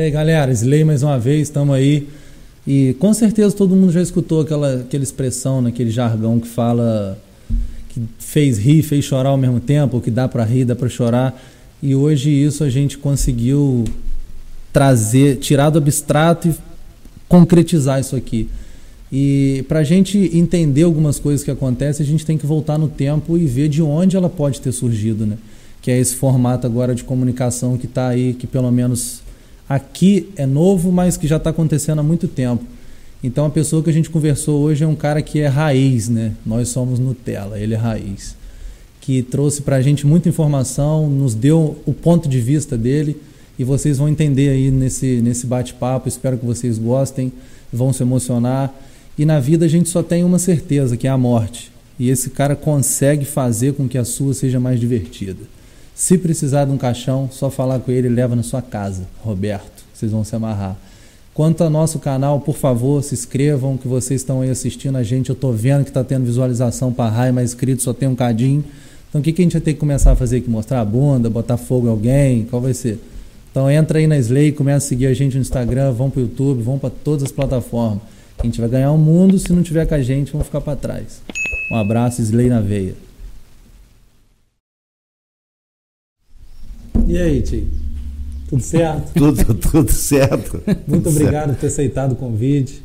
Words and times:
Aí, 0.00 0.10
galera, 0.10 0.50
Slay 0.50 0.82
mais 0.82 1.02
uma 1.02 1.18
vez, 1.18 1.42
estamos 1.42 1.74
aí. 1.74 2.08
E 2.66 2.96
com 2.98 3.12
certeza 3.12 3.54
todo 3.54 3.76
mundo 3.76 3.92
já 3.92 4.00
escutou 4.00 4.40
aquela, 4.40 4.80
aquela 4.80 5.04
expressão, 5.04 5.60
naquele 5.60 5.90
jargão 5.90 6.40
que 6.40 6.48
fala 6.48 7.18
que 7.90 8.00
fez 8.18 8.56
rir, 8.56 8.82
fez 8.82 9.04
chorar 9.04 9.28
ao 9.28 9.36
mesmo 9.36 9.60
tempo, 9.60 10.00
que 10.00 10.10
dá 10.10 10.26
para 10.26 10.42
rir, 10.42 10.64
dá 10.64 10.74
para 10.74 10.88
chorar. 10.88 11.38
E 11.82 11.94
hoje 11.94 12.30
isso 12.30 12.64
a 12.64 12.70
gente 12.70 12.96
conseguiu 12.96 13.84
trazer, 14.72 15.36
tirar 15.36 15.68
do 15.68 15.76
abstrato 15.76 16.48
e 16.48 16.54
concretizar 17.28 18.00
isso 18.00 18.16
aqui. 18.16 18.48
E 19.12 19.66
para 19.68 19.80
a 19.80 19.84
gente 19.84 20.30
entender 20.32 20.84
algumas 20.84 21.18
coisas 21.18 21.44
que 21.44 21.50
acontecem, 21.50 22.06
a 22.06 22.08
gente 22.08 22.24
tem 22.24 22.38
que 22.38 22.46
voltar 22.46 22.78
no 22.78 22.88
tempo 22.88 23.36
e 23.36 23.44
ver 23.44 23.68
de 23.68 23.82
onde 23.82 24.16
ela 24.16 24.30
pode 24.30 24.62
ter 24.62 24.72
surgido, 24.72 25.26
né? 25.26 25.36
Que 25.82 25.90
é 25.90 25.98
esse 25.98 26.16
formato 26.16 26.66
agora 26.66 26.94
de 26.94 27.04
comunicação 27.04 27.76
que 27.76 27.84
está 27.84 28.08
aí, 28.08 28.32
que 28.32 28.46
pelo 28.46 28.72
menos 28.72 29.28
aqui 29.70 30.28
é 30.34 30.44
novo, 30.44 30.90
mas 30.90 31.16
que 31.16 31.28
já 31.28 31.36
está 31.36 31.50
acontecendo 31.50 32.00
há 32.00 32.02
muito 32.02 32.26
tempo. 32.26 32.64
Então 33.22 33.46
a 33.46 33.50
pessoa 33.50 33.80
que 33.84 33.88
a 33.88 33.92
gente 33.92 34.10
conversou 34.10 34.60
hoje 34.60 34.82
é 34.82 34.86
um 34.86 34.96
cara 34.96 35.22
que 35.22 35.38
é 35.38 35.46
raiz, 35.46 36.08
né? 36.08 36.32
Nós 36.44 36.70
somos 36.70 36.98
Nutella, 36.98 37.56
ele 37.56 37.74
é 37.74 37.76
raiz. 37.76 38.34
Que 39.00 39.22
trouxe 39.22 39.62
para 39.62 39.76
a 39.76 39.82
gente 39.82 40.04
muita 40.04 40.28
informação, 40.28 41.08
nos 41.08 41.34
deu 41.34 41.78
o 41.86 41.92
ponto 41.92 42.28
de 42.28 42.40
vista 42.40 42.76
dele 42.76 43.16
e 43.56 43.62
vocês 43.62 43.98
vão 43.98 44.08
entender 44.08 44.48
aí 44.48 44.72
nesse, 44.72 45.20
nesse 45.20 45.46
bate-papo. 45.46 46.08
Espero 46.08 46.36
que 46.36 46.44
vocês 46.44 46.76
gostem, 46.76 47.32
vão 47.72 47.92
se 47.92 48.02
emocionar. 48.02 48.74
E 49.16 49.24
na 49.24 49.38
vida 49.38 49.66
a 49.66 49.68
gente 49.68 49.88
só 49.88 50.02
tem 50.02 50.24
uma 50.24 50.40
certeza, 50.40 50.96
que 50.96 51.06
é 51.06 51.10
a 51.10 51.18
morte. 51.18 51.70
E 51.96 52.10
esse 52.10 52.30
cara 52.30 52.56
consegue 52.56 53.24
fazer 53.24 53.74
com 53.74 53.86
que 53.86 53.98
a 53.98 54.04
sua 54.04 54.34
seja 54.34 54.58
mais 54.58 54.80
divertida. 54.80 55.59
Se 55.94 56.16
precisar 56.16 56.64
de 56.64 56.72
um 56.72 56.78
caixão, 56.78 57.28
só 57.30 57.50
falar 57.50 57.80
com 57.80 57.90
ele 57.90 58.08
e 58.08 58.10
leva 58.10 58.34
na 58.34 58.42
sua 58.42 58.62
casa, 58.62 59.02
Roberto. 59.22 59.84
Vocês 59.92 60.10
vão 60.12 60.24
se 60.24 60.34
amarrar. 60.34 60.76
Quanto 61.34 61.62
ao 61.62 61.70
nosso 61.70 61.98
canal, 61.98 62.40
por 62.40 62.56
favor, 62.56 63.02
se 63.02 63.14
inscrevam, 63.14 63.76
que 63.76 63.86
vocês 63.86 64.20
estão 64.20 64.40
aí 64.40 64.50
assistindo 64.50 64.96
a 64.96 65.02
gente. 65.02 65.30
Eu 65.30 65.34
estou 65.34 65.52
vendo 65.52 65.84
que 65.84 65.90
está 65.90 66.02
tendo 66.02 66.24
visualização 66.24 66.92
para 66.92 67.10
raio, 67.10 67.34
mas 67.34 67.50
inscrito 67.50 67.82
só 67.82 67.92
tem 67.92 68.08
um 68.08 68.14
cadinho. 68.14 68.64
Então 69.08 69.20
o 69.20 69.24
que, 69.24 69.32
que 69.32 69.42
a 69.42 69.44
gente 69.44 69.52
vai 69.52 69.60
ter 69.60 69.74
que 69.74 69.80
começar 69.80 70.12
a 70.12 70.16
fazer 70.16 70.38
aqui? 70.38 70.48
Mostrar 70.48 70.80
a 70.80 70.84
bunda, 70.84 71.28
botar 71.28 71.56
fogo 71.56 71.86
em 71.86 71.90
alguém? 71.90 72.44
Qual 72.44 72.60
vai 72.60 72.74
ser? 72.74 72.98
Então 73.50 73.70
entra 73.70 73.98
aí 73.98 74.06
na 74.06 74.16
Slay, 74.18 74.52
começa 74.52 74.86
a 74.86 74.88
seguir 74.88 75.06
a 75.06 75.14
gente 75.14 75.34
no 75.34 75.40
Instagram, 75.40 75.92
vão 75.92 76.08
para 76.08 76.20
o 76.20 76.22
YouTube, 76.22 76.62
vão 76.62 76.78
para 76.78 76.90
todas 76.90 77.24
as 77.24 77.32
plataformas. 77.32 78.02
A 78.38 78.46
gente 78.46 78.60
vai 78.60 78.70
ganhar 78.70 78.92
o 78.92 78.98
mundo, 78.98 79.38
se 79.38 79.52
não 79.52 79.62
tiver 79.62 79.86
com 79.86 79.94
a 79.94 80.02
gente, 80.02 80.32
vamos 80.32 80.46
ficar 80.46 80.60
para 80.60 80.76
trás. 80.76 81.20
Um 81.70 81.76
abraço, 81.76 82.22
Slay 82.22 82.48
na 82.48 82.60
veia. 82.60 83.09
E 87.06 87.18
aí, 87.18 87.42
Tio? 87.42 87.66
Tudo 88.48 88.62
certo? 88.62 89.12
tudo, 89.14 89.54
tudo 89.54 89.92
certo. 89.92 90.62
Muito 90.86 91.04
tudo 91.04 91.10
obrigado 91.10 91.46
certo. 91.46 91.54
por 91.54 91.60
ter 91.60 91.66
aceitado 91.68 92.12
o 92.12 92.16
convite. 92.16 92.82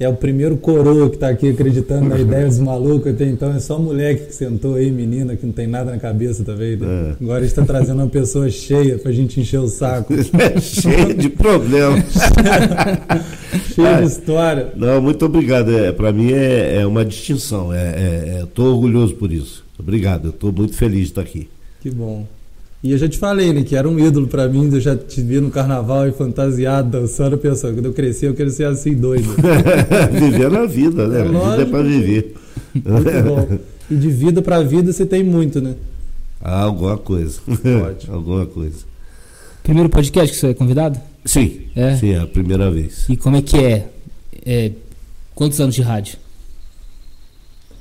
É 0.00 0.08
o 0.08 0.14
primeiro 0.14 0.56
coroa 0.56 1.10
que 1.10 1.16
está 1.16 1.28
aqui 1.28 1.50
acreditando 1.50 2.08
na 2.08 2.20
ideia 2.20 2.46
dos 2.46 2.60
malucos. 2.60 3.12
Até 3.12 3.24
então 3.24 3.52
é 3.52 3.58
só 3.58 3.80
moleque 3.80 4.26
que 4.26 4.34
sentou 4.34 4.76
aí, 4.76 4.92
menina, 4.92 5.34
que 5.34 5.44
não 5.44 5.52
tem 5.52 5.66
nada 5.66 5.90
na 5.90 5.98
cabeça 5.98 6.44
também. 6.44 6.76
Né? 6.76 7.16
É. 7.20 7.24
Agora 7.24 7.44
está 7.44 7.64
trazendo 7.64 8.00
uma 8.00 8.08
pessoa 8.08 8.48
cheia 8.48 8.96
para 8.96 9.10
a 9.10 9.14
gente 9.14 9.40
encher 9.40 9.58
o 9.58 9.66
saco. 9.66 10.14
É, 10.38 10.60
cheia 10.60 11.12
de 11.12 11.28
problemas. 11.28 12.04
cheia 13.74 14.02
de 14.02 14.06
história. 14.06 14.72
Não, 14.76 15.02
muito 15.02 15.24
obrigado. 15.24 15.76
É, 15.76 15.90
para 15.90 16.12
mim 16.12 16.32
é, 16.32 16.76
é, 16.76 16.86
uma 16.86 17.04
distinção. 17.04 17.70
Estou 17.74 18.66
é, 18.66 18.68
é, 18.68 18.72
orgulhoso 18.72 19.14
por 19.16 19.32
isso. 19.32 19.64
Obrigado. 19.76 20.28
Estou 20.28 20.52
muito 20.52 20.74
feliz 20.74 21.00
de 21.00 21.06
estar 21.06 21.22
aqui. 21.22 21.48
Que 21.80 21.90
bom. 21.90 22.24
E 22.82 22.92
eu 22.92 22.98
já 22.98 23.08
te 23.08 23.18
falei, 23.18 23.52
né, 23.52 23.64
que 23.64 23.74
era 23.74 23.88
um 23.88 23.98
ídolo 23.98 24.28
para 24.28 24.48
mim, 24.48 24.70
eu 24.72 24.80
já 24.80 24.96
te 24.96 25.20
vi 25.20 25.40
no 25.40 25.50
carnaval 25.50 26.06
e 26.06 26.12
fantasiado, 26.12 26.88
dançando, 26.88 27.36
pensando, 27.36 27.74
quando 27.74 27.86
eu 27.86 27.92
crescer 27.92 28.28
eu 28.28 28.34
quero 28.34 28.50
ser 28.50 28.66
assim 28.66 28.94
doido. 28.94 29.28
Viver 30.12 30.54
a 30.54 30.64
vida, 30.64 31.08
né? 31.08 31.20
É, 31.20 31.24
vida 31.24 31.62
é 31.62 31.64
para 31.64 31.82
viver. 31.82 32.34
Muito 32.74 33.22
bom. 33.24 33.58
E 33.90 33.96
de 33.96 34.08
vida 34.10 34.42
para 34.42 34.62
vida 34.62 34.92
você 34.92 35.04
tem 35.04 35.24
muito, 35.24 35.60
né? 35.60 35.74
Ah, 36.40 36.62
alguma 36.62 36.96
coisa. 36.96 37.40
Ótimo. 37.48 38.14
alguma 38.14 38.46
coisa. 38.46 38.76
Primeiro 39.64 39.88
podcast 39.88 40.32
que 40.32 40.38
você 40.38 40.48
é 40.48 40.54
convidado? 40.54 41.00
Sim. 41.24 41.62
É? 41.74 41.96
Sim, 41.96 42.10
é 42.10 42.20
a 42.20 42.26
primeira 42.26 42.70
vez. 42.70 43.06
E 43.08 43.16
como 43.16 43.36
é 43.36 43.42
que 43.42 43.56
é? 43.56 43.88
é 44.46 44.72
quantos 45.34 45.60
anos 45.60 45.74
de 45.74 45.82
rádio? 45.82 46.16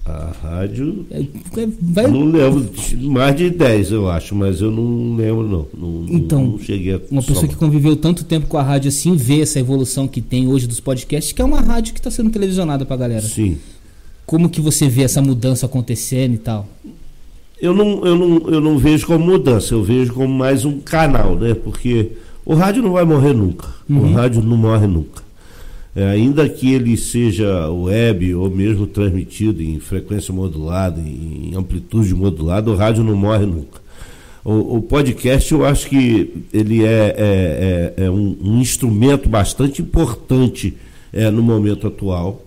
A 0.08 0.32
rádio. 0.42 1.06
É, 1.12 1.20
é, 1.20 1.68
vai... 1.82 2.08
Não 2.08 2.24
lembro, 2.24 2.72
mais 3.02 3.36
de 3.36 3.50
10 3.50 3.92
eu 3.92 4.10
acho, 4.10 4.34
mas 4.34 4.62
eu 4.62 4.72
não 4.72 5.18
lembro, 5.18 5.44
não. 5.44 5.68
não 5.78 6.06
então, 6.08 6.46
não 6.46 6.60
cheguei 6.60 6.94
a 6.94 7.02
uma 7.12 7.22
pessoa 7.22 7.46
que 7.46 7.58
conviveu 7.58 7.94
tanto 7.98 8.24
tempo 8.24 8.48
com 8.48 8.58
a 8.58 8.64
rádio 8.64 8.88
assim, 8.88 9.18
vê 9.18 9.42
essa 9.42 9.60
evolução 9.60 10.08
que 10.08 10.22
tem 10.22 10.48
hoje 10.48 10.66
dos 10.66 10.80
podcasts, 10.80 11.34
que 11.34 11.42
é 11.42 11.46
uma 11.46 11.60
rádio 11.60 11.94
que 11.94 12.00
está 12.00 12.10
sendo 12.10 12.30
televisionada 12.30 12.86
para 12.86 12.96
a 12.96 13.00
galera. 13.00 13.22
Sim. 13.22 13.58
Como 14.26 14.50
que 14.50 14.62
você 14.62 14.88
vê 14.88 15.04
essa 15.04 15.22
mudança 15.22 15.66
acontecendo 15.66 16.36
e 16.36 16.38
tal? 16.38 16.66
Eu 17.62 17.74
não, 17.74 18.06
eu, 18.06 18.16
não, 18.16 18.50
eu 18.50 18.62
não 18.62 18.78
vejo 18.78 19.08
como 19.08 19.26
mudança, 19.26 19.74
eu 19.74 19.84
vejo 19.84 20.14
como 20.14 20.34
mais 20.34 20.64
um 20.64 20.80
canal, 20.80 21.36
né? 21.36 21.54
Porque 21.54 22.12
o 22.46 22.54
rádio 22.54 22.82
não 22.82 22.94
vai 22.94 23.04
morrer 23.04 23.34
nunca. 23.34 23.68
Uhum. 23.90 24.12
O 24.12 24.14
rádio 24.14 24.42
não 24.42 24.56
morre 24.56 24.88
nunca. 24.88 25.27
É, 25.98 26.06
ainda 26.10 26.48
que 26.48 26.72
ele 26.72 26.96
seja 26.96 27.72
web 27.72 28.36
ou 28.36 28.52
mesmo 28.52 28.86
transmitido 28.86 29.64
em 29.64 29.80
frequência 29.80 30.32
modulada, 30.32 31.02
em 31.02 31.54
amplitude 31.56 32.14
modulada, 32.14 32.70
o 32.70 32.76
rádio 32.76 33.04
não 33.04 33.16
morre 33.16 33.48
nunca. 33.48 33.82
O, 34.46 34.78
o 34.78 34.82
podcast, 34.84 35.52
eu 35.52 35.66
acho 35.66 35.90
que 35.90 36.46
ele 36.54 36.86
é, 36.86 37.16
é, 37.18 37.94
é, 37.98 38.04
é 38.06 38.12
um, 38.12 38.38
um, 38.40 38.62
instrumento 38.62 39.28
bastante 39.28 39.82
importante 39.82 40.76
é, 41.12 41.32
no 41.32 41.42
momento 41.42 41.88
atual, 41.88 42.44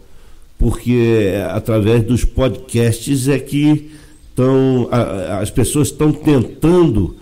porque 0.57 1.33
é, 1.33 1.43
através 1.51 2.05
dos 2.05 2.25
podcasts 2.25 3.27
é 3.27 3.41
que 3.41 3.91
tão, 4.33 4.89
a, 4.93 5.41
as 5.41 5.51
pessoas 5.51 5.89
estão 5.89 6.13
tentando 6.13 7.17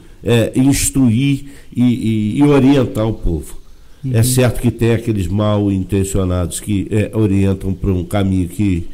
instruir 0.55 1.47
e, 1.75 1.83
e, 1.83 2.39
e 2.41 2.43
orientar 2.43 3.09
o 3.09 3.15
povo. 3.15 3.57
Uhum. 4.05 4.13
É 4.15 4.23
certo 4.23 4.61
que 4.61 4.71
tem 4.71 4.93
aqueles 4.93 5.27
mal 5.27 5.71
intencionados 5.73 6.61
que 6.61 6.87
é, 6.91 7.11
orientam 7.15 7.73
para 7.73 7.91
um 7.91 8.05
caminho 8.05 8.49
que, 8.49 8.89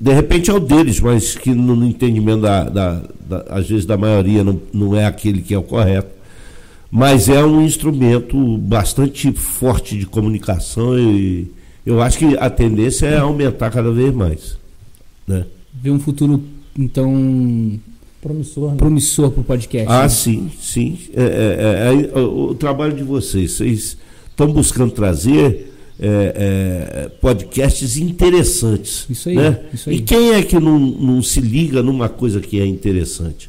de 0.00 0.12
repente, 0.12 0.50
é 0.50 0.54
o 0.54 0.60
deles, 0.60 1.00
mas 1.00 1.34
que 1.34 1.50
no 1.50 1.84
entendimento, 1.84 2.42
da, 2.42 2.64
da, 2.64 3.02
da, 3.28 3.44
às 3.48 3.68
vezes, 3.68 3.84
da 3.84 3.96
maioria, 3.96 4.44
não, 4.44 4.60
não 4.72 4.96
é 4.96 5.04
aquele 5.04 5.42
que 5.42 5.52
é 5.52 5.58
o 5.58 5.62
correto. 5.62 6.14
Mas 6.90 7.28
é 7.28 7.44
um 7.44 7.60
instrumento 7.60 8.56
bastante 8.58 9.32
forte 9.32 9.98
de 9.98 10.06
comunicação 10.06 10.96
e 10.98 11.50
eu 11.84 12.00
acho 12.00 12.18
que 12.18 12.36
a 12.38 12.48
tendência 12.48 13.06
é 13.06 13.18
aumentar 13.18 13.70
cada 13.70 13.90
vez 13.92 14.14
mais. 14.14 14.56
Né? 15.26 15.44
Ver 15.72 15.90
um 15.90 16.00
futuro, 16.00 16.42
então, 16.78 17.78
promissor, 18.20 18.70
né? 18.72 18.76
promissor 18.76 19.30
para 19.30 19.40
o 19.40 19.44
podcast. 19.44 19.88
Ah, 19.88 20.02
né? 20.02 20.08
sim, 20.08 20.50
sim. 20.60 20.98
É, 21.14 21.22
é, 21.22 22.18
é, 22.18 22.20
o, 22.20 22.50
o, 22.50 22.54
trabalho 22.54 22.94
de 22.94 23.02
vocês, 23.02 23.52
vocês 23.52 23.96
estão 24.36 24.52
buscando 24.52 24.92
trazer 24.92 25.72
é, 25.98 27.06
é, 27.06 27.08
podcasts 27.20 27.96
interessantes. 27.96 29.06
Isso 29.08 29.30
aí, 29.30 29.34
né? 29.34 29.60
isso 29.72 29.88
aí. 29.88 29.96
E 29.96 30.00
quem 30.02 30.34
é 30.34 30.42
que 30.42 30.60
não, 30.60 30.78
não 30.78 31.22
se 31.22 31.40
liga 31.40 31.82
numa 31.82 32.06
coisa 32.06 32.38
que 32.38 32.60
é 32.60 32.66
interessante? 32.66 33.48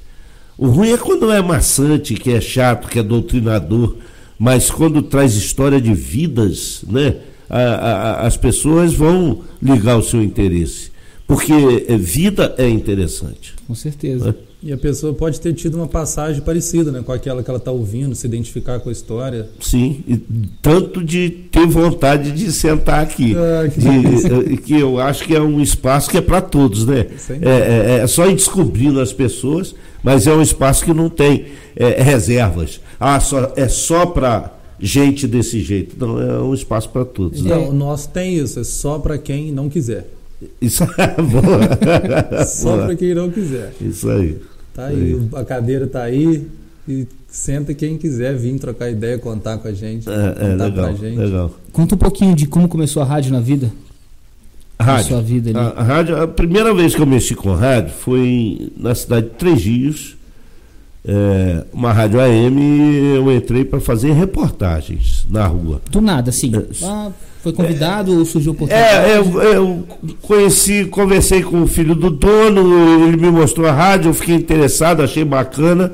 O 0.57 0.67
ruim 0.67 0.91
é 0.91 0.97
quando 0.97 1.29
é 1.29 1.41
maçante, 1.41 2.15
que 2.15 2.31
é 2.31 2.39
chato, 2.39 2.87
que 2.87 2.97
é 2.97 3.03
doutrinador, 3.03 3.97
mas 4.39 4.71
quando 4.71 5.01
traz 5.01 5.35
história 5.35 5.79
de 5.81 5.93
vidas, 5.93 6.83
né? 6.87 7.17
A, 7.49 7.59
a, 7.59 8.27
as 8.27 8.35
pessoas 8.35 8.93
vão 8.93 9.41
ligar 9.61 9.97
o 9.97 10.03
seu 10.03 10.21
interesse. 10.21 10.91
Porque 11.25 11.53
é, 11.87 11.97
vida 11.97 12.55
é 12.57 12.67
interessante. 12.67 13.53
Com 13.65 13.75
certeza. 13.75 14.27
Né? 14.27 14.33
E 14.61 14.73
a 14.73 14.77
pessoa 14.77 15.13
pode 15.13 15.39
ter 15.39 15.53
tido 15.53 15.75
uma 15.75 15.87
passagem 15.87 16.41
parecida 16.41 16.91
né, 16.91 17.03
com 17.05 17.11
aquela 17.11 17.43
que 17.43 17.49
ela 17.49 17.59
está 17.59 17.71
ouvindo, 17.71 18.15
se 18.15 18.25
identificar 18.25 18.79
com 18.79 18.89
a 18.89 18.91
história. 18.91 19.47
Sim, 19.59 20.03
e 20.07 20.17
tanto 20.61 21.03
de 21.03 21.29
ter 21.29 21.67
vontade 21.67 22.31
de 22.31 22.51
sentar 22.51 23.01
aqui. 23.03 23.35
Ah, 23.35 23.69
que, 23.69 23.79
de, 23.79 24.53
eh, 24.53 24.57
que 24.57 24.73
eu 24.73 24.99
acho 24.99 25.25
que 25.25 25.35
é 25.35 25.41
um 25.41 25.61
espaço 25.61 26.09
que 26.09 26.17
é 26.17 26.21
para 26.21 26.41
todos, 26.41 26.87
né? 26.87 27.05
É, 27.29 27.49
é, 27.49 27.99
é, 28.01 28.07
só 28.07 28.27
ir 28.27 28.33
descobrindo 28.33 28.99
as 28.99 29.13
pessoas, 29.13 29.75
mas 30.01 30.25
é 30.25 30.33
um 30.33 30.41
espaço 30.41 30.83
que 30.83 30.93
não 30.93 31.07
tem 31.07 31.45
é, 31.75 32.01
reservas. 32.01 32.81
Ah, 32.99 33.19
só, 33.19 33.53
é 33.55 33.67
só 33.67 34.07
para 34.07 34.57
gente 34.79 35.27
desse 35.27 35.61
jeito. 35.61 35.95
Não, 35.99 36.19
é 36.19 36.41
um 36.41 36.53
espaço 36.55 36.89
para 36.89 37.05
todos. 37.05 37.41
Então, 37.41 37.61
né? 37.61 37.69
o 37.69 37.73
nosso 37.73 38.09
tem 38.09 38.37
isso, 38.37 38.59
é 38.59 38.63
só 38.63 38.97
para 38.97 39.19
quem 39.19 39.51
não 39.51 39.69
quiser. 39.69 40.16
Isso 40.61 40.83
é 40.83 41.15
boa. 41.21 42.45
Só 42.45 42.85
para 42.85 42.95
quem 42.95 43.13
não 43.15 43.29
quiser. 43.31 43.73
Isso 43.81 44.09
aí. 44.09 44.37
Tá 44.73 44.87
aí, 44.87 45.19
a 45.33 45.43
cadeira 45.43 45.87
tá 45.87 46.03
aí 46.03 46.47
e 46.87 47.07
senta 47.27 47.73
quem 47.73 47.97
quiser 47.97 48.35
vir 48.35 48.57
trocar 48.59 48.89
ideia, 48.89 49.17
contar 49.17 49.57
com 49.57 49.67
a 49.67 49.73
gente. 49.73 50.07
É, 50.07 50.51
é 50.51 50.55
legal, 50.55 50.95
gente. 50.95 51.17
legal. 51.17 51.51
Conta 51.71 51.95
um 51.95 51.97
pouquinho 51.97 52.35
de 52.35 52.45
como 52.47 52.67
começou 52.67 53.01
a 53.01 53.05
rádio 53.05 53.31
na 53.31 53.39
vida. 53.39 53.71
A 54.77 54.83
rádio. 54.83 55.07
sua 55.07 55.21
vida 55.21 55.49
ali. 55.49 55.59
A, 55.59 55.69
a, 55.69 55.83
rádio, 55.83 56.21
a 56.21 56.27
primeira 56.27 56.73
vez 56.73 56.93
que 56.93 57.01
eu 57.01 57.05
mexi 57.05 57.33
com 57.33 57.53
rádio 57.53 57.91
foi 57.91 58.71
na 58.77 58.93
cidade 58.93 59.27
de 59.27 59.33
Três 59.33 59.63
Rios, 59.63 60.17
é, 61.03 61.63
uma 61.73 61.91
rádio 61.91 62.19
AM, 62.19 62.61
eu 63.15 63.31
entrei 63.31 63.65
para 63.65 63.79
fazer 63.79 64.11
reportagens 64.11 65.25
na 65.29 65.47
rua. 65.47 65.81
Do 65.89 66.01
nada, 66.01 66.31
sim. 66.31 66.51
É, 66.55 66.85
ah, 66.85 67.11
foi 67.47 67.53
convidado 67.53 68.17
ou 68.17 68.25
surgiu 68.25 68.51
oportunidade? 68.51 69.09
É, 69.09 69.17
eu, 69.17 69.41
eu 69.41 69.87
conheci, 70.21 70.85
conversei 70.85 71.41
com 71.41 71.63
o 71.63 71.67
filho 71.67 71.95
do 71.95 72.09
dono, 72.09 73.07
ele 73.07 73.17
me 73.17 73.29
mostrou 73.29 73.67
a 73.67 73.71
rádio, 73.71 74.09
eu 74.09 74.13
fiquei 74.13 74.35
interessado, 74.35 75.01
achei 75.01 75.23
bacana. 75.23 75.93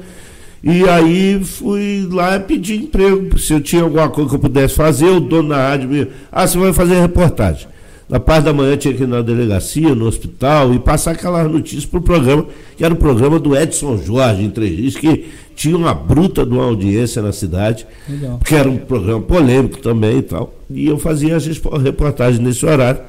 E 0.64 0.88
aí 0.88 1.44
fui 1.44 2.08
lá 2.10 2.40
pedir 2.40 2.76
emprego, 2.76 3.38
se 3.38 3.54
eu 3.54 3.60
tinha 3.60 3.84
alguma 3.84 4.10
coisa 4.10 4.30
que 4.30 4.36
eu 4.36 4.40
pudesse 4.40 4.76
fazer, 4.76 5.08
o 5.10 5.20
dono 5.20 5.50
da 5.50 5.70
rádio 5.70 5.90
me. 5.90 6.08
Ah, 6.32 6.48
você 6.48 6.58
vai 6.58 6.72
fazer 6.72 7.02
reportagem. 7.02 7.68
Na 8.10 8.20
parte 8.20 8.46
da 8.46 8.54
manhã 8.54 8.76
tinha 8.76 8.94
que 8.94 9.04
ir 9.04 9.08
na 9.08 9.22
delegacia, 9.22 9.96
no 9.96 10.06
hospital, 10.06 10.74
e 10.74 10.80
passar 10.80 11.12
aquelas 11.12 11.50
notícias 11.50 11.86
para 11.86 12.00
o 12.00 12.02
programa, 12.02 12.46
que 12.76 12.84
era 12.84 12.94
o 12.94 12.98
programa 12.98 13.40
do 13.40 13.56
Edson 13.56 13.98
Jorge, 13.98 14.44
em 14.44 14.50
três 14.50 14.76
dias, 14.76 14.96
que 14.96 15.26
tinha 15.56 15.78
uma 15.78 15.94
bruta 15.94 16.46
de 16.46 16.52
uma 16.52 16.66
audiência 16.66 17.22
na 17.22 17.32
cidade, 17.32 17.88
Legal. 18.10 18.40
que 18.44 18.56
era 18.56 18.70
um 18.70 18.78
programa 18.78 19.22
polêmico 19.22 19.80
também 19.80 20.18
e 20.18 20.22
tal. 20.22 20.54
E 20.70 20.88
eu 20.88 20.98
fazia 20.98 21.36
as 21.36 21.46
reportagens 21.82 22.40
nesse 22.40 22.66
horário. 22.66 23.02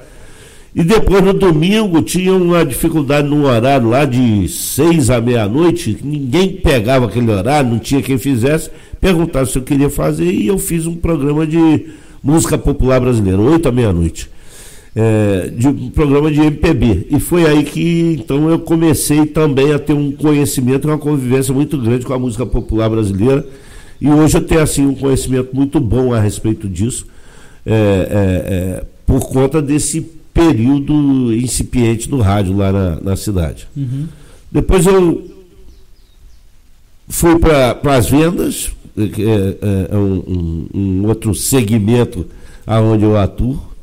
E 0.75 0.82
depois 0.82 1.23
no 1.23 1.32
domingo 1.32 2.02
tinha 2.02 2.32
uma 2.35 2.64
dificuldade 2.64 3.29
no 3.29 3.47
horário 3.47 3.88
lá 3.88 4.05
de 4.05 4.49
seis 4.49 5.08
à 5.08 5.20
meia-noite, 5.20 5.99
ninguém 6.02 6.50
pegava 6.50 7.06
aquele 7.06 7.31
horário, 7.31 7.70
não 7.70 7.79
tinha 7.79 8.02
quem 8.02 8.19
fizesse, 8.19 8.70
perguntaram 9.00 9.47
se 9.47 9.56
eu 9.56 9.62
queria 9.62 9.88
fazer 9.88 10.29
e 10.32 10.49
eu 10.49 10.58
fiz 10.58 10.85
um 10.85 10.97
programa 10.97 11.47
de 11.47 11.87
música 12.20 12.58
popular 12.58 13.00
brasileira, 13.00 13.40
oito 13.40 13.69
à 13.69 13.73
meia-noite 13.73 14.33
é, 14.94 15.49
de 15.49 15.67
um 15.67 15.91
programa 15.91 16.31
de 16.31 16.41
MPB. 16.41 17.08
E 17.11 17.19
foi 17.19 17.46
aí 17.46 17.64
que 17.64 18.19
então 18.20 18.49
eu 18.49 18.58
comecei 18.61 19.26
também 19.26 19.73
a 19.73 19.79
ter 19.79 19.93
um 19.93 20.12
conhecimento, 20.12 20.87
uma 20.87 20.99
convivência 20.99 21.52
muito 21.52 21.76
grande 21.79 22.06
com 22.06 22.12
a 22.12 22.19
música 22.19 22.46
popular 22.46 22.88
brasileira. 22.88 23.46
E 24.00 24.08
hoje 24.08 24.37
eu 24.37 24.43
tenho 24.43 24.61
assim 24.61 24.87
um 24.87 24.94
conhecimento 24.94 25.55
muito 25.55 25.81
bom 25.81 26.12
a 26.12 26.20
respeito 26.20 26.69
disso, 26.69 27.06
é, 27.64 27.73
é, 27.73 28.55
é 28.81 28.85
por 29.06 29.29
conta 29.29 29.61
desse 29.61 30.00
período 30.32 31.32
incipiente 31.32 32.08
do 32.08 32.19
rádio 32.19 32.56
lá 32.56 32.73
na, 32.73 33.00
na 33.00 33.17
cidade. 33.17 33.69
Uhum. 33.76 34.06
Depois 34.50 34.87
eu 34.87 35.31
fui 37.08 37.38
para 37.38 37.97
as 37.97 38.08
vendas, 38.08 38.70
que 38.94 39.23
é, 39.23 39.58
é, 39.62 39.88
é 39.93 39.97
um, 39.97 40.23
um, 40.26 40.69
um 40.75 41.06
outro 41.06 41.35
segmento 41.35 42.26
aonde 42.67 43.05
eu 43.05 43.17
atuo. 43.17 43.74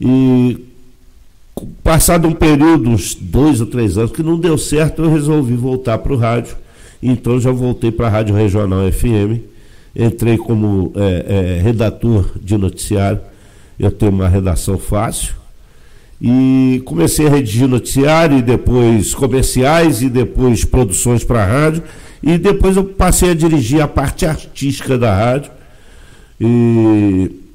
E 0.00 0.64
passado 1.82 2.28
um 2.28 2.32
período, 2.32 2.90
uns 2.90 3.14
dois 3.14 3.60
ou 3.60 3.66
três 3.66 3.96
anos, 3.96 4.12
que 4.12 4.22
não 4.22 4.38
deu 4.38 4.58
certo, 4.58 5.02
eu 5.02 5.10
resolvi 5.10 5.54
voltar 5.54 5.98
para 5.98 6.12
o 6.12 6.16
rádio. 6.16 6.56
Então 7.02 7.40
já 7.40 7.50
voltei 7.50 7.90
para 7.90 8.06
a 8.06 8.10
Rádio 8.10 8.34
Regional 8.34 8.80
FM. 8.90 9.40
Entrei 9.94 10.36
como 10.36 10.92
é, 10.94 11.58
é, 11.58 11.62
redator 11.62 12.30
de 12.42 12.56
noticiário. 12.58 13.20
Eu 13.78 13.90
tenho 13.90 14.12
uma 14.12 14.28
redação 14.28 14.78
fácil. 14.78 15.34
E 16.20 16.82
comecei 16.84 17.26
a 17.26 17.30
redigir 17.30 17.68
noticiário, 17.68 18.38
e 18.38 18.42
depois 18.42 19.14
comerciais, 19.14 20.02
e 20.02 20.08
depois 20.08 20.64
produções 20.64 21.24
para 21.24 21.42
a 21.42 21.46
rádio. 21.46 21.82
E 22.22 22.38
depois 22.38 22.76
eu 22.76 22.84
passei 22.84 23.30
a 23.30 23.34
dirigir 23.34 23.80
a 23.80 23.88
parte 23.88 24.26
artística 24.26 24.98
da 24.98 25.14
rádio. 25.14 25.50
E 26.40 27.45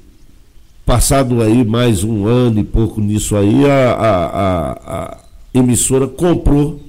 Passado 0.84 1.40
aí 1.40 1.64
mais 1.64 2.02
um 2.02 2.26
ano 2.26 2.58
e 2.58 2.64
pouco 2.64 3.00
nisso 3.00 3.36
aí, 3.36 3.64
a, 3.70 3.92
a, 3.92 4.26
a, 4.26 4.72
a 5.12 5.18
emissora 5.54 6.08
comprou 6.08 6.80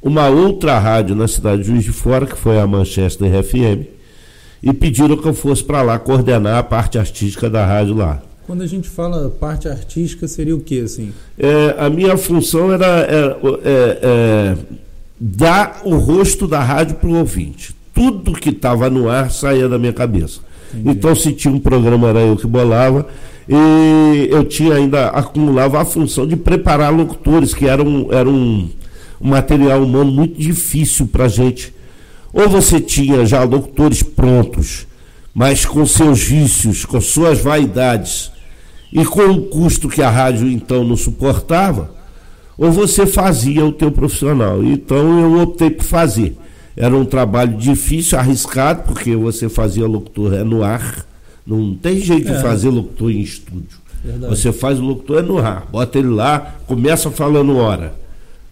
uma 0.00 0.28
outra 0.28 0.78
rádio 0.78 1.16
na 1.16 1.26
cidade 1.26 1.62
de 1.62 1.68
Juiz 1.68 1.84
de 1.84 1.92
Fora, 1.92 2.24
que 2.24 2.36
foi 2.36 2.58
a 2.58 2.66
Manchester 2.66 3.42
FM, 3.42 3.86
e 4.62 4.72
pediram 4.72 5.16
que 5.16 5.26
eu 5.26 5.34
fosse 5.34 5.62
para 5.62 5.82
lá 5.82 5.98
coordenar 5.98 6.58
a 6.58 6.62
parte 6.62 6.98
artística 6.98 7.50
da 7.50 7.66
rádio 7.66 7.94
lá. 7.94 8.22
Quando 8.46 8.62
a 8.62 8.66
gente 8.66 8.88
fala 8.88 9.28
parte 9.28 9.68
artística, 9.68 10.28
seria 10.28 10.54
o 10.54 10.60
que 10.60 10.80
assim? 10.80 11.12
É, 11.36 11.76
a 11.78 11.90
minha 11.90 12.16
função 12.16 12.72
era, 12.72 12.86
era 12.86 13.38
é, 13.64 13.98
é, 14.02 14.56
dar 15.18 15.82
o 15.84 15.96
rosto 15.96 16.46
da 16.46 16.62
rádio 16.62 16.96
para 16.96 17.08
o 17.08 17.18
ouvinte. 17.18 17.74
Tudo 17.92 18.32
que 18.32 18.50
estava 18.50 18.88
no 18.88 19.08
ar 19.08 19.30
saía 19.30 19.68
da 19.68 19.78
minha 19.78 19.92
cabeça. 19.92 20.40
Entendi. 20.72 20.90
Então, 20.90 21.14
se 21.14 21.32
tinha 21.32 21.52
um 21.52 21.60
programa, 21.60 22.08
era 22.08 22.20
eu 22.20 22.36
que 22.36 22.46
bolava. 22.46 23.06
E 23.54 24.28
eu 24.30 24.44
tinha 24.44 24.76
ainda 24.76 25.08
acumulava 25.08 25.78
a 25.78 25.84
função 25.84 26.26
de 26.26 26.36
preparar 26.36 26.90
locutores, 26.90 27.52
que 27.52 27.66
era 27.66 27.82
um, 27.82 28.10
era 28.10 28.26
um, 28.26 28.70
material 29.20 29.82
humano 29.82 30.10
muito 30.10 30.40
difícil 30.40 31.06
para 31.06 31.26
a 31.26 31.28
gente. 31.28 31.74
Ou 32.32 32.48
você 32.48 32.80
tinha 32.80 33.26
já 33.26 33.44
locutores 33.44 34.02
prontos, 34.02 34.86
mas 35.34 35.66
com 35.66 35.84
seus 35.84 36.22
vícios, 36.22 36.86
com 36.86 36.98
suas 36.98 37.40
vaidades, 37.42 38.32
e 38.90 39.04
com 39.04 39.24
o 39.24 39.42
custo 39.42 39.86
que 39.86 40.02
a 40.02 40.08
rádio 40.08 40.48
então 40.48 40.82
não 40.82 40.96
suportava, 40.96 41.94
ou 42.56 42.72
você 42.72 43.04
fazia 43.04 43.66
o 43.66 43.72
teu 43.72 43.92
profissional. 43.92 44.64
Então 44.64 45.20
eu 45.20 45.42
optei 45.42 45.68
por 45.68 45.84
fazer. 45.84 46.38
Era 46.74 46.96
um 46.96 47.04
trabalho 47.04 47.54
difícil, 47.58 48.18
arriscado, 48.18 48.84
porque 48.84 49.14
você 49.14 49.46
fazia 49.50 49.86
locutor 49.86 50.32
é 50.32 50.42
no 50.42 50.62
ar, 50.62 51.04
não 51.46 51.74
tem 51.74 51.98
jeito 52.00 52.30
é. 52.30 52.36
de 52.36 52.42
fazer 52.42 52.68
locutor 52.68 53.10
em 53.10 53.20
estúdio. 53.20 53.82
Verdade. 54.04 54.34
Você 54.34 54.52
faz 54.52 54.78
o 54.78 54.82
locutor 54.82 55.18
é 55.18 55.22
no 55.22 55.38
ar, 55.38 55.66
bota 55.70 55.98
ele 55.98 56.08
lá, 56.08 56.56
começa 56.66 57.10
falando 57.10 57.56
hora. 57.56 57.94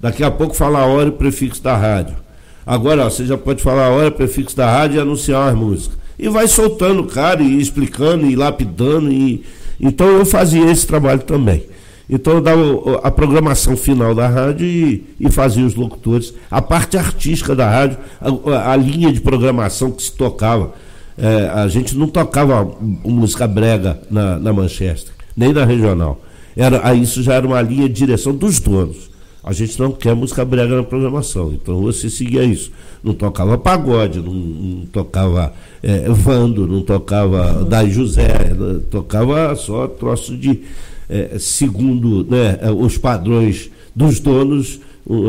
Daqui 0.00 0.22
a 0.22 0.30
pouco 0.30 0.54
fala 0.54 0.80
a 0.80 0.86
hora 0.86 1.08
e 1.08 1.12
prefixo 1.12 1.62
da 1.62 1.76
rádio. 1.76 2.16
Agora, 2.64 3.06
ó, 3.06 3.10
você 3.10 3.26
já 3.26 3.36
pode 3.36 3.62
falar 3.62 3.86
a 3.86 3.90
hora, 3.90 4.10
prefixo 4.10 4.56
da 4.56 4.70
rádio 4.70 4.96
e 4.96 5.00
anunciar 5.00 5.48
as 5.48 5.54
músicas. 5.54 5.98
E 6.18 6.28
vai 6.28 6.46
soltando 6.46 7.02
o 7.02 7.06
cara 7.06 7.42
e 7.42 7.60
explicando 7.60 8.26
e 8.26 8.36
lapidando. 8.36 9.10
E... 9.10 9.44
Então 9.80 10.06
eu 10.06 10.24
fazia 10.24 10.70
esse 10.70 10.86
trabalho 10.86 11.20
também. 11.20 11.64
Então 12.08 12.34
eu 12.34 12.40
dava 12.40 13.00
a 13.02 13.10
programação 13.10 13.76
final 13.76 14.14
da 14.14 14.28
rádio 14.28 14.66
e, 14.66 15.04
e 15.18 15.30
fazia 15.30 15.64
os 15.64 15.74
locutores, 15.74 16.34
a 16.50 16.60
parte 16.60 16.96
artística 16.96 17.54
da 17.54 17.70
rádio, 17.70 17.98
a, 18.20 18.72
a 18.72 18.76
linha 18.76 19.12
de 19.12 19.20
programação 19.20 19.92
que 19.92 20.02
se 20.02 20.12
tocava. 20.12 20.72
É, 21.18 21.48
a 21.48 21.68
gente 21.68 21.96
não 21.96 22.08
tocava 22.08 22.64
música 23.04 23.46
brega 23.46 24.00
na, 24.10 24.38
na 24.38 24.52
Manchester, 24.52 25.12
nem 25.36 25.52
na 25.52 25.64
regional. 25.64 26.20
Era, 26.56 26.94
isso 26.94 27.22
já 27.22 27.34
era 27.34 27.46
uma 27.46 27.60
linha 27.62 27.88
de 27.88 27.94
direção 27.94 28.34
dos 28.34 28.58
donos. 28.58 29.10
A 29.42 29.52
gente 29.52 29.78
não 29.80 29.90
quer 29.90 30.14
música 30.14 30.44
brega 30.44 30.76
na 30.76 30.82
programação, 30.82 31.52
então 31.52 31.80
você 31.80 32.10
seguia 32.10 32.44
isso. 32.44 32.70
Não 33.02 33.14
tocava 33.14 33.56
pagode, 33.56 34.20
não, 34.20 34.34
não 34.34 34.86
tocava 34.86 35.54
é, 35.82 36.08
Vando, 36.10 36.66
não 36.66 36.82
tocava 36.82 37.64
Dai 37.64 37.88
José, 37.90 38.52
tocava 38.90 39.54
só 39.56 39.86
troço 39.86 40.36
de, 40.36 40.60
é, 41.08 41.38
segundo 41.38 42.24
né, 42.24 42.58
os 42.78 42.98
padrões 42.98 43.70
dos 43.96 44.20
donos, 44.20 44.78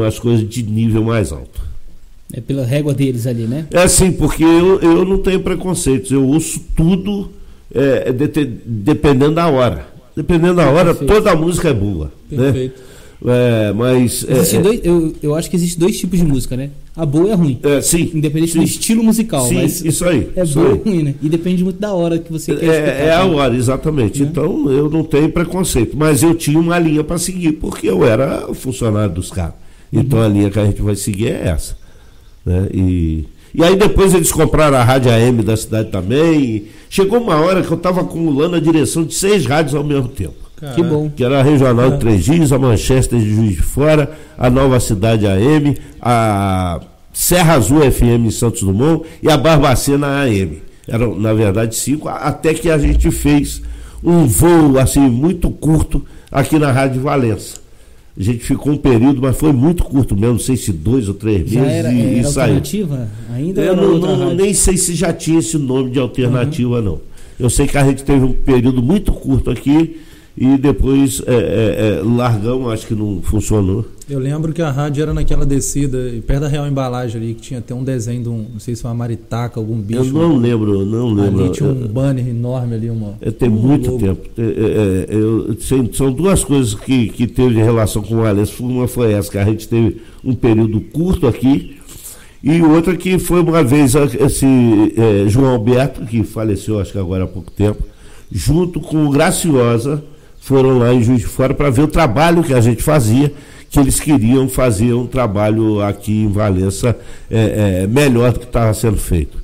as 0.06 0.20
coisas 0.20 0.48
de 0.48 0.62
nível 0.64 1.06
mais 1.06 1.32
alto. 1.32 1.71
É 2.34 2.42
pela 2.42 2.66
régua 2.66 2.94
deles 2.94 3.28
ali, 3.28 3.44
né? 3.44 3.66
É 3.72 3.88
sim, 3.88 4.12
porque 4.12 4.44
eu, 4.44 4.80
eu 4.80 5.06
não 5.06 5.18
tenho 5.18 5.40
preconceitos. 5.42 6.12
Eu 6.12 6.26
ouço 6.26 6.62
tudo 6.76 7.30
é, 7.74 8.12
de, 8.12 8.46
dependendo 8.66 9.36
da 9.36 9.48
hora. 9.48 9.88
Dependendo 10.16 10.56
da 10.56 10.70
hora, 10.70 10.94
Perfeito. 10.94 11.14
toda 11.14 11.32
a 11.32 11.36
música 11.36 11.70
é 11.70 11.74
boa. 11.74 12.12
Né? 12.30 12.44
Perfeito. 12.44 12.80
Né? 12.80 12.92
É, 13.24 13.74
mas. 13.74 14.26
É, 14.28 14.56
é, 14.56 14.62
dois, 14.62 14.80
eu, 14.84 15.14
eu 15.22 15.36
acho 15.36 15.50
que 15.50 15.56
existe 15.56 15.78
dois 15.80 15.98
tipos 15.98 16.18
de 16.18 16.26
música, 16.26 16.58
né? 16.58 16.72
A 16.96 17.06
boa 17.06 17.28
e 17.28 17.32
a 17.32 17.36
ruim. 17.36 17.60
É, 17.62 17.80
sim. 17.80 18.10
Independente 18.14 18.54
sim. 18.54 18.60
do 18.60 18.66
estilo 18.66 19.04
musical. 19.04 19.46
Sim, 19.46 19.56
mas 19.56 19.86
isso 19.86 20.04
aí. 20.06 20.30
É 20.36 20.44
isso 20.44 20.56
boa 20.56 20.74
aí. 20.74 20.82
e 20.84 20.90
ruim, 20.90 21.04
né? 21.04 21.16
E 21.22 21.30
depende 21.30 21.64
muito 21.64 21.80
da 21.80 21.94
hora 21.94 22.18
que 22.18 22.32
você 22.32 22.56
quer 22.56 22.66
É, 22.66 23.06
é 23.06 23.14
a 23.14 23.24
hora, 23.26 23.56
exatamente. 23.56 24.22
Né? 24.22 24.30
Então 24.30 24.70
eu 24.72 24.90
não 24.90 25.04
tenho 25.04 25.30
preconceito. 25.30 25.96
Mas 25.96 26.24
eu 26.24 26.34
tinha 26.34 26.60
uma 26.60 26.80
linha 26.80 27.04
para 27.04 27.18
seguir, 27.20 27.54
porque 27.54 27.88
eu 27.88 28.04
era 28.04 28.54
funcionário 28.56 29.14
dos 29.14 29.30
caras. 29.30 29.54
Então 29.94 30.20
uhum. 30.20 30.26
a 30.26 30.28
linha 30.28 30.50
que 30.50 30.60
a 30.60 30.66
gente 30.66 30.82
vai 30.82 30.96
seguir 30.96 31.28
é 31.28 31.50
essa. 31.50 31.81
Né? 32.46 32.68
E, 32.74 33.26
e 33.54 33.64
aí 33.64 33.76
depois 33.76 34.14
eles 34.14 34.32
compraram 34.32 34.78
a 34.78 34.84
rádio 34.84 35.12
AM 35.12 35.44
da 35.44 35.56
cidade 35.56 35.90
também. 35.90 36.66
chegou 36.90 37.20
uma 37.20 37.36
hora 37.36 37.62
que 37.62 37.72
eu 37.72 37.78
estava 37.78 38.02
acumulando 38.02 38.56
a 38.56 38.60
direção 38.60 39.04
de 39.04 39.14
seis 39.14 39.46
rádios 39.46 39.76
ao 39.76 39.84
mesmo 39.84 40.08
tempo. 40.08 40.42
Que 40.76 40.84
bom. 40.84 41.10
Que 41.10 41.24
era 41.24 41.40
a 41.40 41.44
Regional 41.44 41.92
de 41.92 41.98
Três 41.98 42.24
Dias, 42.24 42.52
a 42.52 42.60
Manchester 42.60 43.20
de 43.20 43.34
Juiz 43.34 43.56
de 43.56 43.64
Fora, 43.64 44.12
a 44.38 44.48
Nova 44.48 44.80
Cidade 44.80 45.26
AM, 45.26 45.76
a 46.00 46.80
Serra 47.12 47.56
Azul 47.56 47.82
FM 47.92 48.26
em 48.26 48.32
Santos 48.32 48.62
Dumont 48.62 49.04
e 49.24 49.30
a 49.30 49.38
Barbacena 49.38 50.22
AM. 50.22 50.62
Eram, 50.88 51.16
na 51.16 51.34
verdade, 51.34 51.76
cinco, 51.76 52.08
até 52.08 52.54
que 52.54 52.70
a 52.70 52.78
gente 52.78 53.10
fez 53.10 53.62
um 54.04 54.26
voo 54.26 54.78
assim 54.78 55.00
muito 55.00 55.50
curto 55.50 56.06
aqui 56.32 56.60
na 56.60 56.72
Rádio 56.72 57.02
Valença. 57.02 57.61
A 58.22 58.24
gente 58.24 58.44
ficou 58.44 58.74
um 58.74 58.78
período, 58.78 59.20
mas 59.20 59.36
foi 59.36 59.52
muito 59.52 59.84
curto 59.84 60.16
mesmo, 60.16 60.34
não 60.34 60.40
sei 60.40 60.56
se 60.56 60.72
dois 60.72 61.08
ou 61.08 61.16
três 61.16 61.40
meses 61.40 61.58
era, 61.58 61.92
e, 61.92 62.02
era 62.02 62.20
e 62.20 62.24
saiu. 62.24 62.42
alternativa? 62.42 63.10
Ainda 63.34 63.62
eu 63.62 63.76
não, 63.76 63.98
não 63.98 64.36
nem 64.36 64.54
sei 64.54 64.78
se 64.78 64.94
já 64.94 65.12
tinha 65.12 65.40
esse 65.40 65.58
nome 65.58 65.90
de 65.90 65.98
alternativa, 65.98 66.78
uhum. 66.78 66.84
não. 66.84 67.02
Eu 67.40 67.50
sei 67.50 67.66
que 67.66 67.76
a 67.76 67.84
gente 67.84 68.04
teve 68.04 68.24
um 68.24 68.34
período 68.34 68.84
muito 68.84 69.12
curto 69.12 69.50
aqui 69.50 70.00
e 70.36 70.58
depois 70.58 71.22
é, 71.28 71.34
é, 71.34 72.00
é, 72.00 72.02
largamos, 72.04 72.72
acho 72.72 72.88
que 72.88 72.96
não 72.96 73.22
funcionou. 73.22 73.86
Eu 74.10 74.20
lembro 74.20 74.52
que 74.54 74.62
a 74.62 74.72
rádio 74.72 75.04
era 75.04 75.14
naquela 75.14 75.46
descida, 75.46 75.98
perto 76.26 76.42
da 76.42 76.48
Real 76.48 76.68
Embalagem 76.68 77.22
ali, 77.22 77.34
que 77.34 77.42
tinha 77.42 77.60
até 77.60 77.74
um 77.74 77.84
desenho 77.84 78.24
de 78.24 78.30
um, 78.30 78.46
não 78.54 78.60
sei 78.60 78.76
se 78.76 78.82
foi 78.82 78.92
uma 78.92 78.98
maritaca, 78.98 79.60
algum 79.60 79.78
bicho. 79.78 80.00
Eu 80.00 80.06
não 80.06 80.38
lembro, 80.38 80.86
não 80.86 81.14
lembro. 81.14 81.46
Ali 81.46 81.54
tinha 81.54 81.70
um 81.70 81.88
banner 81.88 82.28
enorme 82.28 82.76
ali, 82.76 82.90
uma. 82.90 83.16
É, 83.22 83.32
tem 83.32 83.50
um 83.50 83.54
muito 83.54 83.92
logo. 83.92 84.00
tempo. 84.00 84.30
É, 84.38 84.42
é, 84.42 85.06
é 85.10 85.16
eu, 85.16 85.58
são 85.94 86.12
duas 86.12 86.44
coisas 86.44 86.74
que, 86.74 87.10
que 87.10 87.28
teve 87.28 87.62
relação 87.62 88.02
com 88.02 88.16
o 88.16 88.26
Alex. 88.26 88.60
Uma 88.60 88.88
foi 88.88 89.14
essa, 89.14 89.30
que 89.30 89.38
a 89.38 89.46
gente 89.46 89.68
teve 89.68 90.02
um 90.24 90.34
período 90.34 90.82
curto 90.82 91.28
aqui, 91.28 91.78
e 92.44 92.62
outra 92.62 92.96
que 92.96 93.20
foi 93.20 93.42
uma 93.42 93.64
vez 93.64 93.94
esse 93.96 94.46
é, 94.98 95.28
João 95.28 95.54
Alberto, 95.54 96.06
que 96.06 96.24
faleceu 96.24 96.80
acho 96.80 96.92
que 96.92 96.98
agora 96.98 97.26
há 97.26 97.28
pouco 97.28 97.52
tempo, 97.52 97.84
junto 98.32 98.80
com 98.80 99.06
o 99.06 99.10
Graciosa, 99.10 100.04
foram 100.42 100.80
lá 100.80 100.94
em 100.94 101.02
Juiz 101.02 101.22
de 101.22 101.28
Fora 101.28 101.54
para 101.54 101.70
ver 101.70 101.84
o 101.84 101.88
trabalho 101.88 102.44
que 102.44 102.54
a 102.54 102.60
gente 102.60 102.82
fazia, 102.82 103.32
que 103.70 103.80
eles 103.80 104.00
queriam 104.00 104.50
fazer 104.50 104.94
um 104.94 105.06
trabalho 105.06 105.82
aqui 105.82 106.24
em 106.24 106.28
Valença 106.28 106.98
é, 107.30 107.84
é, 107.84 107.88
melhor 107.88 108.34
do 108.34 108.40
que 108.40 108.46
estava 108.46 108.74
sendo 108.74 108.98
feito. 108.98 109.38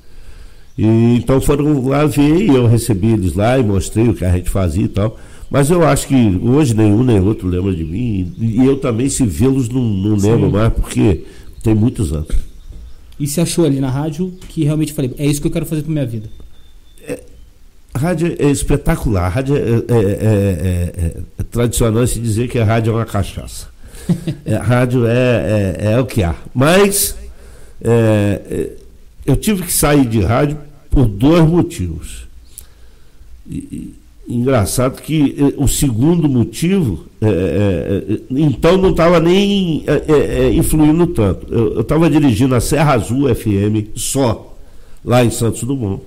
E, 0.76 1.16
então 1.16 1.40
foram 1.40 1.88
lá 1.88 2.06
ver 2.06 2.42
e 2.42 2.48
eu 2.48 2.68
recebi 2.68 3.12
eles 3.14 3.36
lá 3.36 3.58
e 3.58 3.64
mostrei 3.64 4.10
o 4.10 4.14
que 4.14 4.26
a 4.26 4.32
gente 4.32 4.50
fazia 4.50 4.86
e 4.86 4.90
tal. 4.90 5.18
Mas 5.50 5.70
eu 5.70 5.88
acho 5.88 6.08
que 6.08 6.40
hoje 6.44 6.74
nenhum 6.74 7.04
nem 7.04 7.22
outro 7.22 7.48
lembra 7.48 7.74
de 7.74 7.86
mim. 7.86 8.34
E 8.38 8.66
eu 8.66 8.78
também, 8.78 9.08
se 9.08 9.26
vê-los, 9.26 9.70
não, 9.70 9.82
não 9.82 10.16
lembro 10.18 10.52
mais, 10.52 10.74
porque 10.74 11.24
tem 11.64 11.74
muitos 11.74 12.12
anos. 12.12 12.36
E 13.20 13.28
se 13.28 13.40
achou 13.40 13.66
ali 13.66 13.80
na 13.80 13.90
rádio 13.90 14.34
que 14.50 14.64
realmente 14.64 14.94
falei, 14.94 15.14
é 15.18 15.26
isso 15.26 15.40
que 15.40 15.48
eu 15.48 15.52
quero 15.52 15.66
fazer 15.66 15.84
para 15.84 15.92
minha 15.92 16.06
vida? 16.06 16.28
A 17.98 18.00
rádio 18.00 18.36
é 18.38 18.52
espetacular. 18.52 19.24
A 19.24 19.28
rádio 19.28 19.56
é, 19.56 19.60
é, 19.60 19.96
é, 19.96 21.14
é 21.40 21.44
tradicional 21.50 22.06
se 22.06 22.20
dizer 22.20 22.48
que 22.48 22.60
a 22.60 22.64
rádio 22.64 22.92
é 22.92 22.96
uma 22.96 23.06
cachaça. 23.06 23.70
a 24.48 24.62
rádio 24.64 25.08
é, 25.08 25.78
é, 25.80 26.00
o 26.00 26.06
que 26.06 26.22
há. 26.22 26.36
Mas 26.54 27.18
eu 29.26 29.36
tive 29.36 29.64
que 29.64 29.74
sair 29.74 30.06
de 30.06 30.22
rádio 30.22 30.60
por 30.92 31.08
dois 31.08 31.44
motivos. 31.44 32.28
E, 33.50 33.96
engraçado 34.30 35.02
que 35.02 35.56
o 35.58 35.68
segundo 35.68 36.30
motivo, 36.30 37.08
então 38.30 38.78
não 38.78 38.92
estava 38.92 39.20
nem 39.20 39.84
influindo 40.54 41.08
tanto. 41.08 41.52
Eu 41.52 41.82
estava 41.82 42.08
dirigindo 42.12 42.54
a 42.54 42.60
Serra 42.60 42.94
Azul 42.94 43.34
FM 43.34 43.90
só, 43.96 44.56
lá 45.04 45.26
em 45.26 45.32
Santos 45.32 45.64
Dumont 45.64 46.04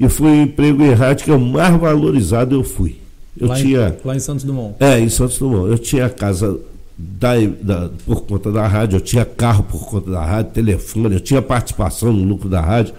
e 0.00 0.08
foi 0.08 0.30
o 0.30 0.42
emprego 0.42 0.82
em 0.82 0.94
rádio 0.94 1.26
que 1.26 1.30
é 1.30 1.34
o 1.34 1.38
mais 1.38 1.78
valorizado 1.78 2.54
eu 2.54 2.64
fui. 2.64 2.96
Eu 3.38 3.48
lá 3.48 3.56
tinha, 3.56 3.96
em, 4.02 4.08
lá 4.08 4.16
em 4.16 4.18
Santos 4.18 4.44
Dumont? 4.44 4.74
É, 4.80 4.98
em 4.98 5.10
Santos 5.10 5.38
Dumont. 5.38 5.70
Eu 5.70 5.78
tinha 5.78 6.08
casa 6.08 6.58
da, 6.96 7.34
da, 7.60 7.90
por 8.06 8.22
conta 8.22 8.50
da 8.50 8.66
rádio, 8.66 8.96
eu 8.96 9.00
tinha 9.00 9.26
carro 9.26 9.62
por 9.62 9.86
conta 9.86 10.10
da 10.10 10.24
rádio, 10.24 10.52
telefone, 10.52 11.14
eu 11.14 11.20
tinha 11.20 11.42
participação 11.42 12.14
no 12.14 12.24
lucro 12.24 12.48
da 12.48 12.62
rádio. 12.62 12.94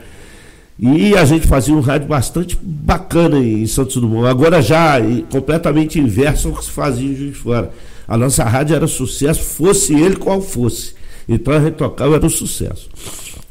E 0.79 1.15
a 1.15 1.25
gente 1.25 1.48
fazia 1.48 1.74
um 1.74 1.79
rádio 1.79 2.08
bastante 2.08 2.58
bacana 2.62 3.39
em 3.39 3.65
Santos 3.65 3.96
Dumont. 3.96 4.27
Agora 4.27 4.62
já 4.62 4.96
completamente 5.31 6.00
inverso 6.00 6.50
ao 6.50 6.55
que 6.55 6.65
se 6.65 6.72
fazia 6.72 7.10
em 7.10 7.15
Juiz 7.15 7.34
de 7.34 7.38
Fora. 7.38 7.72
A 8.08 8.15
nossa 8.15 8.43
rádio 8.43 8.75
era 8.75 8.88
sucesso, 8.88 9.41
fosse 9.41 9.93
ele 9.93 10.17
qual 10.17 10.39
fosse. 10.39 10.93
Então 11.27 11.53
a 11.53 11.60
gente 11.60 11.75
tocava, 11.75 12.15
era 12.15 12.25
um 12.25 12.29
sucesso. 12.29 12.89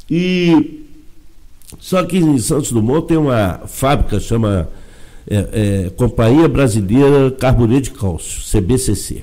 E 0.08 0.89
só 1.80 2.04
que 2.04 2.18
em 2.18 2.38
Santos 2.38 2.70
Dumont 2.70 3.06
tem 3.08 3.16
uma 3.16 3.62
fábrica, 3.66 4.20
chama 4.20 4.68
é, 5.26 5.86
é, 5.86 5.90
Companhia 5.96 6.46
Brasileira 6.46 7.30
Carboneto 7.30 7.84
de 7.84 7.90
Cálcio, 7.92 8.42
CBCC. 8.42 9.22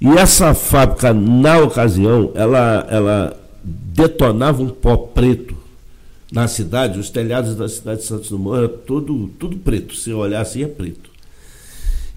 E 0.00 0.08
essa 0.08 0.54
fábrica, 0.54 1.12
na 1.12 1.58
ocasião, 1.58 2.32
ela, 2.34 2.86
ela 2.90 3.40
detonava 3.62 4.62
um 4.62 4.68
pó 4.68 4.96
preto 4.96 5.56
na 6.32 6.48
cidade, 6.48 6.98
os 6.98 7.10
telhados 7.10 7.54
da 7.54 7.68
cidade 7.68 8.00
de 8.00 8.06
Santos 8.06 8.30
Dumont 8.30 8.58
era 8.58 8.68
tudo, 8.68 9.30
tudo 9.38 9.56
preto, 9.58 9.94
se 9.94 10.12
olhar 10.12 10.40
assim 10.40 10.64
é 10.64 10.66
preto. 10.66 11.10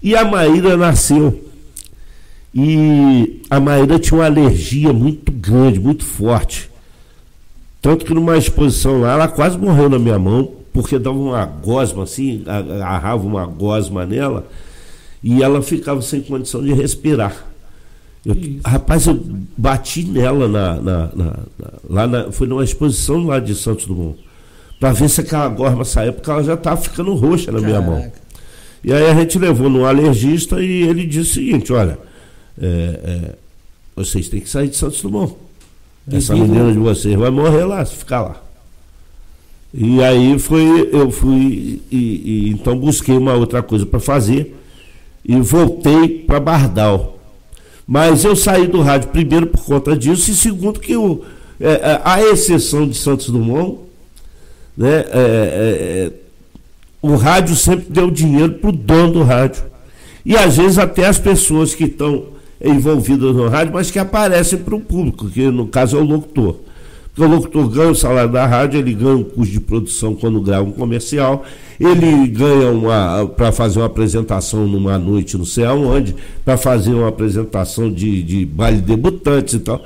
E 0.02 0.16
a 0.16 0.24
Maíra 0.24 0.76
nasceu. 0.76 1.44
E 2.54 3.42
a 3.48 3.60
Maíra 3.60 3.98
tinha 3.98 4.18
uma 4.18 4.26
alergia 4.26 4.92
muito 4.92 5.30
grande, 5.30 5.78
muito 5.78 6.04
forte. 6.04 6.69
Tanto 7.80 8.04
que 8.04 8.12
numa 8.12 8.36
exposição 8.36 9.00
lá, 9.00 9.12
ela 9.12 9.28
quase 9.28 9.56
morreu 9.56 9.88
na 9.88 9.98
minha 9.98 10.18
mão, 10.18 10.50
porque 10.72 10.98
dava 10.98 11.16
uma 11.16 11.44
gosma 11.44 12.04
assim, 12.04 12.44
agarrava 12.46 13.26
uma 13.26 13.46
gosma 13.46 14.04
nela, 14.04 14.46
e 15.22 15.42
ela 15.42 15.62
ficava 15.62 16.02
sem 16.02 16.20
condição 16.20 16.62
de 16.62 16.72
respirar. 16.72 17.46
Eu, 18.24 18.36
rapaz, 18.64 19.06
eu 19.06 19.18
bati 19.56 20.04
nela 20.04 20.46
na, 20.46 20.74
na, 20.74 21.10
na, 21.14 21.38
lá 21.88 22.06
na, 22.06 22.30
foi 22.30 22.46
numa 22.46 22.62
exposição 22.62 23.24
lá 23.26 23.40
de 23.40 23.54
Santos 23.54 23.86
Dumont, 23.86 24.18
para 24.78 24.92
ver 24.92 25.08
se 25.08 25.22
aquela 25.22 25.48
gosma 25.48 25.84
saía, 25.84 26.12
porque 26.12 26.30
ela 26.30 26.44
já 26.44 26.54
estava 26.54 26.76
ficando 26.76 27.14
roxa 27.14 27.50
na 27.50 27.60
Caraca. 27.60 27.80
minha 27.80 27.80
mão. 27.80 28.12
E 28.84 28.92
aí 28.92 29.10
a 29.10 29.14
gente 29.14 29.38
levou 29.38 29.70
no 29.70 29.84
alergista 29.86 30.62
e 30.62 30.82
ele 30.82 31.06
disse 31.06 31.30
o 31.30 31.34
seguinte, 31.34 31.72
olha, 31.72 31.98
é, 32.60 32.66
é, 32.66 33.34
vocês 33.96 34.28
têm 34.28 34.40
que 34.40 34.48
sair 34.48 34.68
de 34.68 34.76
Santos 34.76 35.00
Dumont. 35.00 35.34
Essa 36.10 36.34
menina 36.34 36.72
de 36.72 36.78
vocês 36.78 37.14
vai 37.14 37.30
morrer 37.30 37.64
lá, 37.64 37.84
se 37.84 37.94
ficar 37.94 38.22
lá. 38.22 38.42
E 39.72 40.02
aí 40.02 40.38
foi, 40.38 40.88
eu 40.92 41.10
fui 41.10 41.80
e, 41.90 41.96
e 41.96 42.50
então 42.50 42.76
busquei 42.76 43.16
uma 43.16 43.34
outra 43.34 43.62
coisa 43.62 43.86
para 43.86 44.00
fazer 44.00 44.56
e 45.24 45.36
voltei 45.40 46.08
para 46.26 46.40
Bardal. 46.40 47.18
Mas 47.86 48.24
eu 48.24 48.34
saí 48.34 48.66
do 48.66 48.80
rádio 48.80 49.10
primeiro 49.10 49.46
por 49.46 49.64
conta 49.64 49.96
disso 49.96 50.30
e 50.30 50.34
segundo 50.34 50.80
que 50.80 50.92
eu, 50.92 51.24
é, 51.60 51.72
é 51.72 52.00
a 52.04 52.22
exceção 52.22 52.88
de 52.88 52.96
Santos 52.96 53.28
Dumont, 53.28 53.78
né, 54.76 55.04
é, 55.08 55.12
é, 55.12 56.06
é 56.06 56.12
o 57.02 57.16
rádio 57.16 57.56
sempre 57.56 57.86
deu 57.88 58.10
dinheiro 58.10 58.54
para 58.54 58.70
o 58.70 58.72
dono 58.72 59.12
do 59.12 59.22
rádio. 59.22 59.62
E 60.24 60.36
às 60.36 60.56
vezes 60.56 60.78
até 60.78 61.06
as 61.06 61.18
pessoas 61.18 61.74
que 61.74 61.84
estão 61.84 62.26
envolvidas 62.62 63.34
no 63.34 63.48
rádio, 63.48 63.72
mas 63.72 63.90
que 63.90 63.98
aparecem 63.98 64.58
para 64.58 64.74
o 64.74 64.80
público, 64.80 65.28
que 65.28 65.50
no 65.50 65.66
caso 65.66 65.96
é 65.96 66.00
o 66.00 66.04
locutor. 66.04 66.56
Porque 67.14 67.22
o 67.22 67.28
locutor 67.28 67.68
ganha 67.68 67.90
o 67.90 67.94
salário 67.94 68.30
da 68.30 68.46
rádio, 68.46 68.78
ele 68.78 68.94
ganha 68.94 69.16
um 69.16 69.24
custo 69.24 69.52
de 69.52 69.60
produção 69.60 70.14
quando 70.14 70.40
grava 70.40 70.64
um 70.64 70.72
comercial, 70.72 71.44
ele 71.78 72.26
ganha 72.28 72.70
uma 72.70 73.26
para 73.26 73.50
fazer 73.50 73.80
uma 73.80 73.86
apresentação 73.86 74.66
numa 74.66 74.98
noite 74.98 75.36
não 75.36 75.44
sei 75.44 75.64
aonde, 75.64 76.14
para 76.44 76.56
fazer 76.56 76.92
uma 76.92 77.08
apresentação 77.08 77.90
de, 77.90 78.22
de 78.22 78.46
baile 78.46 78.80
debutantes 78.80 79.54
e 79.54 79.60
tal. 79.60 79.82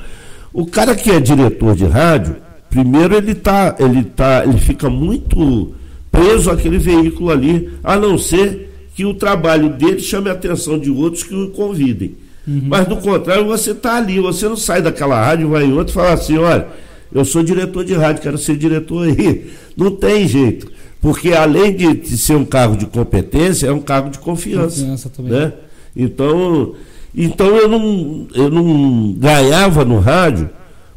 O 0.53 0.67
cara 0.67 0.95
que 0.95 1.11
é 1.11 1.19
diretor 1.19 1.75
de 1.75 1.87
rádio, 1.87 2.37
primeiro 2.69 3.17
ele 3.17 3.35
tá, 3.35 3.75
ele 3.79 4.05
tá, 4.05 4.45
ele 4.45 4.59
fica 4.59 4.91
muito 4.91 5.75
preso 6.11 6.51
àquele 6.51 6.79
veículo 6.79 7.31
ali, 7.31 7.71
a 7.83 7.97
não 7.97 8.19
ser 8.19 8.71
que 8.95 9.05
o 9.05 9.15
trabalho 9.15 9.71
dele 9.71 9.99
chame 9.99 10.29
a 10.29 10.33
atenção 10.33 10.79
de 10.79 10.91
outros 10.91 11.25
que 11.25 11.35
o 11.35 11.51
convidem. 11.51 12.15
Uhum. 12.47 12.63
Mas 12.65 12.87
do 12.87 12.97
contrário, 12.97 13.47
você 13.47 13.71
está 13.71 13.97
ali, 13.97 14.21
você 14.21 14.49
não 14.49 14.57
sai 14.57 14.83
daquela 14.83 15.23
rádio, 15.25 15.49
vai 15.49 15.65
em 15.65 15.73
outra 15.73 15.91
e 15.91 15.95
fala 15.95 16.13
assim, 16.13 16.37
olha, 16.37 16.67
eu 17.13 17.25
sou 17.25 17.43
diretor 17.43 17.85
de 17.85 17.95
rádio, 17.95 18.23
quero 18.23 18.37
ser 18.37 18.57
diretor 18.57 19.07
aí. 19.07 19.51
Não 19.77 19.91
tem 19.91 20.27
jeito. 20.29 20.71
Porque 21.01 21.33
além 21.33 21.75
de 21.75 22.17
ser 22.17 22.35
um 22.35 22.45
cargo 22.45 22.77
de 22.77 22.87
competência, 22.87 23.67
é 23.67 23.73
um 23.73 23.81
cargo 23.81 24.09
de 24.09 24.19
confiança. 24.19 24.81
confiança 24.81 25.11
também. 25.11 25.33
Né? 25.33 25.53
Então, 25.95 26.75
então 27.15 27.57
eu 27.57 27.69
não, 27.69 28.27
eu 28.35 28.51
não 28.51 29.13
ganhava 29.13 29.85
no 29.85 29.99
rádio 29.99 30.49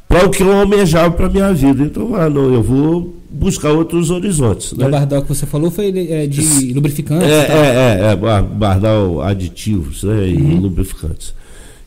para 0.07 0.25
o 0.25 0.29
que 0.29 0.41
eu 0.41 0.51
almejava 0.51 1.13
para 1.13 1.29
minha 1.29 1.53
vida. 1.53 1.83
Então, 1.83 2.15
ah, 2.15 2.29
não, 2.29 2.53
eu 2.53 2.63
vou 2.63 3.15
buscar 3.29 3.71
outros 3.71 4.09
horizontes. 4.09 4.73
Né? 4.73 4.87
O 4.87 4.89
Bardal 4.89 5.21
que 5.21 5.29
você 5.29 5.45
falou 5.45 5.69
foi 5.69 5.87
é, 6.09 6.27
de 6.27 6.41
lubrificantes? 6.73 7.27
É, 7.27 7.47
é, 7.47 8.01
é, 8.01 8.11
é, 8.11 8.15
Bardal 8.15 9.21
aditivos 9.21 10.03
né, 10.03 10.29
e 10.29 10.37
uhum. 10.37 10.61
lubrificantes. 10.61 11.35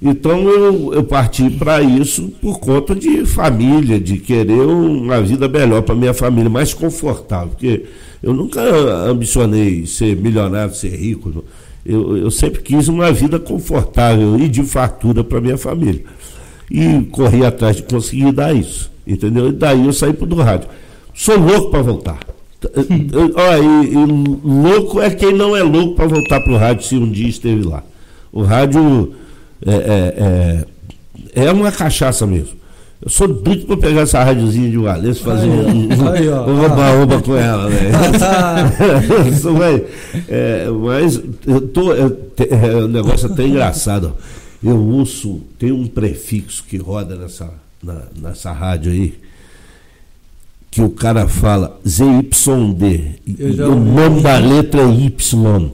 Então 0.03 0.49
eu, 0.49 0.95
eu 0.95 1.05
parti 1.05 1.51
para 1.51 1.83
isso 1.83 2.29
por 2.41 2.59
conta 2.59 2.95
de 2.95 3.27
família, 3.27 4.01
de 4.01 4.17
querer 4.17 4.63
uma 4.63 5.21
vida 5.21 5.47
melhor 5.47 5.83
para 5.83 5.95
minha 5.95 6.15
família, 6.15 6.49
mais 6.49 6.73
confortável. 6.73 7.49
Porque 7.49 7.85
eu 8.23 8.33
nunca 8.33 8.63
ambicionei 9.07 9.87
ser 9.87 10.17
milionário, 10.17 10.75
ser 10.75 10.97
rico. 10.97 11.45
Eu, 11.85 12.17
eu 12.17 12.31
sempre 12.31 12.63
quis 12.63 12.89
uma 12.89 13.13
vida 13.13 13.39
confortável 13.39 14.39
e 14.39 14.49
de 14.49 14.63
fartura 14.63 15.23
para 15.23 15.41
minha 15.41 15.59
família. 15.59 16.03
E 16.71 17.03
corri 17.11 17.45
atrás 17.45 17.77
de 17.77 17.83
conseguir 17.83 18.33
dar 18.33 18.55
isso. 18.55 18.91
Entendeu? 19.07 19.49
E 19.49 19.53
daí 19.53 19.85
eu 19.87 19.93
saí 19.93 20.13
para 20.13 20.33
o 20.33 20.37
rádio. 20.37 20.69
Sou 21.15 21.37
louco 21.39 21.71
para 21.71 21.83
voltar. 21.83 22.19
Olha, 23.35 23.59
e, 23.59 23.93
e, 23.93 24.07
louco 24.45 25.01
é 25.01 25.11
quem 25.11 25.35
não 25.35 25.57
é 25.57 25.63
louco 25.63 25.95
para 25.97 26.07
voltar 26.07 26.41
para 26.41 26.53
o 26.53 26.57
rádio 26.57 26.85
se 26.85 26.97
um 26.97 27.11
dia 27.11 27.29
esteve 27.29 27.63
lá. 27.67 27.83
O 28.33 28.43
rádio 28.43 29.13
é, 29.67 29.73
é, 31.35 31.43
é, 31.43 31.45
é 31.47 31.53
uma 31.53 31.73
cachaça 31.73 32.27
mesmo. 32.27 32.61
Eu 33.03 33.09
sou 33.11 33.27
doido 33.27 33.65
pra 33.67 33.79
pegar 33.79 34.03
essa 34.03 34.23
rádiozinha 34.23 34.69
de 34.71 34.77
Valença 34.77 35.21
e 35.21 35.25
fazer 35.25 35.49
Aí, 35.49 36.29
um, 36.29 36.51
um 36.51 36.65
oba-oba 36.67 37.21
com 37.23 37.35
ela, 37.35 37.69
né? 37.71 37.91
Isso 39.33 39.55
vai- 39.55 39.83
é, 40.29 40.67
mas 40.69 41.19
eu 41.47 41.61
tô, 41.63 41.95
te- 42.37 42.49
é, 42.51 42.77
o 42.77 42.87
negócio 42.89 43.29
é 43.29 43.33
até 43.33 43.47
engraçado. 43.47 44.13
ó. 44.15 44.40
Eu 44.63 44.77
ouço, 44.79 45.41
tem 45.59 45.73
um 45.73 45.87
prefixo 45.87 46.65
que 46.69 46.77
roda 46.77 47.17
nessa, 47.17 47.51
na- 47.83 48.03
nessa 48.21 48.53
rádio 48.53 48.93
aí, 48.93 49.15
que 50.71 50.83
o 50.83 50.91
cara 50.91 51.27
fala 51.27 51.79
ZYD. 51.89 52.85
E, 53.27 53.37
e 53.39 53.61
o 53.63 53.75
nome 53.75 54.21
da 54.23 54.39
letra 54.39 54.83
é 54.83 54.91
Y. 54.91 55.71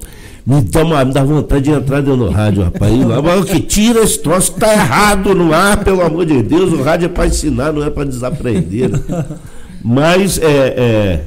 Me 0.47 0.63
dá, 0.63 0.85
uma, 0.85 1.05
me 1.05 1.13
dá 1.13 1.25
vontade 1.25 1.65
de 1.65 1.71
entrar 1.73 2.01
dentro 2.01 2.19
do 2.27 2.31
rádio, 2.31 2.63
rapaz. 2.63 2.93
Ir 2.95 3.05
lá, 3.05 3.21
Mas 3.21 3.41
o 3.43 3.45
que 3.47 3.59
tira 3.61 4.01
esse 4.03 4.21
troço 4.21 4.53
tá 4.53 4.73
errado 4.73 5.35
no 5.35 5.53
ar, 5.53 5.83
pelo 5.83 6.01
amor 6.03 6.25
de 6.25 6.41
Deus. 6.41 6.73
O 6.73 6.83
rádio 6.83 7.07
é 7.07 7.09
para 7.09 7.27
ensinar, 7.27 7.73
não 7.73 7.83
é 7.83 7.91
para 7.91 8.05
desaprender. 8.05 8.91
Mas 9.83 10.39
é, 10.39 10.45
é, 10.47 11.23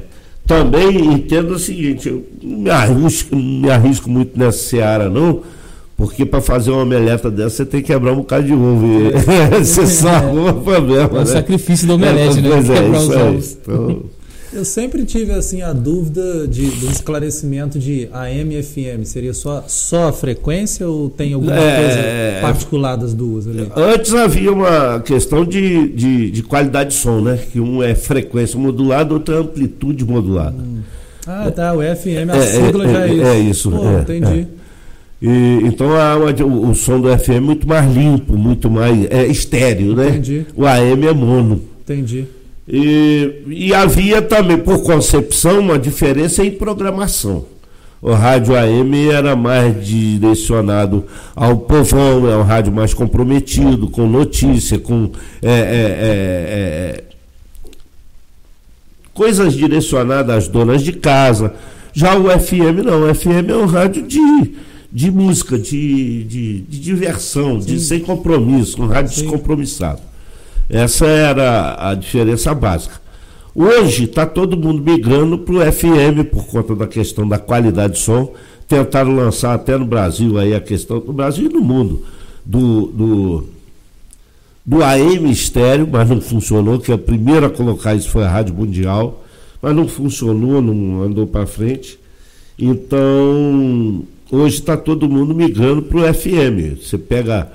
também 0.46 1.12
entendo 1.12 1.50
o 1.52 1.58
seguinte, 1.58 2.08
eu 2.08 2.26
me 2.42 2.70
arrisco, 2.70 3.36
não 3.36 3.60
me 3.60 3.70
arrisco 3.70 4.08
muito 4.08 4.38
nessa 4.38 4.58
seara, 4.58 5.10
não, 5.10 5.42
porque 6.00 6.24
para 6.24 6.40
fazer 6.40 6.70
uma 6.70 6.82
omeleta 6.82 7.30
dessa 7.30 7.56
você 7.56 7.66
tem 7.66 7.82
que 7.82 7.88
quebrar 7.88 8.12
um 8.12 8.16
bocado 8.16 8.46
de 8.46 8.54
ovo. 8.54 8.86
E 8.86 9.10
você 9.62 9.84
só 9.86 10.08
arruma 10.08 10.54
problema. 10.54 11.02
É 11.02 11.12
o 11.12 11.18
né? 11.18 11.26
sacrifício 11.26 11.86
do 11.86 11.94
omelete, 11.94 12.40
né? 12.40 12.48
Pois 12.50 12.70
é, 12.70 12.74
Quebrar 12.82 13.00
os 13.00 13.10
ovos. 13.10 13.58
Então, 13.62 14.02
Eu 14.52 14.64
sempre 14.64 15.04
tive 15.04 15.30
assim 15.30 15.62
a 15.62 15.72
dúvida 15.72 16.48
de, 16.48 16.66
do 16.70 16.90
esclarecimento 16.90 17.78
de 17.78 18.08
AM 18.12 18.56
e 18.56 18.62
FM. 18.62 19.04
Seria 19.04 19.32
só, 19.32 19.62
só 19.68 20.08
a 20.08 20.12
frequência 20.12 20.88
ou 20.88 21.08
tem 21.08 21.34
alguma 21.34 21.54
É, 21.54 21.76
coisa 22.40 22.40
particular 22.40 22.96
das 22.96 23.14
duas 23.14 23.46
ali? 23.46 23.70
Antes 23.76 24.12
havia 24.12 24.50
uma 24.52 24.98
questão 25.00 25.44
de, 25.44 25.90
de, 25.90 26.30
de 26.32 26.42
qualidade 26.42 26.90
de 26.90 26.96
som, 26.96 27.20
né? 27.20 27.38
Que 27.52 27.60
um 27.60 27.80
é 27.80 27.94
frequência 27.94 28.58
modulada, 28.58 29.14
outro 29.14 29.36
é 29.36 29.38
amplitude 29.38 30.04
modulada. 30.04 30.56
Ah, 31.24 31.48
tá. 31.54 31.72
O 31.72 31.78
FM, 31.80 32.30
a 32.32 32.36
É, 32.36 32.46
sigla 32.46 32.88
é, 32.88 32.92
já 32.92 33.06
é, 33.06 33.08
é, 33.08 33.12
isso. 33.14 33.26
é 33.26 33.38
isso, 33.38 33.70
Pô, 33.70 33.88
é, 33.88 34.00
entendi. 34.00 34.46
E, 35.20 35.60
então 35.64 35.88
o, 36.46 36.70
o 36.70 36.74
som 36.74 37.00
do 37.00 37.08
FM 37.16 37.30
é 37.30 37.40
muito 37.40 37.68
mais 37.68 37.94
limpo, 37.94 38.36
muito 38.36 38.70
mais 38.70 39.06
é, 39.10 39.26
estéreo, 39.26 39.94
né? 39.94 40.08
Entendi. 40.08 40.46
O 40.56 40.66
AM 40.66 41.06
é 41.06 41.12
mono. 41.12 41.60
Entendi. 41.82 42.26
E, 42.66 43.42
e 43.48 43.74
havia 43.74 44.22
também, 44.22 44.56
por 44.56 44.82
concepção, 44.82 45.58
uma 45.58 45.78
diferença 45.78 46.44
em 46.44 46.52
programação. 46.52 47.44
O 48.00 48.12
rádio 48.12 48.56
AM 48.56 49.10
era 49.10 49.36
mais 49.36 49.84
direcionado 49.84 51.04
ao 51.36 51.58
povão, 51.58 52.30
é 52.30 52.36
um 52.36 52.42
rádio 52.42 52.72
mais 52.72 52.94
comprometido, 52.94 53.88
com 53.88 54.06
notícia, 54.06 54.78
com 54.78 55.10
é, 55.42 55.50
é, 55.50 55.52
é, 55.52 57.02
é, 57.02 57.04
coisas 59.12 59.52
direcionadas 59.52 60.34
às 60.34 60.48
donas 60.48 60.82
de 60.82 60.94
casa. 60.94 61.52
Já 61.92 62.16
o 62.16 62.30
FM 62.30 62.84
não, 62.84 63.10
o 63.10 63.14
FM 63.14 63.50
é 63.50 63.56
um 63.56 63.66
rádio 63.66 64.02
de, 64.04 64.54
de 64.92 65.10
música, 65.10 65.58
de, 65.58 66.24
de, 66.24 66.60
de 66.62 66.80
diversão, 66.80 67.58
de 67.58 67.78
sem 67.78 68.00
compromisso, 68.00 68.82
um 68.82 68.86
rádio 68.86 69.14
Sim. 69.14 69.22
descompromissado. 69.22 70.00
Essa 70.68 71.06
era 71.06 71.90
a 71.90 71.94
diferença 71.94 72.54
básica. 72.54 73.00
Hoje 73.54 74.04
está 74.04 74.24
todo 74.24 74.56
mundo 74.56 74.82
migrando 74.82 75.38
para 75.38 75.54
o 75.54 75.72
FM 75.72 76.24
por 76.30 76.46
conta 76.46 76.74
da 76.76 76.86
questão 76.86 77.28
da 77.28 77.38
qualidade 77.38 77.94
de 77.94 77.98
som. 78.00 78.32
Tentaram 78.68 79.14
lançar 79.14 79.54
até 79.54 79.76
no 79.76 79.84
Brasil 79.84 80.38
aí 80.38 80.54
a 80.54 80.60
questão, 80.60 81.02
no 81.04 81.12
Brasil 81.12 81.50
e 81.50 81.52
no 81.52 81.60
mundo, 81.60 82.04
do, 82.46 82.86
do, 82.86 83.44
do 84.64 84.84
AM 84.84 85.28
estéreo, 85.28 85.88
mas 85.90 86.08
não 86.08 86.20
funcionou, 86.20 86.78
que 86.78 86.92
a 86.92 86.98
primeira 86.98 87.48
a 87.48 87.50
colocar 87.50 87.96
isso 87.96 88.08
foi 88.08 88.22
a 88.22 88.30
Rádio 88.30 88.54
Mundial, 88.54 89.24
mas 89.60 89.74
não 89.74 89.88
funcionou, 89.88 90.62
não 90.62 91.02
andou 91.02 91.26
para 91.26 91.46
frente. 91.46 91.98
Então, 92.56 94.04
hoje 94.30 94.56
está 94.56 94.76
todo 94.76 95.08
mundo 95.08 95.34
migrando 95.34 95.82
para 95.82 95.98
o 96.10 96.14
FM. 96.14 96.76
Você 96.82 96.96
pega. 96.98 97.50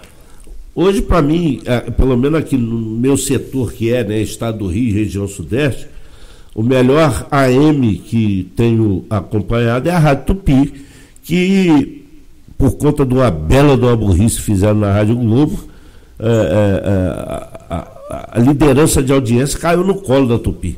Hoje, 0.74 1.02
para 1.02 1.22
mim, 1.22 1.62
eh, 1.66 1.80
pelo 1.92 2.18
menos 2.18 2.38
aqui 2.40 2.58
no 2.58 2.78
meu 2.78 3.16
setor, 3.16 3.72
que 3.72 3.92
é 3.94 4.04
né, 4.04 4.22
Estado 4.22 4.58
do 4.60 4.68
Rio, 4.68 4.94
região 4.94 5.26
Sudeste, 5.28 5.88
o 6.54 6.62
melhor 6.62 7.28
AM 7.32 7.96
que 7.98 8.52
tenho 8.58 9.06
acompanhado 9.10 9.88
é 9.88 9.92
a 9.94 10.00
Rádio 10.00 10.26
Tupi, 10.26 10.74
que, 11.24 12.04
por 12.58 12.76
conta 12.78 13.06
de 13.06 13.14
uma 13.14 13.32
bela 13.32 13.78
de 13.78 13.96
burrice 13.96 14.42
fizeram 14.42 14.76
na 14.80 14.92
Rádio 14.92 15.16
Globo, 15.16 15.58
eh, 16.20 16.26
eh, 16.28 16.84
eh, 16.86 17.14
a, 17.70 17.76
a- 17.78 18.30
a 18.34 18.40
liderança 18.40 19.02
de 19.02 19.12
audiência 19.14 19.58
caiu 19.60 19.84
no 19.84 19.96
colo 19.96 20.28
da 20.28 20.38
Tupi. 20.38 20.78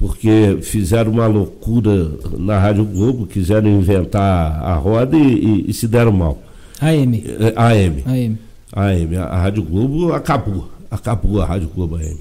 Porque 0.00 0.56
fizeram 0.62 1.12
uma 1.12 1.26
loucura 1.26 2.10
na 2.38 2.58
Rádio 2.58 2.86
Globo, 2.86 3.26
quiseram 3.26 3.68
inventar 3.68 4.58
a 4.64 4.74
roda 4.74 5.14
e, 5.14 5.20
e- 5.22 5.64
e 5.68 5.74
se 5.74 5.86
deram 5.86 6.10
mal. 6.10 6.42
AM. 6.80 7.22
Eh, 7.38 7.52
AM. 7.54 8.02
AM. 8.06 8.38
AM, 8.72 9.16
a 9.18 9.36
Rádio 9.36 9.62
Globo 9.62 10.14
acabou. 10.14 10.70
Acabou 10.90 11.42
a 11.42 11.44
Rádio 11.44 11.68
Globo 11.74 11.96
AM. 11.96 12.16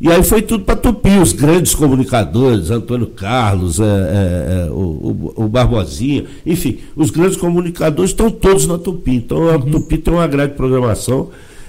E 0.00 0.10
aí 0.10 0.22
foi 0.24 0.42
tudo 0.42 0.64
para 0.64 0.74
Tupi, 0.74 1.18
os 1.18 1.32
grandes 1.32 1.72
comunicadores, 1.74 2.70
Antônio 2.70 3.06
Carlos, 3.06 3.78
é, 3.78 3.84
é, 3.84 4.66
é, 4.66 4.70
o, 4.70 5.32
o, 5.36 5.46
Barbosinha, 5.48 6.24
enfim, 6.44 6.78
os 6.96 7.10
grandes 7.10 7.36
comunicadores 7.36 8.10
estão 8.10 8.28
todos 8.30 8.66
na 8.66 8.76
Tupi. 8.78 9.14
Então 9.16 9.50
a 9.50 9.58
Tupi 9.58 9.98
tem 9.98 10.12
uma 10.14 10.26
grande 10.26 10.54
programação, 10.54 11.28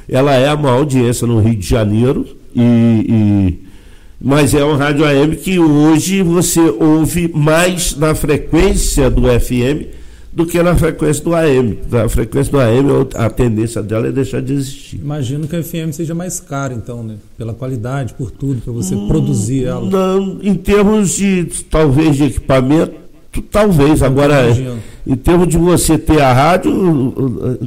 ela 0.10 0.34
é 0.34 0.47
a 0.47 0.56
maior 0.56 0.78
audiência 0.78 1.28
no 1.28 1.39
Rio 1.39 1.56
de 1.56 1.67
Janeiro, 1.67 2.26
e, 2.56 2.62
e- 2.62 3.71
mas 4.22 4.54
é 4.54 4.64
uma 4.64 4.78
rádio 4.78 5.04
AM 5.04 5.36
que 5.36 5.58
hoje 5.58 6.22
você 6.22 6.60
ouve 6.60 7.32
mais 7.34 7.96
na 7.96 8.14
frequência 8.14 9.10
do 9.10 9.24
FM 9.24 10.00
do 10.34 10.46
que 10.46 10.62
na 10.64 10.76
frequência 10.76 11.24
do 11.24 11.36
AM. 11.36 11.80
A 11.92 12.08
frequência 12.08 12.52
do 12.52 12.60
AM, 12.60 12.88
a 13.16 13.30
tendência 13.30 13.82
dela 13.84 14.08
é 14.08 14.12
deixar 14.12 14.42
de 14.42 14.54
existir. 14.54 14.98
Imagino 14.98 15.48
que 15.48 15.56
a 15.56 15.64
FM 15.64 15.92
seja 15.92 16.16
mais 16.16 16.40
cara, 16.40 16.74
então, 16.74 17.04
né? 17.04 17.16
Pela 17.38 17.54
qualidade, 17.54 18.14
por 18.14 18.32
tudo, 18.32 18.62
para 18.62 18.72
você 18.72 18.96
produzir 18.96 19.66
ela. 19.66 19.90
Não, 19.90 20.40
em 20.42 20.56
termos 20.56 21.16
de, 21.16 21.46
talvez, 21.70 22.16
de 22.16 22.26
equipamento, 22.26 22.94
talvez. 23.52 24.02
Agora, 24.02 24.46
Imagino. 24.46 24.80
em 25.06 25.16
termos 25.16 25.48
de 25.50 25.58
você 25.58 25.98
ter 25.98 26.22
a 26.22 26.32
rádio, 26.32 26.72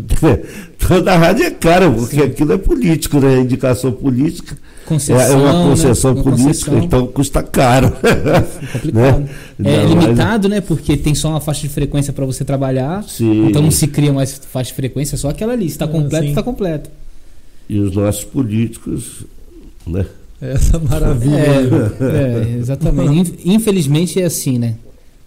toda 0.79 1.13
a 1.13 1.19
rádio 1.19 1.45
é 1.45 1.51
cara, 1.51 1.91
porque 1.91 2.23
aquilo 2.23 2.53
é 2.53 2.59
político, 2.59 3.21
né? 3.21 3.41
Indicação 3.41 3.93
política. 3.93 4.57
Concessão, 4.87 5.23
é 5.25 5.35
uma 5.37 5.53
né? 5.65 5.71
concessão 5.71 6.13
Uma 6.13 6.23
política, 6.23 6.47
concessão. 6.49 6.79
então 6.79 7.07
custa 7.07 7.43
caro. 7.43 7.91
complicado. 8.73 9.21
Né? 9.21 9.29
É 9.75 9.87
Não, 9.87 9.95
mas- 9.95 10.05
limitado, 10.05 10.49
né? 10.49 10.61
Porque 10.61 10.97
tem 10.97 11.15
só 11.15 11.31
uma 11.31 11.41
faixa 11.41 11.63
de 11.63 11.69
frequência 11.69 12.13
para 12.13 12.25
você 12.27 12.45
trabalhar. 12.45 13.03
Sim. 13.05 13.47
Então 13.47 13.63
não 13.63 13.71
se 13.71 13.87
cria 13.87 14.13
mais 14.13 14.39
faixa 14.51 14.71
de 14.71 14.77
frequência, 14.77 15.17
só 15.17 15.31
aquela 15.31 15.53
ali. 15.53 15.67
Se 15.67 15.73
está 15.77 15.85
É, 15.87 15.89
completo, 15.89 16.23
sim. 16.25 16.29
está 16.31 16.43
completo. 16.43 16.91
E 17.69 17.79
os 17.79 17.95
nossos 17.95 18.25
políticos, 18.25 19.25
né? 19.87 20.05
Essa 20.41 20.79
maravilha. 20.79 21.37
É, 22.01 22.55
é, 22.55 22.57
exatamente. 22.59 23.13
Inf- 23.21 23.47
Infelizmente 23.47 24.21
é 24.21 24.25
assim, 24.25 24.59
né? 24.59 24.75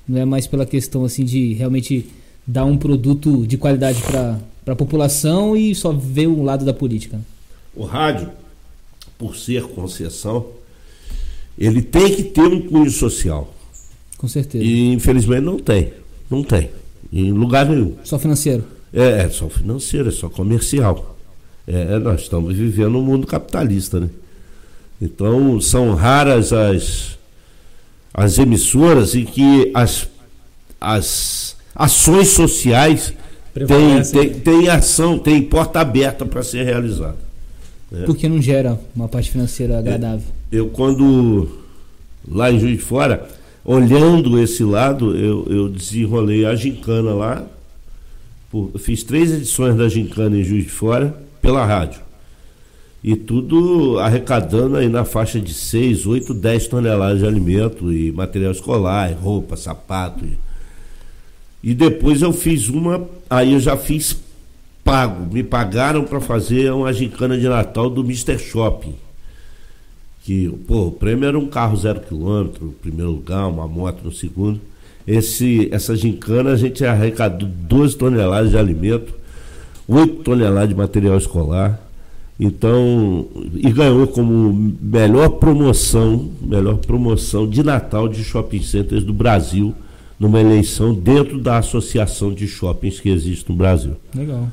Não 0.08 0.20
é 0.22 0.26
mais 0.26 0.46
pela 0.46 0.65
questão 0.65 1.04
assim 1.04 1.26
de 1.26 1.54
realmente 1.54 2.08
dar 2.46 2.63
um 2.65 2.78
produto 2.78 3.46
de 3.48 3.58
qualidade 3.58 4.02
para 4.04 4.38
a 4.67 4.76
população 4.76 5.56
e 5.58 5.74
só 5.74 5.91
ver 5.91 6.28
um 6.28 6.43
lado 6.43 6.63
da 6.63 6.74
política. 6.74 7.20
O 7.76 7.84
rádio, 7.84 8.30
por 9.17 9.36
ser 9.36 9.63
concessão, 9.63 10.47
ele 11.58 11.82
tem 11.82 12.15
que 12.15 12.23
ter 12.23 12.41
um 12.41 12.62
cunho 12.62 12.91
social. 12.91 13.53
Com 14.17 14.27
certeza. 14.27 14.63
E 14.63 14.93
infelizmente 14.93 15.41
não 15.41 15.58
tem. 15.58 15.93
Não 16.30 16.43
tem. 16.43 16.69
Em 17.12 17.32
lugar 17.32 17.67
nenhum. 17.67 17.95
Só 18.03 18.19
financeiro. 18.19 18.63
É, 18.93 19.23
é 19.23 19.30
só 19.30 19.49
financeiro, 19.49 20.10
é 20.10 20.12
só 20.12 20.30
comercial. 20.30 21.17
É, 21.65 21.99
nós 21.99 22.21
estamos 22.21 22.56
vivendo 22.56 22.97
um 22.97 23.01
mundo 23.01 23.27
capitalista, 23.27 23.99
né? 23.99 24.10
Então 25.01 25.60
são 25.62 25.93
raras 25.93 26.53
as, 26.53 27.17
as 28.13 28.38
emissoras 28.38 29.13
em 29.15 29.25
que 29.25 29.71
as, 29.73 30.08
as 30.80 31.56
ações 31.75 32.30
sociais 32.30 33.13
têm, 33.53 34.01
têm, 34.12 34.39
têm 34.39 34.69
ação, 34.69 35.19
têm 35.19 35.41
porta 35.41 35.80
aberta 35.80 36.25
para 36.25 36.41
ser 36.41 36.63
realizada. 36.63 37.27
É. 37.91 38.04
Porque 38.04 38.28
não 38.28 38.41
gera 38.41 38.80
uma 38.95 39.08
parte 39.08 39.32
financeira 39.32 39.80
agradável. 39.80 40.28
Eu 40.52 40.67
quando 40.69 41.47
lá 42.28 42.52
em 42.52 42.60
Juiz 42.60 42.78
de 42.78 42.84
Fora, 42.84 43.28
olhando 43.63 44.39
esse 44.41 44.63
lado, 44.63 45.15
eu, 45.15 45.45
eu 45.50 45.69
desenrolei 45.69 46.45
a 46.45 46.54
gincana 46.56 47.13
lá. 47.13 47.45
Por- 48.52 48.71
eu 48.73 48.80
fiz 48.80 49.04
três 49.04 49.32
edições 49.32 49.76
da 49.78 49.88
gincana 49.88 50.38
em 50.38 50.43
Juiz 50.43 50.65
de 50.65 50.69
Fora 50.69 51.15
pela 51.41 51.65
rádio. 51.65 52.02
E 53.04 53.15
tudo 53.15 54.00
arrecadando 54.00 54.76
aí 54.76 54.89
na 54.89 55.06
faixa 55.06 55.39
de 55.39 55.54
6, 55.54 56.06
8, 56.06 56.34
10 56.34 56.67
toneladas 56.67 57.19
de 57.19 57.26
alimento 57.26 57.93
e 57.93 58.12
material 58.12 58.52
escolar, 58.52 59.12
e 59.12 59.13
roupa, 59.13 59.56
sapato. 59.56 60.26
E, 60.26 60.38
e 61.63 61.73
depois 61.73 62.21
eu 62.21 62.34
fiz 62.34 62.67
uma, 62.67 63.08
aí 63.30 63.54
eu 63.54 63.60
já 63.60 63.78
fiz 63.78 64.17
pago. 64.88 65.34
Me 65.34 65.43
pagaram 65.43 66.04
para 66.04 66.19
fazer 66.19 66.71
uma 66.71 66.91
gincana 66.93 67.38
de 67.38 67.47
Natal 67.47 67.89
do 67.89 68.02
Mr. 68.02 68.39
Shopping 68.39 68.95
que 70.28 70.50
pô, 70.67 70.88
o 70.88 70.91
prêmio 70.91 71.26
era 71.26 71.39
um 71.39 71.47
carro 71.47 71.78
zero 71.78 72.02
quilômetro, 72.02 72.65
no 72.65 72.71
primeiro 72.73 73.12
lugar, 73.12 73.47
uma 73.47 73.65
moto 73.65 74.02
no 74.04 74.12
segundo. 74.12 74.60
Esse, 75.08 75.69
essa 75.71 75.95
gincana 75.95 76.50
a 76.50 76.58
gente 76.58 76.84
arrecadou 76.84 77.47
12 77.47 77.95
toneladas 77.95 78.50
de 78.50 78.58
alimento, 78.58 79.13
8 79.88 80.23
toneladas 80.23 80.67
de 80.67 80.76
material 80.76 81.17
escolar. 81.17 81.80
Então, 82.38 83.26
e 83.54 83.71
ganhou 83.71 84.06
como 84.06 84.76
melhor 84.82 85.30
promoção, 85.30 86.30
melhor 86.41 86.76
promoção 86.76 87.47
de 87.50 87.63
Natal 87.63 88.10
de 88.10 88.21
shopping 88.21 88.62
centers 88.62 89.06
do 89.06 89.13
Brasil, 89.13 89.73
numa 90.19 90.41
eleição 90.41 90.93
dentro 90.93 91.39
da 91.39 91.58
associação 91.58 92.34
de 92.34 92.50
shoppings 92.50 93.00
que 93.00 93.08
existe 93.08 93.50
no 93.50 93.56
Brasil. 93.56 93.93
Legal. 94.13 94.50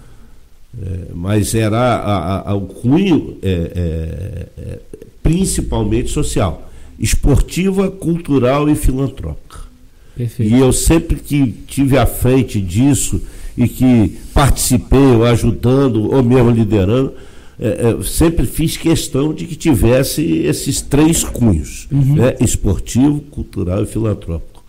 É, 0.82 1.12
mas 1.14 1.54
era 1.54 1.78
a, 1.78 2.50
a, 2.50 2.54
o 2.54 2.62
cunho 2.62 3.36
é, 3.42 3.48
é, 3.48 4.46
é, 4.58 4.78
principalmente 5.22 6.10
social, 6.10 6.68
esportiva, 6.98 7.90
cultural 7.90 8.68
e 8.68 8.74
filantrópica. 8.74 9.60
Perfeito. 10.16 10.52
E 10.52 10.58
eu 10.58 10.72
sempre 10.72 11.16
que 11.16 11.52
tive 11.66 11.96
à 11.96 12.06
frente 12.06 12.60
disso 12.60 13.20
e 13.56 13.68
que 13.68 14.16
participei, 14.32 14.98
ou 14.98 15.24
ajudando, 15.24 16.12
ou 16.12 16.22
mesmo 16.22 16.50
liderando, 16.50 17.12
é, 17.58 18.02
sempre 18.02 18.46
fiz 18.46 18.76
questão 18.76 19.32
de 19.32 19.46
que 19.46 19.54
tivesse 19.54 20.22
esses 20.38 20.80
três 20.80 21.22
cunhos: 21.22 21.86
uhum. 21.90 22.16
né? 22.16 22.34
esportivo, 22.40 23.20
cultural 23.20 23.82
e 23.82 23.86
filantrópico. 23.86 24.62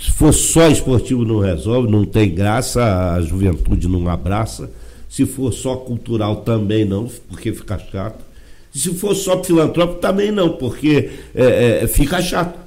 Se 0.00 0.10
for 0.12 0.32
só 0.32 0.68
esportivo, 0.68 1.24
não 1.24 1.38
resolve, 1.38 1.90
não 1.90 2.04
tem 2.04 2.34
graça, 2.34 3.14
a 3.14 3.20
juventude 3.22 3.88
não 3.88 4.08
abraça. 4.08 4.70
Se 5.16 5.24
for 5.24 5.50
só 5.50 5.76
cultural, 5.76 6.42
também 6.42 6.84
não, 6.84 7.08
porque 7.30 7.50
fica 7.50 7.78
chato. 7.78 8.22
Se 8.70 8.92
for 8.92 9.14
só 9.14 9.42
filantrópico, 9.42 9.98
também 9.98 10.30
não, 10.30 10.50
porque 10.50 11.08
é, 11.34 11.80
é, 11.84 11.86
fica 11.86 12.20
chato. 12.20 12.58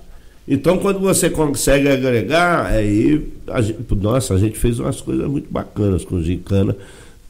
Então, 0.48 0.80
quando 0.80 1.00
você 1.00 1.30
consegue 1.30 1.88
agregar, 1.88 2.66
aí, 2.66 3.24
a 3.46 3.62
gente, 3.62 3.78
nossa, 3.94 4.34
a 4.34 4.40
gente 4.40 4.58
fez 4.58 4.80
umas 4.80 5.00
coisas 5.00 5.30
muito 5.30 5.48
bacanas 5.48 6.04
com 6.04 6.16
o 6.16 6.24
Gincana, 6.24 6.76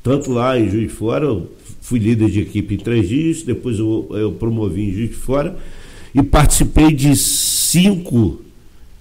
tanto 0.02 0.32
lá 0.32 0.58
em 0.58 0.70
Juiz 0.70 0.88
de 0.88 0.96
Fora, 0.96 1.26
eu 1.26 1.52
fui 1.82 2.00
líder 2.00 2.30
de 2.30 2.40
equipe 2.40 2.76
em 2.76 2.78
três 2.78 3.10
dias, 3.10 3.44
depois 3.44 3.78
eu, 3.78 4.08
eu 4.12 4.32
promovi 4.32 4.84
em 4.84 4.94
Juiz 4.94 5.10
de 5.10 5.16
Fora 5.18 5.58
e 6.16 6.24
participei 6.24 6.94
de 6.94 7.14
cinco 7.18 8.40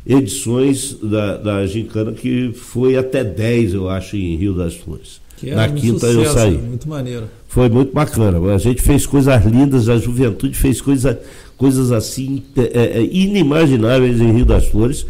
edições 0.05 0.95
da, 1.01 1.37
da 1.37 1.65
Gincana, 1.65 2.11
que 2.11 2.51
foi 2.55 2.97
até 2.97 3.23
dez, 3.23 3.73
eu 3.73 3.89
acho, 3.89 4.17
em 4.17 4.35
Rio 4.35 4.55
das 4.55 4.75
Flores. 4.75 5.28
Na 5.43 5.67
um 5.67 5.75
quinta 5.75 6.07
sucesso, 6.07 6.21
eu 6.21 6.33
saí. 6.33 6.59
Muito 6.59 6.89
maneiro. 6.89 7.29
Foi 7.47 7.69
muito 7.69 7.93
bacana. 7.93 8.39
A 8.53 8.59
gente 8.59 8.83
fez 8.83 9.07
coisas 9.07 9.45
lindas, 9.45 9.89
a 9.89 9.97
juventude 9.99 10.57
fez 10.57 10.81
coisa, 10.81 11.21
coisas 11.57 11.93
assim 11.93 12.43
é, 12.57 12.99
é, 12.99 13.03
inimagináveis 13.03 14.21
em 14.21 14.33
Rio 14.33 14.45
das 14.45 14.67
Flores. 14.67 15.07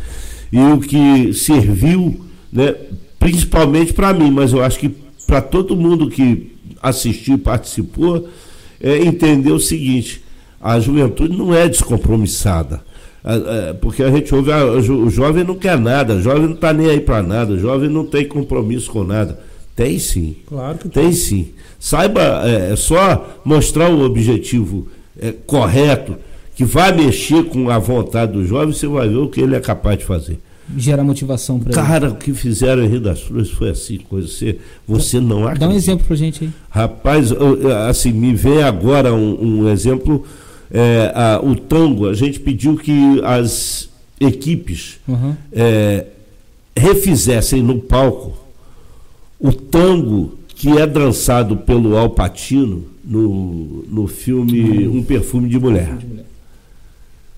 E 0.53 0.59
o 0.59 0.81
que 0.81 1.33
serviu, 1.35 2.21
né, 2.53 2.75
principalmente 3.19 3.93
para 3.93 4.13
mim, 4.13 4.31
mas 4.31 4.53
eu 4.53 4.63
acho 4.63 4.79
que 4.79 4.95
para 5.27 5.43
todo 5.43 5.77
mundo 5.77 6.09
que 6.09 6.53
assistiu 6.83 7.35
e 7.35 7.39
participou, 7.39 8.29
é 8.81 8.99
entender 8.99 9.53
o 9.53 9.61
seguinte: 9.61 10.23
a 10.61 10.79
juventude 10.81 11.37
não 11.37 11.55
é 11.55 11.69
descompromissada. 11.69 12.83
Porque 13.81 14.03
a 14.03 14.11
gente 14.11 14.35
ouve, 14.35 14.51
ah, 14.53 14.65
o 14.65 15.11
jovem 15.11 15.45
não 15.45 15.55
quer 15.55 15.79
nada, 15.79 16.15
o 16.15 16.23
jovem 16.23 16.47
não 16.47 16.55
está 16.55 16.73
nem 16.73 16.89
aí 16.89 17.01
para 17.01 17.23
nada, 17.23 17.53
o 17.53 17.59
jovem 17.59 17.89
não 17.89 18.07
tem 18.07 18.27
compromisso 18.27 18.91
com 18.91 19.05
nada. 19.05 19.39
Tem 19.79 19.97
sim. 19.97 20.35
Claro 20.45 20.77
que 20.77 20.89
tem. 20.89 21.05
Tem 21.05 21.13
sim. 21.13 21.53
Saiba, 21.79 22.43
é, 22.45 22.73
é 22.73 22.77
só 22.77 23.39
mostrar 23.45 23.89
o 23.89 24.03
objetivo 24.03 24.89
é, 25.17 25.33
correto, 25.47 26.17
que 26.57 26.65
vai 26.65 26.91
mexer 26.91 27.45
com 27.45 27.71
a 27.71 27.79
vontade 27.79 28.33
do 28.33 28.45
jovem, 28.45 28.75
você 28.75 28.89
vai 28.89 29.09
ver 29.09 29.19
o 29.19 29.29
que 29.29 29.41
ele 29.41 29.55
é 29.55 29.61
capaz 29.61 29.97
de 29.97 30.05
fazer. 30.05 30.41
Gera 30.77 31.05
motivação 31.05 31.61
para 31.61 31.71
ele. 31.71 31.81
Cara, 31.81 32.11
o 32.11 32.17
que 32.17 32.35
fizeram 32.35 32.83
em 32.83 32.89
Rio 32.89 33.01
das 33.01 33.23
Flores 33.23 33.51
foi 33.51 33.71
assim, 33.71 33.99
coisa. 33.99 34.27
Você, 34.27 34.59
você 34.87 35.21
não 35.21 35.45
acredita. 35.45 35.67
Dá 35.69 35.73
um 35.73 35.77
exemplo 35.77 36.05
pra 36.05 36.17
gente 36.17 36.43
aí. 36.43 36.51
Rapaz, 36.69 37.31
assim, 37.89 38.11
me 38.11 38.35
vem 38.35 38.61
agora 38.65 39.15
um, 39.15 39.61
um 39.61 39.69
exemplo. 39.69 40.27
É, 40.73 41.13
a, 41.15 41.41
o 41.41 41.55
tango, 41.55 42.09
a 42.09 42.15
gente 42.15 42.41
pediu 42.41 42.77
que 42.77 43.23
as 43.23 43.89
equipes 44.21 44.99
uhum. 45.07 45.37
é, 45.53 46.05
refizessem 46.77 47.63
no 47.63 47.79
palco 47.79 48.48
o 49.39 49.53
tango 49.53 50.39
que 50.49 50.77
é 50.77 50.87
dançado 50.87 51.57
pelo 51.57 51.97
Al 51.97 52.11
Pacino 52.11 52.85
no, 53.05 53.85
no 53.89 54.07
filme 54.09 54.89
Um 54.89 55.03
Perfume 55.03 55.49
de 55.49 55.59
Mulher. 55.59 55.97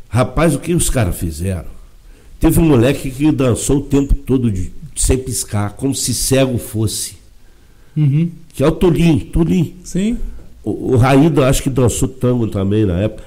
Rapaz, 0.08 0.54
o 0.54 0.58
que 0.58 0.74
os 0.74 0.88
caras 0.88 1.16
fizeram? 1.16 1.68
Teve 2.40 2.58
um 2.58 2.64
moleque 2.64 3.10
que 3.10 3.30
dançou 3.30 3.78
o 3.78 3.82
tempo 3.82 4.14
todo 4.14 4.50
de, 4.50 4.72
sem 4.96 5.18
piscar, 5.18 5.74
como 5.74 5.94
se 5.94 6.14
cego 6.14 6.56
fosse. 6.58 7.16
Uhum. 7.96 8.30
Que 8.54 8.64
é 8.64 8.66
o 8.66 8.72
Tulim, 8.72 9.18
Tulim. 9.18 9.74
Sim. 9.84 10.16
O, 10.64 10.92
o 10.92 10.96
Raída 10.96 11.46
acho 11.48 11.62
que 11.62 11.70
dançou 11.70 12.08
tango 12.08 12.46
também 12.46 12.86
na 12.86 13.00
época. 13.00 13.22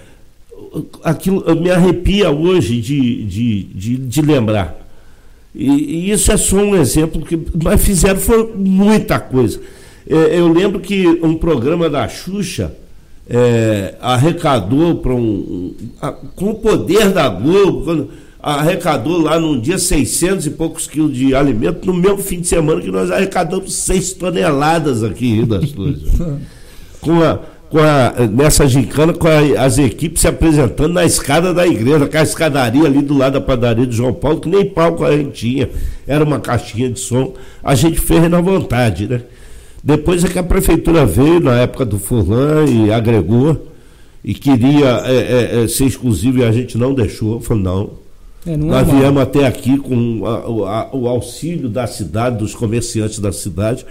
Aquilo 1.04 1.44
me 1.56 1.70
arrepia 1.70 2.32
hoje 2.32 2.82
de, 2.82 3.24
de, 3.26 3.64
de, 3.64 3.98
de 3.98 4.22
lembrar. 4.22 4.83
E, 5.56 5.70
e, 5.70 6.12
isso 6.12 6.32
é 6.32 6.38
só 6.38 6.58
um 6.58 6.76
exemplo 6.76 7.22
que 7.24 7.40
mas 7.64 7.84
fizeram 7.84 8.20
foi 8.20 8.54
muita 8.56 9.20
coisa. 9.20 9.60
É, 10.10 10.40
eu 10.40 10.48
lembro 10.52 10.80
que 10.80 11.08
um 11.22 11.36
programa 11.36 11.90
da 11.90 12.08
Xuxa 12.08 12.76
é, 13.30 13.96
arrecadou 14.02 14.96
para 14.96 15.14
um, 15.14 15.74
a, 16.02 16.12
com 16.12 16.50
o 16.50 16.56
poder 16.56 17.12
da 17.12 17.30
Globo, 17.30 17.84
quando, 17.84 18.10
arrecadou 18.42 19.22
lá 19.22 19.40
num 19.40 19.60
dia 19.60 19.78
600 19.78 20.48
e 20.48 20.50
poucos 20.50 20.88
quilos 20.88 21.16
de 21.16 21.34
alimento, 21.34 21.86
no 21.86 21.94
mesmo 21.94 22.18
fim 22.18 22.42
de 22.42 22.48
semana 22.48 22.82
que 22.82 22.92
nós 22.92 23.10
arrecadamos 23.10 23.74
6 23.74 24.14
toneladas 24.14 25.04
aqui 25.04 25.28
em 25.28 25.36
Rio 25.36 25.46
das 25.46 25.72
Flores. 25.72 26.02
com 27.00 27.22
a, 27.22 27.40
com 27.74 27.80
a, 27.80 28.28
nessa 28.28 28.68
gincana 28.68 29.14
com 29.14 29.28
a, 29.28 29.66
as 29.66 29.80
equipes 29.80 30.22
se 30.22 30.28
apresentando 30.28 30.94
na 30.94 31.04
escada 31.04 31.52
da 31.52 31.66
igreja, 31.66 32.06
com 32.06 32.18
a 32.18 32.22
escadaria 32.22 32.86
ali 32.86 33.02
do 33.02 33.18
lado 33.18 33.34
da 33.34 33.42
padaria 33.42 33.88
de 33.88 33.96
João 33.96 34.14
Paulo, 34.14 34.40
que 34.40 34.48
nem 34.48 34.64
palco 34.64 35.04
a 35.04 35.18
gente 35.18 35.32
tinha, 35.32 35.70
era 36.06 36.24
uma 36.24 36.40
caixinha 36.40 36.92
de 36.92 37.00
som, 37.00 37.34
a 37.64 37.74
gente 37.74 38.00
fez 38.00 38.30
na 38.30 38.40
vontade, 38.40 39.08
né? 39.08 39.24
Depois 39.84 40.24
é 40.24 40.28
que 40.28 40.38
a 40.38 40.44
prefeitura 40.44 41.04
veio 41.04 41.40
na 41.40 41.56
época 41.56 41.84
do 41.84 41.98
Furlan 41.98 42.66
e 42.66 42.94
agregou 42.94 43.68
e 44.24 44.36
queria 44.36 45.02
é, 45.06 45.16
é, 45.16 45.64
é, 45.64 45.68
ser 45.68 45.86
exclusivo 45.86 46.38
e 46.38 46.46
a 46.46 46.52
gente 46.52 46.78
não 46.78 46.94
deixou, 46.94 47.42
falou 47.42 47.64
não. 47.64 47.90
É, 48.46 48.56
não 48.56 48.68
é 48.68 48.84
Nós 48.84 48.88
viemos 48.88 49.20
até 49.20 49.48
aqui 49.48 49.80
com 49.80 50.22
a, 50.28 50.82
a, 50.82 50.96
o 50.96 51.08
auxílio 51.08 51.68
da 51.68 51.88
cidade, 51.88 52.38
dos 52.38 52.54
comerciantes 52.54 53.18
da 53.18 53.32
cidade, 53.32 53.84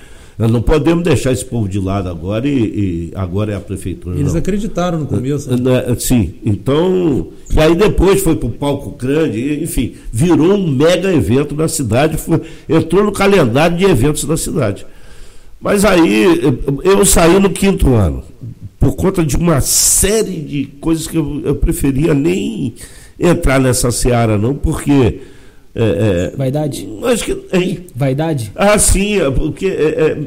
nós 0.43 0.51
não 0.51 0.61
podemos 0.61 1.05
deixar 1.05 1.31
esse 1.31 1.45
povo 1.45 1.69
de 1.69 1.79
lado 1.79 2.09
agora 2.09 2.49
e, 2.49 2.51
e 2.51 3.13
agora 3.15 3.53
é 3.53 3.55
a 3.55 3.61
prefeitura. 3.61 4.19
Eles 4.19 4.33
não. 4.33 4.41
acreditaram 4.41 4.99
no 4.99 5.07
começo. 5.07 5.49
Né? 5.49 5.57
né? 5.87 5.95
Sim, 5.97 6.35
então. 6.45 7.29
E 7.55 7.61
aí 7.61 7.77
depois 7.77 8.21
foi 8.25 8.35
para 8.35 8.49
o 8.49 8.51
palco 8.51 8.91
grande, 8.91 9.63
enfim, 9.63 9.95
virou 10.13 10.55
um 10.55 10.67
mega 10.69 11.15
evento 11.15 11.55
na 11.55 11.69
cidade, 11.69 12.17
foi, 12.17 12.41
entrou 12.69 13.05
no 13.05 13.13
calendário 13.13 13.77
de 13.77 13.85
eventos 13.85 14.25
da 14.25 14.37
cidade. 14.37 14.85
Mas 15.61 15.85
aí 15.85 16.41
eu 16.83 17.07
saí 17.07 17.39
no 17.39 17.51
quinto 17.51 17.95
ano, 17.95 18.25
por 18.81 18.97
conta 18.97 19.25
de 19.25 19.37
uma 19.37 19.61
série 19.61 20.41
de 20.41 20.65
coisas 20.81 21.07
que 21.07 21.17
eu, 21.19 21.41
eu 21.45 21.55
preferia 21.55 22.15
nem 22.15 22.75
entrar 23.17 23.61
nessa 23.61 23.93
seara, 23.93 24.37
não, 24.37 24.57
porque 24.57 25.21
é, 25.75 26.31
é, 26.33 26.37
Vaidade? 26.37 26.89
Acho 27.05 27.25
que. 27.25 27.57
Hein? 27.57 27.87
Vaidade? 27.95 28.53
Ah, 28.55 28.79
sim, 28.79 29.19
é, 29.19 29.31
porque 29.31 29.67
é, 29.67 29.71
é, 30.01 30.19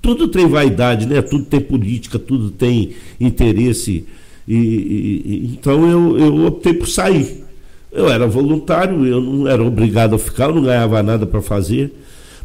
tudo 0.00 0.28
tem 0.28 0.46
vaidade, 0.46 1.06
né? 1.06 1.20
Tudo 1.22 1.44
tem 1.44 1.60
política, 1.60 2.18
tudo 2.18 2.50
tem 2.50 2.92
interesse. 3.20 4.06
E, 4.46 4.54
e, 4.54 5.50
então 5.52 5.88
eu, 5.88 6.18
eu 6.18 6.46
optei 6.46 6.72
por 6.72 6.88
sair. 6.88 7.44
Eu 7.90 8.08
era 8.08 8.26
voluntário, 8.26 9.04
eu 9.06 9.20
não 9.20 9.48
era 9.48 9.62
obrigado 9.62 10.14
a 10.14 10.18
ficar, 10.18 10.48
eu 10.48 10.54
não 10.54 10.62
ganhava 10.62 11.02
nada 11.02 11.26
para 11.26 11.42
fazer. 11.42 11.92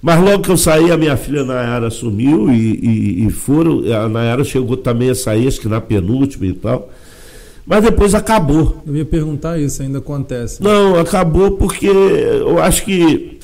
Mas 0.02 0.20
logo 0.20 0.44
que 0.44 0.50
eu 0.50 0.58
saí, 0.58 0.92
a 0.92 0.98
minha 0.98 1.16
filha 1.16 1.46
Nayara 1.46 1.90
sumiu 1.90 2.52
e, 2.52 2.74
e, 2.76 3.28
e 3.28 3.30
foram. 3.30 3.84
A 3.94 4.10
Nayara 4.10 4.44
chegou 4.44 4.76
também 4.76 5.10
a 5.12 5.16
sair, 5.16 5.48
acho 5.48 5.62
que 5.62 5.68
na 5.68 5.80
penúltima 5.80 6.46
e 6.48 6.54
tal. 6.54 6.90
Mas 7.66 7.84
depois 7.84 8.14
acabou. 8.14 8.84
Eu 8.86 8.96
ia 8.96 9.06
perguntar 9.06 9.58
isso, 9.58 9.82
ainda 9.82 10.00
acontece. 10.00 10.62
Não, 10.62 11.00
acabou 11.00 11.52
porque 11.52 11.88
eu 11.88 12.62
acho 12.62 12.84
que 12.84 13.40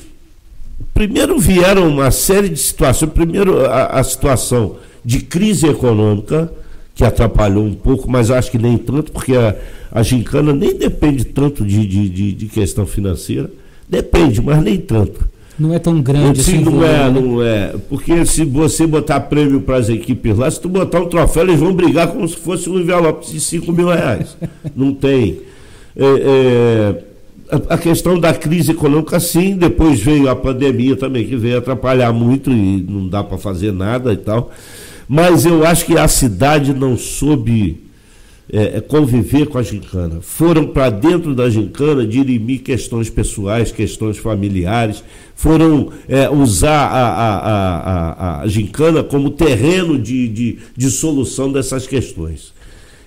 primeiro 0.92 1.38
vieram 1.38 1.88
uma 1.88 2.10
série 2.10 2.48
de 2.48 2.58
situações. 2.58 3.10
Primeiro 3.12 3.64
a, 3.64 3.86
a 3.86 4.04
situação 4.04 4.76
de 5.04 5.20
crise 5.20 5.66
econômica, 5.66 6.52
que 6.94 7.04
atrapalhou 7.04 7.64
um 7.64 7.74
pouco, 7.74 8.10
mas 8.10 8.30
acho 8.30 8.50
que 8.50 8.58
nem 8.58 8.76
tanto, 8.76 9.10
porque 9.10 9.34
a, 9.34 9.56
a 9.90 10.02
gincana 10.02 10.52
nem 10.52 10.76
depende 10.76 11.24
tanto 11.24 11.64
de, 11.64 11.86
de, 11.86 12.08
de, 12.10 12.32
de 12.32 12.46
questão 12.46 12.84
financeira. 12.84 13.50
Depende, 13.88 14.42
mas 14.42 14.62
nem 14.62 14.76
tanto. 14.76 15.28
Não 15.60 15.74
é 15.74 15.78
tão 15.78 16.00
grande 16.00 16.42
Sim, 16.42 16.62
assim. 16.62 16.64
Não 16.64 16.82
é, 16.82 17.10
né? 17.10 17.20
não 17.20 17.42
é. 17.42 17.74
Porque 17.90 18.24
se 18.24 18.46
você 18.46 18.86
botar 18.86 19.20
prêmio 19.20 19.60
para 19.60 19.76
as 19.76 19.90
equipes 19.90 20.38
lá, 20.38 20.50
se 20.50 20.58
tu 20.58 20.70
botar 20.70 21.00
um 21.00 21.06
troféu, 21.06 21.42
eles 21.42 21.60
vão 21.60 21.74
brigar 21.74 22.08
como 22.08 22.26
se 22.26 22.34
fosse 22.34 22.70
um 22.70 22.80
envelope 22.80 23.30
de 23.30 23.38
5 23.38 23.70
mil 23.70 23.88
reais. 23.88 24.38
não 24.74 24.94
tem. 24.94 25.40
É, 25.94 26.04
é, 26.04 27.04
a, 27.68 27.74
a 27.74 27.78
questão 27.78 28.18
da 28.18 28.32
crise 28.32 28.70
econômica, 28.70 29.20
sim, 29.20 29.54
depois 29.54 30.00
veio 30.00 30.30
a 30.30 30.34
pandemia 30.34 30.96
também, 30.96 31.26
que 31.26 31.36
veio 31.36 31.58
atrapalhar 31.58 32.10
muito 32.10 32.50
e 32.50 32.82
não 32.88 33.06
dá 33.06 33.22
para 33.22 33.36
fazer 33.36 33.70
nada 33.70 34.14
e 34.14 34.16
tal. 34.16 34.50
Mas 35.06 35.44
eu 35.44 35.66
acho 35.66 35.84
que 35.84 35.98
a 35.98 36.08
cidade 36.08 36.72
não 36.72 36.96
soube 36.96 37.89
é, 38.52 38.78
é, 38.78 38.80
conviver 38.80 39.46
com 39.46 39.58
a 39.58 39.62
gincana. 39.62 40.18
Foram 40.20 40.66
para 40.66 40.90
dentro 40.90 41.34
da 41.34 41.48
gincana 41.48 42.06
dirimir 42.06 42.62
questões 42.62 43.08
pessoais, 43.08 43.70
questões 43.70 44.18
familiares, 44.18 45.04
foram 45.34 45.90
é, 46.08 46.28
usar 46.28 46.86
a, 46.86 47.08
a, 47.08 47.38
a, 47.38 48.42
a, 48.42 48.46
gincana 48.46 49.02
como 49.02 49.30
terreno 49.30 49.98
de, 49.98 50.28
de, 50.28 50.58
de 50.76 50.90
solução 50.90 51.50
dessas 51.50 51.86
questões. 51.86 52.52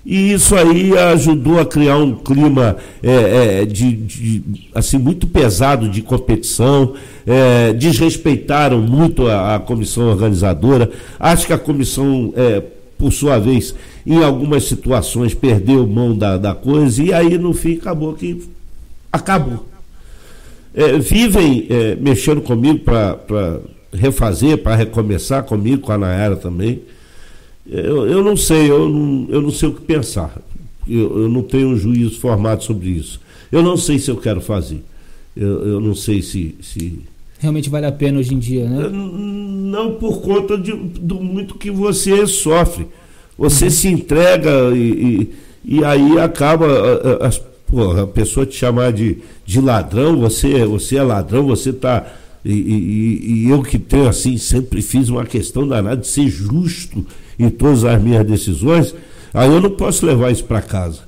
E 0.05 0.33
isso 0.33 0.53
aí 0.55 0.97
ajudou 0.97 1.59
a 1.59 1.65
criar 1.65 1.97
um 1.97 2.13
clima 2.13 2.75
é, 3.01 3.61
é, 3.61 3.65
de, 3.65 3.93
de, 3.93 4.43
assim 4.75 4.97
muito 4.97 5.25
pesado 5.25 5.87
de 5.87 6.01
competição, 6.01 6.93
é, 7.25 7.71
desrespeitaram 7.71 8.81
muito 8.81 9.27
a, 9.27 9.55
a, 9.55 9.59
comissão 9.59 10.09
organizadora. 10.09 10.91
Acho 11.17 11.47
que 11.47 11.53
a 11.53 11.57
comissão, 11.57 12.33
é, 12.35 12.61
por 13.03 13.11
sua 13.11 13.37
vez, 13.37 13.75
em 14.05 14.23
algumas 14.23 14.63
situações 14.63 15.33
perdeu 15.33 15.85
mão 15.85 16.17
da, 16.17 16.37
da 16.37 16.55
coisa 16.55 17.03
e 17.03 17.11
aí 17.11 17.37
no 17.37 17.53
fim 17.53 17.75
acabou 17.75 18.13
que 18.13 18.41
acabou. 19.11 19.65
É, 20.73 20.97
vivem 20.99 21.67
é, 21.69 21.97
mexendo 21.97 22.41
comigo 22.41 22.79
para 22.79 23.59
refazer, 23.91 24.57
para 24.59 24.77
recomeçar 24.77 25.43
comigo, 25.43 25.81
com 25.81 25.91
a 25.91 25.97
Nayara 25.97 26.37
também. 26.37 26.79
Eu, 27.69 28.07
eu 28.07 28.23
não 28.23 28.37
sei, 28.37 28.71
eu 28.71 28.87
não, 28.87 29.27
eu 29.29 29.41
não 29.41 29.51
sei 29.51 29.67
o 29.67 29.73
que 29.73 29.81
pensar. 29.81 30.33
Eu, 30.87 31.23
eu 31.23 31.27
não 31.27 31.43
tenho 31.43 31.67
um 31.67 31.77
juízo 31.77 32.21
formado 32.21 32.63
sobre 32.63 32.87
isso. 32.87 33.19
Eu 33.51 33.61
não 33.61 33.75
sei 33.75 33.99
se 33.99 34.09
eu 34.09 34.15
quero 34.15 34.39
fazer. 34.39 34.81
Eu, 35.35 35.67
eu 35.67 35.81
não 35.81 35.93
sei 35.93 36.21
se, 36.21 36.55
se. 36.61 37.01
Realmente 37.43 37.69
vale 37.69 37.85
a 37.85 37.91
pena 37.91 38.19
hoje 38.19 38.33
em 38.33 38.39
dia, 38.39 38.69
né? 38.69 38.87
Não 38.89 39.95
por 39.95 40.21
conta 40.21 40.57
de, 40.57 40.71
do 40.71 41.15
muito 41.15 41.55
que 41.55 41.69
você 41.69 42.25
sofre. 42.25 42.87
Você 43.37 43.69
se 43.69 43.89
entrega 43.89 44.49
e, 44.73 45.27
e, 45.65 45.75
e 45.79 45.83
aí 45.83 46.17
acaba 46.19 46.65
a, 46.65 47.27
a, 47.27 48.01
a, 48.03 48.07
pessoa 48.07 48.45
te 48.45 48.55
chamar 48.55 48.93
de, 48.93 49.17
de 49.45 49.59
ladrão, 49.59 50.21
você, 50.21 50.63
você 50.63 50.95
é 50.95 51.03
ladrão, 51.03 51.45
você 51.45 51.71
está. 51.71 52.07
E, 52.45 52.53
e, 52.53 53.43
e, 53.43 53.49
eu 53.49 53.61
que 53.61 53.77
tenho 53.77 54.07
assim, 54.07 54.37
sempre 54.37 54.81
fiz 54.81 55.09
uma 55.09 55.25
questão 55.25 55.67
danada 55.67 55.97
de 55.97 56.07
ser 56.07 56.29
justo 56.29 57.05
em 57.37 57.49
todas 57.49 57.83
as 57.83 58.01
minhas 58.01 58.25
decisões, 58.25 58.95
aí 59.33 59.49
eu 59.49 59.59
não 59.59 59.71
posso 59.71 60.05
levar 60.05 60.31
isso 60.31 60.45
para 60.45 60.61
casa. 60.61 61.01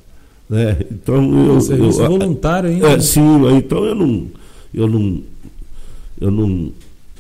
Né? 0.50 0.76
Então 0.91 1.48
eu, 1.48 1.54
Você, 1.62 1.74
eu, 1.76 1.88
é 1.88 2.08
voluntário 2.10 2.69
ainda. 2.71 2.89
É, 2.89 3.00
sim, 3.00 3.21
então 3.56 3.86
eu 3.86 3.95
não. 3.95 4.28
Eu 4.74 4.89
não. 4.89 5.24
Eu 6.19 6.32
não. 6.32 6.71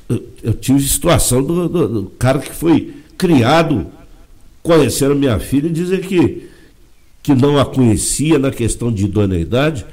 Eu, 0.07 0.23
eu 0.43 0.53
tive 0.53 0.81
situação 0.81 1.43
do, 1.43 1.67
do, 1.67 1.87
do 1.87 2.09
cara 2.11 2.39
que 2.39 2.53
foi 2.53 2.93
criado 3.17 3.87
conhecer 4.61 5.11
a 5.11 5.15
minha 5.15 5.39
filha 5.39 5.67
e 5.67 5.71
dizer 5.71 6.01
que, 6.01 6.49
que 7.21 7.33
não 7.33 7.57
a 7.57 7.65
conhecia 7.65 8.39
na 8.39 8.51
questão 8.51 8.91
de 8.91 9.05
idoneidade. 9.05 9.85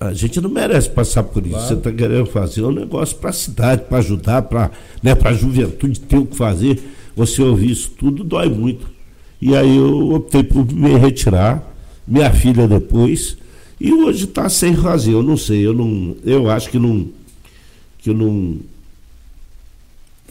A 0.00 0.12
gente 0.12 0.40
não 0.40 0.48
merece 0.48 0.88
passar 0.88 1.24
por 1.24 1.42
isso. 1.44 1.54
Claro. 1.54 1.68
Você 1.68 1.74
está 1.74 1.92
querendo 1.92 2.26
fazer 2.26 2.62
um 2.62 2.70
negócio 2.70 3.16
para 3.16 3.30
a 3.30 3.32
cidade, 3.32 3.82
para 3.82 3.98
ajudar, 3.98 4.42
para 4.42 4.70
né, 5.02 5.16
a 5.24 5.32
juventude 5.32 6.00
ter 6.00 6.16
o 6.16 6.26
que 6.26 6.36
fazer. 6.36 6.80
Você 7.16 7.42
ouvir 7.42 7.72
isso 7.72 7.90
tudo 7.98 8.22
dói 8.22 8.48
muito. 8.48 8.86
E 9.40 9.56
aí 9.56 9.76
eu 9.76 10.14
optei 10.14 10.42
por 10.42 10.64
me 10.72 10.96
retirar, 10.96 11.62
minha 12.06 12.32
filha 12.32 12.66
depois, 12.66 13.36
e 13.80 13.92
hoje 13.92 14.24
está 14.24 14.48
sem 14.48 14.74
fazer. 14.76 15.12
Eu 15.12 15.22
não 15.22 15.36
sei, 15.36 15.66
eu 15.66 15.74
não. 15.74 16.16
Eu 16.24 16.48
acho 16.48 16.70
que 16.70 16.78
não. 16.78 17.08
Que 17.98 18.10
eu 18.10 18.14
não 18.14 18.58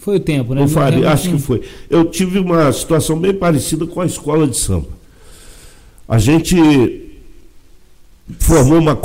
foi 0.08 0.16
o 0.16 0.20
tempo, 0.22 0.54
né? 0.54 0.64
Eu 0.64 0.70
faria, 0.70 1.12
acho 1.12 1.30
que 1.30 1.38
foi. 1.38 1.62
Eu 1.90 2.06
tive 2.06 2.40
uma 2.40 2.72
situação 2.72 3.20
bem 3.20 3.34
parecida 3.34 3.86
com 3.86 4.00
a 4.00 4.06
escola 4.06 4.48
de 4.48 4.56
samba. 4.56 4.88
A 6.08 6.18
gente 6.18 6.56
formou 8.40 8.80
uma. 8.80 8.98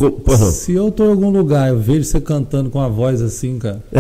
Se 0.53 0.73
eu 0.75 0.91
estou 0.91 1.07
em 1.07 1.11
algum 1.11 1.31
lugar, 1.31 1.71
eu 1.71 1.81
vejo 1.81 2.05
você 2.05 2.21
cantando 2.21 2.71
com 2.71 2.81
a 2.81 2.87
voz 2.87 3.21
assim, 3.21 3.59
cara. 3.59 3.83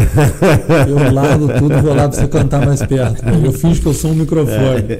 eu 0.88 1.12
largo 1.12 1.48
tudo 1.58 1.74
e 1.74 1.80
vou 1.80 1.92
lá 1.92 2.08
para 2.08 2.20
você 2.20 2.28
cantar 2.28 2.64
mais 2.64 2.80
perto. 2.86 3.20
Cara. 3.20 3.36
Eu 3.36 3.52
fiz 3.52 3.80
que 3.80 3.86
eu 3.86 3.94
sou 3.94 4.12
um 4.12 4.14
microfone. 4.14 4.98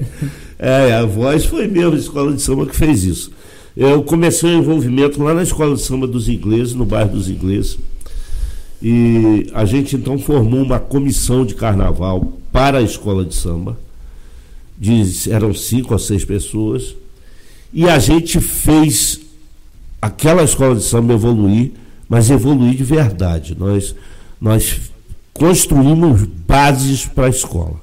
É, 0.59 0.89
é, 0.89 0.93
a 0.95 1.05
voz 1.05 1.45
foi 1.45 1.69
mesmo 1.69 1.93
a 1.93 1.97
escola 1.97 2.33
de 2.33 2.41
samba 2.41 2.65
que 2.65 2.75
fez 2.75 3.05
isso. 3.05 3.31
Eu 3.77 4.03
comecei 4.03 4.53
o 4.53 4.57
envolvimento 4.57 5.23
lá 5.23 5.33
na 5.33 5.43
escola 5.43 5.73
de 5.73 5.81
samba 5.81 6.05
dos 6.05 6.27
ingleses, 6.27 6.73
no 6.73 6.85
bairro 6.85 7.11
dos 7.11 7.29
ingleses. 7.29 7.77
E 8.83 9.49
a 9.53 9.63
gente 9.63 9.95
então 9.95 10.19
formou 10.19 10.61
uma 10.61 10.77
comissão 10.77 11.45
de 11.45 11.55
carnaval 11.55 12.33
para 12.51 12.79
a 12.79 12.81
escola 12.81 13.23
de 13.23 13.33
samba. 13.33 13.79
De, 14.77 15.31
eram 15.31 15.53
cinco 15.53 15.93
ou 15.93 15.99
seis 15.99 16.25
pessoas. 16.25 16.93
E 17.71 17.87
a 17.87 17.97
gente 17.97 18.41
fez 18.41 19.21
aquela 20.01 20.43
escola 20.43 20.75
de 20.75 20.83
samba 20.83 21.13
evoluir, 21.13 21.71
mas 22.09 22.29
evoluir 22.29 22.75
de 22.75 22.83
verdade. 22.83 23.55
Nós, 23.57 23.95
nós 24.39 24.81
construímos 25.33 26.23
bases 26.23 27.05
para 27.05 27.27
a 27.27 27.29
escola. 27.29 27.81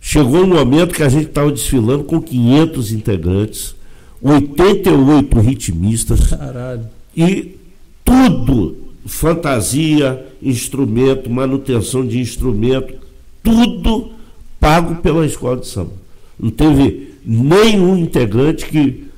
Chegou 0.00 0.42
um 0.42 0.46
momento 0.46 0.94
que 0.94 1.02
a 1.02 1.08
gente 1.10 1.26
estava 1.26 1.52
desfilando 1.52 2.04
com 2.04 2.18
500 2.18 2.92
integrantes, 2.92 3.74
88 4.22 5.38
ritmistas. 5.38 6.28
Caralho. 6.28 6.86
E 7.14 7.58
tudo 8.02 8.87
fantasia, 9.06 10.26
instrumento, 10.42 11.30
manutenção 11.30 12.06
de 12.06 12.18
instrumento, 12.18 12.94
tudo 13.42 14.12
pago 14.60 14.96
pela 14.96 15.24
escola 15.24 15.56
de 15.56 15.66
samba. 15.66 15.92
Não 16.38 16.50
teve 16.50 17.14
nenhum 17.24 17.96
integrante 17.96 18.66
que 18.66 19.08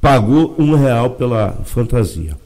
pagou 0.00 0.54
um 0.58 0.74
real 0.74 1.10
pela 1.10 1.60
fantasia. 1.64 2.36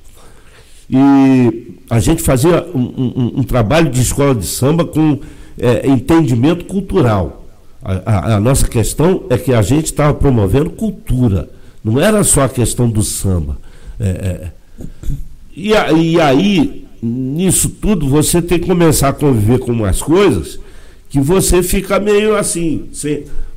E 0.90 1.78
a 1.88 2.00
gente 2.00 2.22
fazia 2.22 2.66
um, 2.74 2.80
um, 2.80 3.32
um 3.40 3.42
trabalho 3.42 3.90
de 3.90 4.00
escola 4.00 4.34
de 4.34 4.46
samba 4.46 4.84
com 4.84 5.20
é, 5.58 5.88
entendimento 5.88 6.64
cultural. 6.64 7.44
A, 7.82 7.92
a, 8.04 8.34
a, 8.36 8.40
nossa 8.40 8.66
questão 8.66 9.24
é 9.30 9.36
que 9.36 9.52
a 9.52 9.62
gente 9.62 9.86
estava 9.86 10.14
promovendo 10.14 10.70
cultura, 10.70 11.48
não 11.82 12.00
era 12.00 12.24
só 12.24 12.44
a 12.44 12.48
questão 12.48 12.88
do 12.88 13.02
samba. 13.02 13.58
É, 14.00 14.08
é. 14.08 14.50
E, 15.54 15.70
e 15.70 16.20
aí 16.20 16.83
nisso 17.04 17.68
tudo 17.68 18.08
você 18.08 18.40
tem 18.40 18.58
que 18.58 18.66
começar 18.66 19.10
a 19.10 19.12
conviver 19.12 19.58
com 19.58 19.72
umas 19.72 20.00
coisas 20.00 20.58
que 21.10 21.20
você 21.20 21.62
fica 21.62 22.00
meio 22.00 22.34
assim. 22.34 22.88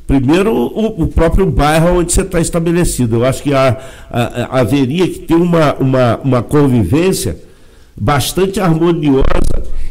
Primeiro, 0.06 0.54
o, 0.54 1.04
o, 1.04 1.08
próprio 1.08 1.46
bairro 1.46 2.00
onde 2.00 2.12
você 2.12 2.22
está 2.22 2.40
estabelecido. 2.40 3.18
Eu 3.18 3.26
acho 3.26 3.42
que 3.44 3.54
há, 3.54 3.78
há, 4.10 4.60
haveria 4.60 5.08
que 5.08 5.20
ter 5.20 5.36
uma, 5.36 5.74
uma, 5.76 6.18
uma 6.24 6.44
convivência 6.44 7.38
bastante 8.00 8.60
harmoniosa 8.60 9.24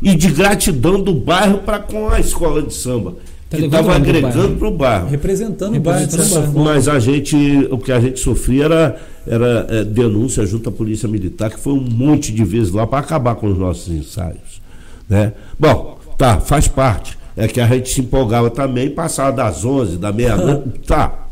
e 0.00 0.14
de 0.14 0.28
gratidão 0.28 1.02
do 1.02 1.12
bairro 1.12 1.58
para 1.58 1.80
com 1.80 2.08
a 2.08 2.20
escola 2.20 2.62
de 2.62 2.72
samba. 2.72 3.16
Tá 3.48 3.56
que 3.58 3.64
estava 3.64 3.94
agregando 3.94 4.56
para 4.56 4.68
o 4.68 4.70
bairro. 4.72 5.08
Representando 5.08 5.76
o 5.76 5.80
bairro, 5.80 6.08
bairro. 6.10 6.64
Mas 6.64 6.88
a 6.88 6.98
gente, 6.98 7.36
o 7.70 7.78
que 7.78 7.92
a 7.92 8.00
gente 8.00 8.18
sofria 8.18 8.64
era 8.64 8.96
era 9.26 9.66
é, 9.68 9.84
denúncia 9.84 10.46
junto 10.46 10.68
à 10.68 10.72
Polícia 10.72 11.08
Militar, 11.08 11.50
que 11.50 11.58
foi 11.58 11.72
um 11.72 11.80
monte 11.80 12.32
de 12.32 12.44
vezes 12.44 12.72
lá 12.72 12.86
para 12.86 13.00
acabar 13.00 13.34
com 13.34 13.48
os 13.48 13.58
nossos 13.58 13.92
ensaios. 13.92 14.62
Né? 15.08 15.32
Bom, 15.58 15.98
tá, 16.16 16.38
faz 16.38 16.68
parte. 16.68 17.18
É 17.36 17.46
que 17.48 17.60
a 17.60 17.66
gente 17.66 17.90
se 17.90 18.00
empolgava 18.00 18.48
também, 18.48 18.88
passava 18.88 19.32
das 19.32 19.64
11, 19.64 19.98
da 19.98 20.12
meia-noite, 20.12 20.80
tá, 20.86 21.26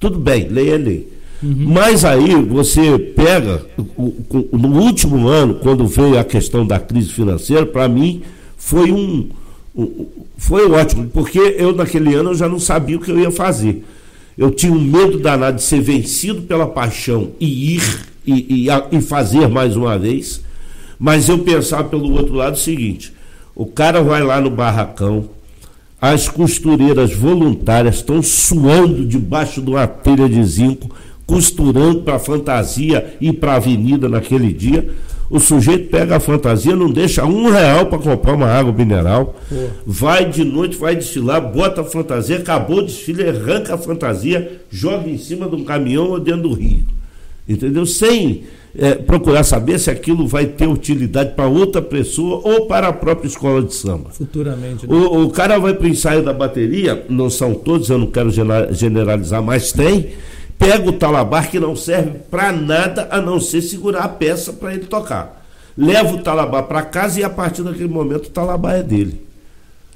tudo 0.00 0.18
bem, 0.18 0.48
lei 0.48 0.70
é 0.70 0.76
lei. 0.76 1.12
Uhum. 1.42 1.66
Mas 1.68 2.04
aí 2.04 2.34
você 2.34 2.98
pega, 2.98 3.64
no 4.52 4.80
último 4.80 5.28
ano, 5.28 5.56
quando 5.56 5.86
veio 5.86 6.18
a 6.18 6.24
questão 6.24 6.66
da 6.66 6.80
crise 6.80 7.10
financeira, 7.10 7.64
para 7.64 7.86
mim 7.86 8.22
foi 8.56 8.90
um, 8.90 9.28
foi 10.36 10.70
ótimo, 10.70 11.08
porque 11.12 11.38
eu 11.58 11.74
naquele 11.74 12.14
ano 12.14 12.30
eu 12.30 12.34
já 12.34 12.48
não 12.48 12.58
sabia 12.58 12.96
o 12.96 13.00
que 13.00 13.10
eu 13.10 13.18
ia 13.18 13.30
fazer. 13.30 13.84
Eu 14.36 14.50
tinha 14.50 14.72
um 14.72 14.80
medo 14.80 15.18
danado 15.18 15.56
de 15.56 15.62
ser 15.62 15.80
vencido 15.80 16.42
pela 16.42 16.66
paixão 16.66 17.32
e 17.40 17.76
ir 17.76 18.06
e, 18.26 18.66
e, 18.66 18.96
e 18.96 19.00
fazer 19.00 19.48
mais 19.48 19.76
uma 19.76 19.98
vez. 19.98 20.42
Mas 20.98 21.28
eu 21.28 21.38
pensava 21.38 21.84
pelo 21.84 22.12
outro 22.12 22.34
lado 22.34 22.54
o 22.54 22.58
seguinte: 22.58 23.12
o 23.54 23.66
cara 23.66 24.02
vai 24.02 24.22
lá 24.22 24.40
no 24.40 24.50
barracão, 24.50 25.28
as 26.00 26.28
costureiras 26.28 27.14
voluntárias 27.14 27.96
estão 27.96 28.22
suando 28.22 29.04
debaixo 29.04 29.62
de 29.62 29.70
uma 29.70 29.86
telha 29.86 30.28
de 30.28 30.42
zinco, 30.44 30.94
costurando 31.26 32.02
para 32.02 32.16
a 32.16 32.20
fantasia 32.20 33.16
e 33.20 33.32
para 33.32 33.52
a 33.52 33.56
avenida 33.56 34.08
naquele 34.08 34.52
dia. 34.52 34.88
O 35.28 35.40
sujeito 35.40 35.90
pega 35.90 36.16
a 36.16 36.20
fantasia, 36.20 36.76
não 36.76 36.90
deixa 36.90 37.24
um 37.24 37.50
real 37.50 37.86
para 37.86 37.98
comprar 37.98 38.34
uma 38.34 38.46
água 38.46 38.72
mineral, 38.72 39.34
Pô. 39.48 39.56
vai 39.84 40.24
de 40.28 40.44
noite, 40.44 40.76
vai 40.76 40.94
desfilar, 40.94 41.40
bota 41.40 41.80
a 41.80 41.84
fantasia, 41.84 42.36
acabou 42.36 42.78
o 42.78 42.82
desfile, 42.82 43.28
arranca 43.28 43.74
a 43.74 43.78
fantasia, 43.78 44.60
joga 44.70 45.08
em 45.08 45.18
cima 45.18 45.48
de 45.48 45.56
um 45.56 45.64
caminhão 45.64 46.10
ou 46.10 46.20
dentro 46.20 46.42
do 46.42 46.52
rio. 46.52 46.84
Entendeu? 47.48 47.86
Sem 47.86 48.44
é, 48.78 48.94
procurar 48.94 49.42
saber 49.42 49.78
se 49.78 49.90
aquilo 49.90 50.26
vai 50.26 50.46
ter 50.46 50.66
utilidade 50.66 51.34
para 51.34 51.46
outra 51.46 51.80
pessoa 51.80 52.40
ou 52.44 52.66
para 52.66 52.88
a 52.88 52.92
própria 52.92 53.26
escola 53.26 53.62
de 53.62 53.72
samba. 53.72 54.10
Futuramente. 54.10 54.86
Né? 54.86 54.94
O, 54.94 55.24
o, 55.24 55.30
cara 55.30 55.58
vai 55.58 55.72
para 55.72 55.86
o 55.86 55.88
ensaio 55.88 56.22
da 56.22 56.32
bateria, 56.32 57.04
não 57.08 57.30
são 57.30 57.54
todos, 57.54 57.88
eu 57.88 57.98
não 57.98 58.06
quero 58.06 58.30
generalizar, 58.72 59.42
mas 59.42 59.72
tem. 59.72 60.10
Pega 60.58 60.88
o 60.88 60.92
talabar 60.92 61.50
que 61.50 61.60
não 61.60 61.76
serve 61.76 62.18
para 62.30 62.50
nada 62.52 63.08
a 63.10 63.20
não 63.20 63.38
ser 63.38 63.60
segurar 63.62 64.04
a 64.04 64.08
peça 64.08 64.52
para 64.52 64.74
ele 64.74 64.86
tocar. 64.86 65.44
Leva 65.76 66.14
o 66.14 66.22
talabar 66.22 66.62
para 66.62 66.82
casa 66.82 67.20
e 67.20 67.24
a 67.24 67.28
partir 67.28 67.62
daquele 67.62 67.88
momento 67.88 68.26
o 68.26 68.30
talabar 68.30 68.76
é 68.76 68.82
dele. 68.82 69.20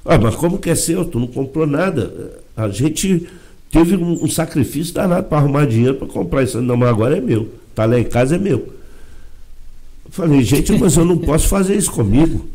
Ah, 0.05 0.18
mas 0.18 0.35
como 0.35 0.59
que 0.59 0.70
é 0.70 0.75
seu? 0.75 1.05
Tu 1.05 1.18
não 1.18 1.27
comprou 1.27 1.66
nada. 1.66 2.33
A 2.57 2.68
gente 2.68 3.27
teve 3.70 3.96
um, 3.96 4.25
um 4.25 4.29
sacrifício 4.29 4.92
danado 4.92 5.25
para 5.29 5.38
arrumar 5.38 5.66
dinheiro 5.66 5.94
para 5.94 6.09
comprar 6.09 6.42
isso. 6.42 6.61
Não, 6.61 6.77
mas 6.77 6.88
agora 6.90 7.16
é 7.16 7.20
meu. 7.20 7.49
Está 7.70 7.85
lá 7.87 7.99
em 7.99 8.05
casa 8.05 8.37
é 8.37 8.38
meu. 8.38 8.68
falei, 10.11 10.42
gente, 10.42 10.73
mas 10.73 10.96
eu 10.96 11.05
não 11.05 11.16
posso 11.16 11.49
fazer 11.49 11.77
isso 11.77 11.90
comigo. 11.90 12.46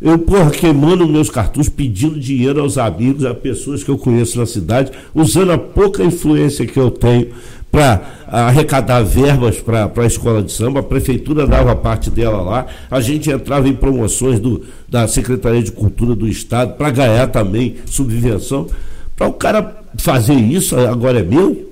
Eu, 0.00 0.18
porra, 0.18 0.50
queimando 0.50 1.06
meus 1.06 1.28
cartuchos, 1.28 1.68
pedindo 1.68 2.18
dinheiro 2.18 2.60
aos 2.60 2.78
amigos, 2.78 3.24
a 3.26 3.34
pessoas 3.34 3.84
que 3.84 3.90
eu 3.90 3.98
conheço 3.98 4.38
na 4.38 4.46
cidade, 4.46 4.90
usando 5.14 5.52
a 5.52 5.58
pouca 5.58 6.02
influência 6.02 6.66
que 6.66 6.78
eu 6.78 6.90
tenho 6.90 7.28
para 7.70 8.00
arrecadar 8.26 9.02
verbas 9.02 9.60
para 9.60 9.90
a 9.94 10.06
escola 10.06 10.42
de 10.42 10.50
samba, 10.52 10.80
a 10.80 10.82
prefeitura 10.82 11.46
dava 11.46 11.76
parte 11.76 12.10
dela 12.10 12.40
lá, 12.40 12.66
a 12.90 13.00
gente 13.00 13.30
entrava 13.30 13.68
em 13.68 13.74
promoções 13.74 14.40
do, 14.40 14.64
da 14.88 15.06
Secretaria 15.06 15.62
de 15.62 15.70
Cultura 15.70 16.14
do 16.14 16.26
Estado 16.26 16.76
para 16.76 16.90
ganhar 16.90 17.26
também 17.28 17.76
subvenção. 17.84 18.68
Para 19.14 19.28
o 19.28 19.32
cara 19.34 19.82
fazer 19.98 20.34
isso, 20.34 20.76
agora 20.76 21.20
é 21.20 21.22
meu? 21.22 21.68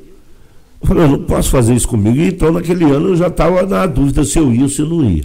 Eu 0.80 0.86
falei, 0.86 1.04
eu 1.04 1.08
não 1.08 1.22
posso 1.22 1.50
fazer 1.50 1.74
isso 1.74 1.88
comigo. 1.88 2.20
Então, 2.20 2.52
naquele 2.52 2.84
ano, 2.84 3.08
eu 3.08 3.16
já 3.16 3.28
estava 3.28 3.64
na 3.64 3.86
dúvida 3.86 4.22
se 4.22 4.38
eu 4.38 4.52
ia 4.52 4.62
ou 4.64 4.68
se 4.68 4.80
eu 4.80 4.86
não 4.86 5.10
ia. 5.10 5.24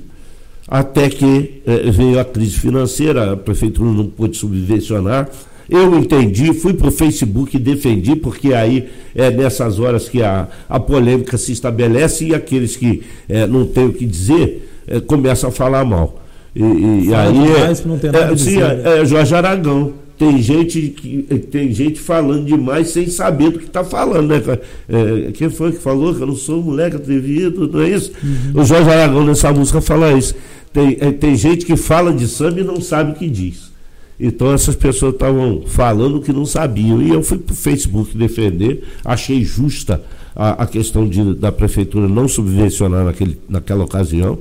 Até 0.68 1.10
que 1.10 1.62
eh, 1.66 1.92
veio 1.92 2.20
a 2.20 2.26
crise 2.26 2.58
financeira, 2.58 3.34
a 3.34 3.38
prefeitura 3.38 3.92
não 3.92 4.08
pôde 4.08 4.38
subvencionar. 4.38 5.30
Eu 5.70 5.98
entendi, 5.98 6.54
fui 6.54 6.74
para 6.74 6.88
o 6.88 6.92
Facebook 6.92 7.56
e 7.56 7.60
defendi, 7.60 8.16
porque 8.16 8.54
aí 8.54 8.90
é 9.16 9.32
nessas 9.32 9.80
horas 9.80 10.10
que 10.10 10.22
a, 10.22 10.48
a 10.68 10.80
polêmica 10.80 11.38
se 11.38 11.52
estabelece 11.52 12.26
e 12.28 12.36
aqueles 12.36 12.76
que 12.76 13.04
eh, 13.30 13.48
não 13.48 13.66
têm 13.66 13.88
o 13.88 13.94
que 13.94 14.06
dizer 14.06 14.70
eh, 14.88 15.00
começam 15.00 15.50
a 15.50 15.52
falar 15.52 15.84
mal. 15.86 16.22
E, 16.56 16.62
e 16.62 17.16
aí 17.16 17.34
demais, 17.34 17.80
é, 17.80 17.88
não 17.88 17.98
tem 17.98 18.12
nada 18.12 18.34
é, 18.34 18.38
sim, 18.38 18.62
é, 18.62 19.02
é 19.02 19.06
Jorge 19.06 19.34
Aragão 19.34 20.03
tem 20.18 20.42
gente 20.42 20.90
que 20.90 21.24
tem 21.52 21.74
gente 21.74 22.00
falando 22.00 22.46
demais 22.46 22.90
sem 22.90 23.08
saber 23.08 23.52
do 23.52 23.60
que 23.60 23.66
está 23.66 23.84
falando, 23.84 24.28
né? 24.28 24.60
É, 24.88 25.32
quem 25.32 25.50
foi 25.50 25.72
que 25.72 25.80
falou 25.80 26.14
que 26.14 26.22
eu 26.22 26.28
não 26.28 26.36
sou 26.36 26.62
moleque 26.62 26.96
atrevido, 26.96 27.68
não 27.68 27.82
é 27.82 27.90
isso? 27.90 28.12
Uhum. 28.24 28.62
O 28.62 28.66
Jorge 28.66 28.90
Aragão 28.90 29.26
nessa 29.26 29.52
música 29.52 29.82
fala 29.82 30.14
isso. 30.14 30.36
Tem, 30.72 30.98
é, 31.00 31.12
tem 31.12 31.36
gente 31.36 31.66
que 31.66 31.76
fala 31.76 32.14
de 32.14 32.28
samba 32.28 32.60
e 32.60 32.64
não 32.64 32.80
sabe 32.80 33.12
o 33.12 33.16
que 33.16 33.28
diz. 33.28 33.72
Então 34.20 34.54
essas 34.54 34.76
pessoas 34.76 35.14
estavam 35.14 35.64
falando 35.66 36.22
que 36.22 36.32
não 36.32 36.46
sabiam. 36.46 37.02
E 37.02 37.10
eu 37.10 37.24
fui 37.24 37.40
para 37.40 37.54
o 37.54 37.56
Facebook 37.56 38.16
defender, 38.16 38.84
achei 39.04 39.44
justa 39.44 40.02
a, 40.36 40.64
a 40.64 40.68
questão 40.68 41.08
de, 41.08 41.34
da 41.36 41.52
prefeitura 41.52 42.08
não 42.08 42.28
subvencionar 42.28 43.04
naquele, 43.06 43.40
naquela 43.50 43.84
ocasião. 43.84 44.40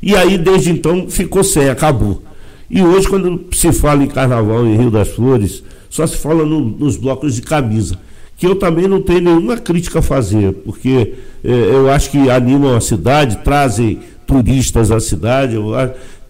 E 0.00 0.14
aí, 0.14 0.38
desde 0.38 0.70
então, 0.70 1.08
ficou 1.10 1.42
sem, 1.42 1.68
acabou. 1.68 2.22
E 2.70 2.82
hoje, 2.82 3.08
quando 3.08 3.46
se 3.52 3.72
fala 3.72 4.04
em 4.04 4.08
carnaval 4.08 4.66
em 4.66 4.76
Rio 4.76 4.90
das 4.90 5.08
Flores, 5.08 5.62
só 5.88 6.06
se 6.06 6.16
fala 6.16 6.44
no, 6.44 6.60
nos 6.60 6.96
blocos 6.96 7.34
de 7.34 7.42
camisa. 7.42 7.98
Que 8.36 8.46
eu 8.46 8.54
também 8.54 8.86
não 8.86 9.02
tenho 9.02 9.20
nenhuma 9.20 9.56
crítica 9.56 9.98
a 9.98 10.02
fazer, 10.02 10.52
porque 10.64 11.14
é, 11.42 11.50
eu 11.50 11.90
acho 11.90 12.10
que 12.10 12.30
animam 12.30 12.76
a 12.76 12.80
cidade, 12.80 13.38
trazem 13.42 14.00
turistas 14.26 14.90
à 14.90 15.00
cidade. 15.00 15.54
Eu, 15.54 15.72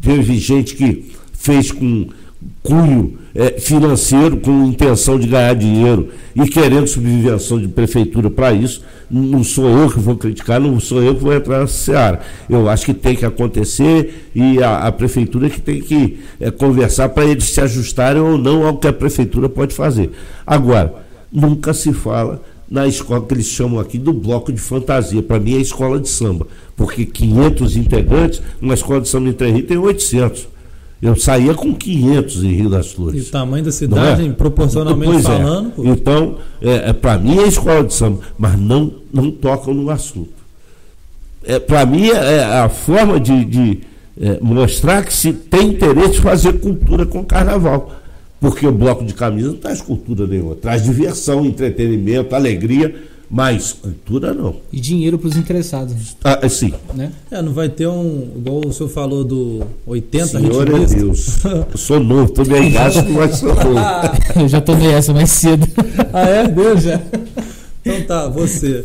teve 0.01 0.39
gente 0.39 0.75
que 0.75 1.13
fez 1.33 1.71
com 1.73 2.09
cunho 2.63 3.19
é, 3.39 3.61
financeiro, 3.61 4.37
com 4.39 4.65
intenção 4.65 5.17
de 5.17 5.29
ganhar 5.29 5.55
dinheiro 5.55 6.09
e 6.35 6.49
querendo 6.49 6.89
subvenção 6.89 7.61
de 7.61 7.69
prefeitura 7.69 8.29
para 8.29 8.53
isso. 8.53 8.83
Não 9.09 9.45
sou 9.45 9.69
eu 9.69 9.89
que 9.89 10.01
vou 10.01 10.17
criticar, 10.17 10.61
não 10.61 10.81
sou 10.81 11.01
eu 11.01 11.15
que 11.15 11.23
vou 11.23 11.33
entrar 11.33 11.61
nessa 11.61 11.73
seara. 11.73 12.21
Eu 12.51 12.69
acho 12.69 12.85
que 12.85 12.93
tem 12.93 13.15
que 13.15 13.25
acontecer 13.25 14.29
e 14.35 14.61
a, 14.61 14.89
a 14.89 14.93
prefeitura 14.93 15.49
que 15.49 15.61
tem 15.61 15.81
que 15.81 16.19
é, 16.41 16.51
conversar 16.51 17.11
para 17.11 17.25
eles 17.25 17.45
se 17.45 17.61
ajustarem 17.61 18.21
ou 18.21 18.37
não 18.37 18.67
ao 18.67 18.77
que 18.77 18.89
a 18.89 18.93
prefeitura 18.93 19.49
pode 19.49 19.73
fazer. 19.73 20.11
Agora, 20.45 20.93
nunca 21.33 21.73
se 21.73 21.93
fala 21.93 22.43
na 22.69 22.89
escola 22.89 23.25
que 23.25 23.35
eles 23.35 23.47
chamam 23.47 23.79
aqui 23.79 23.99
do 23.99 24.13
bloco 24.13 24.53
de 24.53 24.61
fantasia. 24.61 25.23
Para 25.23 25.39
mim 25.39 25.55
é 25.55 25.61
escola 25.61 26.01
de 26.01 26.09
samba, 26.09 26.45
porque 26.77 27.07
500 27.07 27.77
integrantes, 27.77 28.43
uma 28.61 28.75
escola 28.75 29.01
de 29.01 29.09
samba 29.09 29.29
em 29.29 29.33
Trem 29.33 29.63
tem 29.63 29.79
800. 29.79 30.58
Eu 31.01 31.15
saía 31.15 31.55
com 31.55 31.73
500 31.73 32.43
em 32.43 32.53
Rio 32.55 32.71
das 32.71 32.91
Flores. 32.91 33.25
E 33.25 33.29
o 33.29 33.31
tamanho 33.31 33.65
da 33.65 33.71
cidade, 33.71 34.27
é? 34.27 34.33
proporcionalmente 34.33 35.13
pois 35.13 35.25
é. 35.25 35.29
falando. 35.29 35.73
É. 35.87 35.89
Então, 35.91 36.37
é, 36.61 36.91
é 36.91 36.93
para 36.93 37.19
mim 37.19 37.39
é 37.39 37.47
escola 37.47 37.85
de 37.85 37.95
samba, 37.95 38.21
mas 38.37 38.59
não, 38.59 38.93
não 39.13 39.31
tocam 39.31 39.73
no 39.73 39.91
assunto. 39.91 40.31
É, 41.45 41.59
para 41.59 41.87
mim 41.87 42.09
é, 42.09 42.15
é 42.15 42.45
a 42.45 42.69
forma 42.69 43.21
de, 43.21 43.45
de 43.45 43.81
mostrar 44.41 45.05
que 45.05 45.13
se 45.13 45.33
tem 45.33 45.69
interesse 45.69 46.19
em 46.19 46.23
fazer 46.23 46.55
cultura 46.55 47.07
com 47.07 47.25
carnaval. 47.25 47.95
Porque 48.41 48.67
o 48.67 48.73
bloco 48.73 49.05
de 49.05 49.15
camisa 49.15 49.49
não 49.49 49.57
traz 49.57 49.81
cultura 49.81 50.27
nenhuma, 50.27 50.55
traz 50.55 50.85
diversão, 50.85 51.45
entretenimento, 51.45 52.35
alegria 52.35 52.95
mas 53.31 53.73
cultura 53.73 54.33
não. 54.33 54.57
E 54.73 54.81
dinheiro 54.81 55.19
para 55.19 55.29
os 55.29 55.37
interessados. 55.37 56.17
Ah, 56.25 56.39
é, 56.43 56.49
sim. 56.49 56.73
Né? 56.95 57.13
É, 57.31 57.43
não 57.43 57.53
vai 57.53 57.69
ter 57.69 57.87
um, 57.87 58.29
igual 58.37 58.63
o 58.67 58.73
senhor 58.73 58.89
falou 58.89 59.25
do 59.25 59.65
80 59.87 60.27
Senhor 60.27 60.69
é 60.69 60.87
Deus. 60.87 61.45
Eu 61.45 61.77
sou 61.77 62.01
novo, 62.01 62.33
tomei 62.33 62.71
gasto, 62.71 63.05
mas 63.11 63.37
sou 63.37 63.55
novo. 63.55 63.79
Eu 64.37 64.49
já 64.49 64.61
tomei 64.61 64.93
essa 64.93 65.13
mais 65.13 65.31
cedo. 65.31 65.67
ah, 66.13 66.27
é? 66.27 66.49
Deus 66.49 66.83
já. 66.83 67.01
Então 67.89 68.03
tá, 68.03 68.29
você 68.29 68.83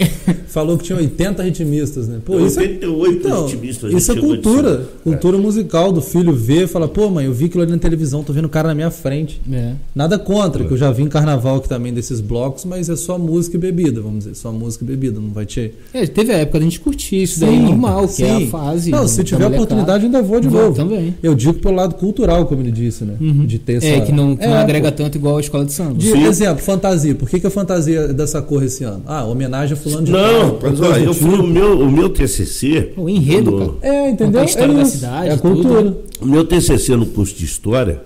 falou 0.47 0.77
que 0.77 0.85
tinha 0.85 0.97
80 0.97 1.43
ritmistas, 1.43 2.07
né? 2.07 2.19
Pô, 2.23 2.39
isso 2.39 2.59
88 2.59 3.11
é, 3.11 3.29
então, 3.29 3.45
ritmistas. 3.47 3.93
Isso 3.93 4.11
é 4.11 4.15
cultura. 4.15 4.87
Cultura 5.03 5.37
é. 5.37 5.39
musical 5.39 5.91
do 5.91 6.01
filho 6.01 6.33
ver, 6.33 6.67
fala, 6.67 6.87
pô, 6.87 7.09
mãe, 7.09 7.25
eu 7.25 7.33
vi 7.33 7.45
aquilo 7.45 7.63
ali 7.63 7.71
na 7.71 7.77
televisão, 7.77 8.23
tô 8.23 8.31
vendo 8.31 8.45
o 8.45 8.49
cara 8.49 8.69
na 8.69 8.75
minha 8.75 8.91
frente. 8.91 9.41
É. 9.51 9.73
Nada 9.93 10.17
contra, 10.17 10.63
é. 10.63 10.67
que 10.67 10.73
eu 10.73 10.77
já 10.77 10.91
vi 10.91 11.03
em 11.03 11.09
carnaval 11.09 11.57
aqui 11.57 11.67
também 11.67 11.93
desses 11.93 12.21
blocos, 12.21 12.65
mas 12.65 12.89
é 12.89 12.95
só 12.95 13.17
música 13.17 13.57
e 13.57 13.59
bebida, 13.59 13.99
vamos 13.99 14.19
dizer, 14.19 14.35
só 14.35 14.51
música 14.51 14.83
e 14.83 14.87
bebida, 14.87 15.19
não 15.19 15.29
vai 15.29 15.45
ter. 15.45 15.77
É, 15.93 16.05
teve 16.05 16.31
a 16.31 16.37
época 16.37 16.59
da 16.59 16.65
gente 16.65 16.79
curtir 16.79 17.23
isso 17.23 17.39
sim, 17.39 17.45
daí 17.45 17.59
normal, 17.59 18.07
sim. 18.07 18.23
que 18.23 18.29
é 18.29 18.35
a 18.35 18.47
fase. 18.47 18.91
Não, 18.91 19.07
se 19.07 19.23
tiver 19.23 19.47
oportunidade, 19.47 20.05
ainda 20.05 20.21
vou 20.21 20.39
de 20.39 20.47
vou, 20.47 20.61
novo. 20.63 20.75
Também. 20.75 21.15
Eu 21.23 21.33
digo 21.35 21.55
pelo 21.55 21.75
lado 21.75 21.95
cultural, 21.95 22.45
como 22.45 22.61
ele 22.61 22.71
disse, 22.71 23.03
né? 23.03 23.15
Uhum. 23.19 23.45
De 23.45 23.57
ter 23.57 23.77
essa... 23.77 23.87
É, 23.87 24.01
que 24.01 24.11
não, 24.11 24.35
que 24.35 24.45
não 24.45 24.55
é, 24.55 24.61
agrega 24.61 24.91
pô. 24.91 24.97
tanto 24.97 25.17
igual 25.17 25.37
a 25.37 25.41
escola 25.41 25.65
de 25.65 25.73
samba. 25.73 25.95
De 25.95 26.09
exemplo, 26.09 26.63
fantasia. 26.63 27.15
Por 27.15 27.27
que, 27.29 27.39
que 27.39 27.47
a 27.47 27.49
fantasia 27.49 28.01
é 28.01 28.13
dessa 28.13 28.41
cor 28.41 28.63
esse 28.63 28.83
ano? 28.83 28.92
Ah, 29.05 29.25
homenagem 29.25 29.77
a 29.77 29.79
fulano 29.79 30.03
de 30.03 30.11
Não, 30.11 30.59
mas 30.61 30.81
olha, 30.81 31.03
eu 31.03 31.13
fui 31.13 31.39
o 31.39 31.43
meu, 31.43 31.79
o 31.79 31.91
meu 31.91 32.09
TCC. 32.09 32.93
O 32.97 33.09
enredo, 33.09 33.51
quando, 33.51 33.73
cara. 33.73 33.93
É, 33.93 34.09
entendeu? 34.09 34.41
A 34.41 34.45
história 34.45 34.71
é 34.71 34.75
da 34.75 34.85
cidade. 34.85 35.29
É 35.29 35.33
a 35.33 35.37
cultura. 35.37 35.83
Tudo. 35.83 36.03
O 36.21 36.25
meu 36.25 36.45
TCC 36.45 36.95
no 36.95 37.05
curso 37.05 37.35
de 37.35 37.45
História 37.45 38.01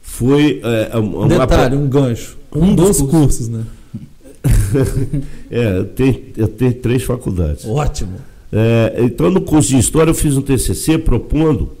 foi. 0.00 0.60
É, 0.62 0.96
uma, 0.96 1.28
Detalhe, 1.28 1.76
um 1.76 1.88
gancho. 1.88 2.36
Um, 2.54 2.64
um 2.64 2.74
dos 2.74 3.00
cursos, 3.00 3.10
cursos 3.10 3.48
né? 3.48 3.64
é, 5.50 5.78
eu 5.78 5.84
tenho, 5.86 6.22
eu 6.36 6.48
tenho 6.48 6.74
três 6.74 7.02
faculdades. 7.02 7.66
Ótimo. 7.66 8.14
É, 8.52 8.94
então, 8.98 9.30
no 9.30 9.40
curso 9.40 9.70
de 9.70 9.78
História, 9.78 10.10
eu 10.10 10.14
fiz 10.14 10.36
um 10.36 10.42
TCC 10.42 10.98
propondo 10.98 11.72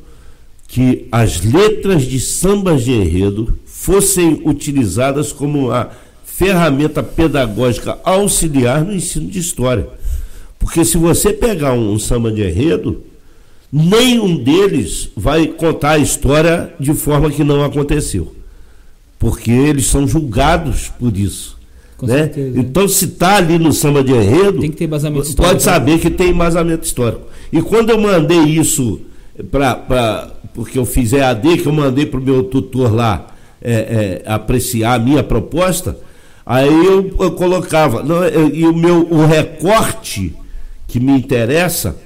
que 0.68 1.06
as 1.12 1.42
letras 1.44 2.02
de 2.02 2.18
sambas 2.18 2.82
de 2.82 2.92
enredo 2.92 3.56
fossem 3.64 4.42
utilizadas 4.44 5.32
como 5.32 5.70
a 5.70 5.90
ferramenta 6.36 7.02
pedagógica 7.02 7.98
auxiliar 8.04 8.84
no 8.84 8.92
ensino 8.92 9.26
de 9.26 9.38
história. 9.38 9.88
Porque 10.58 10.84
se 10.84 10.98
você 10.98 11.32
pegar 11.32 11.72
um, 11.72 11.98
samba 11.98 12.30
de 12.30 12.42
enredo, 12.42 13.02
nenhum 13.72 14.36
deles 14.44 15.08
vai 15.16 15.46
contar 15.46 15.92
a 15.92 15.98
história 15.98 16.74
de 16.78 16.92
forma 16.92 17.30
que 17.30 17.42
não 17.42 17.64
aconteceu. 17.64 18.34
Porque 19.18 19.50
eles 19.50 19.86
são 19.86 20.06
julgados 20.06 20.92
por 20.98 21.16
isso. 21.16 21.56
Com 21.96 22.06
né? 22.06 22.24
Certeza, 22.24 22.60
então, 22.60 22.86
se 22.86 23.06
está 23.06 23.36
ali 23.36 23.58
no 23.58 23.72
samba 23.72 24.04
de 24.04 24.12
enredo. 24.12 24.62
Pode 25.42 25.62
saber 25.62 25.98
que 25.98 26.10
tem 26.10 26.30
embasamento 26.32 26.84
histórico. 26.84 27.22
E 27.50 27.62
quando 27.62 27.88
eu 27.88 27.98
mandei 27.98 28.42
isso 28.42 29.00
para. 29.50 30.32
Porque 30.52 30.78
eu 30.78 30.84
fiz 30.84 31.14
EAD, 31.14 31.58
que 31.58 31.66
eu 31.66 31.72
mandei 31.72 32.04
para 32.04 32.20
o 32.20 32.22
meu 32.22 32.44
tutor 32.44 32.94
lá 32.94 33.26
é, 33.62 33.72
é, 33.72 34.22
apreciar 34.26 34.94
a 34.94 34.98
minha 34.98 35.22
proposta, 35.22 35.98
Aí 36.46 36.86
eu, 36.86 37.12
eu 37.18 37.32
colocava, 37.32 38.04
não, 38.04 38.24
eu, 38.24 38.48
e 38.54 38.64
o 38.64 38.72
meu 38.72 39.02
o 39.10 39.26
recorte 39.26 40.32
que 40.86 41.00
me 41.00 41.10
interessa 41.10 41.96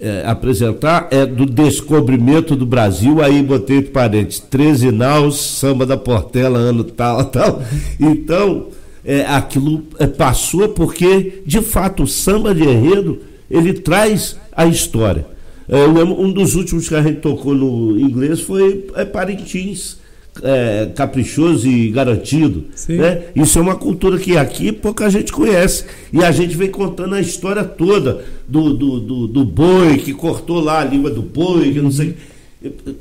é, 0.00 0.24
apresentar 0.24 1.08
é 1.10 1.26
do 1.26 1.44
descobrimento 1.44 2.56
do 2.56 2.64
Brasil, 2.64 3.22
aí 3.22 3.42
botei 3.42 3.76
entre 3.76 3.90
parênteses, 3.90 4.40
13 4.40 4.90
naus, 4.90 5.38
samba 5.38 5.84
da 5.84 5.98
Portela, 5.98 6.58
ano 6.58 6.84
tal, 6.84 7.22
tal. 7.28 7.62
Então, 8.00 8.68
é, 9.04 9.26
aquilo 9.26 9.82
é, 9.98 10.06
passou 10.06 10.70
porque, 10.70 11.42
de 11.44 11.60
fato, 11.60 12.04
o 12.04 12.06
samba 12.06 12.54
de 12.54 12.62
enredo, 12.62 13.20
ele 13.50 13.74
traz 13.74 14.36
a 14.52 14.64
história. 14.64 15.26
É, 15.68 15.84
um 15.84 16.32
dos 16.32 16.54
últimos 16.54 16.88
que 16.88 16.94
a 16.94 17.02
gente 17.02 17.20
tocou 17.20 17.54
no 17.54 18.00
inglês 18.00 18.40
foi 18.40 18.86
é, 18.96 19.04
Parintins, 19.04 19.98
é, 20.42 20.90
caprichoso 20.94 21.68
e 21.68 21.90
garantido. 21.90 22.64
Né? 22.88 23.22
Isso 23.34 23.58
é 23.58 23.62
uma 23.62 23.76
cultura 23.76 24.18
que 24.18 24.36
aqui 24.36 24.72
pouca 24.72 25.08
gente 25.10 25.32
conhece. 25.32 25.84
E 26.12 26.22
a 26.22 26.30
gente 26.30 26.56
vem 26.56 26.70
contando 26.70 27.14
a 27.14 27.20
história 27.20 27.64
toda 27.64 28.24
do, 28.48 28.74
do, 28.74 29.00
do, 29.00 29.26
do 29.26 29.44
boi 29.44 29.98
que 29.98 30.12
cortou 30.12 30.60
lá 30.60 30.80
a 30.80 30.84
língua 30.84 31.10
do 31.10 31.22
boi, 31.22 31.72
que 31.72 31.80
não 31.80 31.90
sei. 31.90 32.16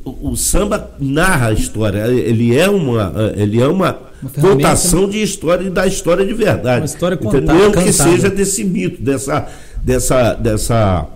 O, 0.06 0.32
o 0.32 0.38
samba 0.38 0.92
narra 1.00 1.48
a 1.48 1.54
história, 1.54 2.08
ele 2.08 2.56
é 2.56 2.70
uma, 2.70 3.14
ele 3.36 3.62
é 3.62 3.68
uma, 3.68 4.00
uma 4.22 4.32
contação 4.32 5.02
né? 5.02 5.14
de 5.14 5.22
história 5.22 5.66
e 5.66 5.70
da 5.70 5.86
história 5.86 6.26
de 6.26 6.34
verdade. 6.34 6.82
Uma 6.82 6.86
história 6.86 7.18
contada, 7.18 7.54
Mesmo 7.54 7.74
que 7.74 7.92
seja 7.92 8.30
desse 8.30 8.64
mito, 8.64 9.02
dessa, 9.02 9.48
dessa, 9.84 10.34
dessa. 10.34 11.08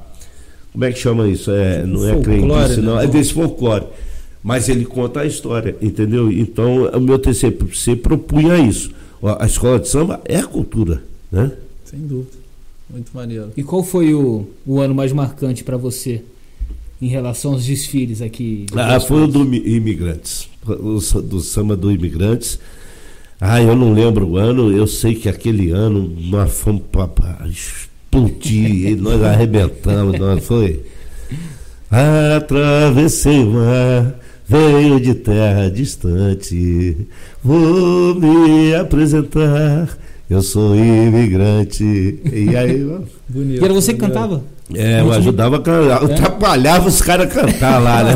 Como 0.74 0.84
é 0.84 0.92
que 0.92 1.00
chama 1.00 1.28
isso? 1.30 1.52
É, 1.52 1.86
não 1.86 2.06
é 2.06 2.12
não, 2.78 2.96
né? 2.98 3.06
é 3.06 3.08
desse 3.08 3.34
folclore 3.34 3.86
mas 4.44 4.68
ele 4.68 4.84
conta 4.84 5.22
a 5.22 5.26
história, 5.26 5.76
entendeu? 5.82 6.30
Então, 6.30 6.88
o 6.90 7.00
meu 7.00 7.18
TCC 7.18 7.96
propunha 7.96 8.58
isso. 8.58 8.92
A 9.40 9.46
escola 9.46 9.80
de 9.80 9.88
samba 9.88 10.20
é 10.26 10.38
a 10.40 10.46
cultura, 10.46 11.02
né? 11.32 11.50
Sem 11.86 12.02
dúvida. 12.02 12.44
Muito 12.90 13.16
maneiro. 13.16 13.52
E 13.56 13.64
qual 13.64 13.82
foi 13.82 14.14
o, 14.14 14.46
o 14.66 14.82
ano 14.82 14.94
mais 14.94 15.14
marcante 15.14 15.64
para 15.64 15.78
você 15.78 16.22
em 17.02 17.08
relação 17.08 17.54
aos 17.54 17.66
desfiles 17.66 18.22
aqui? 18.22 18.66
Ah, 18.76 19.00
foi 19.00 19.24
o 19.24 19.28
do 19.28 19.42
Imigrantes, 19.56 20.50
o 20.68 21.00
do 21.22 21.40
samba 21.40 21.78
do 21.78 21.90
Imigrantes. 21.90 22.60
Ah, 23.40 23.62
eu 23.62 23.76
não 23.76 23.94
lembro 23.94 24.28
o 24.28 24.38
ano, 24.38 24.72
eu 24.72 24.86
sei 24.86 25.16
que 25.16 25.30
aquele 25.30 25.72
ano 25.72 26.14
nós 26.20 26.52
fomos 26.52 26.84
para 26.92 27.48
explodir, 27.48 28.96
nós 29.02 29.24
arrebentamos, 29.24 30.20
nós 30.20 30.46
foi. 30.46 30.84
Atravessei 31.90 33.40
o 33.40 33.52
mar 33.52 34.23
Venho 34.54 35.00
de 35.00 35.16
terra 35.16 35.68
distante, 35.68 36.96
vou 37.44 38.14
me 38.14 38.76
apresentar. 38.76 39.90
Eu 40.30 40.44
sou 40.44 40.76
imigrante. 40.76 41.84
E 42.32 42.56
aí, 42.56 42.88
Bonito, 43.28 43.60
e 43.60 43.66
era 43.66 43.74
você 43.74 43.94
que 43.94 44.00
cantava? 44.00 44.44
É, 44.76 45.00
eu 45.00 45.12
ajudava 45.12 45.56
a 45.56 45.60
cantar. 45.60 46.04
Eu 46.04 46.08
é? 46.08 46.14
atrapalhava 46.14 46.88
os 46.88 47.02
caras 47.02 47.26
a 47.26 47.30
cantar 47.30 47.80
lá, 47.80 48.04
né? 48.04 48.14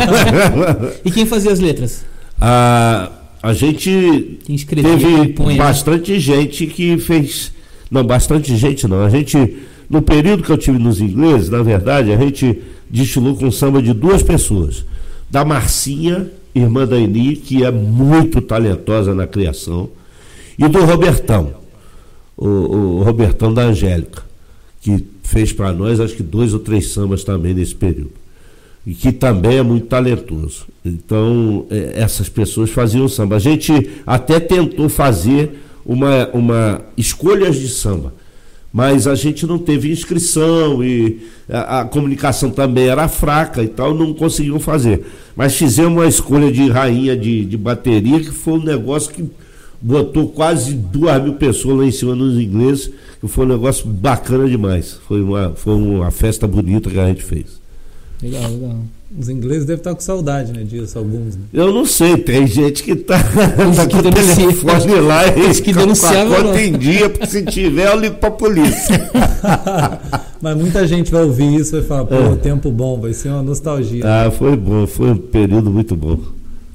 e 1.04 1.10
quem 1.10 1.26
fazia 1.26 1.52
as 1.52 1.60
letras? 1.60 2.06
A, 2.40 3.10
a 3.42 3.54
gente 3.54 4.40
escrevia, 4.48 4.92
teve 4.96 5.58
bastante 5.58 6.12
né? 6.12 6.20
gente 6.20 6.68
que 6.68 7.00
fez. 7.00 7.52
Não, 7.90 8.04
bastante 8.04 8.56
gente 8.56 8.88
não. 8.88 9.04
A 9.04 9.10
gente, 9.10 9.58
no 9.90 10.04
período 10.04 10.44
que 10.44 10.52
eu 10.52 10.58
tive 10.58 10.78
nos 10.78 11.02
ingleses, 11.02 11.50
na 11.50 11.64
verdade, 11.64 12.12
a 12.12 12.18
gente 12.18 12.62
destilou 12.88 13.36
com 13.36 13.50
samba 13.50 13.82
de 13.82 13.92
duas 13.92 14.22
pessoas 14.22 14.86
da 15.30 15.44
Marcinha, 15.44 16.30
irmã 16.56 16.86
da 16.86 16.98
Eni, 16.98 17.36
que 17.36 17.64
é 17.64 17.72
muito 17.72 18.42
talentosa 18.42 19.14
na 19.14 19.28
criação, 19.28 19.90
e 20.58 20.68
do 20.68 20.84
Robertão, 20.86 21.54
o, 22.36 22.48
o 22.48 23.04
Robertão 23.04 23.54
da 23.54 23.64
Angélica, 23.64 24.24
que 24.82 25.06
fez 25.24 25.52
para 25.52 25.72
nós 25.74 26.00
acho 26.00 26.16
que 26.16 26.24
dois 26.24 26.54
ou 26.54 26.60
três 26.60 26.90
sambas 26.92 27.24
também 27.24 27.54
nesse 27.54 27.76
período. 27.76 28.14
E 28.86 28.94
que 28.94 29.12
também 29.12 29.58
é 29.58 29.62
muito 29.62 29.88
talentoso. 29.88 30.66
Então, 30.86 31.66
é, 31.70 31.92
essas 31.96 32.30
pessoas 32.30 32.70
faziam 32.70 33.06
samba. 33.10 33.36
A 33.36 33.40
gente 33.40 33.74
até 34.06 34.40
tentou 34.40 34.88
fazer 34.88 35.60
uma, 35.86 36.30
uma 36.30 36.82
escolhas 36.96 37.58
de 37.58 37.68
samba 37.68 38.14
mas 38.72 39.08
a 39.08 39.16
gente 39.16 39.46
não 39.46 39.58
teve 39.58 39.92
inscrição 39.92 40.84
e 40.84 41.22
a, 41.50 41.82
a, 41.82 41.86
comunicação 41.86 42.50
também 42.50 42.88
era 42.88 43.08
fraca 43.08 43.64
e 43.64 43.68
tal, 43.68 43.94
não 43.94 44.14
conseguiam 44.14 44.60
fazer. 44.60 45.06
Mas 45.36 45.56
fizemos 45.56 45.94
uma 45.94 46.08
escolha 46.08 46.52
de 46.52 46.70
rainha 46.70 47.16
de, 47.16 47.46
de 47.46 47.58
bateria, 47.58 48.20
que 48.20 48.32
foi 48.32 48.54
um 48.54 48.64
negócio 48.64 49.12
que 49.12 49.30
botou 49.82 50.28
quase 50.28 50.74
duas 50.74 51.22
mil 51.22 51.36
pessoas 51.36 51.78
lá 51.78 51.86
em 51.86 51.92
cima 51.92 52.16
nos 52.16 52.38
ingleses, 52.40 52.92
que 53.20 53.28
foi 53.28 53.46
um 53.46 53.50
negócio 53.50 53.88
bacana 53.88 54.48
demais. 54.48 55.00
Foi 55.08 55.22
uma, 55.22 55.54
foi 55.56 55.74
uma 55.74 56.12
festa 56.12 56.48
bonita 56.48 56.90
que 56.90 57.00
a 57.00 57.08
gente 57.08 57.24
fez. 57.24 57.60
Legal, 58.22 58.52
legal. 58.52 58.84
Os 59.16 59.30
ingleses 59.30 59.66
devem 59.66 59.80
estar 59.80 59.96
com 59.96 60.02
saudade, 60.02 60.52
né, 60.52 60.64
disso, 60.64 61.00
alguns. 61.00 61.36
Né? 61.36 61.44
Eu 61.54 61.72
não 61.72 61.86
sei, 61.86 62.18
tem 62.18 62.46
gente 62.46 62.84
que 62.84 62.92
está 62.92 63.18
tá 63.18 63.88
com 63.88 63.98
o 64.00 64.12
telefone 64.12 65.00
lá 65.00 65.28
e 65.28 65.62
que 65.62 65.74
denunciava 65.74 66.44
conta 66.44 66.62
em 66.62 66.74
dia, 66.74 67.10
porque 67.10 67.26
se 67.26 67.44
tiver 67.46 67.88
eu 67.88 67.98
ligo 67.98 68.16
para 68.18 68.28
a 68.28 68.32
polícia. 68.34 69.10
Mas 70.42 70.58
muita 70.58 70.86
gente 70.86 71.10
vai 71.10 71.24
ouvir 71.24 71.56
isso 71.56 71.76
e 71.76 71.80
vai 71.80 71.88
falar, 71.88 72.06
pô, 72.06 72.16
é. 72.16 72.36
tempo 72.36 72.70
bom, 72.70 73.00
vai 73.00 73.14
ser 73.14 73.30
uma 73.30 73.42
nostalgia. 73.42 74.04
Ah, 74.06 74.30
foi 74.30 74.58
bom, 74.58 74.86
foi 74.86 75.12
um 75.12 75.18
período 75.18 75.72
muito 75.72 75.96
bom. 75.96 76.20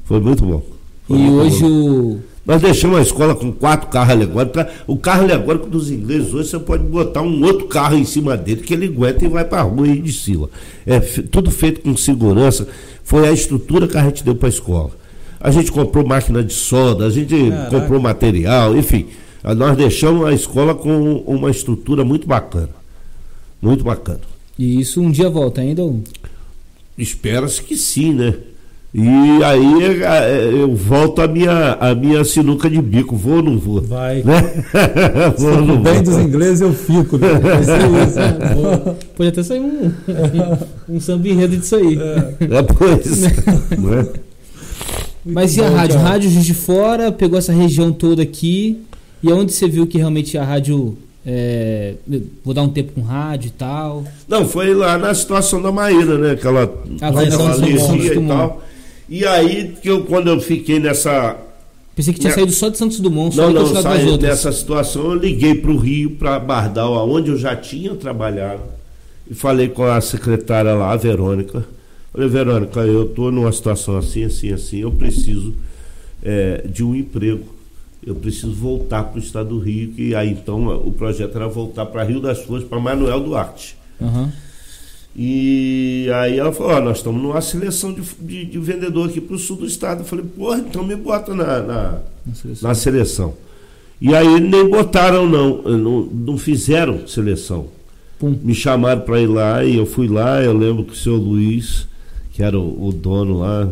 Foi 0.05 0.19
muito 0.19 0.45
bom. 0.45 0.63
Foi 1.07 1.19
e 1.19 1.21
muito 1.21 1.37
hoje 1.37 1.63
bom. 1.63 1.69
o 1.69 2.32
nós 2.45 2.61
deixamos 2.61 2.99
a 2.99 3.03
escola 3.03 3.37
com 3.37 3.53
quatro 3.53 3.89
carros 3.89 4.11
alegóricos. 4.11 4.65
O 4.87 4.97
carro 4.97 5.23
alegórico 5.23 5.69
dos 5.69 5.91
ingleses 5.91 6.35
hoje 6.35 6.49
você 6.49 6.59
pode 6.59 6.83
botar 6.83 7.23
um 7.23 7.45
outro 7.45 7.69
carro 7.69 7.97
em 7.97 8.05
cima 8.05 8.37
dele 8.37 8.63
que 8.63 8.75
ele 8.75 8.87
aguenta 8.87 9.25
e 9.25 9.29
vai 9.29 9.45
para 9.45 9.61
a 9.61 9.63
rua 9.63 9.87
e 9.87 10.01
desfila. 10.01 10.51
É 10.85 10.99
tudo 10.99 11.51
feito 11.53 11.81
com 11.81 11.97
segurança. 11.97 12.67
Foi 13.05 13.29
a 13.29 13.33
estrutura 13.33 13.87
que 13.87 13.97
a 13.97 14.03
gente 14.03 14.25
deu 14.25 14.35
para 14.35 14.49
a 14.49 14.51
escola. 14.51 14.91
A 15.41 15.51
gente 15.51 15.71
comprou 15.71 16.05
máquina 16.05 16.43
de 16.43 16.53
solda, 16.53 17.07
a 17.07 17.11
gente 17.11 17.51
Caraca. 17.51 17.71
comprou 17.71 18.01
material, 18.01 18.77
enfim. 18.77 19.07
Nós 19.57 19.77
deixamos 19.77 20.25
a 20.27 20.33
escola 20.33 20.75
com 20.75 21.19
uma 21.27 21.51
estrutura 21.51 22.05
muito 22.05 22.27
bacana. 22.27 22.71
Muito 23.61 23.85
bacana. 23.85 24.21
E 24.59 24.81
isso 24.81 25.01
um 25.01 25.11
dia 25.11 25.31
volta 25.31 25.61
ainda? 25.61 25.83
Espera-se 26.99 27.63
que 27.63 27.77
sim, 27.77 28.13
né? 28.13 28.35
E 28.95 29.43
aí 29.43 30.03
é, 30.03 30.05
é, 30.05 30.53
eu 30.53 30.75
volto 30.77 31.23
a 31.23 31.27
minha, 31.27 31.79
a 31.81 31.95
minha 31.95 32.23
sinuca 32.25 32.69
de 32.69 32.81
bico, 32.83 33.17
vou 33.17 33.37
ou 33.37 33.43
não 33.43 33.59
vou? 33.59 33.81
Vai. 33.81 34.23
Né? 34.23 34.65
vou 35.39 35.51
ou 35.51 35.61
não 35.63 35.83
bem 35.83 35.95
vou. 35.95 36.03
dos 36.03 36.19
ingleses 36.19 36.61
eu 36.61 36.75
fico. 36.75 37.17
Né? 37.17 37.29
Isso, 37.63 38.19
né? 38.19 38.95
Pode 39.17 39.29
até 39.31 39.43
sair 39.43 39.61
um, 39.61 39.91
um, 40.91 41.01
samba 41.01 41.27
enredo 41.27 41.57
disso 41.57 41.77
aí. 41.77 41.99
É, 41.99 42.59
é 42.59 42.63
pois. 42.63 43.25
é? 43.25 44.13
Mas 45.25 45.57
e 45.57 45.63
a 45.63 45.71
rádio? 45.71 45.99
Rádio 45.99 46.31
Juiz 46.31 46.45
de 46.45 46.55
Fora, 46.55 47.11
pegou 47.11 47.39
essa 47.39 47.53
região 47.53 47.93
toda 47.93 48.23
aqui. 48.23 48.83
E 49.23 49.33
onde 49.33 49.53
você 49.53 49.67
viu 49.69 49.87
que 49.87 49.97
realmente 49.97 50.37
a 50.37 50.45
rádio 50.45 50.99
é, 51.25 51.95
vou 52.45 52.53
dar 52.53 52.63
um 52.63 52.69
tempo 52.69 52.93
com 52.93 53.01
rádio 53.01 53.49
e 53.49 53.53
tal. 53.53 54.05
Não, 54.29 54.47
foi 54.47 54.75
lá 54.75 54.99
na 54.99 55.15
situação 55.15 55.63
da 55.63 55.73
Maíra, 55.73 56.19
né? 56.19 56.37
Que 56.37 56.47
ela, 56.47 56.71
ah, 57.01 57.07
ela 57.07 57.25
e 57.25 58.27
tal. 58.27 58.63
E 59.13 59.27
aí, 59.27 59.75
que 59.83 59.91
eu, 59.91 60.05
quando 60.05 60.29
eu 60.29 60.41
fiquei 60.41 60.81
nessa. 60.81 61.37
Pensei 61.95 62.15
que 62.15 62.21
tinha 62.21 62.31
né? 62.31 62.35
saído 62.35 62.51
só 62.51 62.71
de 62.71 62.79
Santos 62.79 62.99
Dumont, 62.99 63.37
só 63.37 63.51
não, 63.51 63.71
não, 63.71 63.83
saí 63.83 64.17
dessa 64.17 64.51
situação, 64.51 65.13
eu 65.13 65.15
liguei 65.17 65.55
para 65.55 65.71
o 65.71 65.77
Rio, 65.77 66.13
para 66.13 66.41
Bardal, 66.41 67.11
onde 67.11 67.29
eu 67.29 67.37
já 67.37 67.55
tinha 67.55 67.95
trabalhado, 67.95 68.63
e 69.31 69.35
falei 69.35 69.69
com 69.69 69.85
a 69.85 70.01
secretária 70.01 70.73
lá, 70.73 70.93
a 70.93 70.97
Verônica. 70.97 71.63
Falei, 72.11 72.27
Verônica, 72.27 72.81
eu 72.81 73.03
estou 73.03 73.31
numa 73.31 73.53
situação 73.53 73.99
assim, 73.99 74.25
assim, 74.25 74.51
assim, 74.51 74.79
eu 74.79 74.91
preciso 74.91 75.55
é, 76.23 76.65
de 76.67 76.83
um 76.83 76.95
emprego. 76.95 77.45
Eu 78.05 78.15
preciso 78.15 78.55
voltar 78.55 79.05
para 79.05 79.21
o 79.21 79.23
estado 79.23 79.51
do 79.51 79.59
Rio, 79.59 79.93
que 79.93 80.15
aí 80.15 80.31
então 80.31 80.69
o 80.87 80.91
projeto 80.91 81.37
era 81.37 81.49
voltar 81.49 81.85
para 81.85 82.03
Rio 82.03 82.19
das 82.19 82.43
Flores, 82.43 82.67
para 82.67 82.81
Manuel 82.81 83.21
Duarte. 83.21 83.77
Uhum. 84.01 84.33
E 85.15 86.09
aí 86.15 86.39
ela 86.39 86.53
falou, 86.53 86.73
ó, 86.73 86.81
nós 86.81 86.99
estamos 86.99 87.23
numa 87.23 87.41
seleção 87.41 87.93
de, 87.93 88.03
de, 88.21 88.45
de 88.47 88.59
vendedor 88.59 89.09
aqui 89.09 89.21
para 89.21 89.37
o 89.37 89.39
sul 89.39 89.59
do 89.59 89.67
estado. 89.67 90.01
Eu 90.01 90.05
falei, 90.07 90.25
porra, 90.25 90.59
então 90.59 90.83
me 90.83 90.97
bota 90.97 91.35
na, 91.35 91.61
na, 91.61 92.01
na, 92.25 92.35
seleção. 92.35 92.69
na 92.69 92.75
seleção. 92.75 93.35
E 94.01 94.15
aí 94.15 94.41
nem 94.41 94.69
botaram, 94.69 95.29
não, 95.29 95.63
não, 95.63 96.03
não 96.03 96.39
fizeram 96.39 97.07
seleção. 97.07 97.69
Pum. 98.19 98.37
Me 98.43 98.55
chamaram 98.55 99.03
para 99.03 99.21
ir 99.21 99.27
lá 99.27 99.65
e 99.65 99.77
eu 99.77 99.85
fui 99.85 100.09
lá, 100.09 100.43
eu 100.43 100.57
lembro 100.57 100.85
que 100.85 100.93
o 100.93 100.97
seu 100.97 101.17
Luiz, 101.17 101.87
que 102.33 102.43
era 102.43 102.59
o, 102.59 102.89
o 102.89 102.93
dono 102.93 103.39
lá, 103.39 103.69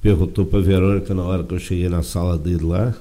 perguntou 0.00 0.46
para 0.46 0.60
Verônica 0.60 1.12
na 1.12 1.22
hora 1.22 1.44
que 1.44 1.52
eu 1.52 1.58
cheguei 1.58 1.88
na 1.88 2.02
sala 2.02 2.38
dele 2.38 2.64
lá. 2.64 2.94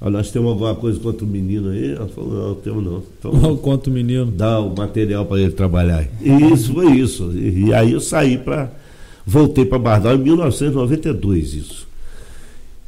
Nós 0.00 0.30
temos 0.30 0.50
alguma 0.50 0.74
coisa 0.74 0.98
contra 0.98 1.26
o 1.26 1.28
menino 1.28 1.70
aí? 1.70 1.92
Ela 1.92 2.08
falou, 2.08 2.48
não, 2.48 2.54
temos 2.54 2.84
não. 2.84 3.02
Então, 3.18 3.56
contra 3.58 3.90
o 3.90 3.92
menino. 3.92 4.26
Dá 4.26 4.58
o 4.58 4.74
material 4.74 5.26
para 5.26 5.40
ele 5.40 5.52
trabalhar. 5.52 6.08
E 6.22 6.30
isso 6.52 6.72
foi 6.72 6.92
isso. 6.92 7.30
E, 7.34 7.66
e 7.66 7.74
aí 7.74 7.92
eu 7.92 8.00
saí 8.00 8.38
para. 8.38 8.72
Voltei 9.26 9.66
para 9.66 9.78
Bardal 9.78 10.14
em 10.14 10.18
1992, 10.18 11.54
isso. 11.54 11.86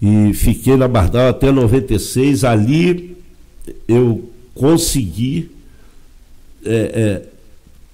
E 0.01 0.33
fiquei 0.33 0.75
na 0.75 0.89
Bardal 0.89 1.29
até 1.29 1.53
96. 1.53 2.45
Ali 2.45 3.15
eu 3.87 4.31
consegui 4.55 5.51
é, 6.65 6.73
é, 6.95 7.23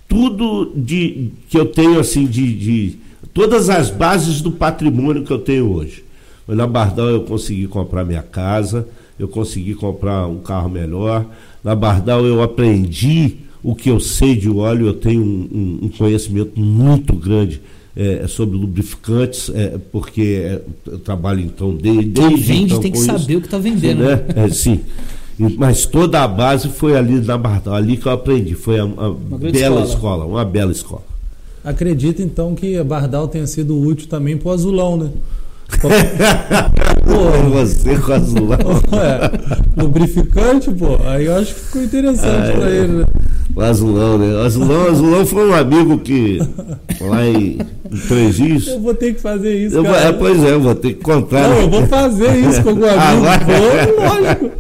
tudo 0.09 0.73
de 0.75 1.31
que 1.49 1.59
eu 1.59 1.66
tenho 1.66 1.99
assim 1.99 2.25
de, 2.25 2.55
de 2.55 2.99
todas 3.35 3.69
as 3.69 3.91
bases 3.91 4.41
do 4.41 4.53
patrimônio 4.53 5.25
que 5.25 5.33
eu 5.33 5.39
tenho 5.39 5.71
hoje. 5.71 6.05
Na 6.47 6.66
Bardal 6.66 7.09
eu 7.09 7.23
consegui 7.23 7.66
comprar 7.66 8.05
minha 8.05 8.23
casa, 8.23 8.89
eu 9.19 9.29
consegui 9.29 9.75
comprar 9.75 10.27
um 10.27 10.39
carro 10.39 10.69
melhor. 10.69 11.27
Na 11.62 11.75
Bardal 11.75 12.25
eu 12.25 12.43
aprendi 12.43 13.37
o 13.62 13.75
que 13.75 13.91
eu 13.91 13.99
sei 13.99 14.37
de 14.37 14.49
óleo, 14.49 14.87
eu 14.87 14.95
tenho 14.95 15.23
um, 15.23 15.81
um 15.83 15.89
conhecimento 15.89 16.59
muito 16.59 17.12
grande 17.12 17.61
é, 17.97 18.27
sobre 18.29 18.57
lubrificantes, 18.57 19.51
é, 19.53 19.77
porque 19.91 20.41
é, 20.45 20.62
eu 20.87 20.99
trabalho 21.01 21.41
então 21.41 21.75
desde. 21.75 22.12
Quem 22.12 22.37
vende 22.37 22.64
então, 22.66 22.81
tem 22.81 22.93
que 22.93 22.99
saber 22.99 23.19
isso, 23.19 23.39
o 23.39 23.41
que 23.41 23.47
está 23.47 23.59
vendendo. 23.59 24.05
Né? 24.05 24.25
É, 24.37 24.49
sim. 24.49 24.81
Mas 25.57 25.87
toda 25.87 26.23
a 26.23 26.29
base 26.29 26.69
foi 26.69 26.97
ali 26.97 27.21
na 27.21 27.39
Bardal, 27.39 27.75
ali 27.75 27.97
que 27.97 28.07
eu 28.07 28.12
aprendi. 28.12 28.55
Foi 28.55 28.81
uma, 28.81 29.11
uma 29.11 29.39
bela 29.39 29.53
escola. 29.53 29.85
escola, 29.85 30.27
uma 30.27 30.45
bela 30.45 30.73
escola. 30.73 31.03
Acredito 31.64 32.23
então 32.23 32.55
que 32.55 32.77
a 32.77 32.85
Bardal 32.85 33.29
tenha 33.29 33.47
sido 33.47 33.79
útil 33.79 34.09
também 34.09 34.37
para 34.37 34.49
o 34.49 34.53
azulão, 34.53 34.97
né? 34.97 35.11
pô, 37.19 37.51
você 37.51 37.97
com 37.97 38.12
azulão. 38.12 38.59
É, 38.99 39.81
lubrificante, 39.81 40.71
pô. 40.71 40.99
Aí 41.05 41.27
eu 41.27 41.37
acho 41.37 41.55
que 41.55 41.61
ficou 41.61 41.83
interessante 41.83 42.53
para 42.57 42.71
ele, 42.71 42.93
né? 42.95 43.05
O 43.55 43.61
azulão, 43.61 44.19
né? 44.19 44.35
O 44.35 44.41
azulão, 44.41 44.85
o 44.85 44.89
azulão 44.91 45.27
foi 45.27 45.49
um 45.49 45.55
amigo 45.55 45.99
que 45.99 46.41
lá 47.01 47.25
em, 47.25 47.59
em 47.91 47.99
Três 48.09 48.39
Rios. 48.39 48.66
Eu 48.66 48.81
vou 48.81 48.95
ter 48.95 49.14
que 49.14 49.21
fazer 49.21 49.66
isso. 49.66 49.77
Eu, 49.77 49.85
cara. 49.85 49.99
É, 49.99 50.12
pois 50.12 50.43
é, 50.43 50.53
eu 50.53 50.61
vou 50.61 50.75
ter 50.75 50.95
que 50.95 51.03
contar. 51.03 51.43
Não, 51.43 51.51
né? 51.51 51.62
eu 51.64 51.71
vou 51.71 51.87
fazer 51.87 52.37
isso 52.37 52.62
com 52.62 52.71
algum 52.71 52.87
amigo. 52.87 53.93
Vou, 53.97 54.05
lógico 54.05 54.51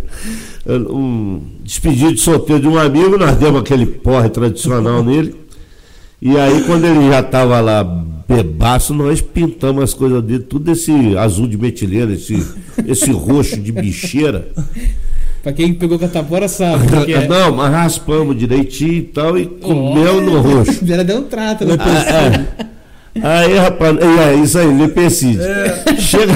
um 0.94 1.40
despedido 1.64 2.14
de 2.14 2.20
solteiro 2.20 2.62
de 2.62 2.68
um 2.68 2.78
amigo, 2.78 3.16
nós 3.18 3.36
demos 3.36 3.60
aquele 3.60 3.86
porre 3.86 4.28
tradicional 4.28 5.02
nele. 5.02 5.34
E 6.20 6.36
aí, 6.36 6.62
quando 6.64 6.84
ele 6.84 7.08
já 7.08 7.20
estava 7.20 7.60
lá 7.60 7.84
bebaço, 8.28 8.92
nós 8.92 9.22
pintamos 9.22 9.82
as 9.82 9.94
coisas 9.94 10.22
dele, 10.22 10.40
tudo 10.40 10.70
esse 10.70 11.16
azul 11.16 11.48
de 11.48 11.56
metilena, 11.56 12.12
esse, 12.12 12.46
esse 12.86 13.10
roxo 13.10 13.58
de 13.58 13.72
bicheira. 13.72 14.48
pra 15.42 15.52
quem 15.54 15.72
pegou 15.72 15.98
catapora 15.98 16.46
sabe. 16.46 16.86
É. 17.10 17.26
Não, 17.26 17.56
mas 17.56 17.72
raspamos 17.72 18.38
direitinho 18.38 18.92
e 18.92 19.02
tal, 19.02 19.38
e 19.38 19.46
comeu 19.46 20.18
oh, 20.18 20.20
no 20.20 20.40
roxo. 20.40 20.84
Já 20.84 21.02
deu 21.02 21.20
um 21.20 21.22
trato, 21.22 21.64
né? 21.64 21.74
Ah, 21.78 22.64
é. 22.64 22.77
Aí, 23.22 23.56
rapaz, 23.58 23.96
é 23.98 24.34
isso 24.34 24.58
aí, 24.58 24.66
lepecide. 24.66 25.40
É. 25.42 25.96
Chega 25.98 26.32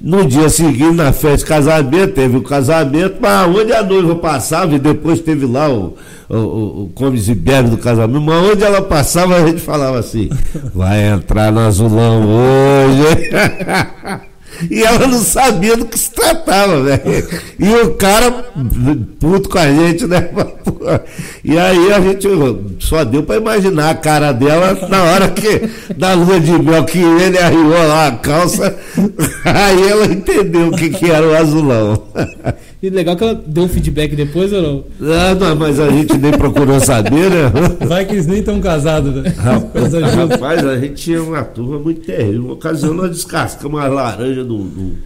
no 0.00 0.26
dia 0.26 0.48
seguinte, 0.48 0.94
na 0.94 1.12
festa 1.12 1.38
de 1.38 1.44
casamento, 1.46 2.14
teve 2.14 2.36
o 2.36 2.42
casamento, 2.42 3.16
mas 3.20 3.48
onde 3.48 3.72
a 3.72 3.82
noiva 3.82 4.14
passava, 4.16 4.74
e 4.74 4.78
depois 4.78 5.20
teve 5.20 5.46
lá 5.46 5.68
o, 5.68 5.96
o, 6.28 6.36
o, 6.36 6.82
o 6.84 6.90
comes 6.94 7.28
e 7.28 7.34
bebe 7.34 7.70
do 7.70 7.78
casamento, 7.78 8.20
mas 8.20 8.52
onde 8.52 8.64
ela 8.64 8.82
passava, 8.82 9.36
a 9.36 9.46
gente 9.46 9.60
falava 9.60 9.98
assim: 9.98 10.28
vai 10.74 11.06
entrar 11.08 11.50
no 11.52 11.60
azulão 11.60 12.24
hoje. 12.26 13.30
E 14.70 14.82
ela 14.82 15.06
não 15.06 15.18
sabia 15.18 15.76
do 15.76 15.84
que 15.84 15.98
se 15.98 16.10
tratava, 16.10 16.82
velho. 16.82 17.28
E 17.58 17.74
o 17.74 17.94
cara 17.94 18.30
puto 19.18 19.48
com 19.48 19.58
a 19.58 19.66
gente, 19.66 20.06
né? 20.06 20.28
E 21.42 21.58
aí 21.58 21.92
a 21.92 22.00
gente 22.00 22.28
só 22.80 23.04
deu 23.04 23.22
para 23.22 23.36
imaginar 23.36 23.90
a 23.90 23.94
cara 23.94 24.32
dela 24.32 24.86
na 24.88 25.02
hora 25.02 25.28
que, 25.28 25.68
da 25.94 26.14
lua 26.14 26.40
de 26.40 26.52
mel, 26.52 26.84
que 26.84 26.98
ele 26.98 27.38
arriou 27.38 27.68
lá 27.68 28.08
a 28.08 28.12
calça. 28.12 28.76
Aí 29.44 29.88
ela 29.88 30.06
entendeu 30.06 30.68
o 30.68 30.76
que, 30.76 30.90
que 30.90 31.10
era 31.10 31.26
o 31.26 31.34
azulão. 31.34 32.02
E 32.84 32.90
legal 32.90 33.16
que 33.16 33.24
ela 33.24 33.34
deu 33.46 33.64
um 33.64 33.68
feedback 33.68 34.14
depois 34.14 34.52
ou 34.52 34.60
não? 34.60 34.84
Ah, 35.10 35.34
não, 35.34 35.56
mas 35.56 35.80
a 35.80 35.88
gente 35.88 36.18
nem 36.18 36.32
procurou 36.32 36.78
saber, 36.78 37.30
né? 37.30 37.50
Vai 37.86 38.04
que 38.04 38.12
eles 38.12 38.26
nem 38.26 38.40
estão 38.40 38.60
casados, 38.60 39.14
né? 39.14 39.30
Rapaz, 39.38 39.94
rapaz, 39.94 40.66
a 40.66 40.78
gente 40.78 41.02
tinha 41.02 41.22
uma 41.22 41.42
turma 41.42 41.78
muito 41.78 42.02
terrível. 42.02 42.44
Uma 42.44 42.52
ocasião 42.52 42.92
nós 42.92 43.10
descascamos 43.10 43.80
uma 43.80 43.88
laranja 43.88 44.44
do. 44.44 44.64
do... 44.64 44.98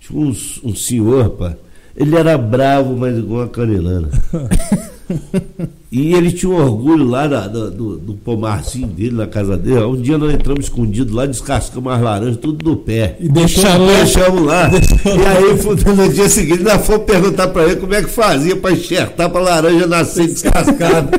Tinha 0.00 0.20
um, 0.20 0.34
um 0.64 0.74
senhor, 0.74 1.22
rapaz. 1.22 1.54
Ele 1.96 2.16
era 2.16 2.36
bravo, 2.36 2.96
mas 2.96 3.16
igual 3.16 3.42
uma 3.42 3.48
canelana. 3.48 4.08
E 5.90 6.12
ele 6.12 6.30
tinha 6.30 6.52
um 6.52 6.60
orgulho 6.60 7.02
lá 7.02 7.26
da, 7.26 7.46
do, 7.46 7.96
do, 7.96 8.12
pomarzinho 8.12 8.86
dele, 8.86 9.12
na 9.12 9.26
casa 9.26 9.56
dele. 9.56 9.82
Um 9.84 9.96
dia 9.96 10.18
nós 10.18 10.34
entramos 10.34 10.66
escondidos 10.66 11.14
lá, 11.14 11.24
descascamos 11.24 11.90
as 11.90 12.02
laranjas, 12.02 12.36
tudo 12.36 12.62
no 12.70 12.76
pé. 12.76 13.16
E 13.18 13.26
deixamos, 13.26 13.90
deixamos 13.90 14.42
lá. 14.42 14.68
E 15.08 15.26
aí, 15.26 15.96
no 15.96 16.12
dia 16.12 16.28
seguinte, 16.28 16.62
nós 16.62 16.86
fomos 16.86 17.06
perguntar 17.06 17.48
para 17.48 17.64
ele 17.64 17.76
como 17.76 17.94
é 17.94 18.02
que 18.02 18.10
fazia 18.10 18.54
para 18.56 18.72
enxertar 18.72 19.30
para 19.30 19.40
a 19.40 19.44
laranja 19.44 19.86
nascer 19.86 20.26
descascada. 20.26 21.18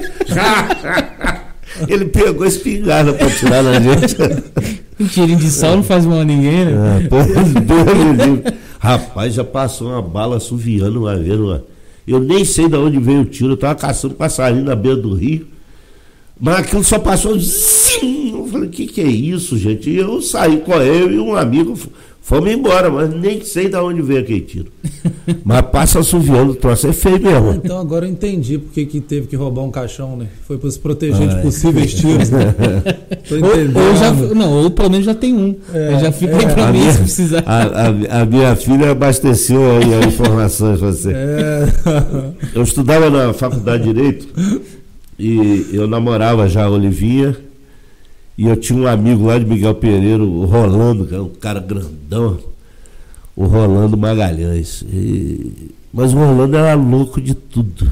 ele 1.89 2.05
pegou 2.05 2.45
espingarda 2.45 3.13
para 3.13 3.29
tirar 3.31 3.63
da 3.63 3.79
gente. 3.79 4.15
Um 4.99 5.07
tirinho 5.07 5.39
de 5.39 5.49
sal 5.49 5.77
não 5.77 5.83
faz 5.83 6.05
mal 6.05 6.19
a 6.19 6.25
ninguém, 6.25 6.65
né? 6.65 6.97
É, 6.97 7.07
Deus 7.07 8.53
Rapaz, 8.77 9.33
já 9.33 9.43
passou 9.43 9.89
uma 9.89 10.01
bala 10.01 10.37
assoviando 10.37 10.99
uma 10.99 11.15
vez, 11.15 11.39
uma 11.39 11.63
eu 12.11 12.19
nem 12.19 12.43
sei 12.43 12.67
de 12.67 12.75
onde 12.75 12.99
veio 12.99 13.21
o 13.21 13.25
tiro, 13.25 13.51
eu 13.51 13.55
estava 13.55 13.75
caçando 13.75 14.15
passarinho 14.15 14.63
na 14.63 14.75
beira 14.75 14.97
do 14.97 15.13
rio. 15.13 15.47
Mas 16.39 16.59
aquilo 16.59 16.83
só 16.83 16.97
passou. 16.97 17.37
Zim! 17.37 18.31
Eu 18.31 18.47
falei, 18.47 18.67
o 18.67 18.71
que, 18.71 18.87
que 18.87 19.01
é 19.01 19.07
isso, 19.07 19.57
gente? 19.57 19.89
E 19.89 19.97
eu 19.97 20.21
saí 20.21 20.57
com 20.61 20.73
ele 20.81 21.15
e 21.15 21.19
um 21.19 21.35
amigo 21.35 21.77
fomos 22.29 22.51
embora, 22.51 22.91
mas 22.91 23.11
nem 23.11 23.43
sei 23.43 23.69
de 23.69 23.75
onde 23.75 24.03
veio 24.03 24.19
aquele 24.19 24.41
tiro. 24.41 24.71
mas 25.43 25.61
passa 25.63 25.97
assoviando 25.97 26.51
o 26.51 26.55
troço, 26.55 26.87
é 26.87 26.93
feio 26.93 27.19
mesmo. 27.19 27.53
Então 27.53 27.79
agora 27.79 28.05
eu 28.05 28.11
entendi 28.11 28.59
porque 28.59 28.85
que 28.85 29.01
teve 29.01 29.25
que 29.25 29.35
roubar 29.35 29.63
um 29.63 29.71
caixão, 29.71 30.15
né? 30.15 30.27
Foi 30.47 30.59
para 30.59 30.69
se 30.69 30.77
proteger 30.77 31.27
Ai. 31.27 31.35
de 31.35 31.41
possíveis 31.41 31.91
tiros, 31.91 32.29
né? 32.29 32.53
Tô 33.27 33.35
entendendo. 33.35 33.77
Ou, 33.77 33.87
ou 33.87 33.95
já, 33.95 34.11
não, 34.13 34.63
ou 34.63 34.69
pelo 34.69 34.91
menos 34.91 35.07
já 35.07 35.15
tem 35.15 35.33
um. 35.33 35.55
É, 35.73 35.99
já 35.99 36.11
fica 36.11 36.33
é. 36.33 36.37
aí 36.37 36.53
para 36.53 36.71
mim 36.71 36.79
minha, 36.79 36.91
se 36.91 36.99
precisar. 36.99 37.43
A, 37.47 37.63
a, 37.63 38.21
a, 38.21 38.25
minha 38.25 38.55
filha 38.55 38.91
abasteceu 38.91 39.61
aí 39.77 39.95
as 39.95 40.05
informações 40.05 40.79
você. 40.79 41.11
É. 41.11 41.67
Eu 42.53 42.61
estudava 42.61 43.09
na 43.09 43.33
faculdade 43.33 43.83
de 43.83 43.93
Direito 43.93 44.27
e 45.17 45.67
eu 45.73 45.87
namorava 45.87 46.47
já 46.47 46.65
a 46.65 46.69
Olivinha 46.69 47.35
e 48.39 48.47
eu 48.47 48.55
tinha 48.55 48.79
um 48.79 48.87
amigo 48.87 49.25
lá 49.25 49.37
de 49.37 49.43
Miguel 49.43 49.75
Pereira, 49.75 50.23
o 50.23 50.45
Rolando, 50.45 51.05
que 51.05 51.13
é 51.13 51.19
um 51.19 51.27
cara 51.27 51.59
grandão, 51.59 52.39
o 53.35 53.43
Rolando 53.45 53.97
Magalhães. 53.97 54.81
E, 54.83 55.71
mas 55.93 56.13
o 56.13 56.17
Rolando 56.17 56.55
era 56.55 56.73
louco 56.73 57.19
de 57.19 57.33
tudo. 57.33 57.91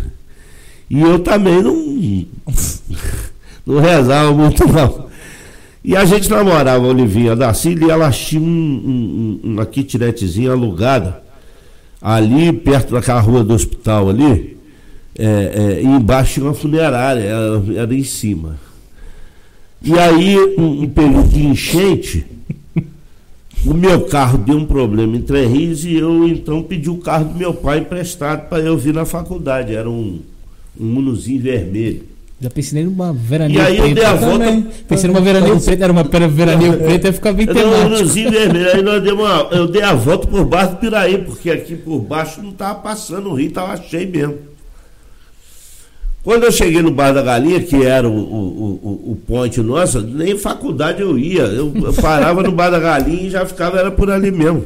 E 0.89 1.01
eu 1.01 1.19
também 1.19 1.61
não, 1.61 1.75
não 3.67 3.81
rezava 3.81 4.31
muito 4.31 4.65
não. 4.65 5.07
E 5.83 5.97
a 5.97 6.05
gente 6.05 6.29
namorava 6.29 6.85
a 6.85 6.89
Olivinha 6.91 7.35
da 7.35 7.53
Cília 7.53 7.87
e 7.87 7.91
ela 7.91 8.09
tinha 8.09 8.41
um, 8.41 8.45
um, 9.43 9.51
uma 9.51 9.65
kitnetezinha 9.65 10.53
alugada 10.53 11.21
ali 12.01 12.53
perto 12.53 12.93
daquela 12.93 13.19
rua 13.19 13.43
do 13.43 13.53
hospital 13.53 14.07
ali. 14.07 14.57
É, 15.19 15.25
é, 15.25 15.81
e 15.81 15.85
embaixo 15.85 16.35
tinha 16.35 16.45
uma 16.45 16.53
funerária, 16.53 17.19
era, 17.19 17.81
era 17.81 17.93
em 17.93 18.05
cima. 18.05 18.66
E 19.81 19.97
aí, 19.97 20.37
um, 20.57 20.83
um 20.83 20.89
período 20.89 21.29
de 21.29 21.45
enchente, 21.45 22.25
o 23.65 23.73
meu 23.73 24.01
carro 24.01 24.37
deu 24.37 24.57
um 24.57 24.65
problema 24.65 25.15
em 25.15 25.21
Três 25.21 25.83
e 25.83 25.95
eu 25.95 26.27
então 26.27 26.63
pedi 26.63 26.89
o 26.89 26.97
carro 26.97 27.25
do 27.25 27.35
meu 27.35 27.53
pai 27.53 27.79
emprestado 27.79 28.47
para 28.49 28.63
eu 28.63 28.77
vir 28.77 28.93
na 28.93 29.05
faculdade. 29.05 29.75
Era 29.75 29.89
um, 29.89 30.19
um 30.79 30.97
Unozinho 30.97 31.41
vermelho. 31.41 32.03
Já 32.39 32.51
pensei 32.51 32.83
numa 32.83 33.11
veraneio 33.11 33.59
E 33.59 33.61
aí 33.61 33.77
eu 33.77 33.95
dei 33.95 34.05
a 34.05 34.13
volta. 34.13 34.45
Também. 34.45 34.67
Pensei 34.87 35.07
numa 35.07 35.21
veraneio 35.21 35.59
preta, 35.59 35.83
era 35.83 35.91
uma 35.91 36.03
veraneio 36.03 36.77
preta, 36.77 37.07
ia 37.07 37.13
ficar 37.13 37.33
bem 37.33 37.47
temático. 37.47 37.71
Um 37.71 37.85
Unozinho 37.87 38.29
vermelho. 38.31 38.69
Aí 38.73 38.81
nós 38.81 39.03
demos 39.03 39.25
uma, 39.25 39.47
eu 39.51 39.67
dei 39.67 39.81
a 39.81 39.93
volta 39.93 40.27
por 40.27 40.45
baixo 40.45 40.71
do 40.71 40.77
Piraí, 40.77 41.17
porque 41.17 41.49
aqui 41.49 41.75
por 41.75 41.99
baixo 41.99 42.41
não 42.41 42.51
estava 42.51 42.75
passando, 42.75 43.29
o 43.29 43.33
rio 43.33 43.47
estava 43.47 43.75
cheio 43.77 44.09
mesmo. 44.09 44.35
Quando 46.27 46.43
eu 46.43 46.51
cheguei 46.51 46.81
no 46.81 46.91
Bar 46.91 47.13
da 47.13 47.21
Galinha, 47.21 47.61
que 47.61 47.85
era 47.85 48.05
o, 48.05 48.11
o, 48.11 48.79
o, 48.83 49.11
o 49.11 49.17
ponte 49.25 49.61
nosso, 49.61 50.01
nem 50.01 50.37
faculdade 50.37 51.01
eu 51.01 51.17
ia. 51.17 51.43
Eu, 51.43 51.71
eu 51.73 51.93
parava 51.93 52.43
no 52.43 52.51
Bar 52.51 52.69
da 52.69 52.77
Galinha 52.77 53.27
e 53.27 53.29
já 53.29 53.45
ficava, 53.45 53.79
era 53.79 53.89
por 53.89 54.11
ali 54.11 54.29
mesmo. 54.29 54.65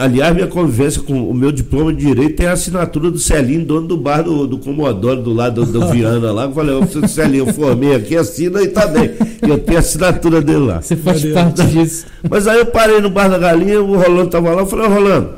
Aliás, 0.00 0.32
minha 0.32 0.46
convivência 0.46 1.02
com 1.02 1.28
o 1.28 1.34
meu 1.34 1.50
diploma 1.50 1.92
de 1.92 2.06
direito 2.06 2.36
tem 2.36 2.46
a 2.46 2.52
assinatura 2.52 3.10
do 3.10 3.18
Celinho, 3.18 3.64
dono 3.64 3.88
do 3.88 3.96
bar 3.96 4.22
do, 4.22 4.46
do 4.46 4.58
Comodoro, 4.58 5.20
do 5.20 5.32
lado 5.32 5.64
do, 5.64 5.72
do 5.72 5.86
Viana 5.90 6.30
lá. 6.30 6.44
Eu 6.44 6.52
falei, 6.52 6.76
eu 6.76 7.08
Celinho, 7.08 7.48
eu 7.48 7.52
formei 7.52 7.96
aqui, 7.96 8.16
assina 8.16 8.62
e 8.62 8.68
tá 8.68 8.86
bem. 8.86 9.10
Eu 9.42 9.58
tenho 9.58 9.78
a 9.78 9.80
assinatura 9.80 10.40
dele 10.40 10.66
lá. 10.66 10.80
Você 10.80 10.94
faz 10.94 11.24
parte 11.24 11.66
disso. 11.66 12.06
Mas 12.30 12.46
aí 12.46 12.60
eu 12.60 12.66
parei 12.66 13.00
no 13.00 13.10
bar 13.10 13.28
da 13.28 13.38
galinha, 13.38 13.82
o 13.82 13.96
Rolando 13.96 14.30
tava 14.30 14.52
lá, 14.52 14.62
eu 14.62 14.66
falei, 14.66 14.86
Rolando, 14.86 15.30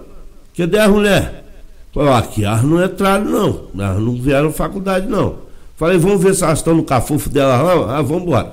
cadê 0.55 0.79
a 0.79 0.89
mulher? 0.91 1.48
Falei, 1.93 2.13
aqui 2.13 2.45
elas 2.45 2.63
não 2.63 2.85
entraram, 2.85 3.25
não. 3.25 3.61
Elas 3.79 4.03
não 4.03 4.15
vieram 4.15 4.53
faculdade, 4.53 5.07
não. 5.07 5.37
Falei, 5.77 5.99
vamos 5.99 6.23
ver 6.23 6.35
se 6.35 6.45
elas 6.45 6.59
estão 6.59 6.75
no 6.75 6.83
cafufo 6.83 7.29
dela 7.29 7.63
lá. 7.63 7.99
Ah, 7.99 8.03
vamos 8.03 8.25
embora. 8.25 8.53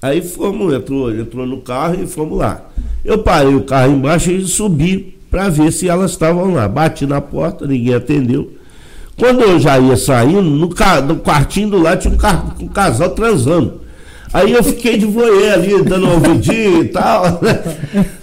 Aí 0.00 0.22
fomos, 0.22 0.72
entrou, 0.72 1.14
entrou 1.14 1.46
no 1.46 1.60
carro 1.60 2.02
e 2.02 2.06
fomos 2.06 2.38
lá. 2.38 2.62
Eu 3.04 3.18
parei 3.18 3.54
o 3.54 3.64
carro 3.64 3.92
embaixo 3.92 4.30
e 4.30 4.46
subi 4.46 5.18
para 5.30 5.48
ver 5.48 5.72
se 5.72 5.88
elas 5.88 6.12
estavam 6.12 6.54
lá. 6.54 6.68
Bati 6.68 7.06
na 7.06 7.20
porta, 7.20 7.66
ninguém 7.66 7.94
atendeu. 7.94 8.52
Quando 9.18 9.42
eu 9.42 9.58
já 9.58 9.78
ia 9.78 9.96
saindo, 9.96 10.42
no, 10.42 10.68
no 10.68 11.16
quartinho 11.16 11.70
do 11.70 11.78
lado 11.82 12.00
tinha 12.00 12.14
um, 12.14 12.64
um 12.64 12.68
casal 12.68 13.10
transando. 13.10 13.80
Aí 14.32 14.52
eu 14.52 14.62
fiquei 14.62 14.98
de 14.98 15.06
voyeur 15.06 15.52
ali, 15.52 15.82
dando 15.82 16.06
um 16.06 16.14
ouvidinho 16.14 16.82
e 16.82 16.88
tal. 16.88 17.40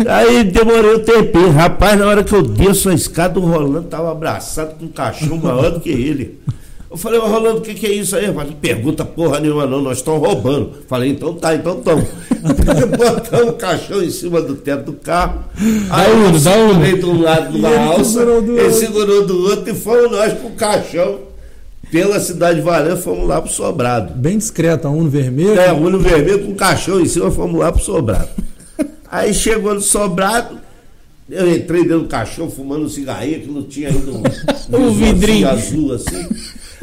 Aí 0.08 0.44
demorei 0.44 0.96
um 0.96 1.00
tempinho. 1.00 1.52
Rapaz, 1.52 1.98
na 2.00 2.06
hora 2.06 2.24
que 2.24 2.34
eu 2.34 2.44
desço 2.44 2.90
a 2.90 2.94
escada, 2.94 3.40
o 3.40 3.46
Rolando 3.46 3.88
tava 3.88 4.12
abraçado 4.12 4.76
com 4.76 4.86
um 4.86 4.90
cachorro 4.90 5.42
maior 5.42 5.72
do 5.72 5.80
que 5.80 5.90
ele. 5.90 6.40
Eu 6.90 6.98
falei, 6.98 7.20
ô 7.20 7.26
Rolando, 7.26 7.58
o 7.58 7.62
que, 7.62 7.74
que 7.74 7.88
é 7.88 7.92
isso 7.92 8.16
aí? 8.16 8.32
Falei, 8.34 8.56
pergunta 8.62 9.04
porra 9.04 9.40
nenhuma, 9.40 9.66
não, 9.66 9.82
nós 9.82 9.98
estamos 9.98 10.26
roubando. 10.26 10.76
Falei, 10.88 11.10
então 11.10 11.34
tá, 11.34 11.54
então 11.54 11.80
estamos. 11.80 12.06
Botamos 12.98 13.50
o 13.50 13.54
caixão 13.54 14.02
em 14.02 14.10
cima 14.10 14.42
do 14.42 14.56
teto 14.56 14.92
do 14.92 14.94
carro. 14.94 15.44
Aí 15.90 16.12
eu 16.12 16.40
segurei 16.40 16.98
de 16.98 17.06
um 17.06 17.22
lado 17.22 17.52
de 17.52 17.58
uma 17.58 17.78
alça, 17.78 18.22
ele 18.22 18.72
segurou 18.72 19.26
do 19.26 19.44
outro 19.44 19.70
e 19.72 19.76
fomos 19.76 20.12
nós 20.12 20.34
com 20.40 20.48
o 20.48 20.52
caixão 20.52 21.35
pela 21.92 22.20
cidade 22.20 22.60
de 22.60 22.62
Varanha, 22.62 22.96
fomos 22.96 23.28
lá 23.28 23.42
pro 23.42 23.52
Sobrado. 23.52 24.14
Bem 24.14 24.38
discreto, 24.38 24.88
a 24.88 24.92
Uno 24.92 25.10
vermelho? 25.10 25.60
É, 25.60 25.72
Uno 25.72 26.00
vermelho 26.00 26.46
com 26.46 26.56
caixão 26.56 27.00
em 27.00 27.06
cima, 27.06 27.32
fomos 27.32 27.60
lá 27.60 27.72
pro 27.72 27.82
Sobrado. 27.82 28.30
Aí 29.10 29.34
chegou 29.34 29.74
no 29.74 29.82
Sobrado, 29.82 30.60
eu 31.30 31.50
entrei 31.56 31.84
dentro 31.84 32.02
do 32.02 32.08
caixão 32.08 32.50
fumando 32.50 32.86
um 32.86 32.90
cigarrinho, 32.90 33.42
que 33.42 33.48
não 33.48 33.64
tinha 33.64 33.90
ainda 33.90 34.12
um, 34.12 34.24
um 34.78 34.94
vidrinho 34.94 35.50
azul 35.50 35.94
assim. 35.94 36.28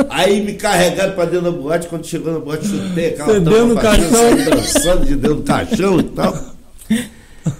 Aí 0.09 0.43
me 0.43 0.55
carregaram 0.55 1.15
pra 1.15 1.25
dentro 1.27 1.43
da 1.43 1.51
boate, 1.51 1.87
quando 1.87 2.07
chegou 2.07 2.33
na 2.33 2.39
boate, 2.39 2.67
chutei 2.67 3.09
aquela 3.09 3.39
do 3.41 3.75
caixão. 3.77 4.37
dançando 4.51 5.05
de 5.05 5.17
dentro 5.17 5.37
do 5.37 5.43
caixão 5.43 6.01
e 6.01 6.03
tal. 6.05 6.53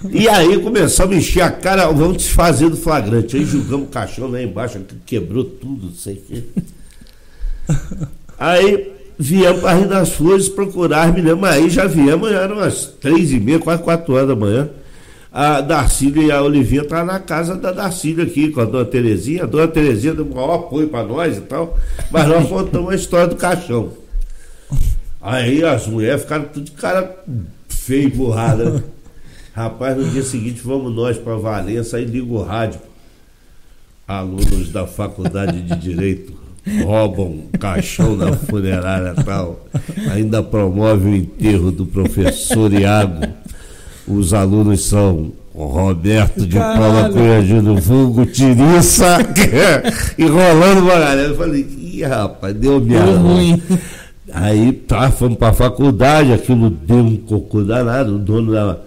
E 0.09 0.29
aí 0.29 0.59
começamos 0.61 1.15
a 1.15 1.19
encher 1.19 1.41
a 1.41 1.51
cara, 1.51 1.87
vamos 1.91 2.17
desfazer 2.17 2.69
do 2.69 2.77
flagrante. 2.77 3.35
Aí 3.35 3.45
julgamos 3.45 3.87
o 3.87 3.89
caixão 3.89 4.29
lá 4.29 4.41
embaixo, 4.41 4.79
quebrou 5.05 5.43
tudo, 5.43 5.87
não 5.87 5.93
sei 5.93 6.15
o 6.15 6.21
quê. 6.21 6.43
Aí 8.37 8.91
viemos 9.17 9.61
para 9.61 9.77
Rio 9.77 9.87
das 9.87 10.09
Flores 10.09 10.49
procurar, 10.49 11.13
me 11.13 11.21
lembro, 11.21 11.45
aí 11.45 11.69
já 11.69 11.85
viemos, 11.85 12.31
eram 12.31 12.57
umas 12.57 12.85
três 12.99 13.31
e 13.31 13.39
meia, 13.39 13.59
quase 13.59 13.81
quatro 13.81 14.13
horas 14.13 14.27
da 14.27 14.35
manhã. 14.35 14.69
A 15.31 15.61
Darcília 15.61 16.23
e 16.23 16.31
a 16.31 16.43
Olivinha 16.43 16.83
estavam 16.83 17.05
na 17.05 17.19
casa 17.19 17.55
da 17.55 17.71
Darcília 17.71 18.23
aqui, 18.23 18.49
com 18.51 18.61
a 18.61 18.65
dona 18.65 18.85
Terezinha. 18.85 19.43
A 19.43 19.47
dona 19.47 19.67
Terezinha 19.67 20.13
deu 20.13 20.25
um 20.25 20.35
maior 20.35 20.55
apoio 20.55 20.89
para 20.89 21.07
nós 21.07 21.37
e 21.37 21.41
tal, 21.41 21.77
mas 22.11 22.27
nós 22.27 22.47
contamos 22.47 22.91
a 22.91 22.95
história 22.95 23.27
do 23.27 23.35
caixão. 23.35 23.93
Aí 25.19 25.63
as 25.63 25.87
mulheres 25.87 26.21
ficaram 26.21 26.45
tudo 26.45 26.65
de 26.65 26.71
cara 26.71 27.17
feio 27.67 28.07
e 28.09 28.11
borrada. 28.11 28.83
Rapaz, 29.55 29.97
no 29.97 30.07
dia 30.09 30.23
seguinte 30.23 30.61
vamos 30.63 30.93
nós 30.93 31.17
para 31.17 31.35
Valença, 31.35 31.97
aí 31.97 32.05
liga 32.05 32.31
o 32.31 32.43
rádio. 32.43 32.79
Alunos 34.07 34.69
da 34.69 34.85
Faculdade 34.85 35.61
de 35.61 35.75
Direito 35.77 36.42
roubam 36.83 37.43
caixão 37.59 38.15
na 38.15 38.33
funerária 38.33 39.13
tal, 39.25 39.65
ainda 40.11 40.41
promove 40.41 41.09
o 41.09 41.15
enterro 41.15 41.71
do 41.71 41.85
professor 41.85 42.71
Iago. 42.71 43.27
Os 44.07 44.33
alunos 44.33 44.83
são 44.85 45.31
Roberto 45.53 46.45
de 46.45 46.57
Caralho. 46.57 46.79
Paula 46.79 47.09
Cunha 47.09 47.81
vulgo 47.81 48.25
Tiriça, 48.25 49.17
enrolando 50.17 50.81
uma 50.81 50.99
galera. 50.99 51.21
Eu 51.29 51.37
falei, 51.37 51.61
ih, 51.61 52.03
rapaz, 52.03 52.55
deu 52.55 52.81
merda. 52.81 53.17
ruim. 53.17 53.61
Aí 54.33 54.73
tá, 54.73 55.11
fomos 55.11 55.37
pra 55.37 55.53
faculdade, 55.53 56.33
aquilo 56.33 56.69
deu 56.69 56.97
um 56.97 57.17
cocô 57.17 57.61
danado, 57.63 58.15
o 58.15 58.19
dono 58.19 58.51
da. 58.51 58.77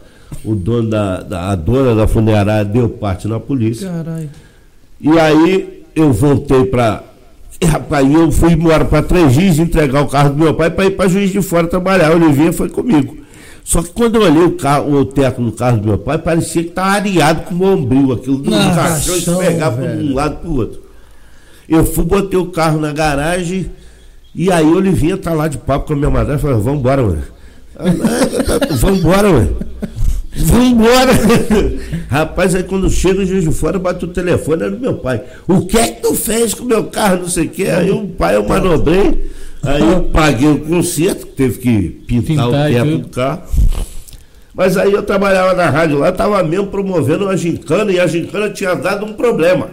O 0.45 0.55
dono 0.55 0.91
da, 0.91 1.23
da 1.23 1.51
a 1.51 1.55
dona 1.55 1.95
da 1.95 2.07
funerária 2.09 2.65
deu 2.65 2.89
parte 2.89 3.29
na 3.29 3.39
polícia. 3.39 3.89
Caralho. 3.89 4.29
E 5.01 5.19
aí 5.19 5.85
eu 5.95 6.13
voltei 6.13 6.65
para 6.65 7.03
e, 7.61 7.65
rapaz, 7.65 8.11
eu 8.11 8.31
fui 8.31 8.53
embora 8.53 8.85
para 8.85 9.03
Três 9.03 9.33
Dias 9.33 9.59
entregar 9.59 10.03
o 10.03 10.09
carro 10.09 10.31
do 10.31 10.37
meu 10.37 10.55
pai 10.55 10.71
para 10.71 10.87
ir 10.87 10.91
para 10.91 11.09
Juiz 11.09 11.31
de 11.31 11.41
Fora 11.41 11.67
trabalhar. 11.67 12.13
O 12.13 12.17
Olivinha 12.17 12.53
foi 12.53 12.69
comigo. 12.69 13.17
Só 13.65 13.83
que 13.83 13.89
quando 13.91 14.17
eu 14.17 14.23
olhei 14.23 14.45
o, 14.45 14.53
carro, 14.53 14.93
o 14.93 15.05
teto 15.05 15.43
do 15.43 15.51
carro 15.51 15.79
do 15.79 15.89
meu 15.89 15.99
pai, 15.99 16.19
parecia 16.19 16.63
que 16.63 16.69
estava 16.69 16.91
areado 16.91 17.43
com 17.43 17.55
o 17.55 17.65
ombrio, 17.65 18.13
aquilo 18.13 18.39
do 18.39 18.51
caixão 18.51 19.17
esfregava 19.17 19.89
de 19.89 20.05
um 20.05 20.15
lado 20.15 20.37
para 20.37 20.49
o 20.49 20.57
outro. 20.57 20.83
Eu 21.69 21.85
fui, 21.85 22.05
botei 22.05 22.39
o 22.39 22.47
carro 22.47 22.79
na 22.79 22.93
garagem 22.93 23.71
e 24.35 24.53
aí 24.53 24.65
o 24.65 24.77
Olivinha 24.77 25.17
tá 25.17 25.33
lá 25.33 25.49
de 25.49 25.59
papo 25.59 25.87
com 25.87 25.95
a 25.95 25.97
minha 25.97 26.11
madrinha 26.11 26.37
e 26.37 26.41
falou, 26.41 26.61
vamos 26.61 26.79
embora, 26.79 27.03
mano. 27.03 27.23
Vamos 28.79 29.01
embora, 29.01 29.33
mano. 29.33 29.57
Vamos 30.37 30.69
embora. 30.69 31.13
Rapaz, 32.09 32.55
aí 32.55 32.63
quando 32.63 32.91
chega 32.91 33.21
o 33.21 33.27
juiz 33.27 33.45
de 33.45 33.53
fora, 33.53 33.79
bate 33.79 34.05
o 34.05 34.09
telefone, 34.09 34.63
era 34.63 34.71
do 34.71 34.79
meu 34.79 34.95
pai. 34.95 35.23
O 35.49 35.67
que 35.67 35.79
é 35.79 35.89
que 35.89 36.03
tu 36.03 36.15
fez 36.15 36.55
com 36.55 36.65
o 36.65 36.69
meu 36.69 36.85
carro, 36.85 37.23
não 37.23 37.29
sei 37.29 37.47
o 37.47 37.49
quê? 37.49 37.65
Aí 37.65 37.91
o 37.91 38.07
pai 38.07 38.37
eu 38.37 38.47
manobrei, 38.47 39.31
aí 39.63 39.83
eu 39.83 40.03
paguei 40.05 40.49
o 40.49 40.61
conserto, 40.61 41.27
teve 41.27 41.59
que 41.59 41.89
pintar, 42.07 42.27
pintar 42.27 42.49
o 42.49 42.53
teto 42.53 42.99
do 42.99 43.09
carro. 43.09 43.43
Mas 44.55 44.77
aí 44.77 44.93
eu 44.93 45.03
trabalhava 45.03 45.55
na 45.55 45.69
rádio 45.69 45.99
lá, 45.99 46.09
estava 46.09 46.43
mesmo 46.43 46.69
promovendo 46.69 47.25
uma 47.25 47.37
gincana 47.37 47.93
e 47.93 48.01
a 48.01 48.07
gincana 48.07 48.51
tinha 48.51 48.75
dado 48.75 49.05
um 49.05 49.13
problema. 49.13 49.71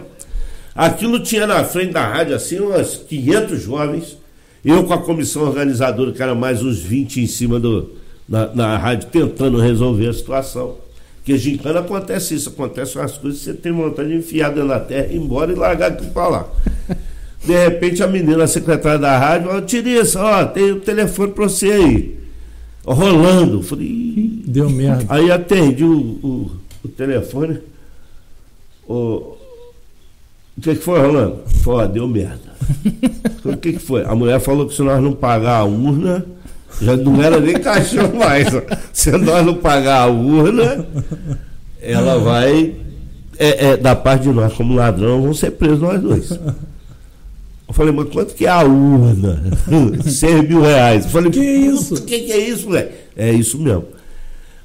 Aquilo 0.74 1.20
tinha 1.20 1.46
na 1.46 1.62
frente 1.64 1.92
da 1.92 2.06
rádio 2.06 2.34
assim 2.34 2.58
umas 2.58 2.96
500 2.96 3.62
jovens, 3.62 4.18
eu 4.64 4.84
com 4.84 4.92
a 4.92 4.98
comissão 4.98 5.42
organizadora, 5.42 6.12
que 6.12 6.22
era 6.22 6.34
mais 6.34 6.62
uns 6.62 6.80
20 6.80 7.20
em 7.20 7.26
cima 7.26 7.60
do, 7.60 7.92
na, 8.28 8.54
na 8.54 8.76
rádio 8.76 9.08
tentando 9.10 9.58
resolver 9.58 10.08
a 10.08 10.12
situação. 10.12 10.76
Porque 11.16 11.38
gincana 11.38 11.80
acontece 11.80 12.34
isso, 12.34 12.50
acontece 12.50 12.98
umas 12.98 13.16
coisas 13.16 13.40
que 13.40 13.46
você 13.46 13.54
tem 13.54 13.72
vontade 13.72 14.10
de 14.10 14.16
enfiar 14.16 14.50
dentro 14.50 14.68
da 14.68 14.80
terra, 14.80 15.06
ir 15.10 15.16
embora 15.16 15.52
e 15.52 15.54
largar 15.54 15.92
aquilo 15.92 16.10
para 16.10 16.28
lá. 16.28 16.48
De 17.44 17.52
repente 17.52 18.02
a 18.02 18.06
menina, 18.06 18.44
a 18.44 18.46
secretária 18.46 18.98
da 18.98 19.18
rádio, 19.18 19.48
falou, 19.48 19.62
Tirissa, 19.62 20.22
ó, 20.22 20.44
tem 20.46 20.72
o 20.72 20.80
telefone 20.80 21.32
para 21.32 21.44
você 21.44 21.72
aí. 21.72 22.18
Rolando. 22.86 23.62
Falei, 23.62 24.42
deu 24.46 24.68
merda. 24.70 25.04
Aí 25.08 25.30
atendi 25.30 25.84
o, 25.84 25.92
o, 26.22 26.50
o 26.82 26.88
telefone. 26.88 27.60
O, 28.88 29.36
o 30.56 30.60
que, 30.60 30.74
que 30.74 30.82
foi, 30.82 31.00
Rolando? 31.00 31.42
Falei, 31.62 31.88
deu 31.88 32.08
merda. 32.08 32.54
o 33.44 33.56
que, 33.56 33.74
que 33.74 33.78
foi? 33.78 34.04
A 34.04 34.14
mulher 34.14 34.40
falou 34.40 34.66
que 34.66 34.74
se 34.74 34.82
nós 34.82 35.02
não 35.02 35.12
pagar 35.12 35.58
a 35.58 35.64
urna, 35.64 36.24
já 36.80 36.96
não 36.96 37.22
era 37.22 37.40
nem 37.40 37.54
caixão 37.54 38.12
mais. 38.14 38.48
Se 38.92 39.10
nós 39.12 39.44
não 39.44 39.54
pagar 39.54 40.02
a 40.02 40.06
urna, 40.06 40.86
ela 41.80 42.18
vai. 42.18 42.74
É, 43.36 43.66
é, 43.66 43.76
da 43.76 43.96
parte 43.96 44.22
de 44.22 44.28
nós, 44.28 44.52
como 44.52 44.74
ladrão, 44.74 45.22
vão 45.22 45.34
ser 45.34 45.50
presos 45.52 45.80
nós 45.80 46.00
dois. 46.00 46.30
Eu 46.30 47.74
falei, 47.74 47.92
mas 47.92 48.08
quanto 48.10 48.34
que 48.34 48.46
é 48.46 48.50
a 48.50 48.62
urna? 48.62 49.42
100 50.06 50.42
mil 50.42 50.60
reais. 50.60 51.04
Eu 51.04 51.10
falei, 51.10 51.30
que 51.32 51.40
isso? 51.40 51.94
O 51.94 52.02
que, 52.02 52.20
que 52.20 52.32
é 52.32 52.38
isso, 52.38 52.70
velho? 52.70 52.90
É 53.16 53.32
isso 53.32 53.58
mesmo. 53.58 53.86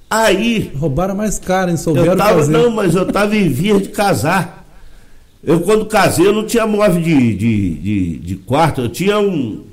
Aí. 0.09 0.71
Roubaram 0.75 1.15
mais 1.15 1.39
caro, 1.39 1.71
hein? 1.71 1.77
Souberam 1.77 2.13
eu 2.13 2.17
tava, 2.17 2.39
fazer. 2.39 2.51
Não, 2.51 2.69
mas 2.69 2.93
eu 2.93 3.03
estava 3.03 3.35
em 3.35 3.49
vias 3.49 3.81
de 3.81 3.89
casar. 3.89 4.59
Eu, 5.43 5.61
quando 5.61 5.85
casei, 5.85 6.27
eu 6.27 6.33
não 6.33 6.45
tinha 6.45 6.67
móvel 6.67 7.01
de, 7.01 7.33
de, 7.35 7.75
de, 7.75 8.17
de 8.17 8.35
quarto, 8.35 8.81
eu 8.81 8.89
tinha 8.89 9.19
um, 9.19 9.63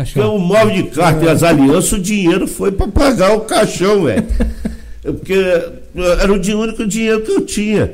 Caixão. 0.00 0.22
Porque 0.22 0.36
o 0.36 0.38
móvel 0.38 0.74
de 0.74 0.82
carta 0.84 1.24
e 1.24 1.28
as 1.28 1.42
alianças, 1.42 1.92
o 1.92 1.98
dinheiro 1.98 2.46
foi 2.46 2.72
para 2.72 2.88
pagar 2.88 3.36
o 3.36 3.40
caixão, 3.40 4.04
velho. 4.04 4.26
Porque 5.02 5.34
era 6.20 6.32
o 6.32 6.60
único 6.60 6.86
dinheiro 6.86 7.20
que 7.22 7.30
eu 7.30 7.40
tinha. 7.42 7.92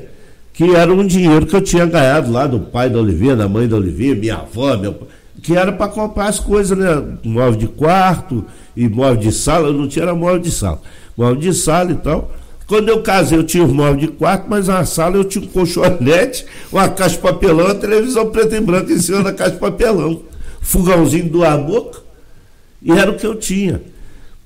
Que 0.53 0.75
era 0.75 0.93
um 0.93 1.07
dinheiro 1.07 1.47
que 1.47 1.55
eu 1.55 1.61
tinha 1.61 1.85
ganhado 1.85 2.31
lá 2.31 2.47
do 2.47 2.61
pai 2.61 2.89
da 2.89 2.99
Oliveira, 2.99 3.37
da 3.37 3.49
mãe 3.49 3.69
da 3.69 3.77
Oliveira, 3.77 4.19
minha 4.19 4.37
avó, 4.37 4.77
meu 4.77 5.07
que 5.43 5.55
era 5.55 5.71
para 5.71 5.87
comprar 5.87 6.27
as 6.27 6.41
coisas, 6.41 6.77
né? 6.77 7.05
Móvel 7.23 7.57
de 7.57 7.69
quarto 7.69 8.45
e 8.75 8.89
móvel 8.89 9.17
de 9.17 9.31
sala. 9.31 9.69
Eu 9.69 9.75
não 9.75 9.87
tinha 9.87 10.13
móvel 10.13 10.41
de 10.41 10.51
sala. 10.51 10.81
Móvel 11.17 11.37
de 11.37 11.55
sala 11.55 11.93
e 11.93 11.95
tal. 11.95 12.33
Quando 12.67 12.89
eu 12.89 13.01
casei, 13.01 13.39
eu 13.39 13.45
tinha 13.45 13.63
um 13.63 13.73
móvel 13.73 13.95
de 13.95 14.09
quarto, 14.09 14.47
mas 14.49 14.67
na 14.67 14.85
sala 14.85 15.15
eu 15.15 15.23
tinha 15.23 15.45
um 15.45 15.47
colchonete, 15.47 16.45
uma 16.73 16.89
caixa 16.89 17.15
de 17.15 17.23
papelão, 17.23 17.67
uma 17.67 17.75
televisão 17.77 18.29
preta 18.29 18.57
e 18.57 18.61
branca 18.61 18.93
em 18.93 18.99
cima 18.99 19.23
da 19.23 19.33
caixa 19.33 19.53
de 19.53 19.61
papelão 19.61 20.21
fogãozinho 20.67 21.29
do 21.29 21.39
boca, 21.65 22.01
e 22.83 22.91
era 22.91 23.11
o 23.11 23.15
que 23.15 23.27
eu 23.27 23.37
tinha. 23.37 23.81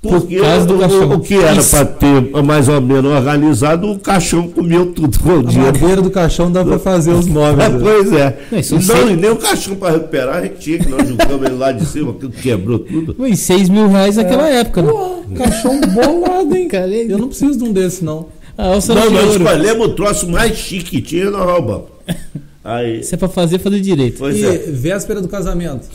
Porque 0.03 0.39
Por 0.39 0.47
o, 0.47 1.13
o, 1.17 1.21
que 1.21 1.35
era 1.35 1.63
para 1.63 1.85
ter 1.85 2.43
mais 2.43 2.71
ou 2.71 2.81
menos 2.81 3.13
organizado, 3.13 3.91
o 3.91 3.99
caixão 3.99 4.49
comeu 4.49 4.93
tudo 4.93 5.19
com 5.19 5.39
o 5.39 5.43
dia. 5.43 5.61
A 5.61 5.67
madeira 5.67 6.01
do 6.01 6.11
caixão 6.11 6.51
dá 6.51 6.65
para 6.65 6.79
fazer 6.79 7.13
os 7.13 7.27
móveis. 7.27 7.69
É, 7.69 7.79
pois 7.79 8.13
é. 8.13 8.39
Não, 8.73 9.07
não 9.07 9.17
nem 9.17 9.31
o 9.31 9.37
caixão 9.37 9.77
para 9.77 9.93
recuperar, 9.93 10.37
a 10.37 10.43
gente 10.43 10.59
tinha 10.59 10.79
que 10.79 10.89
nós 10.89 11.07
jogamos 11.07 11.47
ele 11.47 11.57
lá 11.57 11.73
de 11.73 11.85
cima, 11.85 12.13
aquilo 12.13 12.33
quebrou 12.33 12.79
tudo. 12.79 13.15
Ui, 13.19 13.37
6 13.37 13.69
mil 13.69 13.89
reais 13.89 14.17
naquela 14.17 14.49
é. 14.49 14.61
época, 14.61 14.81
né? 14.81 14.91
Pô, 14.91 15.23
caixão 15.37 15.81
bolado, 15.81 16.57
hein? 16.57 16.67
Cara, 16.67 16.89
eu 16.89 17.19
não 17.19 17.29
preciso 17.29 17.59
de 17.59 17.65
um 17.65 17.73
desse, 17.73 18.03
não. 18.03 18.29
Ah, 18.57 18.71
não, 18.89 19.11
nós 19.11 19.37
escolhemos 19.37 19.87
o 19.87 19.91
troço 19.91 20.27
mais 20.29 20.57
chique 20.57 20.91
que 20.93 21.03
tinha 21.03 21.31
nós 21.31 21.45
roubamos. 21.45 21.89
Aí... 22.65 23.03
Se 23.03 23.15
é 23.15 23.19
pra 23.19 23.29
fazer, 23.29 23.59
fazer 23.59 23.81
direito. 23.81 24.19
Pois 24.19 24.37
e 24.37 24.45
é. 24.45 24.59
véspera 24.71 25.21
do 25.21 25.29
casamento? 25.29 25.89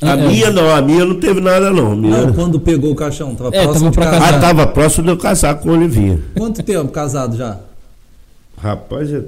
A 0.00 0.10
é. 0.10 0.28
minha 0.28 0.50
não, 0.50 0.70
a 0.74 0.80
minha 0.80 1.04
não 1.04 1.18
teve 1.18 1.40
nada 1.40 1.70
não. 1.70 1.96
Minha... 1.96 2.26
Não, 2.26 2.32
quando 2.32 2.60
pegou 2.60 2.92
o 2.92 2.94
caixão, 2.94 3.34
tava 3.34 3.54
é, 3.54 3.64
próximo 3.64 3.90
de 3.90 3.96
casar. 3.96 4.34
Ah, 4.34 4.38
tava 4.38 4.66
próximo 4.66 5.04
de 5.04 5.10
eu 5.10 5.16
casar 5.16 5.54
com 5.56 5.70
o 5.70 5.72
Olivinha. 5.72 6.20
Quanto 6.36 6.62
tempo 6.62 6.88
casado 6.88 7.36
já? 7.36 7.58
Rapaz, 8.56 9.12
é 9.12 9.22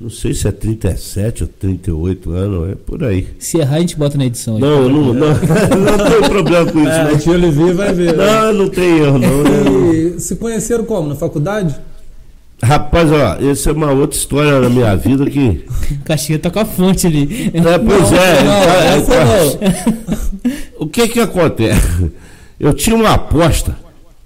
não 0.00 0.10
sei 0.10 0.32
se 0.32 0.46
é 0.46 0.52
37 0.52 1.42
ou 1.42 1.48
38 1.48 2.30
anos, 2.30 2.70
é 2.70 2.74
por 2.76 3.02
aí. 3.02 3.26
Se 3.36 3.58
errar, 3.58 3.76
a 3.76 3.80
gente 3.80 3.96
bota 3.96 4.16
na 4.16 4.26
edição. 4.26 4.54
aí. 4.54 4.60
Não, 4.60 4.82
eu 4.84 4.88
não, 4.88 5.12
não, 5.12 5.28
não 5.34 6.10
tenho 6.10 6.28
problema 6.28 6.70
com 6.70 6.78
isso, 6.78 6.88
É, 6.88 7.10
não. 7.10 7.18
tio 7.18 7.74
vai 7.74 7.92
ver. 7.92 8.16
Não, 8.16 8.52
não 8.52 8.68
tem 8.68 8.98
erro, 8.98 9.18
não. 9.18 9.92
E 9.92 10.20
se 10.20 10.36
conheceram 10.36 10.84
como? 10.84 11.08
Na 11.08 11.16
faculdade? 11.16 11.74
Rapaz, 12.62 13.10
ó, 13.12 13.36
essa 13.50 13.70
é 13.70 13.72
uma 13.72 13.92
outra 13.92 14.18
história 14.18 14.60
na 14.60 14.68
minha 14.68 14.96
vida 14.96 15.24
que. 15.30 15.64
O 15.92 16.02
Caixinha 16.04 16.38
tá 16.38 16.50
com 16.50 16.58
a 16.60 16.64
fonte 16.64 17.06
ali. 17.06 17.50
É, 17.54 17.78
pois 17.78 18.12
é. 18.12 18.42
não, 18.42 18.64
tá- 18.64 18.84
essa 18.84 19.12
tá- 19.12 20.48
O 20.78 20.86
que 20.86 21.08
que 21.08 21.20
acontece? 21.20 22.10
Eu 22.58 22.72
tinha 22.72 22.96
uma 22.96 23.10
aposta. 23.14 23.76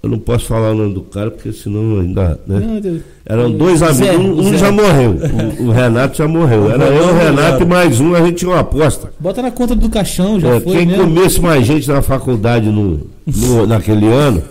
Eu 0.01 0.09
não 0.09 0.19
posso 0.19 0.45
falar 0.47 0.71
o 0.71 0.75
nome 0.75 0.93
do 0.95 1.01
cara, 1.01 1.31
porque 1.31 1.53
senão 1.53 1.99
ainda. 2.01 2.37
Né? 2.45 2.59
Não, 2.59 2.79
Deus. 2.81 3.01
Eram 3.25 3.51
dois 3.51 3.81
amigos, 3.81 4.15
um, 4.17 4.49
um 4.49 4.57
já 4.57 4.69
morreu. 4.71 5.15
O, 5.59 5.63
o 5.67 5.71
Renato 5.71 6.17
já 6.17 6.27
morreu. 6.27 6.69
Era 6.71 6.85
eu, 6.87 7.05
o. 7.13 7.17
Renato 7.17 7.63
e 7.63 7.65
mais 7.65 8.01
um, 8.01 8.13
a 8.13 8.19
gente 8.21 8.35
tinha 8.39 8.51
uma 8.51 8.59
aposta. 8.59 9.13
Bota 9.19 9.41
na 9.41 9.51
conta 9.51 9.75
do 9.75 9.87
caixão, 9.89 10.39
já 10.41 10.49
É, 10.55 10.59
foi, 10.59 10.73
quem 10.75 10.85
né? 10.87 10.97
comesse 10.97 11.39
mais 11.39 11.65
gente 11.65 11.87
na 11.87 12.01
faculdade 12.01 12.67
no, 12.69 12.99
no- 13.25 13.65
naquele 13.67 14.07
ano 14.07 14.43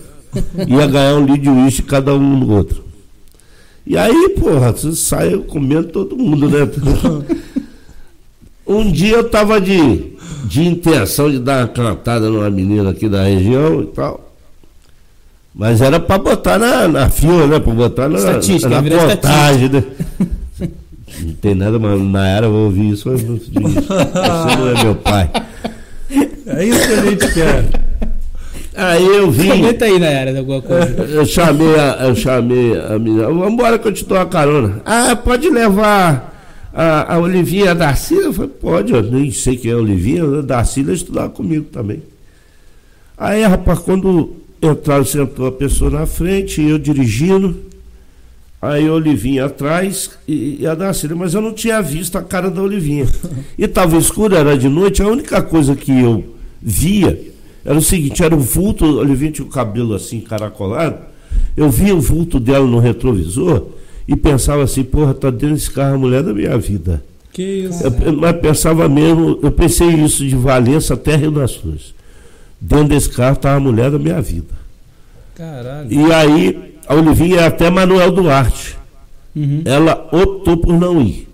ia 0.66 0.86
ganhar 0.86 1.16
um 1.16 1.26
litro 1.26 1.42
de 1.42 1.50
uísque 1.50 1.82
cada 1.82 2.14
um 2.14 2.36
no 2.38 2.50
outro. 2.54 2.81
E 3.86 3.96
aí, 3.96 4.28
porra, 4.38 4.72
você 4.72 4.92
sai 4.92 5.36
comendo 5.38 5.88
todo 5.88 6.16
mundo, 6.16 6.48
né? 6.48 6.68
Um 8.64 8.90
dia 8.90 9.16
eu 9.16 9.28
tava 9.28 9.60
de, 9.60 10.14
de 10.44 10.62
intenção 10.62 11.30
de 11.30 11.40
dar 11.40 11.62
uma 11.62 11.68
cantada 11.68 12.30
numa 12.30 12.48
menina 12.48 12.90
aqui 12.90 13.08
da 13.08 13.24
região 13.24 13.82
e 13.82 13.86
tal. 13.86 14.32
Mas 15.54 15.80
era 15.82 16.00
pra 16.00 16.16
botar 16.16 16.58
na, 16.58 16.88
na 16.88 17.10
fila, 17.10 17.46
né? 17.46 17.58
Pra 17.58 17.74
botar 17.74 18.08
na, 18.08 18.18
Estatística, 18.18 18.68
na 18.68 18.80
virar 18.80 19.16
contagem, 19.16 19.68
né? 19.68 19.84
Não 21.20 21.34
tem 21.34 21.54
nada, 21.54 21.78
mas 21.78 22.00
na 22.00 22.26
era 22.26 22.46
eu 22.46 22.52
vou 22.52 22.64
ouvir 22.66 22.90
isso, 22.90 23.10
mas 23.10 23.22
não. 23.22 23.36
Você 23.36 24.56
não 24.56 24.68
é 24.68 24.84
meu 24.84 24.94
pai. 24.94 25.30
É 26.46 26.64
isso 26.64 26.86
que 26.86 26.92
a 26.94 27.04
gente 27.04 27.34
quer. 27.34 27.91
Aí 28.74 29.04
eu 29.04 29.30
vim, 29.30 29.50
Comenta 29.50 29.84
aí, 29.84 29.98
Nayara, 29.98 30.38
alguma 30.38 30.62
coisa. 30.62 31.02
eu 31.02 31.26
chamei 31.26 31.78
a, 31.78 32.06
eu 32.06 32.16
chamei 32.16 32.78
a 32.78 32.98
menina, 32.98 33.26
vamos 33.26 33.52
embora 33.52 33.78
que 33.78 33.86
eu 33.86 33.92
te 33.92 34.04
dou 34.04 34.16
uma 34.16 34.26
carona. 34.26 34.80
Ah, 34.84 35.14
pode 35.14 35.50
levar 35.50 36.70
a, 36.72 37.14
a 37.14 37.18
Olivinha 37.18 37.72
a 37.72 37.74
Darcília? 37.74 38.24
Eu 38.24 38.32
falei, 38.32 38.50
pode, 38.50 38.92
eu 38.92 39.02
nem 39.02 39.30
sei 39.30 39.56
quem 39.56 39.70
é 39.70 39.74
a 39.74 39.78
Olivinha, 39.78 40.24
a 40.24 40.40
Darcília 40.40 40.94
estudava 40.94 41.28
comigo 41.28 41.66
também. 41.70 42.02
Aí, 43.18 43.42
rapaz, 43.44 43.78
quando 43.80 44.36
entraram, 44.62 45.04
sentou 45.04 45.46
a 45.46 45.52
pessoa 45.52 45.90
na 45.90 46.06
frente, 46.06 46.62
eu 46.62 46.78
dirigindo, 46.78 47.54
aí 48.60 48.88
a 48.88 48.92
Olivinha 48.92 49.44
atrás 49.46 50.12
e, 50.26 50.58
e 50.60 50.66
a 50.66 50.74
Darcília, 50.74 51.14
mas 51.14 51.34
eu 51.34 51.42
não 51.42 51.52
tinha 51.52 51.82
visto 51.82 52.16
a 52.16 52.22
cara 52.22 52.50
da 52.50 52.62
Olivinha. 52.62 53.06
E 53.58 53.64
estava 53.64 53.98
escuro, 53.98 54.34
era 54.34 54.56
de 54.56 54.68
noite, 54.68 55.02
a 55.02 55.08
única 55.08 55.42
coisa 55.42 55.76
que 55.76 55.92
eu 55.92 56.24
via 56.60 57.31
era 57.64 57.78
o 57.78 57.82
seguinte, 57.82 58.22
era 58.22 58.34
o 58.34 58.40
vulto, 58.40 58.84
Olivinha 58.98 59.32
tinha 59.32 59.46
o 59.46 59.50
cabelo 59.50 59.94
assim, 59.94 60.20
caracolado, 60.20 60.96
eu 61.56 61.70
via 61.70 61.94
o 61.94 62.00
vulto 62.00 62.38
dela 62.40 62.66
no 62.66 62.78
retrovisor 62.78 63.66
e 64.06 64.16
pensava 64.16 64.62
assim, 64.62 64.82
porra, 64.82 65.14
tá 65.14 65.30
dentro 65.30 65.54
desse 65.54 65.70
carro 65.70 65.94
a 65.94 65.98
mulher 65.98 66.22
da 66.22 66.32
minha 66.34 66.56
vida. 66.58 67.02
Que 67.32 67.42
isso? 67.42 67.82
Eu, 67.84 67.92
eu- 68.06 68.16
mas 68.16 68.36
pensava 68.40 68.88
mesmo, 68.88 69.38
eu 69.42 69.50
pensei 69.50 69.88
isso 69.88 70.26
de 70.26 70.34
Valença 70.36 70.94
até 70.94 71.16
Rio 71.16 71.30
das 71.30 71.54
Flores. 71.54 71.94
Dentro 72.60 72.88
desse 72.88 73.08
carro 73.08 73.34
estava 73.34 73.56
a 73.56 73.60
mulher 73.60 73.90
da 73.90 73.98
minha 73.98 74.20
vida. 74.20 74.54
Caralho. 75.34 75.88
E 75.92 76.12
aí, 76.12 76.74
a 76.86 76.94
Olivinha 76.94 77.40
é 77.40 77.46
até 77.46 77.70
Manuel 77.70 78.10
Duarte. 78.12 78.76
Uhum. 79.34 79.62
Ela 79.64 80.08
optou 80.12 80.56
por 80.58 80.78
não 80.78 81.00
ir. 81.00 81.28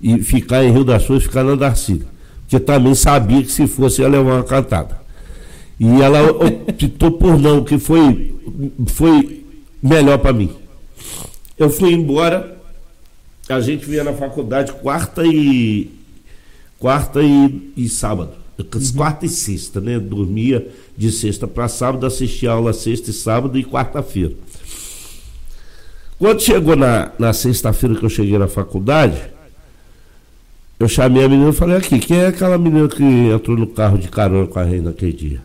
E 0.00 0.18
ficar 0.22 0.64
em 0.64 0.70
Rio 0.70 0.84
das 0.84 1.04
Flores, 1.04 1.24
ficar 1.24 1.42
na 1.42 1.54
Darcília. 1.56 2.06
Porque 2.42 2.60
também 2.60 2.94
sabia 2.94 3.42
que 3.42 3.50
se 3.50 3.66
fosse 3.66 4.02
ia 4.02 4.08
levar 4.08 4.34
uma 4.34 4.44
cantada. 4.44 5.00
E 5.78 6.00
ela 6.00 6.30
optou 6.30 7.12
por 7.12 7.38
não, 7.38 7.62
que 7.62 7.78
foi, 7.78 8.34
foi 8.88 9.44
melhor 9.82 10.18
para 10.18 10.32
mim. 10.32 10.50
Eu 11.58 11.68
fui 11.68 11.92
embora, 11.92 12.58
a 13.48 13.60
gente 13.60 13.84
vinha 13.86 14.04
na 14.04 14.12
faculdade 14.12 14.72
quarta 14.72 15.22
e. 15.24 15.90
quarta 16.78 17.22
e, 17.22 17.72
e 17.76 17.88
sábado. 17.88 18.32
Quarta 18.94 19.26
e 19.26 19.28
sexta, 19.28 19.80
né? 19.80 19.98
Dormia 19.98 20.66
de 20.96 21.12
sexta 21.12 21.46
para 21.46 21.68
sábado, 21.68 22.06
assistia 22.06 22.52
aula 22.52 22.72
sexta 22.72 23.10
e 23.10 23.12
sábado 23.12 23.58
e 23.58 23.64
quarta-feira. 23.64 24.32
Quando 26.18 26.40
chegou 26.40 26.74
na, 26.74 27.12
na 27.18 27.34
sexta-feira 27.34 27.94
que 27.94 28.04
eu 28.04 28.08
cheguei 28.08 28.38
na 28.38 28.48
faculdade, 28.48 29.20
eu 30.80 30.88
chamei 30.88 31.24
a 31.24 31.28
menina 31.28 31.50
e 31.50 31.52
falei 31.52 31.76
aqui, 31.76 31.98
quem 31.98 32.18
é 32.18 32.28
aquela 32.28 32.56
menina 32.56 32.88
que 32.88 33.02
entrou 33.02 33.58
no 33.58 33.66
carro 33.66 33.98
de 33.98 34.08
carona 34.08 34.46
com 34.46 34.58
a 34.58 34.62
Reina 34.62 34.90
naquele 34.90 35.12
dia? 35.12 35.42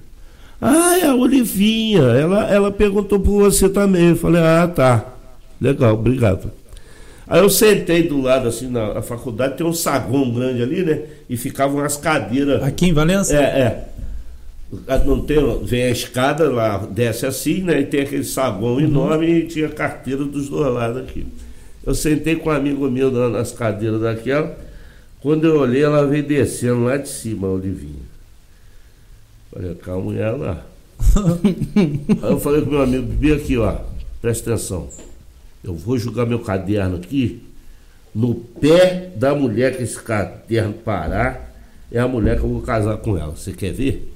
Ah, 0.62 0.98
é 1.00 1.06
a 1.08 1.16
Olivinha. 1.16 2.02
Ela, 2.04 2.46
ela 2.52 2.72
perguntou 2.72 3.20
por 3.20 3.42
você 3.44 3.68
também. 3.68 4.10
Eu 4.10 4.16
falei, 4.16 4.42
ah, 4.42 4.68
tá. 4.68 5.06
Legal, 5.60 5.96
obrigado. 5.96 6.52
Aí 7.28 7.40
eu 7.40 7.50
sentei 7.50 8.04
do 8.04 8.22
lado, 8.22 8.48
assim, 8.48 8.68
na, 8.68 8.94
na 8.96 9.02
faculdade, 9.02 9.56
tem 9.58 9.66
um 9.66 9.74
saguão 9.74 10.30
grande 10.32 10.62
ali, 10.62 10.84
né? 10.84 11.02
E 11.30 11.38
ficavam 11.38 11.80
as 11.84 11.96
cadeiras. 11.98 12.62
Aqui 12.64 12.88
em 12.88 12.94
Valença? 12.94 13.36
É, 13.36 13.40
é. 13.40 13.88
Não 15.06 15.22
tem, 15.22 15.38
vem 15.64 15.84
a 15.84 15.90
escada 15.92 16.50
lá, 16.50 16.78
desce 16.90 17.26
assim, 17.26 17.62
né? 17.62 17.80
E 17.82 17.86
tem 17.86 18.02
aquele 18.02 18.24
saguão 18.24 18.80
enorme 18.80 19.28
e 19.28 19.48
tinha 19.48 19.68
carteira 19.70 20.24
dos 20.26 20.50
dois 20.50 20.74
lados 20.74 21.02
aqui. 21.02 21.26
Eu 21.86 21.96
sentei 21.96 22.36
com 22.36 22.50
um 22.50 22.54
amigo 22.54 22.90
meu 22.90 23.12
na- 23.12 23.30
nas 23.30 23.52
cadeiras 23.52 24.02
daquela. 24.02 24.56
Quando 25.22 25.46
eu 25.48 25.60
olhei, 25.60 25.84
ela 25.84 26.06
veio 26.06 26.24
descendo 26.24 26.84
lá 26.86 26.98
de 26.98 27.10
cima, 27.10 27.48
a 27.48 27.52
Olivinha. 27.52 28.11
Falei, 29.52 29.76
calma, 29.76 30.04
mulher 30.04 30.32
lá. 30.32 30.66
Aí 32.24 32.32
eu 32.32 32.40
falei 32.40 32.62
com 32.62 32.70
meu 32.70 32.82
amigo, 32.82 33.04
Bibi, 33.04 33.34
aqui, 33.34 33.58
ó, 33.58 33.76
presta 34.22 34.52
atenção. 34.52 34.88
Eu 35.64 35.76
vou 35.76 35.98
jogar 35.98 36.26
meu 36.26 36.40
caderno 36.40 36.96
aqui 36.96 37.44
no 38.14 38.36
pé 38.36 39.12
da 39.16 39.34
mulher 39.34 39.76
que 39.76 39.84
esse 39.84 40.02
caderno 40.02 40.74
parar, 40.74 41.54
é 41.92 42.00
a 42.00 42.08
mulher 42.08 42.38
que 42.38 42.44
eu 42.44 42.50
vou 42.50 42.62
casar 42.62 42.98
com 42.98 43.18
ela. 43.18 43.32
Você 43.32 43.52
quer 43.52 43.74
ver? 43.74 44.14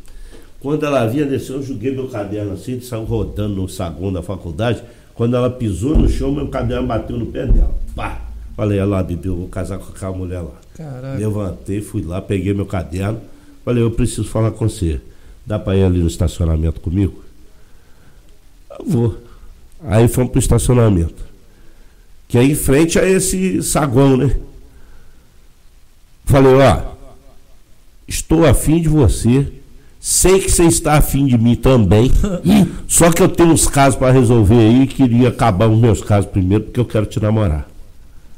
Quando 0.59 0.85
ela 0.85 1.05
vinha 1.05 1.25
descer, 1.25 1.53
eu 1.53 1.63
joguei 1.63 1.93
meu 1.93 2.07
caderno 2.07 2.53
assim, 2.53 2.79
saiu 2.79 3.03
rodando 3.03 3.55
no 3.55 3.69
saguão 3.69 4.11
da 4.11 4.23
faculdade. 4.23 4.81
Quando 5.13 5.35
ela 5.35 5.49
pisou 5.49 5.97
no 5.97 6.09
chão, 6.09 6.31
meu 6.31 6.47
caderno 6.47 6.87
bateu 6.87 7.17
no 7.17 7.27
pé 7.27 7.45
dela. 7.45 7.75
Pá! 7.95 8.21
Falei, 8.55 8.79
olha 8.79 8.87
lá, 8.87 9.03
Bibi, 9.03 9.27
eu 9.27 9.35
vou 9.35 9.47
casar 9.47 9.77
com 9.77 9.91
aquela 9.91 10.15
mulher 10.15 10.39
lá. 10.39 10.53
Caralho. 10.75 11.19
Levantei, 11.19 11.81
fui 11.81 12.01
lá, 12.01 12.21
peguei 12.21 12.53
meu 12.53 12.65
caderno. 12.65 13.21
Falei, 13.63 13.83
eu 13.83 13.91
preciso 13.91 14.25
falar 14.25 14.51
com 14.51 14.67
você. 14.67 15.01
Dá 15.45 15.59
pra 15.59 15.75
ir 15.75 15.83
ali 15.83 15.99
no 15.99 16.07
estacionamento 16.07 16.81
comigo? 16.81 17.23
Eu 18.79 18.85
vou. 18.85 19.17
Aí 19.83 20.07
fomos 20.07 20.31
pro 20.31 20.39
estacionamento. 20.39 21.23
Que 22.27 22.37
é 22.37 22.43
em 22.43 22.55
frente 22.55 22.97
a 22.97 23.07
esse 23.07 23.61
saguão, 23.61 24.17
né? 24.17 24.35
Falei, 26.25 26.55
ó, 26.55 26.81
estou 28.07 28.45
afim 28.45 28.81
de 28.81 28.89
você. 28.89 29.47
Sei 29.99 30.39
que 30.39 30.51
você 30.51 30.63
está 30.65 30.93
afim 30.97 31.25
de 31.25 31.37
mim 31.37 31.55
também. 31.55 32.11
Só 32.87 33.11
que 33.11 33.21
eu 33.21 33.29
tenho 33.29 33.51
uns 33.51 33.67
casos 33.67 33.97
para 33.97 34.11
resolver 34.11 34.57
aí 34.57 34.83
e 34.83 34.87
queria 34.87 35.29
acabar 35.29 35.67
os 35.67 35.77
meus 35.77 36.01
casos 36.01 36.29
primeiro, 36.29 36.65
porque 36.65 36.79
eu 36.79 36.85
quero 36.85 37.05
te 37.05 37.19
namorar. 37.19 37.67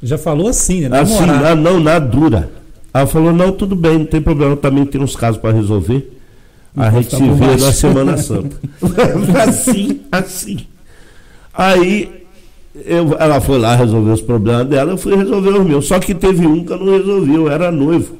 Já 0.03 0.17
falou 0.17 0.47
assim, 0.47 0.81
né? 0.87 0.99
Assim, 0.99 1.25
Namorar. 1.25 1.41
na, 1.41 1.55
não, 1.55 1.79
na 1.79 1.99
dura. 1.99 2.51
Ela 2.93 3.07
falou, 3.07 3.33
não, 3.33 3.51
tudo 3.51 3.75
bem, 3.75 3.99
não 3.99 4.05
tem 4.05 4.21
problema, 4.21 4.53
eu 4.53 4.57
também 4.57 4.85
tenho 4.85 5.03
uns 5.03 5.15
casos 5.15 5.39
para 5.39 5.53
resolver. 5.53 6.16
A 6.77 6.89
gente 6.91 7.15
se 7.15 7.29
vê 7.29 7.55
na 7.65 7.71
Semana 7.71 8.17
Santa. 8.21 8.55
assim, 9.47 10.01
assim. 10.11 10.59
Aí 11.53 12.23
eu- 12.85 13.15
ela 13.19 13.41
foi 13.41 13.57
lá 13.57 13.75
resolver 13.75 14.11
os 14.11 14.21
problemas 14.21 14.67
dela, 14.67 14.91
eu 14.91 14.97
fui 14.97 15.15
resolver 15.15 15.49
os 15.49 15.65
meus. 15.65 15.87
Só 15.87 15.99
que 15.99 16.13
teve 16.13 16.45
um 16.45 16.63
que 16.63 16.71
eu 16.73 16.77
não 16.79 16.97
resolvi, 16.97 17.33
eu 17.35 17.49
era 17.49 17.71
noivo. 17.71 18.15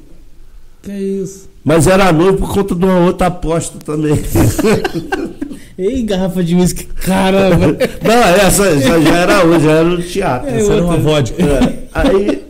Que 0.82 0.92
isso? 0.92 1.48
Mas 1.64 1.86
era 1.86 2.12
noivo 2.12 2.38
por 2.38 2.52
conta 2.54 2.74
de 2.74 2.84
uma 2.84 2.98
outra 3.06 3.26
aposta 3.28 3.78
também. 3.84 4.14
Ei, 5.78 6.02
garrafa 6.02 6.42
de 6.42 6.56
uísque, 6.56 6.84
caramba. 6.86 7.66
não, 8.02 8.12
essa, 8.46 8.66
essa 8.66 9.00
já 9.00 9.14
era 9.16 9.44
hoje, 9.46 9.64
já 9.64 9.70
era 9.70 9.84
no 9.84 10.02
teatro. 10.02 10.48
É, 10.50 10.58
Essa 10.58 10.72
era 10.72 10.84
uma 10.84 10.96
vodka. 10.96 11.40
É, 11.40 11.78
aí, 11.94 12.42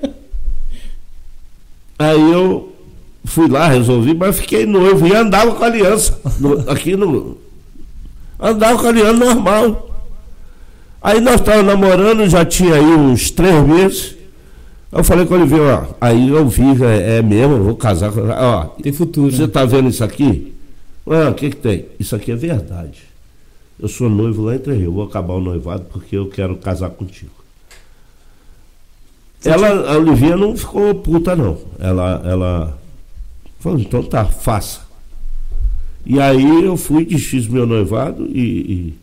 aí 1.99 2.33
eu 2.33 2.68
fui 3.29 3.49
lá, 3.49 3.69
resolvi, 3.69 4.15
mas 4.15 4.37
fiquei 4.39 4.67
noivo 4.67 5.07
e 5.07 5.15
andava 5.15 5.55
com 5.55 5.63
a 5.63 5.67
aliança. 5.67 6.19
no- 6.41 6.71
aqui 6.71 6.97
no. 6.97 7.37
Andava 8.41 8.79
com 8.79 8.87
a 8.87 8.89
aliança 8.91 9.13
normal. 9.15 9.85
Aí 11.03 11.21
nós 11.21 11.37
estávamos 11.37 11.67
namorando, 11.67 12.29
já 12.29 12.45
tinha 12.45 12.75
aí 12.75 12.83
uns 12.85 13.31
três 13.31 13.65
meses. 13.67 14.17
Eu 14.91 15.05
falei 15.05 15.27
com 15.27 15.35
o 15.35 15.37
Oliveira, 15.39 15.87
ó, 15.91 15.95
aí 16.01 16.29
eu 16.31 16.49
vi, 16.49 16.63
é, 16.83 17.19
é 17.19 17.23
mesmo, 17.23 17.57
eu 17.57 17.65
vou 17.65 17.77
casar 17.77 18.11
com. 18.11 18.21
Ó, 18.29 18.65
Tem 18.83 18.93
futuro. 18.93 19.31
você 19.31 19.43
né? 19.43 19.49
tá 19.49 19.65
vendo 19.65 19.89
isso 19.91 20.03
aqui? 20.03 20.55
Ah, 21.07 21.29
o 21.31 21.35
que 21.35 21.51
que 21.51 21.57
tem? 21.57 21.87
Isso 22.01 22.17
aqui 22.17 22.33
é 22.33 22.37
verdade. 22.37 23.03
Eu 23.79 23.87
sou 23.89 24.09
noivo 24.09 24.43
lá 24.45 24.55
entre 24.57 24.73
Rio, 24.73 24.87
eu 24.87 24.93
vou 24.93 25.05
acabar 25.05 25.35
o 25.35 25.41
noivado 25.41 25.85
porque 25.93 26.17
eu 26.17 26.27
quero 26.29 26.57
casar 26.57 26.91
contigo. 26.91 27.31
ela, 29.45 29.93
a 29.93 29.97
Olivia 29.99 30.37
não 30.37 30.57
ficou 30.57 30.95
puta, 30.97 31.37
não. 31.37 31.59
Ela, 31.79 32.23
ela 32.25 32.78
falou, 33.59 33.79
então 33.79 34.03
tá, 34.03 34.25
faça. 34.25 34.81
E 36.05 36.21
aí 36.21 36.65
eu 36.65 36.77
fui, 36.77 37.05
desfiz 37.05 37.47
meu 37.47 37.67
noivado 37.67 38.27
e, 38.27 38.95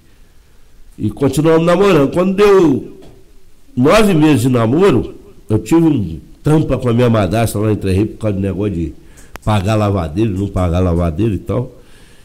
e, 0.97 1.05
e 1.05 1.09
continuamos 1.09 1.65
namorando. 1.65 2.11
Quando 2.11 2.35
deu 2.35 2.99
nove 3.75 4.13
meses 4.13 4.41
de 4.41 4.49
namoro, 4.49 5.13
eu 5.49 5.59
tive 5.59 5.85
um 5.85 6.19
tampa 6.41 6.77
com 6.77 6.89
a 6.89 6.93
minha 6.93 7.09
madrasta 7.09 7.59
lá 7.59 7.71
em 7.71 7.75
Trerrei 7.75 8.05
por 8.05 8.17
causa 8.19 8.37
do 8.37 8.41
negócio 8.41 8.73
de 8.73 8.93
pagar 9.43 9.75
lavadeiro, 9.75 10.37
não 10.37 10.47
pagar 10.47 10.79
lavadeiro 10.79 11.33
e 11.33 11.39
tal. 11.39 11.71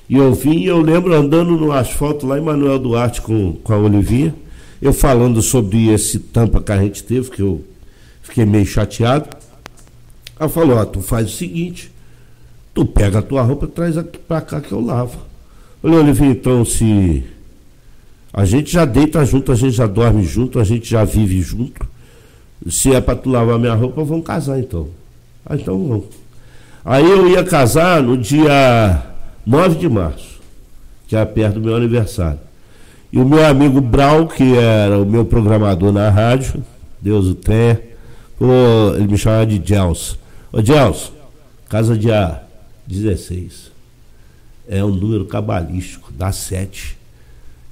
E 0.09 0.17
eu 0.17 0.35
vim, 0.35 0.65
eu 0.65 0.81
lembro 0.81 1.15
andando 1.15 1.57
no 1.57 1.73
asfalto 1.73 2.27
lá 2.27 2.39
em 2.39 2.43
Manuel 2.43 2.79
Duarte 2.79 3.21
com, 3.21 3.53
com 3.63 3.73
a 3.73 3.79
Olivinha, 3.79 4.35
eu 4.81 4.93
falando 4.93 5.41
sobre 5.41 5.89
esse 5.89 6.19
tampa 6.19 6.61
que 6.61 6.73
a 6.73 6.79
gente 6.79 7.05
teve, 7.05 7.31
que 7.31 7.43
eu 7.43 7.63
fiquei 8.23 8.45
meio 8.45 8.67
chateado. 8.67 9.29
Ela 10.39 10.49
falou, 10.49 10.79
ó, 10.79 10.85
tu 10.85 11.01
faz 11.01 11.29
o 11.29 11.37
seguinte, 11.37 11.93
tu 12.81 12.87
pega 12.87 13.19
a 13.19 13.23
tua 13.23 13.43
roupa 13.43 13.67
e 13.67 13.69
traz 13.69 13.99
aqui 13.99 14.19
pra 14.19 14.41
cá 14.41 14.59
que 14.59 14.73
eu 14.73 14.81
lavo. 14.81 15.19
Olha, 15.83 15.99
Olivinha, 15.99 16.31
então 16.31 16.65
se 16.65 17.23
a 18.33 18.47
gente 18.47 18.73
já 18.73 18.87
deita 18.87 19.23
junto, 19.23 19.53
a 19.53 19.55
gente 19.55 19.73
já 19.73 19.87
dorme 19.87 20.25
junto, 20.25 20.59
a 20.59 20.65
gente 20.65 20.89
já 20.89 21.05
vive 21.05 21.43
junto. 21.43 21.87
Se 22.71 22.95
é 22.95 22.99
para 22.99 23.17
tu 23.17 23.29
lavar 23.29 23.59
minha 23.59 23.75
roupa, 23.75 24.03
vamos 24.03 24.25
casar 24.25 24.59
então. 24.59 24.89
Ah, 25.45 25.57
então 25.57 25.79
vamos. 25.89 26.07
Aí 26.83 27.05
eu 27.05 27.29
ia 27.29 27.45
casar 27.45 28.03
no 28.03 28.17
dia 28.17 29.03
9 29.45 29.79
de 29.79 29.89
março, 29.89 30.41
que 31.07 31.15
é 31.15 31.23
perto 31.27 31.61
do 31.61 31.67
meu 31.67 31.77
aniversário. 31.77 32.41
E 33.13 33.19
o 33.19 33.27
meu 33.27 33.45
amigo 33.45 33.83
Brau, 33.83 34.27
que 34.27 34.57
era 34.57 34.99
o 34.99 35.05
meu 35.05 35.27
programador 35.27 35.93
na 35.93 36.09
rádio, 36.09 36.65
Deus 36.99 37.27
o 37.27 37.35
tenha, 37.35 37.79
ele 38.97 39.07
me 39.07 39.19
chamava 39.19 39.45
de 39.45 39.61
Gels. 39.63 40.19
Ô 40.51 40.65
Gels, 40.65 41.13
casa 41.69 41.95
dia 41.95 42.49
16. 42.91 43.71
É 44.69 44.85
um 44.85 44.91
número 44.91 45.25
cabalístico, 45.25 46.13
dá 46.13 46.33
7. 46.33 46.99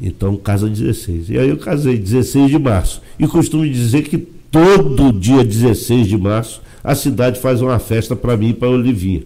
Então 0.00 0.36
casa 0.36 0.68
16. 0.68 1.30
E 1.30 1.38
aí 1.38 1.48
eu 1.48 1.58
casei 1.58 1.98
16 1.98 2.50
de 2.50 2.58
março. 2.58 3.02
E 3.18 3.26
costumo 3.26 3.68
dizer 3.68 4.02
que 4.02 4.18
todo 4.18 5.12
dia 5.12 5.44
16 5.44 6.06
de 6.06 6.16
março 6.16 6.62
a 6.82 6.94
cidade 6.94 7.40
faz 7.40 7.60
uma 7.60 7.78
festa 7.78 8.14
para 8.14 8.36
mim 8.36 8.50
e 8.50 8.54
para 8.54 8.68
Olivinha. 8.68 9.22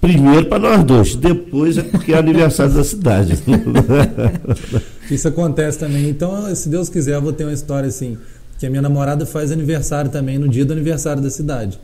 Primeiro 0.00 0.46
para 0.46 0.58
nós 0.58 0.82
dois, 0.82 1.14
depois 1.14 1.76
é 1.76 1.82
porque 1.82 2.14
é 2.14 2.18
aniversário 2.18 2.72
da 2.72 2.82
cidade. 2.82 3.38
Isso 5.10 5.28
acontece 5.28 5.78
também. 5.78 6.08
Então, 6.08 6.54
se 6.54 6.70
Deus 6.70 6.88
quiser, 6.88 7.16
eu 7.16 7.22
vou 7.22 7.34
ter 7.34 7.44
uma 7.44 7.52
história 7.52 7.88
assim. 7.88 8.16
Que 8.58 8.66
a 8.66 8.70
minha 8.70 8.80
namorada 8.80 9.26
faz 9.26 9.52
aniversário 9.52 10.10
também 10.10 10.38
no 10.38 10.48
dia 10.48 10.64
do 10.64 10.72
aniversário 10.72 11.22
da 11.22 11.28
cidade. 11.28 11.78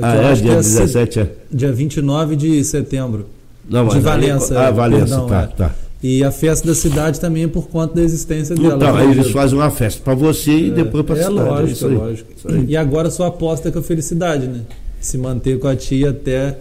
Ah, 0.00 0.14
é? 0.14 0.34
Dia 0.34 0.56
17 0.56 1.20
é? 1.20 1.32
Dia 1.50 1.72
29 1.72 2.36
de 2.36 2.64
setembro. 2.64 3.26
Não, 3.68 3.86
de 3.88 4.00
Valença. 4.00 4.58
ah, 4.58 4.70
Valença, 4.70 5.06
perdão, 5.06 5.26
tá, 5.26 5.42
é. 5.42 5.46
tá. 5.46 5.74
E 6.02 6.22
a 6.22 6.30
festa 6.30 6.68
da 6.68 6.74
cidade 6.74 7.18
também 7.18 7.44
é 7.44 7.48
por 7.48 7.68
conta 7.68 7.96
da 7.96 8.02
existência 8.02 8.54
dela. 8.54 8.76
Então, 8.76 8.96
aí 8.96 9.10
eles 9.10 9.30
fazem 9.32 9.58
uma 9.58 9.70
festa 9.70 10.00
para 10.02 10.14
você 10.14 10.52
e 10.52 10.68
é, 10.68 10.70
depois 10.70 11.04
para 11.04 11.16
a 11.16 11.18
é 11.18 11.22
cidade. 11.24 11.48
Lógico, 11.48 11.84
é 11.84 11.88
lógico, 11.88 12.30
é 12.44 12.52
lógico. 12.52 12.70
E 12.70 12.76
agora 12.76 13.10
sua 13.10 13.26
aposta 13.26 13.68
é 13.68 13.72
com 13.72 13.80
a 13.80 13.82
felicidade, 13.82 14.46
né? 14.46 14.60
Se 15.00 15.18
manter 15.18 15.58
com 15.58 15.66
a 15.66 15.74
tia 15.74 16.10
até 16.10 16.56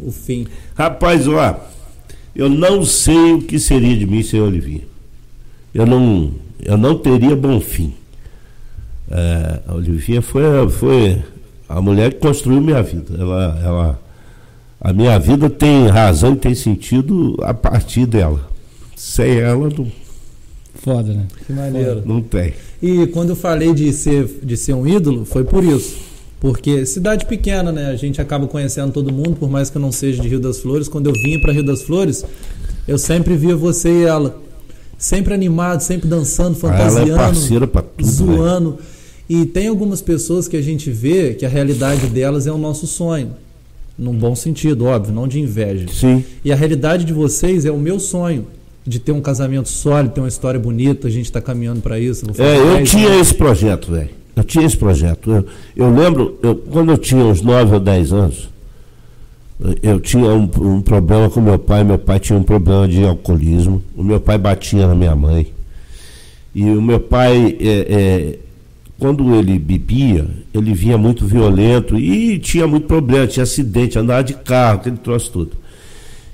o 0.00 0.10
fim. 0.10 0.48
Rapaz, 0.74 1.28
ó, 1.28 1.60
eu 2.34 2.48
não 2.48 2.84
sei 2.84 3.34
o 3.34 3.42
que 3.42 3.58
seria 3.58 3.96
de 3.96 4.06
mim 4.06 4.22
sem 4.22 4.40
Olivinha. 4.40 4.82
Eu 5.72 5.86
não, 5.86 6.32
eu 6.60 6.76
não 6.76 6.98
teria 6.98 7.36
bom 7.36 7.60
fim. 7.60 7.94
É, 9.08 9.60
a 9.68 9.74
Olivinha 9.74 10.20
foi, 10.20 10.42
foi 10.70 11.22
a 11.68 11.80
mulher 11.80 12.14
que 12.14 12.20
construiu 12.20 12.60
minha 12.60 12.82
vida. 12.82 13.14
Ela, 13.18 13.60
ela, 13.64 14.00
a 14.80 14.92
minha 14.92 15.18
vida 15.18 15.50
tem 15.50 15.88
razão 15.88 16.34
e 16.34 16.36
tem 16.36 16.54
sentido 16.54 17.36
a 17.42 17.52
partir 17.52 18.06
dela. 18.06 18.40
Sem 18.94 19.38
ela, 19.38 19.68
não. 19.68 19.90
Foda, 20.74 21.12
né? 21.12 21.26
Que 21.46 21.52
maneiro. 21.52 22.02
Não 22.04 22.22
tem. 22.22 22.54
E 22.80 23.06
quando 23.08 23.30
eu 23.30 23.36
falei 23.36 23.72
de 23.74 23.92
ser, 23.92 24.40
de 24.42 24.56
ser 24.56 24.74
um 24.74 24.86
ídolo, 24.86 25.24
foi 25.24 25.44
por 25.44 25.64
isso. 25.64 25.96
Porque 26.38 26.84
cidade 26.84 27.26
pequena, 27.26 27.72
né? 27.72 27.86
A 27.86 27.96
gente 27.96 28.20
acaba 28.20 28.46
conhecendo 28.46 28.92
todo 28.92 29.12
mundo, 29.12 29.36
por 29.36 29.50
mais 29.50 29.70
que 29.70 29.76
eu 29.76 29.82
não 29.82 29.90
seja 29.90 30.22
de 30.22 30.28
Rio 30.28 30.38
das 30.38 30.60
Flores. 30.60 30.86
Quando 30.86 31.08
eu 31.08 31.12
vinha 31.12 31.40
para 31.40 31.52
Rio 31.52 31.64
das 31.64 31.82
Flores, 31.82 32.24
eu 32.86 32.98
sempre 32.98 33.36
via 33.36 33.56
você 33.56 34.02
e 34.02 34.04
ela. 34.04 34.40
Sempre 34.98 35.34
animado, 35.34 35.80
sempre 35.80 36.08
dançando, 36.08 36.56
fantasiando. 36.56 37.10
Ela 37.10 37.22
é 37.22 37.26
parceira 37.26 37.66
pra 37.66 37.82
tudo, 37.82 38.08
Zoando. 38.08 38.70
Né? 38.72 38.76
E 39.28 39.44
tem 39.44 39.68
algumas 39.68 40.00
pessoas 40.00 40.46
que 40.46 40.56
a 40.56 40.62
gente 40.62 40.90
vê 40.90 41.34
que 41.34 41.44
a 41.44 41.48
realidade 41.48 42.06
delas 42.06 42.46
é 42.46 42.52
o 42.52 42.58
nosso 42.58 42.86
sonho. 42.86 43.32
Num 43.98 44.14
bom 44.14 44.34
sentido, 44.34 44.84
óbvio, 44.84 45.14
não 45.14 45.26
de 45.26 45.40
inveja. 45.40 45.86
Sim. 45.92 46.22
E 46.44 46.52
a 46.52 46.56
realidade 46.56 47.04
de 47.04 47.12
vocês 47.12 47.64
é 47.64 47.70
o 47.70 47.78
meu 47.78 47.98
sonho 47.98 48.46
de 48.86 49.00
ter 49.00 49.12
um 49.12 49.20
casamento 49.20 49.68
sólido, 49.68 50.14
ter 50.14 50.20
uma 50.20 50.28
história 50.28 50.60
bonita, 50.60 51.08
a 51.08 51.10
gente 51.10 51.24
está 51.24 51.40
caminhando 51.40 51.80
para 51.80 51.98
isso. 51.98 52.24
É, 52.38 52.80
eu 52.80 52.84
tinha 52.84 53.08
anos. 53.08 53.22
esse 53.22 53.34
projeto, 53.34 53.90
velho. 53.90 54.10
Eu 54.36 54.44
tinha 54.44 54.64
esse 54.64 54.76
projeto. 54.76 55.32
Eu, 55.32 55.46
eu 55.74 55.90
lembro, 55.90 56.38
eu, 56.42 56.54
quando 56.54 56.92
eu 56.92 56.98
tinha 56.98 57.24
uns 57.24 57.40
9 57.40 57.74
ou 57.74 57.80
10 57.80 58.12
anos, 58.12 58.48
eu 59.82 59.98
tinha 59.98 60.26
um, 60.26 60.48
um, 60.60 60.80
problema 60.82 61.28
com 61.30 61.40
meu 61.40 61.58
pai. 61.58 61.82
Meu 61.82 61.98
pai 61.98 62.20
tinha 62.20 62.38
um 62.38 62.42
problema 62.42 62.86
de 62.86 63.02
alcoolismo. 63.02 63.82
O 63.96 64.04
meu 64.04 64.20
pai 64.20 64.38
batia 64.38 64.86
na 64.86 64.94
minha 64.94 65.16
mãe. 65.16 65.52
E 66.54 66.64
o 66.64 66.82
meu 66.82 67.00
pai, 67.00 67.56
é, 67.58 67.68
é, 67.68 68.38
quando 68.98 69.34
ele 69.34 69.58
bebia, 69.58 70.26
ele 70.54 70.72
vinha 70.72 70.96
muito 70.96 71.26
violento 71.26 71.98
e 71.98 72.38
tinha 72.38 72.66
muito 72.66 72.86
problema, 72.86 73.26
tinha 73.26 73.42
acidente, 73.42 73.98
andava 73.98 74.24
de 74.24 74.34
carro, 74.34 74.76
aquele 74.80 74.96
troço 74.96 75.30
tudo. 75.30 75.52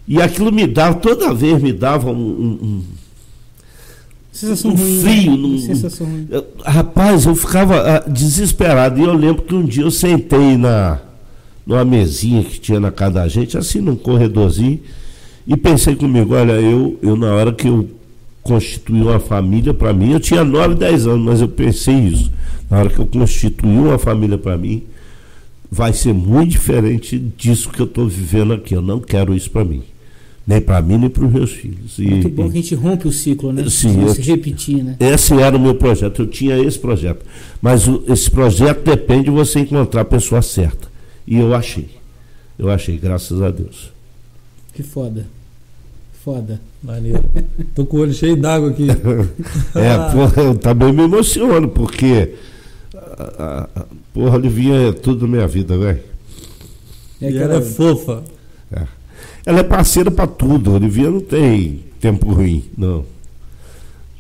E 0.07 0.21
aquilo 0.21 0.53
me 0.53 0.67
dava, 0.67 0.99
toda 0.99 1.35
vez 1.35 1.61
me 1.61 1.73
dava 1.73 2.11
um, 2.11 2.15
um, 2.15 2.59
um 2.63 2.83
Sensação 4.33 4.73
um 4.73 4.77
frio. 4.77 5.37
Né? 5.37 6.27
Eu, 6.31 6.47
rapaz, 6.65 7.27
eu 7.27 7.35
ficava 7.35 8.05
uh, 8.07 8.11
desesperado. 8.11 8.99
E 8.99 9.05
eu 9.05 9.13
lembro 9.13 9.43
que 9.43 9.55
um 9.55 9.63
dia 9.63 9.85
eu 9.85 9.91
sentei 9.91 10.57
na, 10.57 10.99
numa 11.67 11.85
mesinha 11.85 12.43
que 12.43 12.59
tinha 12.59 12.81
na 12.81 12.91
casa 12.91 13.15
da 13.15 13.29
gente, 13.29 13.59
assim, 13.59 13.81
num 13.81 13.95
corredorzinho, 13.95 14.81
e 15.47 15.55
pensei 15.55 15.95
comigo, 15.95 16.35
olha, 16.35 16.53
eu, 16.53 16.99
eu 17.03 17.15
na 17.15 17.35
hora 17.35 17.53
que 17.53 17.69
eu 17.69 17.91
constituí 18.43 19.01
uma 19.01 19.21
família 19.21 19.73
para 19.73 19.93
mim, 19.93 20.13
eu 20.13 20.21
tinha 20.21 20.45
9, 20.45 20.75
10 20.75 21.07
anos, 21.07 21.25
mas 21.25 21.41
eu 21.41 21.49
pensei 21.49 21.95
isso. 21.95 22.31
Na 22.69 22.79
hora 22.79 22.91
que 22.91 22.99
eu 22.99 23.07
constituí 23.07 23.77
uma 23.77 23.99
família 23.99 24.37
para 24.37 24.57
mim, 24.57 24.83
vai 25.71 25.93
ser 25.93 26.13
muito 26.13 26.51
diferente 26.51 27.19
disso 27.19 27.71
que 27.71 27.81
eu 27.81 27.87
estou 27.87 28.09
vivendo 28.09 28.53
aqui. 28.53 28.75
Eu 28.75 28.83
não 28.83 29.01
quero 29.01 29.35
isso 29.35 29.51
para 29.51 29.65
mim. 29.65 29.83
Nem 30.47 30.61
para 30.61 30.83
mim, 30.83 30.99
nem 30.99 31.09
para 31.09 31.25
os 31.25 31.33
meus 31.33 31.53
filhos. 31.53 31.99
E, 31.99 32.03
Muito 32.03 32.29
bom 32.29 32.51
que 32.51 32.59
a 32.59 32.61
gente 32.61 32.75
rompe 32.75 33.07
o 33.07 33.13
ciclo, 33.13 33.53
né? 33.53 33.65
Sim, 33.71 33.99
Não 33.99 34.13
se 34.13 34.21
repetir, 34.23 34.83
né? 34.83 34.97
Esse 34.99 35.33
era 35.35 35.57
o 35.57 35.61
meu 35.61 35.77
projeto, 35.77 36.23
eu 36.23 36.27
tinha 36.27 36.59
esse 36.59 36.79
projeto. 36.79 37.25
Mas 37.61 37.87
o, 37.87 38.03
esse 38.09 38.29
projeto 38.29 38.83
depende 38.83 39.25
de 39.25 39.31
você 39.31 39.61
encontrar 39.61 40.01
a 40.01 40.05
pessoa 40.05 40.43
certa. 40.43 40.89
E 41.27 41.39
eu 41.39 41.55
achei. 41.55 41.89
Eu 42.59 42.71
achei, 42.71 42.99
graças 42.99 43.41
a 43.41 43.51
Deus. 43.51 43.93
Que 44.75 44.83
foda. 44.83 45.27
Foda. 46.25 46.61
Maneiro. 46.81 47.25
Tô 47.75 47.85
com 47.85 47.97
o 47.97 48.01
olho 48.01 48.15
cheio 48.15 48.37
d'água 48.37 48.71
aqui. 48.71 48.87
é, 49.75 50.13
porra, 50.13 50.43
eu 50.43 50.55
também 50.55 50.93
me 50.93 51.03
emociono, 51.03 51.69
porque. 51.69 52.35
A, 53.39 53.69
a, 53.75 53.85
porra, 54.15 54.37
Olivinha 54.37 54.89
é 54.89 54.93
tudo 54.93 55.27
na 55.27 55.33
minha 55.37 55.49
vida, 55.49 55.77
velho. 55.77 56.01
É 57.21 57.31
e 57.31 57.39
ela 57.39 57.57
é 57.57 57.61
fofa. 57.61 58.23
É. 58.71 58.83
Ela 59.45 59.61
é 59.61 59.63
parceira 59.65 60.13
para 60.13 60.29
tudo. 60.29 60.71
A 60.71 60.75
Olivia 60.75 61.11
não 61.11 61.21
tem 61.21 61.81
tempo 62.01 62.33
ruim, 62.33 62.65
não. 62.77 63.05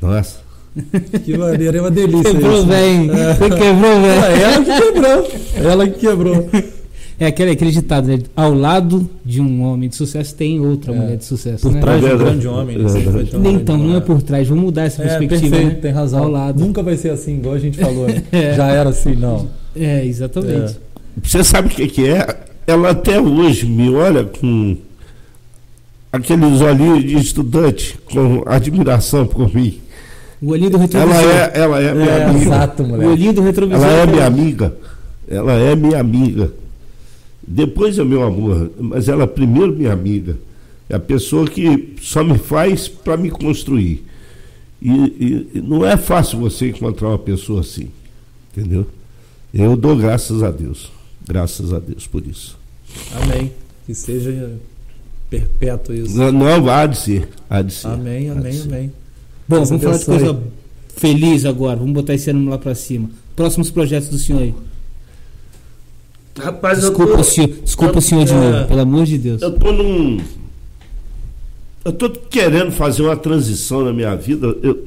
Nossa. 0.01 0.43
Que 1.25 1.37
maneiro, 1.37 1.77
é 1.77 1.81
uma 1.81 1.91
delícia. 1.91 2.33
Quebrou 2.33 2.59
isso, 2.59 2.67
bem. 2.67 3.11
É. 3.11 3.35
Você 3.35 3.51
quebrou 3.51 4.01
bem. 4.01 4.11
É 4.11 4.43
ela 4.43 4.65
que 4.65 4.81
quebrou. 4.81 5.31
Ela 5.55 5.89
que 5.89 6.01
quebrou. 6.01 6.51
É 7.23 7.27
aquele, 7.27 7.53
aquele 7.53 7.71
ditado, 7.71 8.09
né? 8.09 8.19
Ao 8.35 8.53
lado 8.53 9.09
de 9.25 9.41
um 9.41 9.63
homem 9.63 9.89
de 9.89 9.95
sucesso 9.95 10.35
tem 10.35 10.59
outra 10.59 10.93
é. 10.93 10.97
mulher 10.97 11.17
de 11.17 11.25
sucesso. 11.25 11.63
Por 11.63 11.73
né? 11.73 11.81
trás 11.81 12.01
de 12.01 12.07
um 12.13 12.19
grande 12.19 12.49
homem. 12.49 12.77
Né? 12.77 12.85
Nem 13.39 13.55
então, 13.55 13.79
não 13.79 13.97
é 13.97 14.01
por 14.01 14.21
trás. 14.21 14.49
Vamos 14.49 14.65
mudar 14.65 14.87
essa 14.87 15.01
perspectiva. 15.05 15.41
Perfeito, 15.41 15.75
né? 15.75 15.81
tem 15.81 15.93
razão. 15.93 16.25
Ao 16.25 16.29
lado. 16.29 16.59
Nunca 16.59 16.83
vai 16.83 16.97
ser 16.97 17.11
assim, 17.11 17.37
igual 17.37 17.55
a 17.55 17.61
gente 17.61 17.79
falou. 17.79 18.09
Né? 18.09 18.25
É. 18.33 18.55
Já 18.55 18.67
era 18.73 18.91
assim, 18.91 19.15
não. 19.15 19.49
É, 19.77 20.05
exatamente. 20.05 20.77
Você 21.23 21.45
sabe 21.45 21.69
o 21.69 21.71
que, 21.71 21.87
que 21.87 22.09
é? 22.09 22.27
Ela 22.67 22.91
até 22.91 23.21
hoje 23.21 23.67
me 23.67 23.89
olha 23.95 24.25
com 24.25 24.77
aqueles 26.13 26.61
olhinhos 26.61 27.05
de 27.05 27.17
estudante 27.19 28.01
com 28.13 28.43
admiração 28.47 29.29
por 29.29 29.55
mim. 29.55 29.79
O 30.41 30.49
olhinho 30.51 30.71
do 30.71 30.79
retrovisor. 30.79 31.15
Ela 31.15 31.33
é, 31.33 31.53
ela 31.55 31.81
é 31.81 31.95
minha 31.95 32.11
é, 32.11 32.25
amiga. 32.25 32.45
Exato, 32.47 32.83
moleque. 32.83 33.07
O 33.07 33.13
olhinho 33.13 33.33
do 33.33 33.43
retrovisor. 33.43 33.87
Ela 33.87 34.03
é 34.03 34.07
minha 34.07 34.27
amiga. 34.27 34.75
Ela 35.29 35.53
é 35.53 35.77
minha 35.77 36.01
amiga. 36.01 36.53
Depois 37.47 37.99
é 37.99 38.05
meu 38.05 38.23
amor, 38.23 38.71
mas 38.79 39.09
ela 39.09 39.25
é 39.25 39.27
primeiro 39.27 39.73
minha 39.73 39.93
amiga. 39.93 40.37
É 40.89 40.95
a 40.95 41.01
pessoa 41.01 41.47
que 41.47 41.95
só 42.01 42.23
me 42.23 42.39
faz 42.39 42.87
para 42.89 43.17
me 43.17 43.31
construir. 43.31 44.05
E, 44.81 44.91
e, 45.55 45.61
não 45.61 45.87
é 45.87 45.97
fácil 45.97 46.39
você 46.39 46.71
encontrar 46.71 47.09
uma 47.09 47.19
pessoa 47.19 47.61
assim, 47.61 47.89
entendeu? 48.53 48.87
Eu 49.55 49.77
dou 49.77 49.97
graças 49.97 50.43
a 50.43 50.51
Deus. 50.51 50.91
Graças 51.27 51.73
a 51.73 51.79
Deus 51.79 52.07
por 52.07 52.27
isso. 52.27 52.59
Amém. 53.23 53.53
Que 53.87 53.95
seja 53.95 54.53
perpétuo 55.31 55.95
isso. 55.95 56.17
Não, 56.17 56.33
não 56.33 56.69
há 56.69 56.87
de 56.87 56.99
ser. 56.99 57.29
Há 57.49 57.63
de 57.63 57.73
ser. 57.73 57.89
Amém, 57.89 58.29
amém, 58.29 58.53
ser. 58.53 58.69
amém. 58.69 58.93
Bom, 59.49 59.65
vamos 59.65 59.83
falar 59.83 59.99
de 59.99 60.05
coisa 60.05 60.43
feliz 60.97 61.45
agora. 61.45 61.77
Vamos 61.77 61.95
botar 61.95 62.15
esse 62.15 62.31
ano 62.31 62.51
lá 62.51 62.59
pra 62.59 62.75
cima. 62.75 63.11
Próximos 63.37 63.71
projetos 63.71 64.09
do 64.09 64.19
senhor 64.19 64.43
aí. 64.43 64.55
Rapaz, 66.39 66.81
Desculpa, 66.81 67.03
eu 67.13 67.15
tô, 67.17 67.21
o 67.21 67.25
senhor, 67.25 67.49
desculpa 67.65 67.95
eu- 67.95 67.99
o 67.99 68.03
senhor 68.03 68.25
de 68.25 68.33
é. 68.33 68.37
novo, 68.37 68.67
pelo 68.69 68.81
amor 68.81 69.05
de 69.05 69.19
Deus. 69.19 69.43
eu 69.43 69.53
tô 69.53 69.73
num. 69.73 70.21
Eu 71.85 71.93
tô 71.93 72.09
querendo 72.11 72.71
fazer 72.71 73.03
uma 73.03 73.17
transição 73.17 73.85
na 73.85 73.93
minha 73.93 74.15
vida. 74.17 74.47
Eu, 74.63 74.85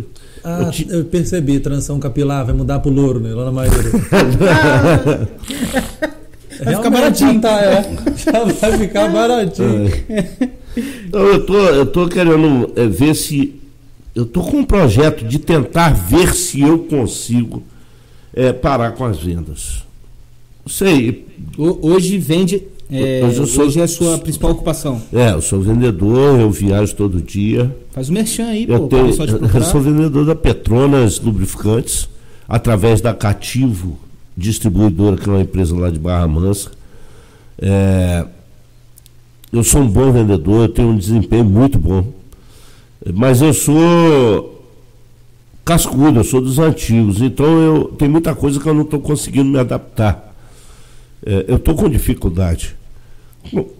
Ah, 0.48 0.62
Eu 0.62 0.72
te- 0.72 0.88
eu 0.90 1.04
percebi, 1.06 1.60
transição 1.60 2.00
capilar, 2.00 2.46
vai 2.46 2.54
mudar 2.54 2.78
pro 2.80 2.92
louro, 2.92 3.20
né? 3.20 3.34
Lá 3.34 3.46
na 3.46 3.52
Maíra. 3.52 3.74
Vai 6.64 6.76
ficar 6.76 6.90
baratinho. 6.90 7.42
Tá, 7.42 7.62
é. 7.62 7.84
Já 8.16 8.44
vai 8.46 8.78
ficar 8.78 9.12
baratinho. 9.12 9.92
Então, 11.08 11.22
eu 11.22 11.46
tô, 11.46 11.58
eu 11.58 11.86
tô 11.86 12.08
querendo 12.08 12.72
é, 12.76 12.86
ver 12.88 13.14
se. 13.16 13.56
Eu 14.14 14.26
tô 14.26 14.42
com 14.42 14.58
um 14.60 14.64
projeto 14.64 15.26
de 15.26 15.40
tentar 15.40 15.94
ver 15.94 16.34
se 16.34 16.62
eu 16.62 16.80
consigo 16.80 17.62
é, 18.34 18.54
parar 18.54 18.92
com 18.92 19.04
as 19.04 19.18
vendas. 19.20 19.84
Sei, 20.66 21.26
O- 21.58 21.90
Hoje 21.92 22.18
vende. 22.18 22.62
é, 22.92 23.22
Hoje 23.24 23.46
sou- 23.48 23.66
hoje 23.66 23.80
é 23.80 23.84
a 23.84 23.88
sua 23.88 24.18
principal 24.18 24.52
ocupação. 24.52 25.02
é, 25.14 25.32
eu 25.32 25.42
sou 25.42 25.62
vendedor, 25.62 26.40
eu 26.40 26.50
viajo 26.52 26.96
todo 26.96 27.22
dia. 27.22 27.76
Faz 27.92 28.10
o 28.10 28.14
merchan 28.14 28.48
aí, 28.48 28.66
Eu, 28.68 28.82
pô. 28.82 28.88
tenho, 28.88 29.08
eu 29.56 29.64
sou 29.64 29.80
vendedor 29.82 30.26
da 30.26 30.36
Petronas 30.36 31.20
Lubrificantes, 31.20 32.10
através 32.48 33.00
da 33.02 33.14
Cativo 33.14 33.98
Distribuidora, 34.36 35.18
que 35.18 35.30
é 35.30 35.32
uma 35.34 35.42
empresa 35.42 35.76
lá 35.78 35.90
de 35.90 36.00
Barra 36.00 36.28
Mansa. 36.28 36.72
É, 37.60 38.26
eu 39.54 39.64
sou 39.64 39.82
um 39.82 39.88
bom 39.88 40.12
vendedor, 40.12 40.64
eu 40.64 40.70
tenho 40.70 40.90
um 40.90 40.98
desempenho 40.98 41.46
muito 41.46 41.78
bom. 41.80 42.06
Mas 43.14 43.42
eu 43.42 43.54
sou 43.54 44.64
cascudo, 45.64 46.20
eu 46.20 46.24
sou 46.24 46.42
dos 46.42 46.60
antigos, 46.60 47.22
então 47.22 47.46
eu 47.62 47.84
tem 47.98 48.10
muita 48.10 48.34
coisa 48.36 48.60
que 48.60 48.68
eu 48.68 48.74
não 48.74 48.82
estou 48.82 49.00
conseguindo 49.00 49.46
me 49.50 49.58
adaptar. 49.60 50.35
É, 51.26 51.46
eu 51.48 51.56
estou 51.56 51.74
com 51.74 51.90
dificuldade. 51.90 52.76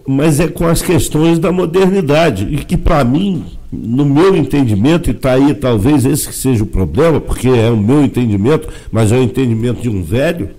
Mas 0.06 0.40
é 0.40 0.48
com 0.48 0.66
as 0.66 0.82
questões 0.82 1.38
da 1.38 1.52
modernidade. 1.52 2.48
E 2.50 2.58
que, 2.58 2.76
para 2.76 3.04
mim, 3.04 3.44
no 3.72 4.04
meu 4.04 4.36
entendimento, 4.36 5.10
e 5.10 5.12
está 5.12 5.32
aí 5.32 5.54
talvez 5.54 6.04
esse 6.04 6.28
que 6.28 6.34
seja 6.34 6.64
o 6.64 6.66
problema, 6.66 7.20
porque 7.20 7.48
é 7.48 7.70
o 7.70 7.76
meu 7.76 8.04
entendimento, 8.04 8.68
mas 8.90 9.12
é 9.12 9.16
o 9.16 9.22
entendimento 9.22 9.80
de 9.80 9.88
um 9.88 10.02
velho. 10.02 10.50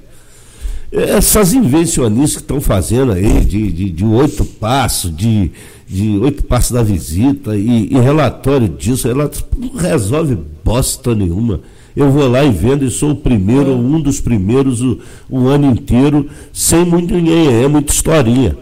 Essas 0.92 1.54
invencionistas 1.54 2.38
que 2.38 2.44
estão 2.44 2.62
fazendo 2.62 3.12
aí, 3.12 3.42
de, 3.42 3.72
de, 3.72 3.90
de 3.90 4.06
oito 4.06 4.46
passos, 4.46 5.16
de, 5.16 5.52
de 5.86 6.18
oito 6.20 6.44
passos 6.44 6.72
da 6.72 6.84
visita, 6.84 7.58
e, 7.58 7.90
e 7.92 8.00
relatório 8.00 8.70
disso, 8.70 9.08
ela 9.08 9.30
não 9.58 9.74
resolve 9.76 10.38
bosta 10.64 11.14
nenhuma. 11.14 11.62
Eu 11.98 12.12
vou 12.12 12.30
lá 12.30 12.44
e 12.44 12.52
vendo 12.52 12.86
e 12.86 12.92
sou 12.92 13.12
o 13.12 13.16
primeiro, 13.16 13.72
um 13.72 14.00
dos 14.00 14.22
primeiros 14.22 14.82
o, 14.82 15.00
o 15.28 15.48
ano 15.48 15.66
inteiro, 15.66 16.30
sem 16.54 16.86
muito 16.86 17.12
ninguém, 17.12 17.64
é 17.64 17.68
muita 17.68 17.92
historinha. 17.92 18.56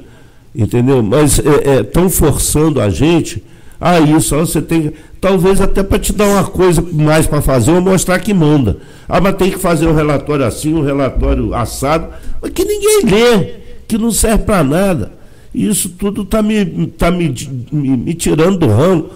Entendeu? 0.56 1.04
Mas 1.04 1.42
estão 1.82 2.10
forçando 2.10 2.80
a 2.80 2.90
gente 2.90 3.44
a 3.80 4.00
isso. 4.00 4.34
ó, 4.38 4.40
Você 4.40 4.62
tem. 4.62 4.94
Talvez 5.20 5.60
até 5.60 5.84
para 5.84 6.00
te 6.00 6.14
dar 6.14 6.28
uma 6.30 6.46
coisa 6.46 6.82
mais 6.94 7.28
para 7.28 7.42
fazer 7.42 7.72
ou 7.72 7.82
mostrar 7.82 8.20
que 8.20 8.34
manda. 8.34 8.78
Ah, 9.10 9.20
mas 9.20 9.36
tem 9.36 9.52
que 9.52 9.60
fazer 9.60 9.86
um 9.86 9.94
relatório 9.94 10.46
assim, 10.46 10.74
um 10.74 10.82
relatório 10.82 11.54
assado, 11.54 12.08
mas 12.42 12.52
que 12.52 12.64
ninguém 12.64 13.02
lê, 13.04 13.54
que 13.86 13.98
não 13.98 14.12
serve 14.12 14.46
para 14.46 14.64
nada. 14.64 15.12
Isso 15.54 15.90
tudo 15.90 16.22
está 16.22 16.42
me, 16.42 16.88
tá 16.88 17.12
me, 17.12 17.34
me, 17.72 17.98
me 17.98 18.14
tirando 18.14 18.60
do 18.60 18.68
ramo, 18.68 19.10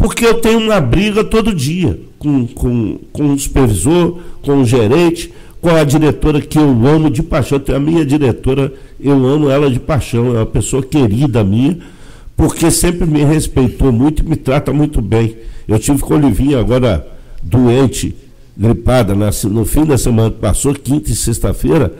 porque 0.00 0.24
eu 0.24 0.40
tenho 0.40 0.58
uma 0.58 0.80
briga 0.80 1.22
todo 1.22 1.54
dia 1.54 2.00
com, 2.18 2.46
com, 2.46 2.98
com 3.12 3.34
o 3.34 3.38
supervisor, 3.38 4.18
com 4.40 4.62
o 4.62 4.64
gerente, 4.64 5.30
com 5.60 5.68
a 5.68 5.84
diretora 5.84 6.40
que 6.40 6.56
eu 6.56 6.70
amo 6.86 7.10
de 7.10 7.22
paixão. 7.22 7.60
A 7.76 7.78
minha 7.78 8.02
diretora, 8.02 8.72
eu 8.98 9.12
amo 9.26 9.50
ela 9.50 9.70
de 9.70 9.78
paixão, 9.78 10.34
é 10.34 10.38
uma 10.38 10.46
pessoa 10.46 10.82
querida 10.82 11.44
minha, 11.44 11.76
porque 12.34 12.70
sempre 12.70 13.06
me 13.06 13.22
respeitou 13.22 13.92
muito 13.92 14.22
e 14.22 14.26
me 14.26 14.36
trata 14.36 14.72
muito 14.72 15.02
bem. 15.02 15.36
Eu 15.68 15.78
tive 15.78 15.98
com 15.98 16.14
a 16.14 16.16
Olivinha 16.16 16.58
agora 16.58 17.06
doente, 17.42 18.16
gripada, 18.56 19.14
no 19.14 19.64
fim 19.66 19.84
da 19.84 19.98
semana 19.98 20.30
que 20.30 20.38
passou, 20.38 20.72
quinta 20.72 21.10
e 21.10 21.14
sexta-feira, 21.14 21.92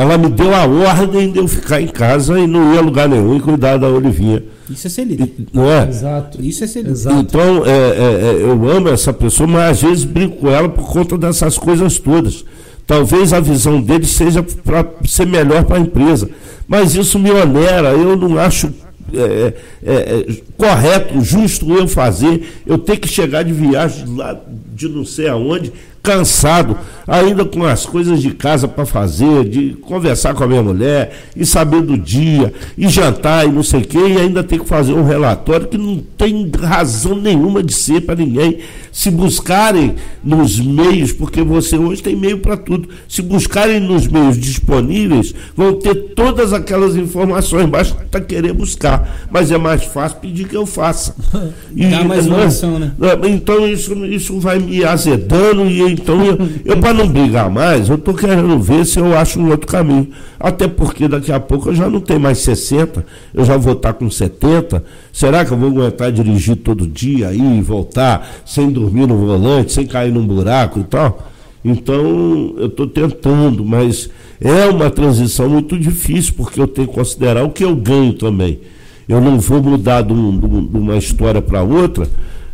ela 0.00 0.16
me 0.16 0.30
deu 0.30 0.54
a 0.54 0.64
ordem 0.64 1.30
de 1.30 1.38
eu 1.38 1.46
ficar 1.46 1.78
em 1.78 1.86
casa 1.86 2.40
e 2.40 2.46
não 2.46 2.74
ir 2.74 2.78
a 2.78 2.80
lugar 2.80 3.06
nenhum 3.06 3.36
e 3.36 3.40
cuidar 3.40 3.76
da 3.76 3.86
Olivinha. 3.86 4.42
Isso 4.70 4.86
é 4.86 4.90
ser 4.90 5.04
líder. 5.04 5.24
E- 5.24 5.46
não 5.52 5.70
é? 5.70 5.86
Exato. 5.86 6.40
Isso 6.40 6.64
é 6.64 6.66
ser 6.66 6.78
líder. 6.78 6.92
Exato. 6.92 7.18
Então, 7.20 7.66
é, 7.66 7.70
é, 7.70 8.30
é, 8.30 8.42
eu 8.42 8.70
amo 8.70 8.88
essa 8.88 9.12
pessoa, 9.12 9.46
mas 9.46 9.72
às 9.72 9.82
vezes 9.82 10.04
brigo 10.04 10.36
com 10.36 10.48
ela 10.48 10.70
por 10.70 10.90
conta 10.90 11.18
dessas 11.18 11.58
coisas 11.58 11.98
todas. 11.98 12.46
Talvez 12.86 13.34
a 13.34 13.40
visão 13.40 13.78
dele 13.78 14.06
seja 14.06 14.42
para 14.42 14.88
ser 15.04 15.26
melhor 15.26 15.64
para 15.64 15.76
a 15.76 15.80
empresa. 15.80 16.30
Mas 16.66 16.94
isso 16.94 17.18
me 17.18 17.30
onera, 17.30 17.90
eu 17.90 18.16
não 18.16 18.38
acho 18.38 18.72
é, 19.12 19.54
é, 19.84 19.94
é, 19.94 20.26
correto, 20.56 21.20
justo 21.20 21.70
eu 21.74 21.86
fazer. 21.86 22.62
Eu 22.66 22.78
ter 22.78 22.96
que 22.96 23.06
chegar 23.06 23.42
de 23.42 23.52
viagem 23.52 24.16
lá 24.16 24.40
de 24.74 24.88
não 24.88 25.04
sei 25.04 25.28
aonde, 25.28 25.70
cansado, 26.02 26.78
ainda 27.06 27.44
com 27.44 27.64
as 27.64 27.84
coisas 27.84 28.22
de 28.22 28.30
casa 28.32 28.66
para 28.66 28.86
fazer, 28.86 29.48
de 29.48 29.74
conversar 29.82 30.34
com 30.34 30.44
a 30.44 30.46
minha 30.46 30.62
mulher, 30.62 31.26
e 31.36 31.44
saber 31.44 31.82
do 31.82 31.98
dia, 31.98 32.52
e 32.76 32.88
jantar 32.88 33.46
e 33.46 33.52
não 33.52 33.62
sei 33.62 33.80
o 33.80 33.86
quê, 33.86 33.98
e 33.98 34.18
ainda 34.18 34.42
ter 34.42 34.58
que 34.58 34.66
fazer 34.66 34.92
um 34.92 35.04
relatório 35.04 35.66
que 35.66 35.76
não 35.76 36.02
tem 36.16 36.50
razão 36.62 37.14
nenhuma 37.16 37.62
de 37.62 37.72
ser 37.72 38.02
para 38.02 38.14
ninguém. 38.14 38.58
Se 38.92 39.10
buscarem 39.10 39.94
nos 40.22 40.58
meios, 40.58 41.12
porque 41.12 41.42
você 41.42 41.76
hoje 41.76 42.02
tem 42.02 42.16
meio 42.16 42.38
para 42.38 42.56
tudo, 42.56 42.88
se 43.08 43.22
buscarem 43.22 43.78
nos 43.78 44.06
meios 44.06 44.38
disponíveis, 44.38 45.34
vão 45.56 45.74
ter 45.74 45.94
todas 46.14 46.52
aquelas 46.52 46.96
informações, 46.96 47.66
basta 47.66 48.20
querer 48.20 48.52
buscar. 48.52 49.28
Mas 49.30 49.50
é 49.50 49.58
mais 49.58 49.84
fácil 49.84 50.18
pedir 50.18 50.48
que 50.48 50.56
eu 50.56 50.66
faça. 50.66 51.14
E, 51.74 51.86
Dá 51.86 52.02
mais 52.02 52.24
é? 52.24 52.28
informação, 52.28 52.78
né? 52.78 52.92
Então 53.28 53.66
isso, 53.66 53.94
isso 54.06 54.40
vai 54.40 54.58
me 54.58 54.84
azedando 54.84 55.66
e 55.66 55.89
então 55.92 56.24
eu, 56.24 56.38
eu 56.64 56.76
para 56.78 56.92
não 56.94 57.08
brigar 57.08 57.50
mais, 57.50 57.88
eu 57.88 57.96
estou 57.96 58.14
querendo 58.14 58.58
ver 58.60 58.84
se 58.84 58.98
eu 58.98 59.16
acho 59.16 59.38
um 59.40 59.50
outro 59.50 59.66
caminho. 59.66 60.08
Até 60.38 60.66
porque 60.68 61.06
daqui 61.08 61.30
a 61.32 61.38
pouco 61.40 61.68
eu 61.70 61.74
já 61.74 61.88
não 61.88 62.00
tenho 62.00 62.20
mais 62.20 62.38
60, 62.38 63.04
eu 63.34 63.44
já 63.44 63.56
vou 63.56 63.74
estar 63.74 63.92
com 63.92 64.10
70. 64.10 64.82
Será 65.12 65.44
que 65.44 65.52
eu 65.52 65.56
vou 65.58 65.68
aguentar 65.70 66.10
dirigir 66.12 66.56
todo 66.56 66.86
dia 66.86 67.32
ir 67.32 67.58
e 67.58 67.62
voltar 67.62 68.26
sem 68.44 68.70
dormir 68.70 69.06
no 69.06 69.16
volante, 69.16 69.72
sem 69.72 69.86
cair 69.86 70.12
num 70.12 70.26
buraco 70.26 70.80
e 70.80 70.84
tal? 70.84 71.26
Então 71.64 72.54
eu 72.56 72.66
estou 72.66 72.86
tentando, 72.86 73.64
mas 73.64 74.08
é 74.40 74.64
uma 74.66 74.88
transição 74.90 75.48
muito 75.48 75.78
difícil 75.78 76.32
porque 76.36 76.60
eu 76.60 76.66
tenho 76.66 76.88
que 76.88 76.94
considerar 76.94 77.44
o 77.44 77.50
que 77.50 77.64
eu 77.64 77.76
ganho 77.76 78.14
também. 78.14 78.60
Eu 79.08 79.20
não 79.20 79.38
vou 79.38 79.62
mudar 79.62 80.02
de 80.02 80.12
um- 80.12 80.38
de 80.38 80.78
uma 80.78 80.96
história 80.96 81.42
para 81.42 81.62
outra. 81.62 82.06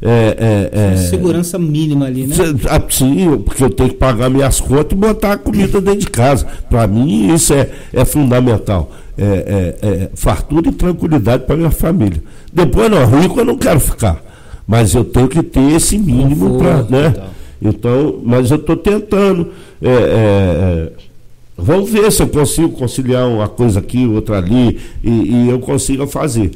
É, 0.02 0.70
é, 0.72 0.92
é, 0.92 0.96
Segurança 0.96 1.58
mínima 1.58 2.06
ali, 2.06 2.26
né? 2.26 2.34
Ah, 2.68 2.80
Sim, 2.88 3.38
porque 3.44 3.64
eu 3.64 3.70
tenho 3.70 3.88
que 3.90 3.96
pagar 3.96 4.28
minhas 4.28 4.60
contas 4.60 4.92
e 4.92 4.94
botar 4.94 5.32
a 5.32 5.36
comida 5.38 5.80
dentro 5.80 6.00
de 6.00 6.10
casa. 6.10 6.46
Para 6.68 6.86
mim, 6.86 7.32
isso 7.34 7.54
é, 7.54 7.68
é 7.92 8.04
fundamental. 8.04 8.92
É, 9.18 9.76
é- 9.82 9.88
é 9.88 10.10
fartura 10.14 10.68
e 10.68 10.72
tranquilidade 10.72 11.44
para 11.44 11.56
minha 11.56 11.70
família. 11.70 12.22
Depois, 12.52 12.90
não, 12.90 13.06
rico 13.20 13.40
eu 13.40 13.44
não 13.46 13.56
quero 13.56 13.80
ficar. 13.80 14.22
Mas 14.66 14.94
eu 14.94 15.04
tenho 15.04 15.28
que 15.28 15.42
ter 15.42 15.72
esse 15.72 15.96
mínimo 15.96 16.58
para. 16.58 16.82
Né? 16.82 17.08
e 17.08 17.12
tal. 17.12 17.30
Então, 17.62 18.20
mas 18.22 18.50
eu 18.50 18.58
estou 18.58 18.76
tentando. 18.76 19.48
é, 19.80 19.88
é, 19.88 19.92
é, 19.92 20.92
vamos 21.56 21.88
ver 21.88 22.12
se 22.12 22.22
eu 22.22 22.28
consigo 22.28 22.68
conciliar 22.70 23.26
uma 23.28 23.48
coisa 23.48 23.78
aqui, 23.78 24.06
outra 24.06 24.36
ali, 24.38 24.78
e, 25.02 25.10
e 25.10 25.48
eu 25.48 25.58
consiga 25.60 26.06
fazer. 26.06 26.50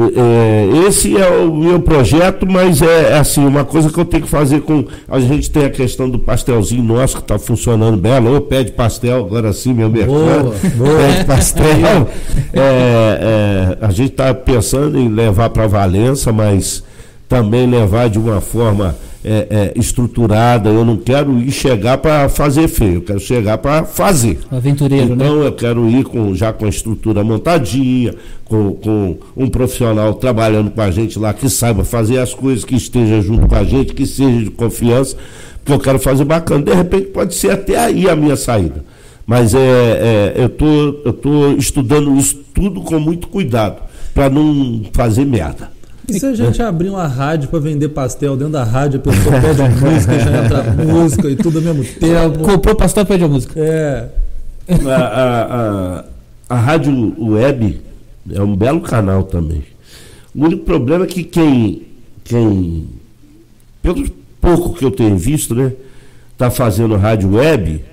É, 0.00 0.86
esse 0.86 1.16
é 1.16 1.28
o 1.28 1.52
meu 1.52 1.80
projeto, 1.80 2.46
mas 2.46 2.80
é, 2.80 3.14
é 3.14 3.18
assim, 3.18 3.44
uma 3.44 3.64
coisa 3.64 3.90
que 3.90 3.98
eu 3.98 4.04
tenho 4.04 4.22
que 4.22 4.28
fazer 4.28 4.60
com. 4.60 4.84
A 5.08 5.18
gente 5.18 5.50
tem 5.50 5.64
a 5.64 5.70
questão 5.70 6.08
do 6.08 6.20
pastelzinho 6.20 6.84
nosso 6.84 7.16
que 7.16 7.22
está 7.22 7.36
funcionando 7.36 7.96
bem. 7.96 8.12
Alô, 8.12 8.40
pede 8.40 8.70
pastel, 8.70 9.18
agora 9.26 9.52
sim, 9.52 9.74
meu 9.74 9.90
mercado. 9.90 10.14
Boa, 10.14 10.54
boa. 10.76 10.98
Pede 10.98 11.24
pastel. 11.24 12.08
É, 12.52 12.60
é, 12.60 13.78
a 13.80 13.90
gente 13.90 14.12
está 14.12 14.32
pensando 14.32 14.96
em 14.96 15.08
levar 15.08 15.50
para 15.50 15.66
Valença, 15.66 16.32
mas 16.32 16.84
também 17.28 17.68
levar 17.68 18.08
de 18.08 18.18
uma 18.18 18.40
forma 18.40 18.94
é, 19.28 19.46
é, 19.50 19.72
estruturada. 19.76 20.70
Eu 20.70 20.84
não 20.86 20.96
quero 20.96 21.38
ir 21.38 21.50
chegar 21.50 21.98
para 21.98 22.30
fazer 22.30 22.66
feio, 22.66 22.94
eu 22.94 23.02
quero 23.02 23.20
chegar 23.20 23.58
para 23.58 23.84
fazer. 23.84 24.38
Aventureiro, 24.50 25.14
né? 25.14 25.26
Então 25.26 25.42
eu 25.42 25.52
quero 25.52 25.88
ir 25.90 26.04
com, 26.04 26.34
já 26.34 26.50
com 26.50 26.64
a 26.64 26.68
estrutura 26.70 27.22
montadinha, 27.22 28.14
com, 28.46 28.72
com 28.72 29.18
um 29.36 29.50
profissional 29.50 30.14
trabalhando 30.14 30.70
com 30.70 30.80
a 30.80 30.90
gente 30.90 31.18
lá 31.18 31.34
que 31.34 31.50
saiba 31.50 31.84
fazer 31.84 32.18
as 32.18 32.32
coisas, 32.32 32.64
que 32.64 32.74
esteja 32.74 33.20
junto 33.20 33.46
com 33.46 33.54
a 33.54 33.64
gente, 33.64 33.92
que 33.92 34.06
seja 34.06 34.44
de 34.44 34.50
confiança, 34.50 35.14
porque 35.58 35.72
eu 35.72 35.78
quero 35.78 35.98
fazer 35.98 36.24
bacana. 36.24 36.64
De 36.64 36.72
repente 36.72 37.08
pode 37.08 37.34
ser 37.34 37.50
até 37.50 37.76
aí 37.76 38.08
a 38.08 38.16
minha 38.16 38.36
saída. 38.36 38.82
Mas 39.26 39.54
é, 39.54 39.58
é 39.58 40.34
eu 40.36 40.48
tô, 40.48 40.66
eu 41.04 41.12
tô 41.12 41.52
estudando 41.52 42.16
isso 42.16 42.36
tudo 42.54 42.80
com 42.80 42.98
muito 42.98 43.28
cuidado, 43.28 43.82
para 44.14 44.30
não 44.30 44.84
fazer 44.94 45.26
merda. 45.26 45.77
E 46.08 46.18
se 46.18 46.24
a 46.24 46.34
gente 46.34 46.62
abrir 46.62 46.88
uma 46.88 47.06
rádio 47.06 47.48
para 47.50 47.58
vender 47.58 47.90
pastel 47.90 48.34
dentro 48.34 48.54
da 48.54 48.64
rádio, 48.64 48.98
a 48.98 49.02
pessoa 49.02 49.40
pede 49.40 49.60
a 49.60 49.68
música, 49.68 50.18
já 50.18 50.44
entra 50.44 50.60
a 50.60 50.72
música 50.72 51.28
e 51.28 51.36
tudo 51.36 51.58
ao 51.58 51.64
mesmo 51.64 51.84
tempo. 51.84 52.38
Comprou 52.38 52.74
pastel 52.74 53.04
pede 53.04 53.24
a 53.24 53.28
música. 53.28 53.60
É. 53.60 54.08
A, 54.86 54.96
a, 54.96 55.42
a, 56.00 56.04
a 56.48 56.56
rádio 56.56 57.14
web 57.18 57.80
é 58.32 58.42
um 58.42 58.56
belo 58.56 58.80
canal 58.80 59.22
também. 59.22 59.62
O 60.34 60.44
único 60.44 60.64
problema 60.64 61.04
é 61.04 61.06
que 61.06 61.24
quem, 61.24 61.86
quem 62.24 62.88
pelo 63.82 64.08
pouco 64.40 64.74
que 64.74 64.84
eu 64.84 64.90
tenho 64.90 65.16
visto, 65.16 65.54
né, 65.54 65.72
está 66.32 66.50
fazendo 66.50 66.96
rádio 66.96 67.34
web, 67.34 67.84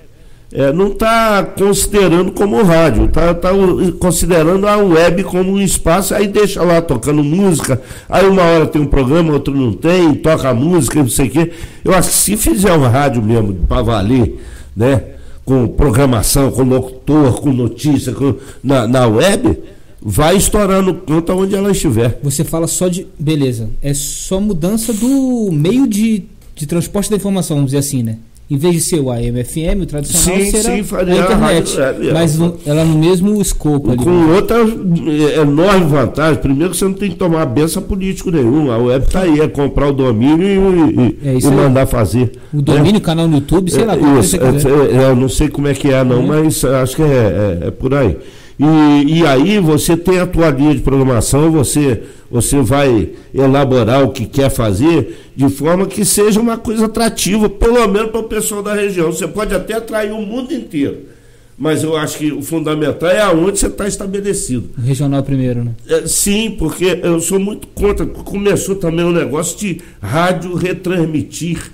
é, 0.52 0.72
não 0.72 0.88
está 0.88 1.42
considerando 1.42 2.30
como 2.30 2.62
rádio, 2.62 3.06
está 3.06 3.34
tá 3.34 3.50
considerando 3.98 4.66
a 4.68 4.76
web 4.76 5.24
como 5.24 5.52
um 5.52 5.60
espaço, 5.60 6.14
aí 6.14 6.28
deixa 6.28 6.62
lá 6.62 6.80
tocando 6.80 7.22
música, 7.24 7.80
aí 8.08 8.26
uma 8.28 8.42
hora 8.42 8.66
tem 8.66 8.80
um 8.80 8.86
programa, 8.86 9.32
outro 9.32 9.54
não 9.54 9.72
tem, 9.72 10.14
toca 10.14 10.54
música, 10.54 11.00
não 11.00 11.08
sei 11.08 11.26
o 11.26 11.30
quê. 11.30 11.52
Eu 11.84 11.94
acho 11.94 12.10
que 12.10 12.14
se 12.14 12.36
fizer 12.36 12.72
uma 12.72 12.88
rádio 12.88 13.20
mesmo 13.22 13.54
para 13.68 13.82
valer, 13.82 14.40
né? 14.76 15.02
Com 15.44 15.66
programação, 15.66 16.50
com 16.50 16.62
locutor, 16.62 17.40
com 17.40 17.52
notícia, 17.52 18.12
com, 18.12 18.34
na, 18.62 18.86
na 18.86 19.06
web, 19.06 19.58
vai 20.00 20.36
estourar 20.36 20.80
no 20.80 20.94
canto 20.94 21.32
onde 21.32 21.54
ela 21.54 21.70
estiver. 21.70 22.18
Você 22.22 22.44
fala 22.44 22.66
só 22.66 22.88
de. 22.88 23.06
Beleza. 23.18 23.70
É 23.82 23.92
só 23.94 24.40
mudança 24.40 24.92
do 24.92 25.50
meio 25.52 25.86
de, 25.88 26.24
de 26.54 26.66
transporte 26.66 27.10
da 27.10 27.16
informação, 27.16 27.56
vamos 27.56 27.72
dizer 27.72 27.78
assim, 27.78 28.02
né? 28.02 28.18
Em 28.48 28.56
vez 28.56 28.74
de 28.74 28.80
ser 28.80 29.00
o 29.00 29.10
AM/FM, 29.10 29.82
o 29.82 29.86
tradicional 29.86 30.40
sim, 30.40 30.50
será 30.52 30.76
sim, 30.76 30.82
faria 30.84 31.14
a 31.14 31.16
internet. 31.16 31.80
A 31.80 31.84
rádio, 31.86 32.10
é, 32.10 32.12
mas 32.12 32.38
no, 32.38 32.56
ela 32.64 32.84
no 32.84 32.96
mesmo 32.96 33.42
escopo 33.42 33.90
ali. 33.90 33.98
Com 33.98 34.10
né? 34.10 34.34
outra 34.36 34.58
é, 34.58 35.40
enorme 35.40 35.86
vantagem. 35.86 36.40
Primeiro 36.40 36.72
você 36.72 36.84
não 36.84 36.92
tem 36.92 37.10
que 37.10 37.16
tomar 37.16 37.44
benção 37.46 37.82
político 37.82 38.30
nenhum. 38.30 38.70
A 38.70 38.78
web 38.78 39.04
está 39.04 39.22
aí, 39.22 39.40
é 39.40 39.48
comprar 39.48 39.88
o 39.88 39.92
domínio 39.92 40.46
e, 40.46 41.26
e, 41.26 41.28
é 41.28 41.38
e 41.38 41.46
mandar 41.50 41.86
fazer. 41.86 42.38
O 42.54 42.62
domínio, 42.62 42.98
é. 42.98 43.00
canal 43.00 43.26
no 43.26 43.38
YouTube, 43.38 43.68
sei 43.68 43.84
lá. 43.84 43.96
É, 43.96 44.20
isso, 44.20 44.36
é, 44.36 45.10
eu 45.10 45.16
não 45.16 45.28
sei 45.28 45.48
como 45.48 45.66
é 45.66 45.74
que 45.74 45.88
é, 45.88 46.04
não, 46.04 46.20
uhum. 46.20 46.26
mas 46.28 46.64
acho 46.64 46.94
que 46.94 47.02
é, 47.02 47.58
é 47.62 47.70
por 47.72 47.92
aí. 47.94 48.16
E, 48.58 49.18
e 49.18 49.26
aí 49.26 49.58
você 49.58 49.96
tem 49.96 50.18
a 50.18 50.26
tua 50.26 50.50
linha 50.50 50.74
de 50.74 50.80
programação, 50.80 51.50
você, 51.50 52.04
você 52.30 52.60
vai 52.62 53.10
elaborar 53.34 54.02
o 54.02 54.12
que 54.12 54.24
quer 54.24 54.50
fazer 54.50 55.30
de 55.36 55.48
forma 55.50 55.86
que 55.86 56.04
seja 56.04 56.40
uma 56.40 56.56
coisa 56.56 56.86
atrativa, 56.86 57.48
pelo 57.50 57.86
menos 57.86 58.10
para 58.10 58.20
o 58.20 58.24
pessoal 58.24 58.62
da 58.62 58.74
região. 58.74 59.12
Você 59.12 59.28
pode 59.28 59.54
até 59.54 59.74
atrair 59.74 60.12
o 60.12 60.22
mundo 60.22 60.54
inteiro. 60.54 61.16
Mas 61.58 61.82
eu 61.82 61.96
acho 61.96 62.18
que 62.18 62.32
o 62.32 62.42
fundamental 62.42 63.08
é 63.08 63.20
aonde 63.20 63.58
você 63.58 63.66
está 63.66 63.88
estabelecido. 63.88 64.70
Regional 64.78 65.22
primeiro, 65.22 65.64
né? 65.64 65.74
É, 65.88 66.06
sim, 66.06 66.50
porque 66.50 67.00
eu 67.02 67.18
sou 67.18 67.38
muito 67.38 67.66
contra. 67.68 68.04
Começou 68.04 68.76
também 68.76 69.04
o 69.04 69.08
um 69.08 69.12
negócio 69.12 69.58
de 69.58 69.80
rádio 70.00 70.54
retransmitir 70.54 71.72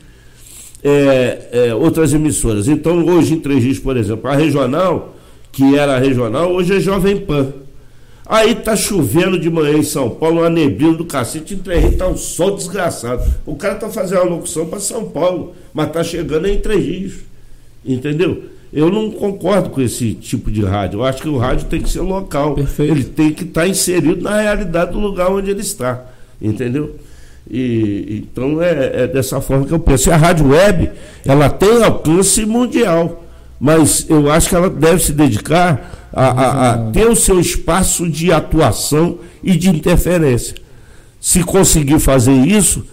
é, 0.84 1.48
é, 1.50 1.74
outras 1.74 2.14
emissoras. 2.14 2.68
Então, 2.68 3.04
hoje 3.06 3.34
em 3.34 3.40
Três 3.40 3.64
Rios, 3.64 3.78
por 3.80 3.96
exemplo, 3.96 4.30
a 4.30 4.36
regional 4.36 5.16
que 5.52 5.76
era 5.76 5.98
regional, 5.98 6.50
hoje 6.50 6.74
é 6.74 6.80
Jovem 6.80 7.18
Pan. 7.18 7.52
Aí 8.26 8.54
tá 8.54 8.74
chovendo 8.74 9.38
de 9.38 9.50
manhã 9.50 9.76
em 9.76 9.82
São 9.82 10.08
Paulo, 10.08 10.40
uma 10.40 10.48
neblina 10.48 10.94
do 10.94 11.04
cacete, 11.04 11.54
em 11.54 11.78
Rios 11.78 11.96
tá 11.96 12.08
um 12.08 12.16
sol 12.16 12.56
desgraçado. 12.56 13.22
O 13.44 13.54
cara 13.56 13.74
tá 13.74 13.90
fazendo 13.90 14.22
uma 14.22 14.36
locução 14.36 14.66
para 14.66 14.80
São 14.80 15.04
Paulo, 15.04 15.54
mas 15.74 15.92
tá 15.92 16.02
chegando 16.02 16.46
em 16.46 16.58
Três 16.58 16.82
Rios. 16.82 17.14
Entendeu? 17.84 18.44
Eu 18.72 18.90
não 18.90 19.10
concordo 19.10 19.68
com 19.68 19.82
esse 19.82 20.14
tipo 20.14 20.50
de 20.50 20.64
rádio. 20.64 21.00
Eu 21.00 21.04
acho 21.04 21.20
que 21.20 21.28
o 21.28 21.36
rádio 21.36 21.66
tem 21.66 21.82
que 21.82 21.90
ser 21.90 22.00
local. 22.00 22.54
Perfeito. 22.54 22.92
Ele 22.92 23.04
tem 23.04 23.32
que 23.32 23.44
estar 23.44 23.62
tá 23.62 23.68
inserido 23.68 24.22
na 24.22 24.40
realidade 24.40 24.92
do 24.92 24.98
lugar 24.98 25.30
onde 25.30 25.50
ele 25.50 25.60
está. 25.60 26.06
Entendeu? 26.40 26.96
E, 27.50 28.24
então 28.24 28.62
é, 28.62 29.02
é 29.02 29.06
dessa 29.06 29.42
forma 29.42 29.66
que 29.66 29.72
eu 29.72 29.78
penso. 29.78 30.08
E 30.08 30.12
a 30.12 30.16
rádio 30.16 30.48
web, 30.48 30.90
ela 31.26 31.50
tem 31.50 31.82
alcance 31.82 32.46
mundial 32.46 33.21
mas 33.62 34.04
eu 34.08 34.28
acho 34.28 34.48
que 34.48 34.56
ela 34.56 34.68
deve 34.68 35.00
se 35.00 35.12
dedicar 35.12 36.08
a, 36.12 36.24
a, 36.24 36.72
a 36.72 36.78
ter 36.90 37.06
o 37.06 37.14
seu 37.14 37.38
espaço 37.38 38.10
de 38.10 38.32
atuação 38.32 39.20
e 39.40 39.54
de 39.54 39.70
interferência. 39.70 40.56
Se 41.20 41.44
conseguir 41.44 42.00
fazer 42.00 42.34
isso, 42.34 42.84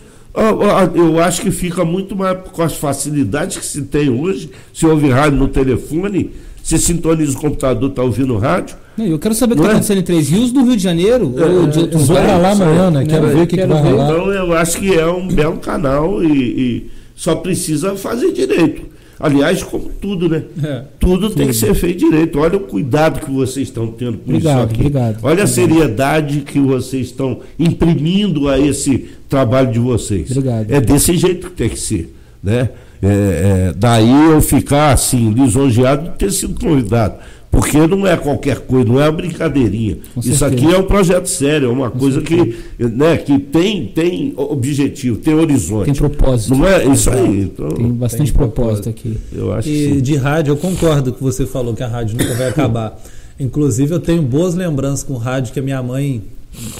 eu 0.93 1.19
acho 1.19 1.41
que 1.41 1.49
fica 1.49 1.83
muito 1.83 2.15
mais 2.15 2.37
com 2.51 2.61
as 2.61 2.75
facilidades 2.75 3.57
que 3.57 3.65
se 3.65 3.81
tem 3.81 4.11
hoje. 4.11 4.51
Se 4.71 4.85
ouve 4.85 5.09
rádio 5.09 5.39
no 5.39 5.47
telefone, 5.47 6.29
se 6.61 6.77
sintoniza 6.77 7.35
o 7.35 7.41
computador, 7.41 7.89
está 7.89 8.03
ouvindo 8.03 8.37
rádio. 8.37 8.75
Eu 8.95 9.17
quero 9.17 9.33
saber 9.33 9.53
o 9.53 9.55
que 9.55 9.61
está 9.61 9.71
é? 9.71 9.73
acontecendo 9.73 9.97
em 9.97 10.03
Três 10.03 10.29
Rios, 10.29 10.53
no 10.53 10.65
Rio 10.65 10.77
de 10.77 10.83
Janeiro, 10.83 11.33
é, 11.35 11.45
ou 11.45 11.65
de 11.65 11.79
outros 11.79 12.09
lugares. 12.09 12.43
lá 12.43 12.51
amanhã, 12.51 12.91
né? 12.91 13.05
Quero 13.07 13.25
ver 13.25 13.41
o 13.41 13.47
que, 13.47 13.57
que 13.57 13.65
vai 13.65 13.81
rolar. 13.81 14.11
Então, 14.11 14.31
eu 14.31 14.53
acho 14.53 14.77
que 14.77 14.93
é 14.93 15.07
um 15.07 15.27
belo 15.27 15.57
canal 15.57 16.23
e, 16.23 16.27
e 16.27 16.91
só 17.15 17.33
precisa 17.33 17.95
fazer 17.95 18.31
direito. 18.31 18.88
Aliás, 19.19 19.61
como 19.61 19.89
tudo, 19.89 20.29
né? 20.29 20.43
É, 20.63 20.83
tudo, 20.97 21.27
tudo, 21.29 21.35
tem 21.35 21.47
que 21.47 21.53
ser 21.53 21.73
feito 21.73 21.99
direito. 21.99 22.39
Olha 22.39 22.55
o 22.55 22.61
cuidado 22.61 23.19
que 23.19 23.29
vocês 23.29 23.67
estão 23.67 23.87
tendo 23.87 24.17
com 24.19 24.29
obrigado, 24.29 24.57
isso 24.57 24.63
aqui. 24.65 24.79
Obrigado, 24.79 25.17
Olha 25.21 25.33
obrigado. 25.33 25.43
a 25.43 25.47
seriedade 25.47 26.39
que 26.41 26.59
vocês 26.59 27.07
estão 27.07 27.41
imprimindo 27.59 28.47
a 28.47 28.57
esse 28.57 29.09
trabalho 29.27 29.71
de 29.71 29.79
vocês. 29.79 30.31
Obrigado. 30.31 30.71
É 30.71 30.79
desse 30.79 31.17
jeito 31.17 31.49
que 31.49 31.55
tem 31.55 31.69
que 31.69 31.79
ser. 31.79 32.15
Né? 32.41 32.69
É, 33.01 33.07
é, 33.07 33.73
daí 33.75 34.31
eu 34.31 34.41
ficar 34.41 34.91
assim, 34.91 35.31
lisonjeado 35.31 36.11
de 36.11 36.17
ter 36.17 36.31
sido 36.31 36.57
convidado. 36.59 37.15
Porque 37.51 37.77
não 37.87 38.05
é 38.05 38.15
qualquer 38.15 38.59
coisa, 38.59 38.87
não 38.87 39.01
é 39.01 39.05
uma 39.05 39.11
brincadeirinha. 39.11 39.97
Com 40.13 40.19
Isso 40.19 40.35
certeza. 40.35 40.67
aqui 40.67 40.75
é 40.75 40.77
um 40.77 40.83
projeto 40.83 41.25
sério, 41.25 41.69
é 41.69 41.71
uma 41.71 41.89
Com 41.89 41.99
coisa 41.99 42.21
certeza. 42.21 42.57
que, 42.77 42.83
né, 42.85 43.17
que 43.17 43.39
tem, 43.39 43.87
tem 43.87 44.33
objetivo, 44.37 45.17
tem 45.17 45.33
horizonte. 45.33 45.85
Tem 45.85 45.95
propósito. 45.95 46.55
Não 46.55 46.67
é 46.67 46.85
isso 46.85 47.09
aí. 47.09 47.41
Então, 47.41 47.69
tem 47.69 47.91
bastante 47.91 48.31
tem 48.31 48.33
propósito, 48.33 48.89
aqui. 48.89 49.17
Eu 49.33 49.51
acho 49.51 49.67
e 49.67 49.99
de 49.99 50.15
rádio, 50.15 50.51
eu 50.51 50.57
concordo 50.57 51.11
que 51.11 51.23
você 51.23 51.45
falou 51.45 51.73
que 51.73 51.81
a 51.81 51.87
rádio 51.87 52.17
nunca 52.17 52.35
vai 52.35 52.49
acabar. 52.49 53.01
Inclusive, 53.39 53.93
eu 53.93 53.99
tenho 53.99 54.21
boas 54.21 54.53
lembranças 54.53 55.03
com 55.03 55.15
rádio 55.15 55.53
que 55.53 55.59
a 55.59 55.63
minha 55.63 55.81
mãe 55.81 56.21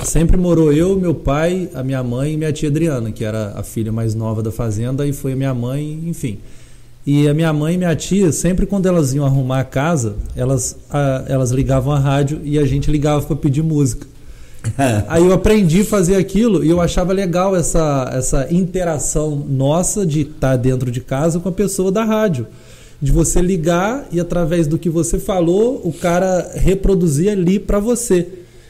sempre 0.03 0.37
morou 0.37 0.73
eu, 0.73 0.99
meu 0.99 1.15
pai, 1.15 1.69
a 1.73 1.83
minha 1.83 2.03
mãe 2.03 2.33
e 2.33 2.37
minha 2.37 2.51
tia 2.51 2.69
Adriana, 2.69 3.11
que 3.11 3.23
era 3.23 3.53
a 3.55 3.63
filha 3.63 3.91
mais 3.91 4.13
nova 4.13 4.43
da 4.43 4.51
fazenda, 4.51 5.07
e 5.07 5.13
foi 5.13 5.33
a 5.33 5.35
minha 5.35 5.53
mãe, 5.53 5.99
enfim. 6.05 6.37
E 7.11 7.27
a 7.27 7.33
minha 7.33 7.51
mãe 7.51 7.73
e 7.73 7.77
minha 7.79 7.95
tia, 7.95 8.31
sempre 8.31 8.67
quando 8.67 8.85
elas 8.85 9.15
iam 9.15 9.25
arrumar 9.25 9.61
a 9.61 9.63
casa, 9.63 10.15
elas, 10.35 10.77
a, 10.91 11.23
elas 11.27 11.49
ligavam 11.49 11.91
a 11.91 11.97
rádio 11.97 12.39
e 12.43 12.59
a 12.59 12.65
gente 12.67 12.91
ligava 12.91 13.25
para 13.25 13.35
pedir 13.35 13.63
música. 13.63 14.05
Aí 15.09 15.25
eu 15.25 15.33
aprendi 15.33 15.81
a 15.81 15.85
fazer 15.85 16.17
aquilo 16.17 16.63
e 16.63 16.69
eu 16.69 16.79
achava 16.79 17.11
legal 17.11 17.55
essa, 17.55 18.11
essa 18.13 18.53
interação 18.53 19.35
nossa 19.35 20.05
de 20.05 20.21
estar 20.21 20.51
tá 20.51 20.55
dentro 20.55 20.91
de 20.91 21.01
casa 21.01 21.39
com 21.39 21.49
a 21.49 21.51
pessoa 21.51 21.91
da 21.91 22.03
rádio. 22.03 22.45
De 23.01 23.11
você 23.11 23.41
ligar 23.41 24.07
e 24.11 24.19
através 24.19 24.67
do 24.67 24.77
que 24.77 24.87
você 24.87 25.17
falou, 25.17 25.81
o 25.83 25.91
cara 25.91 26.51
reproduzia 26.53 27.31
ali 27.31 27.57
para 27.57 27.79
você. 27.79 28.27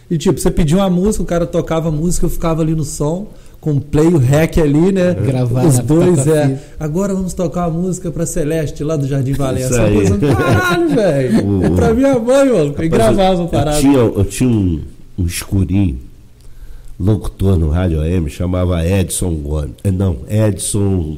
E 0.09 0.17
tipo, 0.17 0.39
você 0.39 0.49
pedia 0.49 0.77
uma 0.77 0.89
música, 0.89 1.21
o 1.21 1.27
cara 1.27 1.45
tocava 1.45 1.89
a 1.89 1.91
música, 1.91 2.25
eu 2.25 2.29
ficava 2.29 2.61
ali 2.61 2.73
no 2.73 2.85
som 2.85 3.27
com 3.59 3.79
play 3.79 4.07
o 4.07 4.17
rec 4.17 4.57
ali, 4.57 4.91
né? 4.91 5.13
Gravar 5.13 5.65
Os 5.65 5.79
dois, 5.79 6.25
é. 6.27 6.59
Agora 6.79 7.13
vamos 7.13 7.33
tocar 7.33 7.65
a 7.65 7.69
música 7.69 8.09
pra 8.11 8.25
Celeste 8.25 8.83
lá 8.83 8.95
do 8.95 9.07
Jardim 9.07 9.33
Valença. 9.33 9.89
Coisa, 9.89 10.17
caralho, 10.17 10.89
velho. 10.95 11.65
É 11.65 11.69
pra 11.69 11.93
minha 11.93 12.17
mãe, 12.17 12.49
mano. 12.49 12.69
Rapaz, 12.69 12.89
gravava 12.89 13.47
parada. 13.47 13.77
Eu 13.77 13.81
tinha, 13.81 13.97
eu 13.97 14.25
tinha 14.25 14.49
um, 14.49 14.81
um 15.17 15.25
escurinho, 15.25 15.99
locutor 16.99 17.57
no 17.57 17.69
Rádio 17.69 18.01
AM, 18.01 18.29
chamava 18.29 18.85
Edson 18.85 19.35
Gomes. 19.35 19.73
Eh, 19.83 19.91
não, 19.91 20.17
Edson 20.29 21.17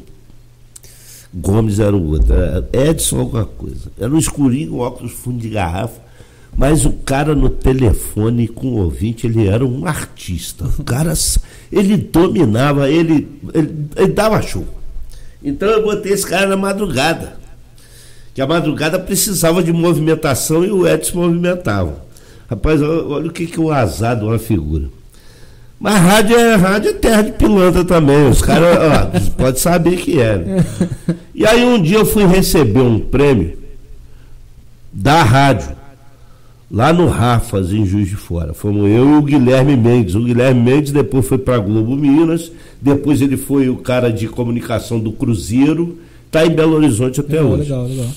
Gomes 1.33 1.79
era 1.79 1.95
o 1.95 2.07
outro. 2.09 2.33
Era 2.33 2.67
Edson 2.73 3.19
alguma 3.19 3.45
coisa. 3.45 3.91
Era 3.99 4.11
um 4.11 4.17
escurinho, 4.17 4.77
óculos 4.77 5.11
fundo 5.11 5.37
de 5.39 5.49
garrafa 5.49 6.10
mas 6.55 6.85
o 6.85 6.91
cara 6.91 7.33
no 7.33 7.49
telefone 7.49 8.47
com 8.47 8.67
o 8.67 8.83
ouvinte, 8.83 9.25
ele 9.25 9.47
era 9.47 9.65
um 9.65 9.85
artista. 9.85 10.65
O 10.77 10.83
cara, 10.83 11.13
ele 11.71 11.97
dominava, 11.97 12.89
ele, 12.89 13.27
ele, 13.53 13.87
ele 13.95 14.11
dava 14.11 14.41
show. 14.41 14.65
Então 15.43 15.67
eu 15.69 15.83
botei 15.83 16.11
esse 16.11 16.25
cara 16.25 16.47
na 16.47 16.57
madrugada. 16.57 17.39
Que 18.33 18.41
a 18.41 18.47
madrugada 18.47 18.99
precisava 18.99 19.63
de 19.63 19.73
movimentação 19.73 20.63
e 20.63 20.71
o 20.71 20.87
Edson 20.87 21.19
movimentava. 21.19 22.05
Rapaz, 22.49 22.81
olha 22.81 23.27
o 23.27 23.31
que, 23.31 23.47
que 23.47 23.59
o 23.59 23.71
azar 23.71 24.17
de 24.17 24.23
uma 24.23 24.37
figura. 24.37 24.89
Mas 25.79 25.99
rádio 25.99 26.37
é, 26.37 26.55
rádio 26.55 26.91
é 26.91 26.93
terra 26.93 27.21
de 27.23 27.31
pilantra 27.31 27.83
também. 27.83 28.29
Os 28.29 28.41
caras 28.41 29.29
podem 29.35 29.59
saber 29.59 29.97
que 29.97 30.19
é. 30.19 30.37
Né? 30.37 30.65
E 31.33 31.45
aí 31.45 31.65
um 31.65 31.81
dia 31.81 31.97
eu 31.97 32.05
fui 32.05 32.25
receber 32.25 32.81
um 32.81 32.99
prêmio 32.99 33.57
da 34.93 35.23
rádio 35.23 35.80
lá 36.71 36.93
no 36.93 37.07
Rafas, 37.07 37.73
em 37.73 37.85
Juiz 37.85 38.07
de 38.07 38.15
Fora. 38.15 38.53
Fomos 38.53 38.89
eu 38.89 39.09
e 39.09 39.15
o 39.15 39.21
Guilherme 39.21 39.75
Mendes. 39.75 40.15
O 40.15 40.23
Guilherme 40.23 40.61
Mendes 40.61 40.91
depois 40.91 41.27
foi 41.27 41.37
para 41.37 41.57
Globo 41.57 41.95
Minas, 41.95 42.51
depois 42.81 43.21
ele 43.21 43.35
foi 43.35 43.67
o 43.67 43.75
cara 43.75 44.11
de 44.11 44.27
comunicação 44.27 44.99
do 44.99 45.11
Cruzeiro, 45.11 45.97
está 46.25 46.45
em 46.45 46.49
Belo 46.49 46.75
Horizonte 46.75 47.19
até 47.19 47.41
legal, 47.41 47.51
hoje. 47.51 47.63
Legal, 47.63 47.85
legal. 47.85 48.07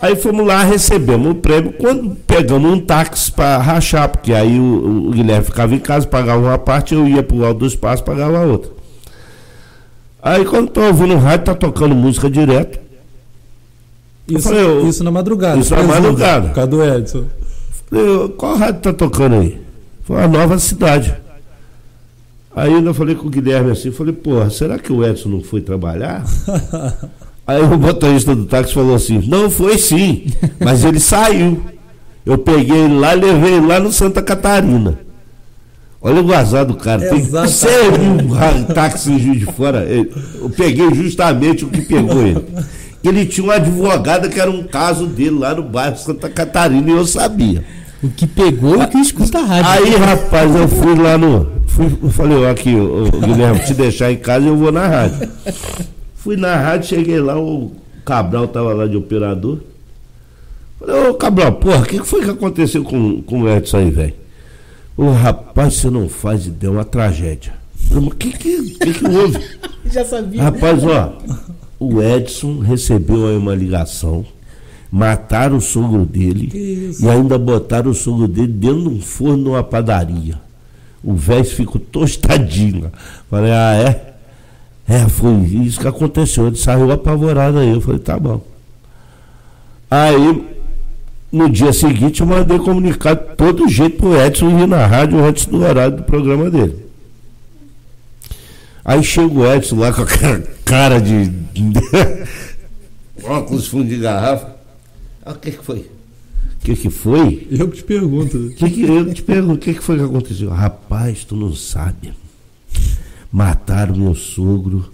Aí 0.00 0.14
fomos 0.14 0.46
lá, 0.46 0.62
recebemos 0.62 1.32
o 1.32 1.34
prêmio. 1.34 1.72
Quando 1.72 2.14
pegamos 2.26 2.70
um 2.70 2.78
táxi 2.78 3.32
para 3.32 3.58
rachar, 3.58 4.08
porque 4.08 4.32
aí 4.32 4.60
o, 4.60 5.08
o, 5.08 5.10
Guilherme 5.10 5.44
ficava 5.44 5.74
em 5.74 5.80
casa, 5.80 6.06
pagava 6.06 6.40
uma 6.40 6.58
parte, 6.58 6.94
eu 6.94 7.08
ia 7.08 7.22
pro 7.22 7.44
Alto 7.44 7.60
do 7.60 7.66
Espaço, 7.66 8.04
pagava 8.04 8.38
a 8.38 8.42
outra. 8.42 8.70
Aí 10.22 10.44
quando 10.44 10.68
tô 10.68 10.82
ouvindo 10.82 11.14
o 11.14 11.18
rádio, 11.18 11.46
tá 11.46 11.54
tocando 11.54 11.94
música 11.94 12.30
direto. 12.30 12.78
Isso, 14.28 14.48
falei, 14.48 14.64
eu, 14.64 14.88
isso 14.88 15.02
na 15.02 15.10
madrugada. 15.10 15.58
Isso 15.58 15.74
na 15.74 15.82
madrugada. 15.82 16.48
Por 16.48 16.54
causa 16.54 16.70
do 16.70 16.84
Edson. 16.84 17.24
Falei, 17.88 18.28
qual 18.36 18.56
rádio 18.56 18.80
tá 18.82 18.92
tocando 18.92 19.36
aí? 19.36 19.60
Foi 20.04 20.22
a 20.22 20.28
nova 20.28 20.58
cidade. 20.58 21.14
Aí 22.54 22.72
eu 22.72 22.94
falei 22.94 23.14
com 23.14 23.28
o 23.28 23.30
Guilherme 23.30 23.70
assim, 23.70 23.90
falei, 23.90 24.12
porra, 24.12 24.50
será 24.50 24.78
que 24.78 24.92
o 24.92 25.06
Edson 25.06 25.28
não 25.28 25.42
foi 25.42 25.60
trabalhar? 25.60 26.24
Aí 27.46 27.62
o 27.62 27.78
motorista 27.78 28.36
do 28.36 28.44
táxi 28.44 28.74
falou 28.74 28.94
assim, 28.94 29.26
não 29.26 29.48
foi 29.48 29.78
sim, 29.78 30.26
mas 30.60 30.84
ele 30.84 31.00
saiu. 31.00 31.62
Eu 32.26 32.36
peguei 32.36 32.76
ele 32.76 32.98
lá 32.98 33.16
e 33.16 33.20
levei 33.20 33.54
ele 33.54 33.66
lá 33.66 33.80
no 33.80 33.90
Santa 33.90 34.20
Catarina. 34.20 34.98
Olha 36.00 36.20
o 36.20 36.24
gozado 36.24 36.74
do 36.74 36.78
cara. 36.78 37.08
Tem 37.08 37.22
um 37.22 38.64
táxi 38.74 39.12
em 39.12 39.18
Juiz 39.18 39.40
de 39.40 39.46
Fora. 39.46 39.84
Eu 39.84 40.50
peguei 40.50 40.92
justamente 40.94 41.64
o 41.64 41.68
que 41.68 41.80
pegou 41.80 42.20
ele. 42.20 42.44
Ele 43.08 43.26
tinha 43.26 43.44
uma 43.44 43.54
advogada 43.54 44.28
que 44.28 44.40
era 44.40 44.50
um 44.50 44.62
caso 44.62 45.06
dele 45.06 45.38
lá 45.38 45.54
no 45.54 45.62
bairro 45.62 45.96
Santa 45.96 46.28
Catarina 46.28 46.90
e 46.90 46.94
eu 46.94 47.06
sabia. 47.06 47.64
O 48.02 48.08
que 48.08 48.26
pegou 48.26 48.80
o 48.80 48.88
que 48.88 48.98
escuta 48.98 49.38
a 49.38 49.44
rádio. 49.44 49.70
Aí, 49.70 49.96
rapaz, 49.96 50.54
eu 50.54 50.68
fui 50.68 50.94
lá 50.94 51.18
no. 51.18 51.50
Fui, 51.66 51.86
eu 52.02 52.10
falei, 52.10 52.36
ó, 52.36 52.50
aqui, 52.50 52.74
o 52.74 53.10
Guilherme, 53.10 53.60
te 53.60 53.74
deixar 53.74 54.12
em 54.12 54.16
casa 54.16 54.46
eu 54.46 54.56
vou 54.56 54.70
na 54.70 54.86
rádio. 54.86 55.28
Fui 56.14 56.36
na 56.36 56.56
rádio, 56.56 56.88
cheguei 56.88 57.20
lá, 57.20 57.38
o 57.38 57.72
Cabral 58.04 58.46
tava 58.46 58.72
lá 58.72 58.86
de 58.86 58.96
operador. 58.96 59.58
Falei, 60.78 61.08
ô 61.08 61.14
Cabral, 61.14 61.52
porra, 61.52 61.80
o 61.80 61.84
que 61.84 61.98
foi 62.04 62.22
que 62.22 62.30
aconteceu 62.30 62.84
com, 62.84 63.20
com 63.22 63.42
o 63.42 63.48
Edson 63.48 63.78
aí, 63.78 63.90
velho? 63.90 64.14
Ô 64.96 65.10
rapaz, 65.10 65.74
você 65.74 65.90
não 65.90 66.08
faz 66.08 66.46
ideia, 66.46 66.70
é 66.70 66.72
uma 66.72 66.84
tragédia. 66.84 67.52
O 67.90 68.10
que 68.10 68.32
que, 68.32 68.62
que 68.74 68.94
que 68.94 69.06
houve? 69.06 69.38
Já 69.90 70.04
sabia. 70.04 70.42
Rapaz, 70.42 70.84
ó, 70.84 71.18
o 71.78 72.02
Edson 72.02 72.58
recebeu 72.58 73.28
aí 73.28 73.36
uma 73.36 73.54
ligação, 73.54 74.24
mataram 74.90 75.58
o 75.58 75.60
sogro 75.60 76.04
dele 76.04 76.96
e 77.00 77.08
ainda 77.08 77.38
botaram 77.38 77.90
o 77.90 77.94
sogro 77.94 78.26
dele 78.26 78.48
dentro 78.48 78.82
de 78.82 78.88
um 78.88 79.00
forno 79.00 79.36
numa 79.44 79.62
padaria. 79.62 80.34
O 81.02 81.14
velho 81.14 81.44
ficou 81.44 81.80
tostadinho. 81.80 82.90
Falei, 83.30 83.52
ah, 83.52 83.74
é? 83.74 84.14
É, 84.88 85.08
foi 85.08 85.32
isso 85.42 85.78
que 85.78 85.86
aconteceu. 85.86 86.46
Ele 86.46 86.56
saiu 86.56 86.90
apavorado 86.90 87.58
aí. 87.58 87.70
Eu 87.70 87.80
falei, 87.80 88.00
tá 88.00 88.18
bom. 88.18 88.42
Aí, 89.90 90.44
no 91.30 91.48
dia 91.48 91.72
seguinte, 91.72 92.20
eu 92.20 92.26
mandei 92.26 92.58
comunicado 92.58 93.20
de 93.20 93.36
todo 93.36 93.68
jeito 93.68 93.98
pro 93.98 94.20
Edson 94.20 94.58
ir 94.58 94.66
na 94.66 94.86
rádio 94.86 95.22
antes 95.22 95.46
do 95.46 95.62
horário 95.62 95.98
do 95.98 96.02
programa 96.02 96.50
dele. 96.50 96.87
Aí 98.88 99.04
chega 99.04 99.34
o 99.34 99.46
Edson 99.46 99.76
lá 99.76 99.92
com 99.92 100.00
aquela 100.00 100.40
cara 100.64 100.98
de. 100.98 101.30
óculos 103.22 103.66
fundo 103.66 103.86
de 103.86 103.98
garrafa. 103.98 104.56
Ah, 105.22 105.32
o 105.32 105.34
que, 105.34 105.50
que 105.50 105.62
foi? 105.62 105.80
O 105.80 106.64
que, 106.64 106.74
que 106.74 106.88
foi? 106.88 107.46
Eu 107.50 107.68
que 107.68 107.76
te 107.76 107.84
pergunto. 107.84 108.48
Que 108.56 108.70
que, 108.70 108.82
eu 108.84 109.04
que 109.04 109.12
te 109.12 109.22
pergunto, 109.22 109.54
o 109.56 109.58
que, 109.58 109.74
que 109.74 109.82
foi 109.82 109.98
que 109.98 110.04
aconteceu? 110.04 110.48
Rapaz, 110.48 111.22
tu 111.22 111.36
não 111.36 111.54
sabe. 111.54 112.14
Mataram 113.30 113.94
meu 113.94 114.14
sogro. 114.14 114.90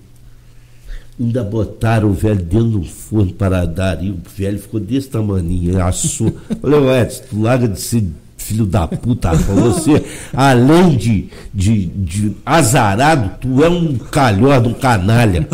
Ainda 1.18 1.44
botaram 1.44 2.10
o 2.10 2.12
velho 2.12 2.42
dentro 2.42 2.70
de 2.70 2.76
um 2.78 2.84
forno 2.84 3.32
para 3.32 3.64
dar. 3.64 4.02
E 4.02 4.10
o 4.10 4.18
velho 4.36 4.58
ficou 4.58 4.80
desse 4.80 5.08
tamanho, 5.08 5.80
assou. 5.80 6.36
Falei, 6.60 7.00
Edson, 7.00 7.22
tu 7.30 7.40
larga 7.40 7.68
de 7.68 7.80
ser 7.80 8.04
filho 8.44 8.66
da 8.66 8.86
puta, 8.86 9.32
você, 9.32 10.04
além 10.32 10.96
de, 10.96 11.28
de, 11.52 11.86
de 11.86 12.32
azarado, 12.44 13.30
tu 13.40 13.64
é 13.64 13.68
um 13.68 13.96
calhordo, 13.96 14.68
um 14.68 14.74
canalha. 14.74 15.48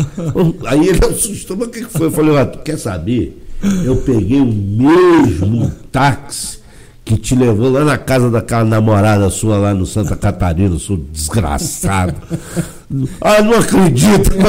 Aí 0.67 0.87
ele 0.87 1.05
assustou, 1.05 1.55
mas 1.55 1.69
o 1.69 1.71
que 1.71 1.83
foi? 1.83 2.07
Eu 2.07 2.11
falei, 2.11 2.37
ah, 2.37 2.45
tu 2.45 2.59
quer 2.59 2.77
saber? 2.77 3.41
Eu 3.85 3.97
peguei 3.97 4.41
o 4.41 4.45
mesmo 4.45 5.71
táxi 5.91 6.60
que 7.03 7.17
te 7.17 7.35
levou 7.35 7.71
lá 7.71 7.83
na 7.83 7.97
casa 7.97 8.29
daquela 8.29 8.63
namorada 8.63 9.29
sua 9.29 9.57
lá 9.57 9.73
no 9.73 9.85
Santa 9.85 10.15
Catarina, 10.15 10.77
sou 10.77 10.97
desgraçado. 10.97 12.15
Ah, 13.21 13.41
não 13.41 13.53
acredito. 13.53 14.31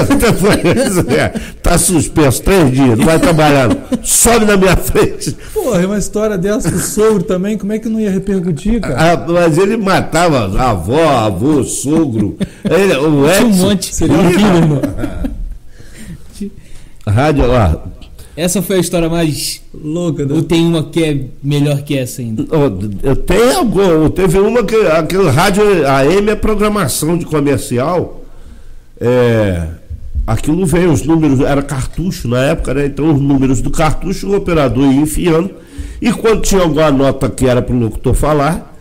É, 1.16 1.28
tá 1.62 1.78
suspenso 1.78 2.42
três 2.42 2.72
dias, 2.72 2.98
não 2.98 3.04
vai 3.04 3.16
trabalhar. 3.16 3.68
Sobe 4.02 4.44
na 4.44 4.56
minha 4.56 4.76
frente. 4.76 5.36
Porra, 5.54 5.86
uma 5.86 5.96
história 5.96 6.36
dessa 6.36 6.68
com 6.68 6.76
o 6.76 6.80
sogro 6.80 7.22
também, 7.22 7.56
como 7.56 7.72
é 7.72 7.78
que 7.78 7.88
não 7.88 8.00
ia 8.00 8.10
repercutir, 8.10 8.80
cara? 8.80 9.12
Ah, 9.12 9.26
mas 9.28 9.58
ele 9.58 9.76
matava 9.76 10.50
a 10.60 10.70
avó, 10.70 11.08
avô, 11.18 11.62
sogro. 11.62 12.36
Ele, 12.64 12.96
o 12.96 13.30
Edson, 13.30 13.44
um 13.44 13.52
monte. 13.52 13.94
Seria 13.94 14.18
um 14.18 14.30
filho, 14.30 14.56
irmão. 14.56 14.80
Rádio, 17.06 17.44
ó, 17.48 18.01
essa 18.36 18.62
foi 18.62 18.76
a 18.76 18.80
história 18.80 19.09
mais 19.09 19.62
louca. 19.74 20.24
Né? 20.24 20.34
Ou 20.34 20.42
tem 20.42 20.66
uma 20.66 20.84
que 20.84 21.04
é 21.04 21.20
melhor 21.42 21.82
que 21.82 21.96
essa 21.96 22.22
ainda? 22.22 22.44
Eu 23.02 23.16
tenho 23.16 23.59
alguma. 23.59 24.10
Teve 24.10 24.38
uma 24.38 24.64
que 24.64 24.74
aquele 24.74 25.28
rádio 25.28 25.62
AM 25.86 26.30
é 26.30 26.34
programação 26.34 27.18
de 27.18 27.26
comercial. 27.26 28.22
É, 28.98 29.68
aquilo 30.26 30.64
veio, 30.64 30.92
os 30.92 31.02
números, 31.02 31.40
era 31.40 31.62
cartucho 31.62 32.26
na 32.28 32.42
época, 32.44 32.72
né? 32.72 32.86
Então 32.86 33.12
os 33.12 33.20
números 33.20 33.60
do 33.60 33.70
cartucho 33.70 34.28
o 34.28 34.36
operador 34.36 34.90
ia 34.90 35.00
enfiando. 35.00 35.50
E 36.00 36.10
quando 36.12 36.42
tinha 36.42 36.62
alguma 36.62 36.90
nota 36.90 37.28
que 37.28 37.46
era 37.46 37.60
para 37.60 37.74
o 37.74 37.78
locutor 37.78 38.14
falar, 38.14 38.72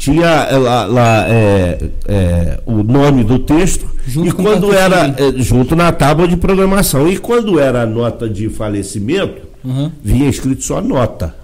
tinha 0.00 0.48
lá, 0.58 0.86
lá 0.86 1.28
é, 1.28 1.78
é, 2.08 2.60
o 2.64 2.82
nome 2.82 3.22
do 3.22 3.38
texto 3.38 3.86
junto 4.06 4.28
e 4.28 4.32
quando 4.32 4.72
era 4.72 5.08
é, 5.08 5.32
junto 5.36 5.76
na 5.76 5.92
tábua 5.92 6.26
de 6.26 6.38
programação. 6.38 7.06
E 7.06 7.18
quando 7.18 7.60
era 7.60 7.82
a 7.82 7.86
nota 7.86 8.26
de 8.26 8.48
falecimento 8.48 9.42
uhum. 9.62 9.92
vinha 10.02 10.30
escrito 10.30 10.64
só 10.64 10.80
nota. 10.80 11.36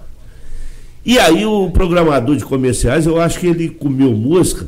E 1.05 1.19
aí 1.19 1.45
o 1.45 1.69
programador 1.69 2.35
de 2.35 2.43
comerciais 2.43 3.05
eu 3.05 3.21
acho 3.21 3.39
que 3.39 3.45
ele 3.45 3.69
comeu 3.69 4.11
mosca 4.13 4.65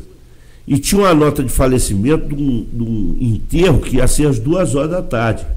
e 0.67 0.77
tinha 0.77 1.01
uma 1.01 1.13
nota 1.15 1.43
de 1.43 1.49
falecimento 1.49 2.27
de 2.27 2.43
um, 2.43 2.67
de 2.71 2.83
um 2.83 3.17
enterro 3.19 3.79
que 3.79 3.95
ia 3.95 4.07
ser 4.07 4.27
às 4.27 4.37
duas 4.37 4.75
horas 4.75 4.91
da 4.91 5.01
tarde. 5.01 5.47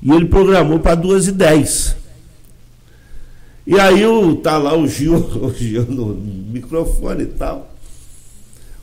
E 0.00 0.12
ele 0.12 0.26
programou 0.26 0.78
para 0.78 0.94
duas 0.94 1.26
e 1.26 1.32
dez. 1.32 1.96
E 3.66 3.78
aí 3.78 4.06
o, 4.06 4.36
tá 4.36 4.56
lá 4.56 4.72
o 4.72 4.86
Gil, 4.86 5.16
o 5.42 5.52
Gil 5.52 5.84
no 5.88 6.14
microfone 6.14 7.24
e 7.24 7.26
tal 7.26 7.71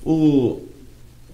o 0.05 0.59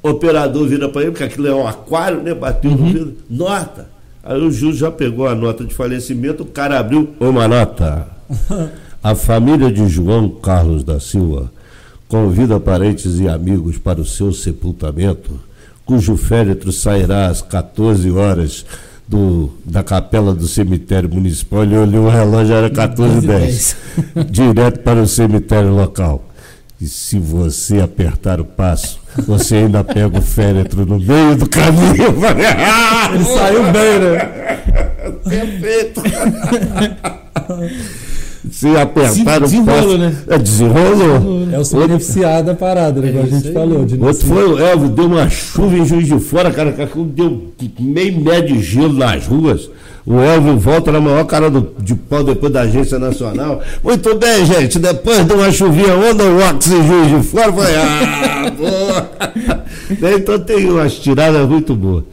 operador 0.01 0.67
vira 0.67 0.89
para 0.89 1.01
ele, 1.01 1.11
porque 1.11 1.23
aquilo 1.23 1.47
é 1.47 1.55
um 1.55 1.67
aquário, 1.67 2.21
né? 2.21 2.33
Bateu 2.33 2.71
uhum. 2.71 2.77
no 2.77 2.85
vidro, 2.85 3.17
nota. 3.29 3.89
Aí 4.23 4.41
o 4.41 4.51
juiz 4.51 4.77
já 4.77 4.91
pegou 4.91 5.27
a 5.27 5.35
nota 5.35 5.63
de 5.63 5.73
falecimento, 5.73 6.43
o 6.43 6.47
cara 6.47 6.79
abriu 6.79 7.13
uma 7.19 7.47
nota. 7.47 8.07
A 9.03 9.13
família 9.13 9.71
de 9.71 9.87
João 9.87 10.27
Carlos 10.29 10.83
da 10.83 10.99
Silva 10.99 11.51
convida 12.07 12.59
parentes 12.59 13.19
e 13.19 13.27
amigos 13.27 13.77
para 13.77 14.01
o 14.01 14.05
seu 14.05 14.33
sepultamento, 14.33 15.39
cujo 15.85 16.17
féretro 16.17 16.71
sairá 16.71 17.27
às 17.27 17.39
14 17.39 18.09
horas 18.09 18.65
do, 19.07 19.51
da 19.63 19.83
capela 19.83 20.33
do 20.33 20.47
cemitério 20.47 21.07
municipal. 21.07 21.63
Ele 21.63 21.77
olhou 21.77 22.05
o 22.05 22.09
relógio, 22.09 22.55
era 22.55 22.69
14h10. 22.69 23.75
direto 24.29 24.79
para 24.79 25.01
o 25.01 25.07
cemitério 25.07 25.75
local. 25.75 26.23
E 26.79 26.85
se 26.87 27.17
você 27.17 27.79
apertar 27.79 28.39
o 28.41 28.45
passo, 28.45 28.99
você 29.25 29.55
ainda 29.55 29.83
pega 29.83 30.19
o 30.19 30.21
féretro 30.21 30.85
no 30.85 30.99
meio 30.99 31.35
do 31.37 31.49
caminho. 31.49 31.95
Ele 33.13 33.23
saiu 33.23 33.63
bem, 33.71 33.99
né? 33.99 34.19
Perfeito. 35.23 36.01
Se 38.51 38.75
apertar 38.77 39.43
o 39.43 39.65
passo. 39.65 39.97
Né? 39.97 40.15
É, 40.27 40.37
desenrolou. 40.37 41.47
É 41.51 41.59
o 41.59 41.65
se 41.65 41.75
beneficiar 41.75 42.43
da 42.43 42.53
parada, 42.53 43.01
né? 43.01 43.13
É 43.15 43.21
a 43.21 43.25
gente 43.25 43.51
falou. 43.51 43.85
De 43.85 43.95
Outro 43.95 44.27
foi 44.27 44.45
o 44.45 44.59
Elvio, 44.59 44.89
deu 44.89 45.05
uma 45.05 45.29
chuva 45.29 45.77
em 45.77 45.85
Juiz 45.85 46.07
de 46.07 46.19
Fora, 46.19 46.51
cara, 46.51 46.73
deu 47.07 47.53
meio 47.79 48.21
médio 48.21 48.55
de 48.55 48.61
gelo 48.61 48.93
nas 48.93 49.25
ruas. 49.25 49.69
O 50.05 50.19
Elvio 50.19 50.59
volta 50.59 50.91
na 50.91 51.01
maior 51.01 51.25
cara 51.25 51.49
do, 51.49 51.73
de 51.79 51.95
pau 51.95 52.23
depois 52.23 52.53
da 52.53 52.61
Agência 52.61 52.99
Nacional. 52.99 53.59
Muito 53.83 54.13
bem, 54.15 54.45
gente. 54.45 54.77
Depois 54.77 55.25
de 55.25 55.33
uma 55.33 55.51
chuvinha 55.51 55.95
onda 55.95 56.23
o 56.23 56.47
oxigênio 56.47 57.19
de 57.19 57.27
fora, 57.27 57.51
foi. 57.51 57.75
Ah, 57.75 58.51
boa! 58.55 59.09
então 60.15 60.37
tem 60.39 60.69
umas 60.69 60.93
tiradas 60.93 61.47
muito 61.49 61.75
boas. 61.75 62.03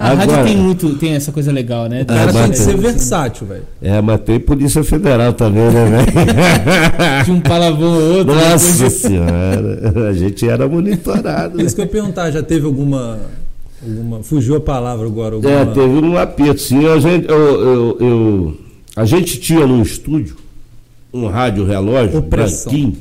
A 0.00 0.12
Agora, 0.12 0.14
rádio 0.14 0.44
tem 0.44 0.56
muito, 0.56 0.94
tem 0.94 1.14
essa 1.14 1.30
coisa 1.30 1.52
legal, 1.52 1.88
né? 1.88 2.02
O 2.02 2.06
cara 2.06 2.32
tem 2.32 2.50
que 2.50 2.58
ser 2.58 2.76
versátil, 2.78 3.46
velho. 3.46 3.64
É, 3.82 4.00
mas 4.00 4.20
tem 4.20 4.40
Polícia 4.40 4.82
Federal 4.82 5.34
também, 5.34 5.70
né, 5.70 6.04
velho? 6.06 7.24
de 7.24 7.30
um 7.32 7.40
palavrão 7.40 7.92
ou 7.92 8.18
outro. 8.18 8.34
Nossa 8.34 8.72
depois... 8.72 8.92
senhora, 8.94 10.08
a 10.08 10.12
gente 10.14 10.48
era 10.48 10.66
monitorado. 10.66 11.60
Isso 11.60 11.74
que 11.74 11.82
eu 11.82 11.84
ia 11.84 11.90
perguntar, 11.90 12.30
já 12.30 12.42
teve 12.42 12.64
alguma 12.64 13.18
Alguma, 13.82 14.22
fugiu 14.22 14.56
a 14.56 14.60
palavra 14.60 15.06
agora. 15.06 15.34
Alguma... 15.34 15.52
É, 15.54 15.64
teve 15.66 15.86
um 16.06 16.16
aperto, 16.18 16.60
sim. 16.60 16.86
A 16.88 16.98
gente, 16.98 17.28
eu, 17.28 17.36
eu, 17.38 17.96
eu, 18.00 18.56
a 18.96 19.04
gente 19.04 19.38
tinha 19.38 19.66
no 19.66 19.82
estúdio 19.82 20.36
um 21.12 21.26
rádio 21.28 21.64
relógio, 21.64 22.18
Opressão. 22.18 22.72
branquinho, 22.72 22.96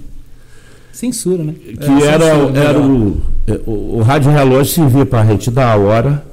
Censura, 0.92 1.44
né? 1.44 1.54
que 1.62 2.04
É, 2.04 2.06
era, 2.08 2.26
censura, 2.36 2.60
era 2.60 2.80
o, 2.80 3.22
o, 3.66 3.98
o 3.98 4.02
rádio 4.02 4.32
relógio 4.32 4.74
servia 4.74 5.06
para 5.06 5.22
a 5.22 5.26
gente 5.26 5.52
dar 5.52 5.74
a 5.74 5.76
hora 5.76 6.26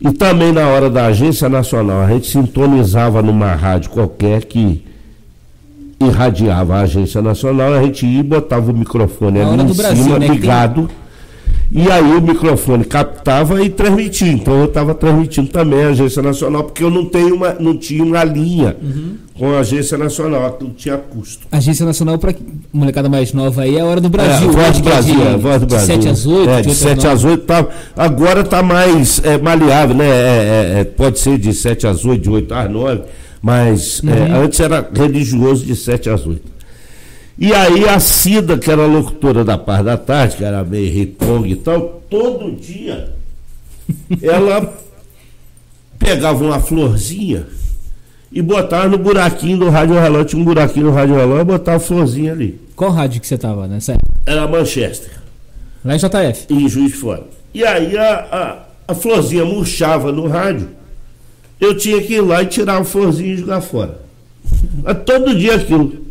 e 0.00 0.12
também 0.12 0.52
na 0.52 0.68
hora 0.68 0.88
da 0.90 1.06
agência 1.06 1.48
nacional 1.48 2.02
a 2.02 2.08
gente 2.10 2.28
sintonizava 2.30 3.20
numa 3.22 3.52
rádio 3.54 3.90
qualquer 3.90 4.44
que 4.44 4.84
irradiava 6.00 6.76
a 6.76 6.80
agência 6.80 7.22
nacional 7.22 7.72
a 7.74 7.82
gente 7.82 8.04
ia 8.06 8.20
e 8.20 8.22
botava 8.22 8.70
o 8.70 8.74
microfone 8.76 9.38
A 9.40 9.42
ali 9.42 9.52
hora 9.52 9.62
em 9.62 9.66
do 9.66 9.74
Brasil, 9.74 10.04
cima 10.04 10.18
né, 10.18 10.26
que 10.26 10.32
tem- 10.32 10.40
ligado 10.40 10.90
e 11.76 11.90
aí 11.90 12.12
o 12.16 12.20
microfone 12.22 12.84
captava 12.84 13.60
e 13.60 13.68
transmitia 13.68 14.28
então 14.32 14.60
eu 14.60 14.66
estava 14.66 14.94
transmitindo 14.94 15.48
também 15.48 15.82
a 15.84 15.88
agência 15.88 16.22
nacional 16.22 16.62
porque 16.62 16.84
eu 16.84 16.90
não 16.90 17.04
tenho 17.04 17.34
uma 17.34 17.52
não 17.54 17.76
tinha 17.76 18.04
uma 18.04 18.22
linha 18.22 18.76
Uhum. 18.80 19.16
com 19.36 19.52
a 19.52 19.58
agência 19.58 19.98
nacional 19.98 20.46
aquilo 20.46 20.70
tinha 20.76 20.96
custo 20.96 21.46
Agência 21.50 21.84
Nacional 21.84 22.16
para 22.16 22.32
molecada 22.72 23.08
mais 23.08 23.32
nova 23.32 23.62
aí 23.62 23.76
é 23.76 23.80
a 23.80 23.84
hora 23.84 24.00
do 24.00 24.08
Brasil. 24.08 24.48
É, 24.48 24.52
Voz 24.52 24.76
do 24.78 24.82
Brasil, 24.84 25.14
de, 25.16 25.22
é, 25.22 25.36
Voz 25.36 25.60
do 25.60 25.66
de 25.66 25.74
Brasil. 25.74 25.94
7 25.96 26.08
às 26.08 26.26
8, 26.26 26.48
É, 26.50 26.62
de 26.62 26.68
8 26.68 26.78
7 26.78 27.06
às 27.08 27.24
8 27.24 27.44
tá, 27.44 27.66
agora 27.96 28.44
tá 28.44 28.62
mais 28.62 29.20
é, 29.24 29.36
maleável, 29.38 29.96
né? 29.96 30.06
É, 30.08 30.74
é, 30.76 30.80
é, 30.80 30.84
pode 30.84 31.18
ser 31.18 31.36
de 31.38 31.52
7 31.52 31.86
às 31.88 32.04
8, 32.04 32.22
de 32.22 32.30
8 32.30 32.54
às 32.54 32.70
9, 32.70 33.00
mas 33.42 34.00
é, 34.06 34.10
Uhum. 34.36 34.44
antes 34.44 34.60
era 34.60 34.88
religioso 34.94 35.64
de 35.64 35.74
7 35.74 36.08
às 36.08 36.24
8. 36.24 36.53
E 37.38 37.52
aí 37.52 37.88
a 37.88 37.98
Cida, 37.98 38.56
que 38.56 38.70
era 38.70 38.86
locutora 38.86 39.44
da 39.44 39.58
parte 39.58 39.84
da 39.84 39.96
tarde, 39.96 40.36
que 40.36 40.44
era 40.44 40.62
meio 40.62 40.92
repong 40.92 41.46
e 41.50 41.56
tal, 41.56 42.02
todo 42.08 42.52
dia 42.52 43.12
ela 44.22 44.72
pegava 45.98 46.44
uma 46.44 46.60
florzinha 46.60 47.46
e 48.30 48.40
botava 48.40 48.88
no 48.88 48.98
buraquinho 48.98 49.58
do 49.58 49.68
rádio 49.70 49.94
relógio, 49.98 50.26
tinha 50.26 50.42
um 50.42 50.44
buraquinho 50.44 50.86
no 50.86 50.92
rádio 50.92 51.16
relógio 51.16 51.42
e 51.42 51.44
botava 51.44 51.76
a 51.76 51.80
florzinha 51.80 52.32
ali. 52.32 52.60
Qual 52.76 52.90
rádio 52.90 53.20
que 53.20 53.26
você 53.26 53.38
tava 53.38 53.66
nessa 53.66 53.92
época? 53.92 54.10
Era 54.26 54.46
Manchester 54.48 55.10
Lá 55.84 55.94
em 55.94 55.98
JF. 55.98 56.46
em 56.50 56.68
Juiz 56.68 56.92
de 56.92 56.96
Fora. 56.96 57.24
E 57.52 57.64
aí 57.64 57.96
a, 57.98 58.14
a, 58.86 58.92
a 58.92 58.94
florzinha 58.94 59.44
murchava 59.44 60.10
no 60.10 60.26
rádio, 60.26 60.68
eu 61.60 61.76
tinha 61.76 62.00
que 62.02 62.14
ir 62.14 62.20
lá 62.20 62.42
e 62.42 62.46
tirar 62.46 62.80
a 62.80 62.84
florzinha 62.84 63.34
e 63.34 63.36
jogar 63.38 63.60
fora. 63.60 64.00
Mas 64.82 64.98
todo 65.04 65.36
dia 65.36 65.54
aquilo. 65.56 66.03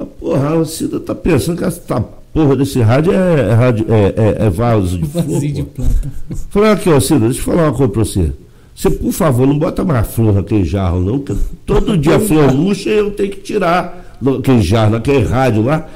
Ah, 0.00 0.06
porra, 0.18 0.60
a 0.60 0.64
Cida 0.64 0.98
tá 0.98 1.14
pensando 1.14 1.58
que 1.58 1.64
essa 1.64 2.04
porra 2.32 2.56
desse 2.56 2.80
rádio 2.80 3.12
é, 3.12 3.40
é, 3.40 3.52
rádio, 3.52 3.86
é, 3.90 4.14
é, 4.16 4.46
é 4.46 4.50
vaso 4.50 4.98
de 4.98 5.06
flor. 5.06 5.24
Vazio 5.24 5.52
de 5.52 5.62
planta. 5.62 6.12
Falei, 6.48 6.70
aqui, 6.70 6.88
ó, 6.88 6.98
Cida, 6.98 7.26
deixa 7.26 7.40
eu 7.40 7.44
falar 7.44 7.64
uma 7.64 7.72
coisa 7.72 7.92
pra 7.92 8.04
você. 8.04 8.32
Você, 8.74 8.88
por 8.88 9.12
favor, 9.12 9.46
não 9.46 9.58
bota 9.58 9.84
mais 9.84 10.06
flor 10.06 10.32
naquele 10.32 10.64
jarro, 10.64 11.00
não, 11.00 11.18
que 11.18 11.36
todo 11.66 11.98
dia 11.98 12.16
a 12.16 12.20
flor 12.20 12.54
murcha 12.54 12.88
eu 12.88 13.10
tenho 13.10 13.30
que 13.30 13.40
tirar 13.40 14.16
naquele 14.22 14.62
jarro, 14.62 14.92
naquele 14.92 15.26
rádio 15.26 15.64
lá. 15.64 15.86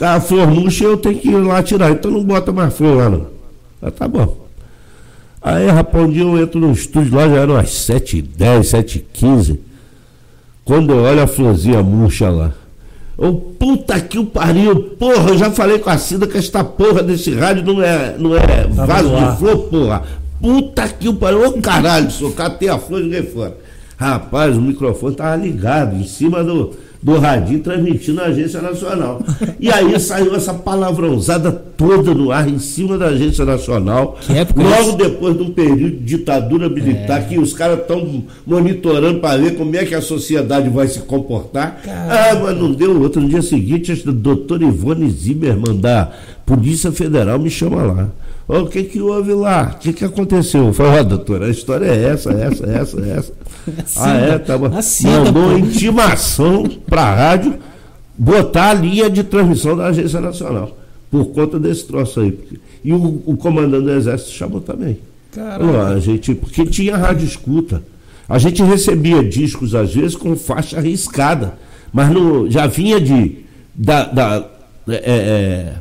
A 0.00 0.20
flor 0.20 0.46
murcha 0.46 0.84
eu 0.84 0.96
tenho 0.96 1.18
que 1.18 1.28
ir 1.28 1.36
lá 1.36 1.60
tirar, 1.60 1.90
então 1.90 2.08
não 2.08 2.22
bota 2.22 2.52
mais 2.52 2.72
flor 2.72 2.96
lá, 2.96 3.10
não. 3.10 3.26
Ah, 3.82 3.90
tá 3.90 4.06
bom. 4.06 4.46
Aí, 5.42 5.66
rapaz, 5.66 6.04
um 6.04 6.10
dia 6.10 6.22
eu 6.22 6.38
entro 6.38 6.60
no 6.60 6.70
estúdio 6.70 7.16
lá, 7.16 7.28
já 7.28 7.36
eram 7.36 7.54
umas 7.54 7.70
7h10, 7.70 8.60
7h15. 8.60 9.58
Quando 10.64 10.92
eu 10.92 10.98
olho 10.98 11.22
a 11.22 11.26
florzinha 11.26 11.82
murcha 11.82 12.30
lá. 12.30 12.52
Ô, 13.20 13.34
puta 13.34 14.00
que 14.00 14.18
o 14.18 14.24
pariu, 14.24 14.96
porra, 14.98 15.28
eu 15.28 15.36
já 15.36 15.50
falei 15.50 15.78
com 15.78 15.90
a 15.90 15.98
Cida 15.98 16.26
que 16.26 16.38
esta 16.38 16.64
porra 16.64 17.02
desse 17.02 17.34
rádio 17.34 17.62
não 17.62 17.82
é, 17.82 18.16
não 18.18 18.34
é 18.34 18.66
Tava 18.74 18.86
vaso 18.86 19.10
de 19.14 19.38
flor, 19.38 19.58
porra. 19.68 20.02
Puta 20.40 20.88
que 20.88 21.06
o 21.06 21.14
pariu, 21.14 21.46
ô 21.46 21.52
caralho, 21.60 22.10
só 22.10 22.30
catei 22.30 22.70
a 22.70 22.78
flor 22.78 23.00
e 23.00 23.04
joguei 23.04 23.22
fora. 23.24 23.58
Rapaz, 23.98 24.56
o 24.56 24.62
microfone 24.62 25.14
tava 25.14 25.36
ligado 25.36 25.94
em 25.96 26.04
cima 26.04 26.42
do, 26.42 26.74
do 27.02 27.18
radinho 27.18 27.60
transmitindo 27.60 28.20
na 28.20 28.24
Agência 28.24 28.60
Nacional. 28.60 29.22
E 29.58 29.70
aí 29.70 29.98
saiu 29.98 30.34
essa 30.34 30.52
palavrãozada 30.52 31.50
toda 31.50 32.14
no 32.14 32.30
ar 32.30 32.48
em 32.48 32.58
cima 32.58 32.98
da 32.98 33.06
Agência 33.06 33.44
Nacional. 33.44 34.18
Logo 34.54 34.92
depois 34.96 35.36
de 35.36 35.42
um 35.42 35.50
período 35.50 35.96
de 35.96 36.16
ditadura 36.16 36.68
militar 36.68 37.26
que 37.26 37.38
os 37.38 37.52
caras 37.54 37.80
estão 37.80 38.24
monitorando 38.46 39.20
para 39.20 39.38
ver 39.38 39.56
como 39.56 39.74
é 39.76 39.84
que 39.84 39.94
a 39.94 40.02
sociedade 40.02 40.68
vai 40.68 40.88
se 40.88 41.00
comportar. 41.00 41.80
Ah, 41.86 42.38
mas 42.42 42.56
não 42.56 42.72
deu 42.72 43.00
outro. 43.00 43.20
No 43.20 43.28
dia 43.28 43.42
seguinte, 43.42 43.92
a 43.92 44.10
doutora 44.10 44.64
Ivone 44.64 45.10
Zimmermann 45.10 45.78
da 45.78 46.10
Polícia 46.44 46.92
Federal 46.92 47.38
me 47.38 47.48
chama 47.48 47.82
lá. 47.82 48.08
O 48.50 48.66
que 48.66 48.82
que 48.82 49.00
houve 49.00 49.32
lá? 49.32 49.74
O 49.76 49.78
que 49.78 49.92
que 49.92 50.04
aconteceu? 50.04 50.66
Eu 50.66 50.72
falei, 50.72 51.00
ó, 51.00 51.02
doutora, 51.04 51.46
a 51.46 51.50
história 51.50 51.86
é 51.86 52.08
essa, 52.08 52.32
essa, 52.32 52.66
essa, 52.66 53.00
essa. 53.00 53.32
ah, 53.96 54.16
é? 54.16 54.38
Tá 54.38 54.58
bom. 54.58 54.76
Assim, 54.76 55.06
Mandou 55.06 55.50
pô. 55.50 55.58
intimação 55.58 56.64
para 56.88 57.02
a 57.02 57.14
rádio 57.14 57.54
botar 58.18 58.70
a 58.70 58.74
linha 58.74 59.08
de 59.08 59.22
transmissão 59.22 59.76
da 59.76 59.86
Agência 59.86 60.20
Nacional. 60.20 60.76
Por 61.10 61.26
conta 61.26 61.60
desse 61.60 61.84
troço 61.84 62.20
aí. 62.20 62.36
E 62.84 62.92
o, 62.92 63.22
o 63.24 63.36
comandante 63.36 63.84
do 63.84 63.92
Exército 63.92 64.32
chamou 64.32 64.60
também. 64.60 64.98
Falou, 65.30 65.80
a 65.80 65.98
gente, 66.00 66.34
porque 66.34 66.66
tinha 66.66 66.96
rádio 66.96 67.26
escuta. 67.26 67.82
A 68.28 68.38
gente 68.38 68.62
recebia 68.62 69.22
discos, 69.22 69.74
às 69.74 69.94
vezes, 69.94 70.16
com 70.16 70.36
faixa 70.36 70.78
arriscada. 70.78 71.54
Mas 71.92 72.10
não, 72.10 72.50
já 72.50 72.66
vinha 72.66 73.00
de. 73.00 73.44
Da, 73.74 74.04
da, 74.04 74.46
é, 74.88 74.94
é, 74.94 75.74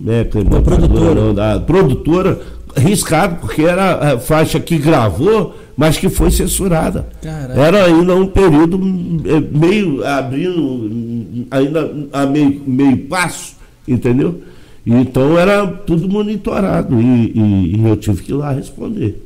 né, 0.00 0.24
que 0.24 0.38
é 0.38 0.44
produtora. 0.44 1.14
não, 1.14 1.34
da 1.34 1.60
produtora 1.60 2.40
riscado, 2.76 3.36
porque 3.40 3.62
era 3.62 4.14
a 4.14 4.18
faixa 4.18 4.58
que 4.60 4.78
gravou, 4.78 5.54
mas 5.76 5.96
que 5.98 6.08
foi 6.08 6.30
censurada. 6.30 7.08
Caraca. 7.22 7.60
Era 7.60 7.84
ainda 7.86 8.14
um 8.14 8.26
período 8.26 8.80
é, 9.26 9.40
meio 9.58 10.06
abrindo, 10.06 11.46
ainda 11.50 11.92
a 12.12 12.26
meio, 12.26 12.62
meio 12.66 12.96
passo, 13.06 13.54
entendeu? 13.88 14.40
Então 14.86 15.38
era 15.38 15.66
tudo 15.66 16.08
monitorado 16.08 17.00
e, 17.00 17.32
e- 17.34 17.76
e 17.76 17.88
eu 17.88 17.96
tive 17.96 18.22
que 18.22 18.30
ir 18.32 18.36
lá 18.36 18.52
responder. 18.52 19.24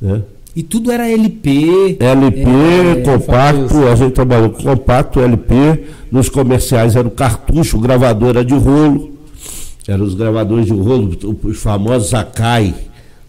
Né? 0.00 0.22
E 0.56 0.62
tudo 0.62 0.90
era 0.90 1.08
LP. 1.08 1.96
LP, 2.00 2.40
É, 2.50 3.02
compacto, 3.02 3.86
a 3.86 3.94
gente 3.94 4.12
trabalhou 4.12 4.50
com 4.50 4.62
compacto, 4.62 5.20
LP, 5.20 5.84
nos 6.10 6.28
comerciais 6.28 6.96
era 6.96 7.06
o 7.06 7.10
cartucho, 7.10 7.76
o 7.76 7.80
gravador 7.80 8.30
era 8.30 8.44
de 8.44 8.54
rolo, 8.54 9.17
eram 9.88 10.04
os 10.04 10.14
gravadores 10.14 10.66
de 10.66 10.72
rolo, 10.72 11.16
os 11.42 11.58
famosos 11.58 12.12
Akai, 12.12 12.74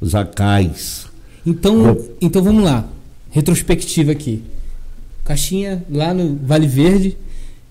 os 0.02 0.14
Akais. 0.14 1.07
Então, 1.48 1.98
então 2.19 2.44
vamos 2.44 2.64
lá. 2.65 2.86
Retrospectiva 3.31 4.11
aqui. 4.11 4.44
Caixinha 5.23 5.84
lá 5.90 6.14
no 6.14 6.38
Vale 6.44 6.68
Verde 6.68 7.18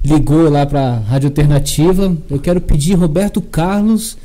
ligou 0.02 0.48
lá 0.48 0.65
para 0.65 0.94
Rádio 1.01 1.28
Alternativa. 1.28 2.16
Eu 2.31 2.39
quero 2.39 2.62
pedir 2.62 2.94
Roberto 2.94 3.43
Carlos. 3.43 4.16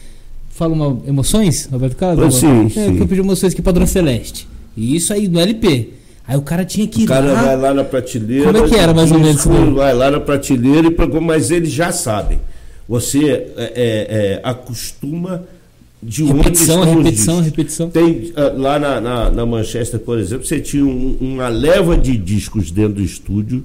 Fala 0.49 0.73
uma 0.73 0.97
emoções, 1.05 1.67
Roberto 1.69 1.97
Carlos? 1.97 2.35
Sim, 2.35 2.67
é, 2.67 2.69
sim. 2.69 2.85
Eu 2.85 2.93
quero 2.93 3.07
pedir 3.07 3.21
emoções 3.21 3.51
aqui 3.51 3.61
para 3.61 3.73
Dona 3.73 3.87
Celeste. 3.87 4.47
E 4.77 4.95
isso 4.95 5.11
aí 5.11 5.27
no 5.27 5.39
LP. 5.39 5.89
Aí 6.25 6.37
o 6.37 6.41
cara 6.41 6.63
tinha 6.63 6.87
que 6.87 7.01
ir 7.01 7.05
O 7.05 7.07
cara 7.07 7.33
lá. 7.33 7.41
vai 7.43 7.57
lá 7.57 7.73
na 7.73 7.83
prateleira. 7.83 8.45
Como 8.53 8.65
é 8.65 8.69
que 8.69 8.75
era, 8.75 8.93
mais 8.93 9.11
ou 9.11 9.19
menos, 9.19 9.45
daí? 9.45 9.73
Vai 9.73 9.93
lá 9.93 10.09
na 10.09 10.21
prateleira 10.21 10.87
e 10.87 11.19
mas 11.19 11.51
eles 11.51 11.71
já 11.71 11.91
sabem. 11.91 12.39
Você 12.87 13.25
é, 13.29 13.53
é, 13.57 13.71
é, 13.75 14.41
acostuma 14.43 15.43
de 16.01 16.23
onde 16.23 16.33
Repetição, 16.33 16.83
repetição, 16.83 17.35
discos. 17.41 17.45
repetição. 17.45 17.89
Tem 17.89 18.33
ah, 18.35 18.51
lá 18.55 18.77
na, 18.79 18.99
na, 19.01 19.29
na 19.31 19.45
Manchester, 19.45 19.99
por 20.01 20.19
exemplo, 20.19 20.45
você 20.45 20.59
tinha 20.59 20.83
um- 20.85 21.17
uma 21.21 21.47
leva 21.47 21.97
de 21.97 22.17
discos 22.17 22.71
dentro 22.71 22.95
do 22.95 23.01
estúdio 23.01 23.63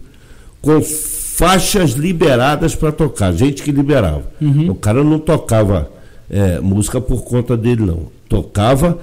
com 0.62 0.80
faixas 0.80 1.92
liberadas 1.92 2.74
para 2.76 2.92
tocar, 2.92 3.32
gente 3.32 3.62
que 3.62 3.72
liberava. 3.72 4.22
Uhum. 4.40 4.70
O 4.70 4.74
cara 4.74 5.02
não 5.02 5.18
tocava 5.18 5.90
é, 6.30 6.60
música 6.60 7.00
por 7.00 7.22
conta 7.24 7.56
dele, 7.56 7.84
não. 7.86 8.02
Tocava 8.28 8.98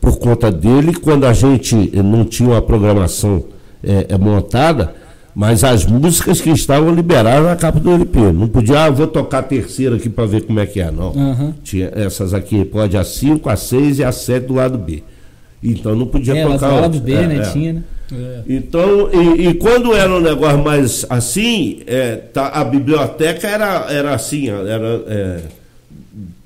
por 0.00 0.18
conta 0.18 0.50
dele 0.50 0.92
quando 0.94 1.24
a 1.24 1.32
gente 1.32 1.74
não 2.02 2.24
tinha 2.24 2.48
uma 2.50 2.60
programação 2.62 3.44
eh, 3.84 4.06
eh, 4.08 4.18
montada, 4.18 4.94
mas 5.38 5.62
as 5.62 5.84
músicas 5.84 6.40
que 6.40 6.48
estavam 6.48 6.94
liberadas 6.94 7.44
na 7.44 7.54
capa 7.56 7.78
do 7.78 7.92
LP. 7.92 8.18
Não 8.32 8.48
podia, 8.48 8.84
ah, 8.84 8.90
vou 8.90 9.06
tocar 9.06 9.40
a 9.40 9.42
terceira 9.42 9.96
aqui 9.96 10.08
para 10.08 10.24
ver 10.24 10.44
como 10.46 10.58
é 10.58 10.64
que 10.64 10.80
é, 10.80 10.90
não. 10.90 11.10
Aham. 11.10 11.54
Tinha 11.62 11.92
essas 11.94 12.32
aqui, 12.32 12.64
pode 12.64 12.96
a 12.96 13.04
5, 13.04 13.46
a 13.50 13.54
6 13.54 13.98
e 13.98 14.04
a 14.04 14.10
7 14.10 14.46
do 14.46 14.54
lado 14.54 14.78
B. 14.78 15.02
Então 15.62 15.94
não 15.94 16.06
podia 16.06 16.34
É, 16.38 16.42
tocar. 16.42 16.70
do 16.70 16.80
lado. 16.80 17.00
B, 17.00 17.12
É, 17.12 17.26
né? 17.26 17.36
é. 17.36 17.52
Tinha, 17.52 17.72
né? 17.74 17.82
Então, 18.48 19.10
e, 19.12 19.48
e 19.48 19.54
quando 19.54 19.92
era 19.94 20.10
um 20.10 20.20
negócio 20.20 20.64
mais 20.64 21.04
assim, 21.10 21.80
é, 21.86 22.16
tá, 22.16 22.48
a 22.48 22.64
biblioteca 22.64 23.46
era, 23.46 23.92
era 23.92 24.14
assim, 24.14 24.48
era 24.48 25.02
é, 25.06 25.40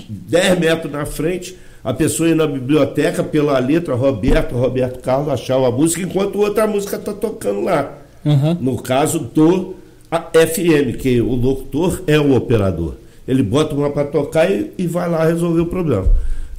10 0.09 0.59
metros 0.59 0.93
na 0.93 1.07
frente, 1.07 1.57
a 1.85 1.95
pessoa 1.95 2.29
ia 2.29 2.35
na 2.35 2.47
biblioteca 2.49 3.23
pela 3.23 3.57
letra 3.61 3.95
Roberto, 3.95 4.57
Roberto 4.57 5.01
Carlos, 5.01 5.29
achava 5.33 5.69
a 5.69 5.71
música, 5.71 6.03
enquanto 6.03 6.41
outra 6.41 6.67
música 6.67 6.97
está 6.97 7.12
tocando 7.12 7.61
lá. 7.61 7.99
Aham. 8.25 8.59
No 8.61 8.77
caso 8.77 9.19
do 9.19 9.75
FM, 10.11 10.99
que 10.99 11.21
o 11.21 11.35
locutor 11.35 12.03
é 12.07 12.19
o 12.19 12.35
operador. 12.35 12.95
Ele 13.27 13.43
bota 13.43 13.75
uma 13.75 13.91
para 13.91 14.07
tocar 14.07 14.51
e, 14.51 14.73
e 14.77 14.87
vai 14.87 15.09
lá 15.09 15.25
resolver 15.25 15.61
o 15.61 15.67
problema. 15.67 16.09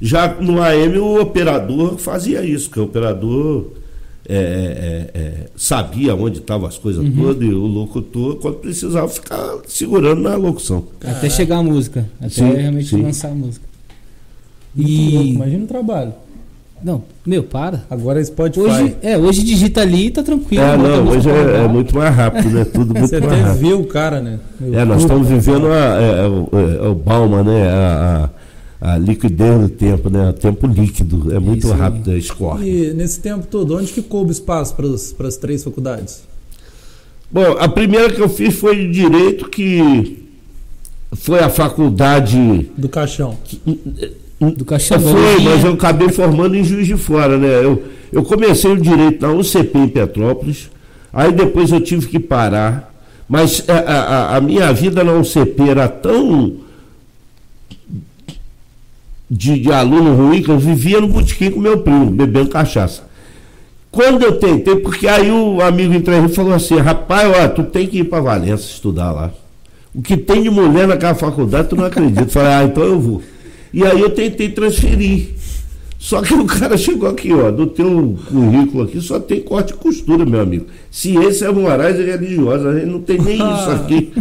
Já 0.02 0.36
no 0.36 0.62
AM 0.62 0.98
o 0.98 1.22
operador 1.22 1.98
fazia 1.98 2.44
isso, 2.44 2.70
porque 2.70 2.80
o 2.80 2.86
operador 2.86 3.72
é, 4.28 5.10
é, 5.14 5.20
é, 5.20 5.34
sabia 5.56 6.16
onde 6.16 6.40
estavam 6.40 6.68
as 6.68 6.78
coisas 6.78 7.04
uhum. 7.04 7.16
todas 7.16 7.44
e 7.44 7.54
o 7.54 7.66
locutor, 7.66 8.36
quando 8.38 8.56
precisava, 8.56 9.08
ficar 9.08 9.58
segurando 9.68 10.22
na 10.22 10.36
locução. 10.36 10.88
Até 11.04 11.30
chegar 11.30 11.58
a 11.58 11.64
música, 11.64 12.10
até 12.20 12.30
sim, 12.30 12.54
realmente 12.54 12.88
sim. 12.88 13.02
lançar 13.02 13.32
a 13.32 13.36
música. 13.36 13.66
E... 14.76 15.12
Louco, 15.12 15.28
imagina 15.28 15.64
o 15.64 15.68
trabalho. 15.68 16.14
Não, 16.84 17.04
meu, 17.26 17.44
para. 17.44 17.84
Agora 17.90 18.20
é 18.20 18.24
Spotify. 18.24 18.62
Hoje, 18.62 18.96
é, 19.02 19.18
hoje 19.18 19.44
digita 19.44 19.82
ali 19.82 20.08
e 20.08 20.12
tá 20.12 20.24
tranquilo. 20.24 20.64
É, 20.64 20.78
não, 20.78 21.08
hoje 21.10 21.30
é, 21.30 21.64
é, 21.64 21.68
muito 21.68 21.96
mais 21.96 22.16
rápido, 22.16 22.50
né? 22.50 22.66
Tudo 22.66 22.94
muito 22.98 23.08
Você 23.08 23.20
mais 23.20 23.32
rápido. 23.32 23.54
Você 23.54 23.60
viu 23.60 23.80
o 23.80 23.86
cara, 23.86 24.20
né? 24.20 24.40
Meu 24.60 24.80
é, 24.80 24.86
nós 24.86 25.02
estamos 25.02 25.28
vivendo 25.28 25.68
a, 25.68 26.02
é, 26.02 26.86
é, 26.86 26.88
o 26.88 26.96
Balma, 26.96 27.44
né? 27.44 27.70
A, 27.70 28.30
a, 28.82 28.94
a, 28.94 28.98
liquidez 28.98 29.62
do 29.62 29.70
tempo, 29.70 30.10
né? 30.10 30.30
O 30.30 30.34
tempo 30.34 30.66
líquido. 30.66 31.34
É 31.34 31.40
muito 31.40 31.68
Isso, 31.68 31.76
rápido, 31.76 32.18
escorre. 32.18 32.90
E 32.90 32.94
nesse 32.94 33.20
tempo 33.20 33.46
todo, 33.46 33.78
onde 33.78 33.94
que 33.94 34.02
coube 34.02 34.32
espaço 34.32 34.76
para 34.76 35.28
as 35.28 35.38
três 35.38 35.64
faculdades? 35.64 36.24
Bom, 37.32 37.58
a 37.60 37.68
primeira 37.68 38.12
que 38.12 38.20
eu 38.20 38.28
fiz 38.28 38.56
foi 38.56 38.76
de 38.76 38.92
Direito, 38.92 39.50
que 39.50 40.28
foi 41.14 41.40
a 41.40 41.50
faculdade... 41.50 42.70
Do 42.76 42.90
Caixão. 42.90 43.38
Que, 43.44 43.62
do 44.50 44.66
Caixão. 44.66 45.00
Foi, 45.00 45.40
mas 45.44 45.64
eu 45.64 45.74
acabei 45.74 46.10
formando 46.10 46.56
em 46.56 46.64
Juiz 46.64 46.88
de 46.88 46.98
Fora, 46.98 47.38
né? 47.38 47.64
Eu, 47.64 47.84
eu 48.12 48.24
comecei 48.24 48.72
o 48.72 48.78
direito 48.78 49.22
na 49.22 49.32
UCP 49.34 49.78
em 49.78 49.88
Petrópolis, 49.88 50.70
aí 51.14 51.32
depois 51.32 51.72
eu 51.72 51.80
tive 51.80 52.08
que 52.08 52.20
parar, 52.20 52.92
mas 53.30 53.64
a, 53.70 53.78
a, 53.78 54.38
a 54.38 54.42
minha 54.42 54.74
vida 54.74 55.04
na 55.04 55.14
UCP 55.14 55.70
era 55.70 55.88
tão 55.88 56.56
de, 59.30 59.60
de, 59.60 59.72
aluno 59.72 60.14
ruim 60.16 60.42
que 60.42 60.50
eu 60.50 60.60
vivia 60.60 61.00
no 61.00 61.08
botequim 61.08 61.52
com 61.52 61.60
meu 61.60 61.78
primo, 61.80 62.12
bebendo 62.12 62.50
cachaça. 62.50 63.04
Quando 63.90 64.24
eu 64.24 64.40
tentei, 64.40 64.76
porque 64.78 65.08
aí 65.08 65.32
o 65.32 65.62
amigo 65.62 65.94
entrou 65.94 66.26
e 66.26 66.30
falou 66.30 66.54
assim, 66.54 66.78
rapaz, 66.78 67.32
ó, 67.38 67.48
tu 67.48 67.64
tem 67.64 67.88
que 67.88 68.00
ir 68.00 68.04
para 68.06 68.22
Valença 68.22 68.64
estudar 68.64 69.12
lá. 69.12 69.32
O 69.94 70.02
que 70.02 70.16
tem 70.16 70.44
de 70.44 70.50
mulher 70.50 70.88
naquela 70.88 71.14
faculdade, 71.14 71.70
tu 71.70 71.76
não 71.76 71.86
acredita. 71.86 72.22
Eu 72.22 72.28
falei, 72.28 72.52
ah, 72.52 72.64
então 72.64 72.84
eu 72.84 73.00
vou. 73.00 73.22
E 73.74 73.86
aí 73.86 74.02
eu 74.02 74.10
tentei 74.10 74.50
transferir. 74.50 75.30
Só 76.02 76.20
que 76.22 76.34
o 76.34 76.46
cara 76.46 76.76
chegou 76.78 77.08
aqui, 77.08 77.32
ó, 77.32 77.52
do 77.52 77.68
teu 77.68 78.18
currículo 78.28 78.84
aqui 78.84 79.00
só 79.00 79.20
tem 79.20 79.40
corte 79.40 79.72
e 79.74 79.78
costura, 79.78 80.26
meu 80.26 80.42
amigo. 80.42 80.66
Ciência 80.90 81.46
é 81.46 81.52
morais 81.52 82.00
e 82.00 82.04
religiosa, 82.04 82.70
a 82.70 82.74
gente 82.74 82.88
não 82.88 83.02
tem 83.02 83.22
nem 83.22 83.36
isso 83.36 83.70
aqui. 83.70 84.12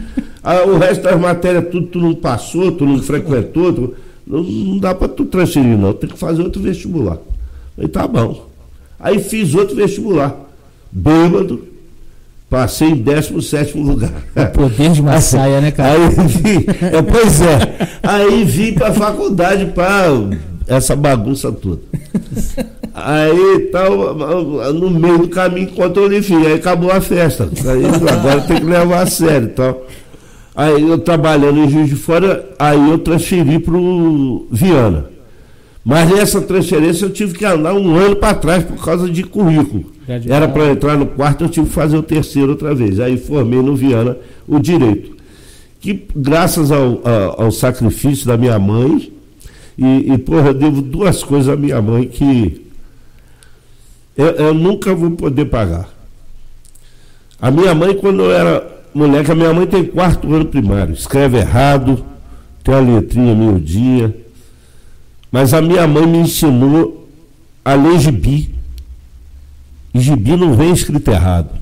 Ah, 0.43 0.63
o 0.65 0.77
resto 0.79 1.03
das 1.03 1.19
matérias, 1.19 1.69
tudo 1.71 1.87
tu 1.87 1.99
não 1.99 2.15
passou, 2.15 2.71
tu 2.73 2.85
não 2.85 3.03
frequentou, 3.03 3.73
tu, 3.73 3.95
não, 4.27 4.43
não, 4.43 4.79
dá 4.79 4.95
para 4.95 5.09
tu 5.09 5.25
transferir, 5.25 5.77
não. 5.77 5.95
Tem 5.95 6.09
que 6.09 6.19
fazer 6.19 6.43
outro 6.43 6.61
vestibular. 6.61 7.19
Aí 7.79 7.89
tá 7.89 8.07
bom. 8.07 8.47
Aí 8.99 9.19
fiz 9.19 9.55
outro 9.55 9.75
vestibular. 9.75 10.39
Bêbado, 10.93 11.63
Passei 12.51 12.89
em 12.89 12.97
17 12.97 13.79
lugar. 13.79 14.11
O 14.35 14.47
poder 14.47 14.91
de 14.91 15.01
uma 15.01 15.21
saia, 15.21 15.61
né, 15.61 15.71
cara? 15.71 15.93
Aí 15.93 16.67
é, 16.99 17.01
pois 17.01 17.41
é. 17.41 17.89
Aí 18.03 18.43
vim 18.43 18.75
para 18.75 18.89
a 18.89 18.93
faculdade 18.93 19.67
para 19.67 20.09
essa 20.67 20.97
bagunça 20.97 21.53
toda. 21.53 21.81
Aí 22.93 23.71
tal, 23.71 24.15
no 24.75 24.91
meio 24.91 25.19
do 25.19 25.29
caminho 25.29 25.69
encontrou 25.71 26.07
o 26.07 26.09
Olivinho, 26.09 26.45
aí 26.45 26.55
acabou 26.55 26.91
a 26.91 27.01
festa. 27.01 27.49
Aí, 27.67 27.85
agora 28.11 28.41
tem 28.41 28.57
que 28.57 28.67
levar 28.67 29.03
a 29.03 29.07
sério 29.07 29.51
tal. 29.55 29.87
Aí 30.55 30.89
eu 30.89 30.99
trabalhando 30.99 31.59
em 31.61 31.71
Juiz 31.71 31.89
de 31.89 31.95
Fora, 31.95 32.51
aí 32.59 32.91
eu 32.91 32.99
transferi 32.99 33.61
para 33.61 33.77
o 33.77 34.49
Viana. 34.51 35.05
Mas 35.91 36.09
nessa 36.09 36.41
transferência 36.41 37.05
eu 37.05 37.11
tive 37.11 37.37
que 37.37 37.45
andar 37.45 37.75
um 37.75 37.97
ano 37.97 38.15
para 38.15 38.33
trás 38.33 38.63
por 38.63 38.77
causa 38.77 39.11
de 39.11 39.25
currículo. 39.25 39.87
Era 40.29 40.47
para 40.47 40.71
entrar 40.71 40.97
no 40.97 41.05
quarto, 41.05 41.43
eu 41.43 41.49
tive 41.49 41.67
que 41.67 41.73
fazer 41.73 41.97
o 41.97 42.03
terceiro 42.03 42.53
outra 42.53 42.73
vez. 42.73 43.01
Aí 43.01 43.19
formei 43.19 43.61
no 43.61 43.75
Viana 43.75 44.17
o 44.47 44.61
direito. 44.61 45.17
Que 45.81 46.07
graças 46.15 46.71
ao, 46.71 47.01
ao, 47.05 47.43
ao 47.43 47.51
sacrifício 47.51 48.25
da 48.25 48.37
minha 48.37 48.57
mãe, 48.57 49.13
e, 49.77 50.13
e, 50.13 50.19
porra, 50.19 50.51
eu 50.51 50.55
devo 50.55 50.81
duas 50.81 51.25
coisas 51.25 51.53
à 51.53 51.57
minha 51.57 51.83
mãe 51.83 52.07
que 52.07 52.65
eu, 54.17 54.27
eu 54.27 54.55
nunca 54.55 54.95
vou 54.95 55.11
poder 55.11 55.47
pagar. 55.47 55.89
A 57.43 57.51
minha 57.51 57.75
mãe, 57.75 57.97
quando 57.97 58.23
eu 58.23 58.31
era 58.31 58.65
moleque, 58.95 59.33
a 59.33 59.35
minha 59.35 59.53
mãe 59.53 59.67
tem 59.67 59.87
quarto 59.87 60.33
ano 60.33 60.45
primário, 60.45 60.95
escreve 60.95 61.39
errado, 61.39 62.05
tem 62.63 62.75
a 62.77 62.79
letrinha 62.79 63.35
miudinha. 63.35 64.15
Mas 65.31 65.55
a 65.55 65.61
minha 65.61 65.87
mãe 65.87 66.07
me 66.07 66.19
ensinou 66.19 67.09
a 67.65 67.75
ler 67.75 67.99
gibi. 68.01 68.55
E 69.95 70.01
gibi 70.01 70.37
não 70.37 70.55
vem 70.55 70.73
escrito 70.73 71.11
errado. 71.11 71.61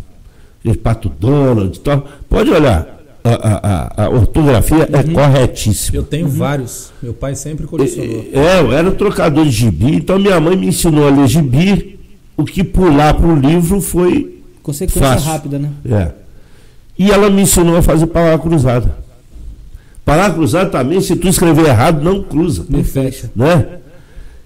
Pato 0.83 1.09
Donald 1.09 1.77
e 1.77 1.81
tal. 1.81 2.07
Pode 2.29 2.51
olhar. 2.51 2.99
A, 3.25 4.01
a, 4.01 4.05
a 4.05 4.09
ortografia 4.09 4.89
é 4.91 4.97
uhum. 4.97 5.11
é 5.11 5.15
corretíssima. 5.15 5.99
Eu 5.99 6.03
tenho 6.03 6.27
uhum. 6.27 6.33
vários. 6.33 6.93
Meu 7.03 7.13
pai 7.13 7.35
sempre 7.35 7.67
colecionou. 7.67 8.25
É, 8.33 8.61
eu 8.61 8.73
era 8.73 8.91
trocador 8.93 9.45
de 9.45 9.51
gibi, 9.51 9.97
então 9.97 10.19
minha 10.19 10.41
mãe 10.41 10.57
me 10.57 10.69
ensinou 10.69 11.07
a 11.07 11.11
ler 11.11 11.27
gibi. 11.27 11.99
O 12.37 12.45
que 12.45 12.63
pular 12.63 13.15
para 13.15 13.27
o 13.27 13.35
livro 13.35 13.81
foi. 13.81 14.41
Consequência 14.63 15.01
fácil. 15.01 15.31
rápida, 15.31 15.59
né? 15.59 15.71
É. 15.91 16.13
E 16.99 17.11
ela 17.11 17.29
me 17.29 17.43
ensinou 17.43 17.77
a 17.77 17.83
fazer 17.83 18.07
palavra 18.07 18.39
cruzada. 18.39 18.97
Palavra 20.09 20.37
cruzada 20.37 20.71
também, 20.71 21.03
se 21.03 21.15
tu 21.17 21.29
escrever 21.29 21.67
errado, 21.67 22.03
não 22.03 22.23
cruza. 22.23 22.65
Não 22.67 22.83
fecha. 22.83 23.31
Né? 23.37 23.67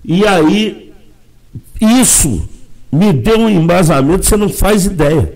E 0.04 0.26
aí, 0.26 0.92
isso 1.80 2.48
me 2.90 3.12
deu 3.12 3.38
um 3.38 3.48
embasamento, 3.48 4.26
você 4.26 4.36
não 4.36 4.48
faz 4.48 4.86
ideia. 4.86 5.32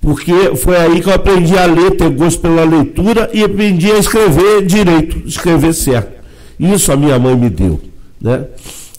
Porque 0.00 0.56
foi 0.56 0.74
aí 0.74 1.02
que 1.02 1.10
eu 1.10 1.12
aprendi 1.12 1.54
a 1.58 1.66
ler, 1.66 1.90
ter 1.90 2.08
gosto 2.08 2.40
pela 2.40 2.64
leitura 2.64 3.28
e 3.34 3.44
aprendi 3.44 3.92
a 3.92 3.98
escrever 3.98 4.64
direito, 4.64 5.18
escrever 5.28 5.74
certo. 5.74 6.18
Isso 6.58 6.90
a 6.90 6.96
minha 6.96 7.18
mãe 7.18 7.36
me 7.36 7.50
deu. 7.50 7.78
Né? 8.18 8.46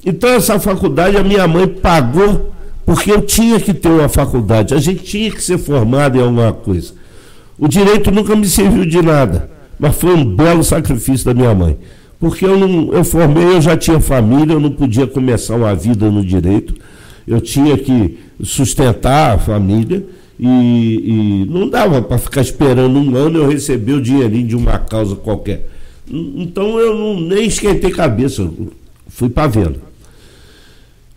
Então 0.05 0.29
essa 0.29 0.59
faculdade 0.59 1.17
a 1.17 1.23
minha 1.23 1.47
mãe 1.47 1.67
pagou 1.67 2.53
porque 2.85 3.11
eu 3.11 3.23
tinha 3.23 3.59
que 3.59 3.73
ter 3.73 3.89
uma 3.89 4.07
faculdade, 4.07 4.75
a 4.75 4.79
gente 4.79 5.03
tinha 5.03 5.31
que 5.31 5.41
ser 5.41 5.57
formado 5.57 6.15
em 6.15 6.21
alguma 6.21 6.53
coisa. 6.53 6.93
O 7.57 7.67
direito 7.67 8.11
nunca 8.11 8.35
me 8.35 8.47
serviu 8.47 8.85
de 8.85 9.01
nada, 9.01 9.49
mas 9.81 9.95
foi 9.97 10.13
um 10.13 10.23
belo 10.23 10.63
sacrifício 10.63 11.25
da 11.25 11.33
minha 11.33 11.53
mãe. 11.53 11.77
Porque 12.17 12.45
eu, 12.45 12.57
não, 12.57 12.93
eu 12.93 13.03
formei, 13.03 13.43
eu 13.43 13.61
já 13.61 13.75
tinha 13.75 13.99
família, 13.99 14.53
eu 14.53 14.59
não 14.61 14.71
podia 14.71 15.05
começar 15.05 15.55
uma 15.55 15.75
vida 15.75 16.09
no 16.09 16.23
direito 16.23 16.75
eu 17.27 17.39
tinha 17.39 17.77
que 17.77 18.17
sustentar 18.43 19.35
a 19.35 19.37
família 19.37 20.03
e, 20.39 20.47
e 20.47 21.45
não 21.49 21.69
dava 21.69 22.01
para 22.01 22.17
ficar 22.17 22.41
esperando 22.41 22.97
um 22.97 23.15
ano 23.15 23.39
eu 23.39 23.49
receber 23.49 23.93
o 23.93 24.01
dinheirinho 24.01 24.47
de 24.47 24.55
uma 24.55 24.77
causa 24.79 25.15
qualquer. 25.15 25.67
Então 26.09 26.79
eu 26.79 26.97
não, 26.97 27.19
nem 27.19 27.45
esquentei 27.45 27.91
cabeça, 27.91 28.49
fui 29.07 29.29
para 29.29 29.47
venda. 29.47 29.79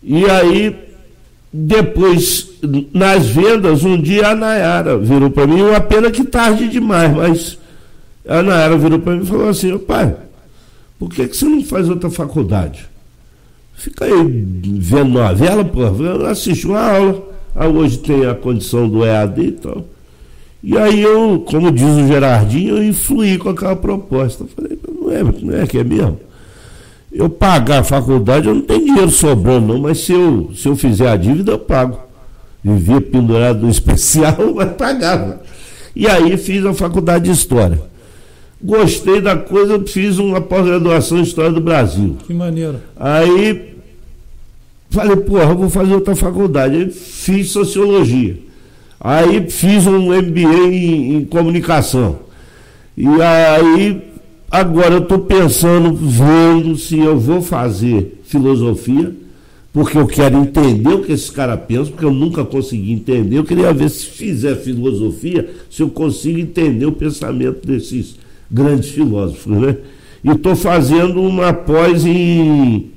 E 0.03 0.23
aí, 0.25 0.75
depois, 1.51 2.51
nas 2.93 3.25
vendas, 3.25 3.83
um 3.83 3.99
dia 3.99 4.29
a 4.29 4.35
Nayara 4.35 4.97
virou 4.99 5.31
para 5.31 5.47
mim, 5.47 5.63
uma 5.63 5.81
pena 5.81 6.11
que 6.11 6.23
tarde 6.23 6.69
demais, 6.69 7.13
mas 7.13 7.57
a 8.27 8.41
Nayara 8.41 8.77
virou 8.77 8.99
para 8.99 9.15
mim 9.15 9.23
e 9.23 9.25
falou 9.25 9.49
assim, 9.49 9.77
pai, 9.77 10.15
por 10.97 11.09
que, 11.09 11.27
que 11.27 11.35
você 11.35 11.45
não 11.45 11.63
faz 11.63 11.89
outra 11.89 12.09
faculdade? 12.09 12.87
Fica 13.75 14.05
aí 14.05 14.45
vendo 14.79 15.09
novela, 15.09 15.63
pô, 15.63 15.81
assiste 16.27 16.65
uma 16.65 16.81
aula. 16.81 17.23
Ah, 17.53 17.67
hoje 17.67 17.99
tem 17.99 18.25
a 18.25 18.33
condição 18.33 18.87
do 18.87 19.05
EAD 19.05 19.41
e 19.41 19.51
tal. 19.51 19.85
E 20.63 20.77
aí 20.77 21.01
eu, 21.01 21.43
como 21.45 21.71
diz 21.71 21.87
o 21.87 22.07
Gerardinho, 22.07 22.77
eu 22.77 22.83
influí 22.83 23.37
com 23.37 23.49
aquela 23.49 23.75
proposta. 23.75 24.43
Eu 24.43 24.47
falei, 24.47 24.79
não 24.99 25.11
é, 25.11 25.23
não 25.23 25.55
é 25.61 25.67
que 25.67 25.77
é 25.77 25.83
mesmo. 25.83 26.19
Eu 27.11 27.29
pagar 27.29 27.79
a 27.79 27.83
faculdade, 27.83 28.47
eu 28.47 28.55
não 28.55 28.61
tenho 28.61 28.83
dinheiro 28.83 29.11
sobrando, 29.11 29.73
não, 29.73 29.79
mas 29.79 29.99
se 29.99 30.11
eu, 30.11 30.51
se 30.55 30.67
eu 30.67 30.75
fizer 30.75 31.07
a 31.07 31.15
dívida, 31.15 31.51
eu 31.51 31.59
pago. 31.59 31.99
Vivia 32.63 32.99
pendurado 32.99 33.61
no 33.61 33.69
especial, 33.71 34.53
mas 34.55 34.73
pagava. 34.73 35.41
E 35.95 36.07
aí 36.07 36.35
fiz 36.35 36.65
a 36.65 36.73
faculdade 36.73 37.25
de 37.25 37.31
História. 37.31 37.79
Gostei 38.65 39.21
da 39.21 39.37
coisa, 39.37 39.79
fiz 39.85 40.17
uma 40.17 40.41
pós-graduação 40.41 41.19
em 41.19 41.21
História 41.21 41.51
do 41.51 41.61
Brasil. 41.61 42.17
Que 42.25 42.33
maneiro. 42.33 42.79
Aí 42.95 43.75
falei, 44.89 45.17
porra, 45.17 45.53
vou 45.53 45.69
fazer 45.69 45.93
outra 45.93 46.15
faculdade. 46.15 46.75
Aí 46.75 46.89
fiz 46.89 47.49
Sociologia. 47.49 48.35
Aí 48.99 49.51
fiz 49.51 49.85
um 49.85 50.07
MBA 50.07 50.67
em, 50.67 51.15
em 51.17 51.25
Comunicação. 51.25 52.17
E 52.97 53.05
aí, 53.21 54.01
agora 54.49 54.95
eu 54.95 55.03
estou 55.03 55.19
pensando, 55.19 55.93
vendo 55.93 56.75
se 56.75 56.97
eu 56.97 57.19
vou 57.19 57.43
fazer 57.43 58.19
filosofia, 58.23 59.13
porque 59.71 59.95
eu 59.95 60.07
quero 60.07 60.37
entender 60.37 60.89
o 60.89 61.03
que 61.03 61.11
esses 61.11 61.29
caras 61.29 61.59
pensam, 61.67 61.91
porque 61.91 62.05
eu 62.05 62.13
nunca 62.13 62.43
consegui 62.43 62.93
entender. 62.93 63.37
Eu 63.37 63.43
queria 63.43 63.71
ver 63.71 63.91
se 63.91 64.07
fizer 64.07 64.55
filosofia, 64.55 65.47
se 65.69 65.83
eu 65.83 65.89
consigo 65.89 66.39
entender 66.39 66.87
o 66.87 66.93
pensamento 66.93 67.67
desses 67.67 68.24
grandes 68.49 68.89
filósofos, 68.89 69.59
né? 69.59 69.77
E 70.23 70.31
estou 70.31 70.55
fazendo 70.55 71.21
uma 71.21 71.53
pós 71.53 72.05
em 72.05 72.91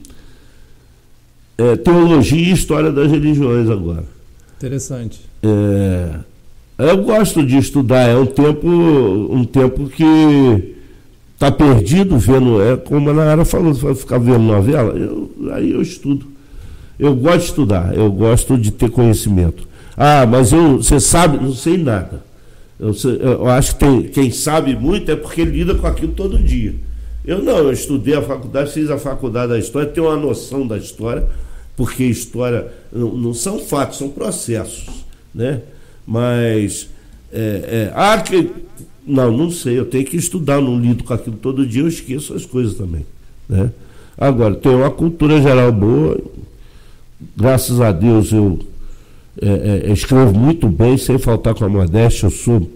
é, 1.59 1.77
teologia 1.77 2.49
e 2.49 2.53
história 2.53 2.91
das 2.91 3.11
religiões 3.11 3.69
agora. 3.69 4.05
Interessante. 4.57 5.21
É, 5.43 6.11
eu 6.79 7.03
gosto 7.03 7.45
de 7.45 7.59
estudar, 7.59 8.09
é 8.09 8.17
um 8.17 8.27
tempo, 8.27 8.69
um 8.69 9.45
tempo 9.45 9.89
que 9.89 10.75
está 11.35 11.51
perdido 11.51 12.17
vendo, 12.17 12.63
é 12.63 12.77
como 12.77 13.11
a 13.11 13.15
Nara 13.15 13.45
falou, 13.45 13.75
ficar 13.95 14.19
vendo 14.19 14.39
novela, 14.39 14.97
eu, 14.97 15.31
aí 15.53 15.71
eu 15.73 15.83
estudo. 15.83 16.27
Eu 16.99 17.15
gosto 17.15 17.39
de 17.39 17.45
estudar, 17.45 17.97
eu 17.97 18.11
gosto 18.11 18.59
de 18.59 18.73
ter 18.73 18.91
conhecimento. 18.91 19.69
Ah, 19.97 20.27
mas 20.27 20.53
eu, 20.53 20.79
você 20.79 20.99
sabe, 20.99 21.37
não 21.37 21.53
sei 21.53 21.77
nada. 21.77 22.28
Eu, 22.79 22.95
eu 23.21 23.47
acho 23.49 23.75
que 23.75 23.81
tem, 23.81 24.03
quem 24.05 24.31
sabe 24.31 24.77
muito 24.77 25.11
é 25.11 25.17
porque 25.17 25.45
lida 25.45 25.75
com 25.75 25.87
aquilo 25.87 26.13
todo 26.13 26.39
dia. 26.39 26.75
Eu 27.25 27.43
não, 27.43 27.59
eu 27.59 27.73
estudei 27.73 28.15
a 28.15 28.23
faculdade, 28.23 28.73
fiz 28.73 28.89
a 28.89 28.99
faculdade 28.99 29.53
da 29.53 29.59
história, 29.59 29.89
tenho 29.89 30.07
uma 30.07 30.17
noção 30.17 30.67
da 30.67 30.79
história, 30.79 31.29
porque 31.77 32.05
história 32.05 32.73
não, 32.93 33.15
não 33.15 33.35
são 33.35 33.59
fatos, 33.59 33.99
são 33.99 34.09
processos, 34.09 35.05
né? 35.35 35.61
Mas 36.07 36.89
é, 37.33 37.91
é, 37.91 37.93
ah, 37.95 38.19
que, 38.21 38.51
não, 39.07 39.37
não 39.37 39.51
sei, 39.51 39.79
eu 39.79 39.85
tenho 39.85 40.07
que 40.07 40.17
estudar, 40.17 40.61
não 40.61 40.81
lido 40.81 41.05
com 41.05 41.13
aquilo 41.13 41.37
todo 41.37 41.67
dia, 41.67 41.83
eu 41.83 41.89
esqueço 41.89 42.33
as 42.33 42.47
coisas 42.47 42.75
também, 42.75 43.05
né? 43.49 43.71
Agora, 44.17 44.55
tenho 44.55 44.79
uma 44.79 44.91
cultura 44.91 45.41
geral 45.43 45.71
boa, 45.71 46.19
graças 47.37 47.81
a 47.81 47.93
Deus 47.93 48.33
eu 48.33 48.59
é, 49.41 49.89
é, 49.89 49.93
escrevo 49.93 50.37
muito 50.37 50.69
bem, 50.69 50.97
sem 50.97 51.19
faltar 51.19 51.55
com 51.55 51.65
a 51.65 51.69
modéstia, 51.69 52.27
eu 52.27 52.31
sou 52.31 52.69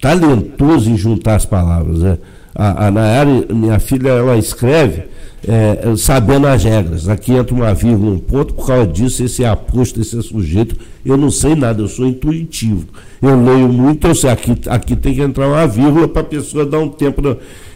talentoso 0.00 0.90
em 0.90 0.96
juntar 0.96 1.36
as 1.36 1.46
palavras. 1.46 2.00
Né? 2.00 2.18
A, 2.54 2.86
a 2.86 2.90
Nayara, 2.90 3.46
minha 3.50 3.78
filha, 3.78 4.10
ela 4.10 4.36
escreve 4.36 5.04
é, 5.46 5.96
sabendo 5.96 6.46
as 6.46 6.62
regras. 6.62 7.08
Aqui 7.08 7.32
entra 7.32 7.54
uma 7.54 7.72
vírgula, 7.72 8.12
um 8.12 8.18
ponto, 8.18 8.54
por 8.54 8.66
causa 8.66 8.86
disso, 8.86 9.24
esse 9.24 9.42
é 9.42 9.48
aposto, 9.48 10.00
esse 10.00 10.18
é 10.18 10.22
sujeito. 10.22 10.76
Eu 11.04 11.16
não 11.16 11.30
sei 11.30 11.54
nada, 11.54 11.80
eu 11.80 11.88
sou 11.88 12.06
intuitivo. 12.06 12.86
Eu 13.20 13.42
leio 13.42 13.68
muito, 13.68 14.06
eu 14.06 14.14
sei, 14.14 14.30
aqui, 14.30 14.56
aqui 14.66 14.94
tem 14.94 15.14
que 15.14 15.20
entrar 15.22 15.48
uma 15.48 15.66
vírgula 15.66 16.06
para 16.08 16.22
a 16.22 16.24
pessoa 16.24 16.66
dar 16.66 16.78
um 16.78 16.88
tempo. 16.88 17.22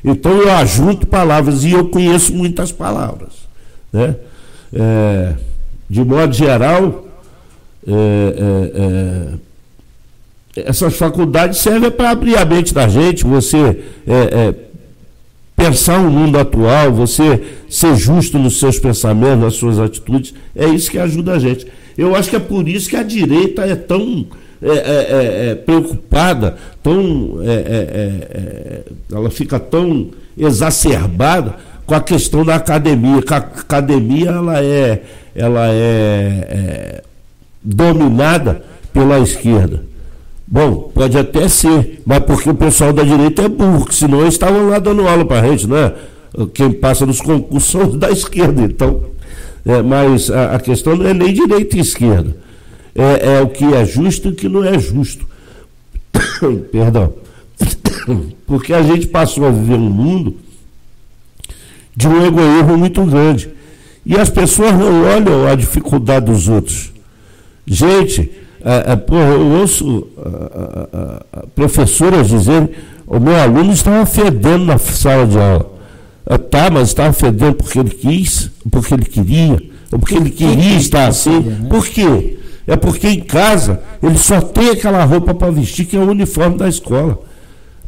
Então 0.04 0.32
eu 0.32 0.50
ajunto 0.52 1.06
palavras 1.06 1.64
e 1.64 1.72
eu 1.72 1.88
conheço 1.88 2.34
muitas 2.34 2.70
palavras. 2.70 3.32
Né? 3.92 4.16
É, 4.72 5.34
de 5.88 6.04
modo 6.04 6.32
geral, 6.32 7.05
é, 7.86 8.34
é, 10.56 10.60
é, 10.60 10.68
essas 10.68 10.96
faculdades 10.96 11.58
servem 11.60 11.90
para 11.90 12.10
abrir 12.10 12.36
a 12.36 12.44
mente 12.44 12.74
da 12.74 12.88
gente, 12.88 13.24
você 13.24 13.84
é, 14.06 14.12
é, 14.12 14.54
pensar 15.54 16.00
o 16.00 16.10
mundo 16.10 16.36
atual, 16.36 16.92
você 16.92 17.42
ser 17.68 17.94
justo 17.96 18.38
nos 18.38 18.58
seus 18.58 18.78
pensamentos, 18.78 19.38
nas 19.38 19.54
suas 19.54 19.78
atitudes, 19.78 20.34
é 20.54 20.66
isso 20.66 20.90
que 20.90 20.98
ajuda 20.98 21.34
a 21.34 21.38
gente. 21.38 21.66
Eu 21.96 22.16
acho 22.16 22.28
que 22.30 22.36
é 22.36 22.40
por 22.40 22.68
isso 22.68 22.90
que 22.90 22.96
a 22.96 23.02
direita 23.02 23.62
é 23.62 23.76
tão 23.76 24.26
é, 24.60 25.54
preocupada, 25.54 26.56
tão, 26.82 27.38
ela 29.12 29.30
fica 29.30 29.60
tão 29.60 30.10
exacerbada 30.36 31.54
com 31.86 31.94
a 31.94 32.00
questão 32.00 32.44
da 32.44 32.56
academia, 32.56 33.22
a 33.30 33.36
academia 33.36 34.30
ela 34.30 34.62
é, 34.62 35.02
ela 35.34 35.68
é 35.68 37.02
dominada 37.66 38.62
pela 38.93 39.18
esquerda. 39.18 39.84
Bom, 40.47 40.93
pode 40.94 41.18
até 41.18 41.48
ser, 41.48 42.01
mas 42.06 42.20
porque 42.20 42.48
o 42.48 42.55
pessoal 42.55 42.93
da 42.93 43.02
direita 43.02 43.43
é 43.43 43.48
burro, 43.48 43.90
senão 43.90 44.20
eles 44.20 44.34
estavam 44.34 44.68
lá 44.68 44.78
dando 44.78 45.06
aula 45.06 45.24
para 45.24 45.40
a 45.40 45.48
gente, 45.48 45.66
né? 45.66 45.93
Quem 46.55 46.70
passa 46.70 47.05
nos 47.05 47.20
concursos 47.20 47.70
são 47.70 47.98
da 47.98 48.10
esquerda, 48.10 48.62
então. 48.62 49.02
É, 49.64 49.82
mas 49.82 50.30
a, 50.30 50.55
a, 50.55 50.60
questão 50.60 50.94
não 50.94 51.06
é 51.06 51.12
nem 51.12 51.34
direita 51.34 51.76
e 51.76 51.80
esquerda. 51.80 52.36
É, 52.94 53.38
é 53.38 53.40
o 53.40 53.48
que 53.48 53.64
é 53.64 53.84
justo 53.84 54.28
e 54.28 54.30
o 54.30 54.34
que 54.34 54.48
não 54.48 54.64
é 54.64 54.78
justo. 54.78 55.26
Perdão. 56.70 57.14
Porque 58.47 58.72
a 58.72 58.82
gente 58.82 59.09
passou 59.09 59.44
a 59.47 59.51
viver 59.51 59.74
um 59.74 59.90
mundo 59.90 60.36
de 61.97 62.06
um 62.06 62.24
egoísmo 62.24 62.76
muito 62.76 63.05
grande. 63.05 63.51
E 64.05 64.16
as 64.16 64.30
pessoas 64.30 64.72
não 64.72 65.02
olham 65.02 65.48
a 65.48 65.56
dificuldade 65.56 66.26
dos 66.26 66.47
outros. 66.47 66.93
Gente, 67.66 68.30
é, 68.64 68.93
é, 68.93 68.97
porra, 68.97 69.30
eu 69.30 69.60
ouço 69.60 70.06
professoras 71.55 72.28
dizerem 72.28 72.70
o 73.06 73.20
meu 73.20 73.36
aluno 73.36 73.72
estava 73.72 74.05
fedendo 74.05 74.64
na 74.64 74.78
sala 74.78 75.26
de 75.26 75.38
aula. 75.38 75.76
Ah, 76.28 76.38
tá, 76.38 76.68
mas 76.70 76.88
estava 76.88 77.12
fedendo 77.12 77.55
porque 77.55 77.78
ele 77.78 77.90
quis, 77.90 78.51
porque 78.68 78.94
ele 78.94 79.05
queria, 79.05 79.62
ou 79.93 79.98
porque 79.98 80.16
ele 80.16 80.30
queria 80.30 80.76
estar 80.76 81.06
assim. 81.06 81.38
Né? 81.38 81.68
Por 81.70 81.86
quê? 81.86 82.38
É 82.66 82.74
porque 82.74 83.06
em 83.06 83.20
casa 83.20 83.80
ele 84.02 84.18
só 84.18 84.40
tem 84.40 84.70
aquela 84.70 85.05
roupa 85.05 85.32
para 85.32 85.52
vestir, 85.52 85.86
que 85.86 85.97
é 85.97 86.01
o 86.01 86.10
uniforme 86.10 86.59
da 86.59 86.68
escola. 86.68 87.20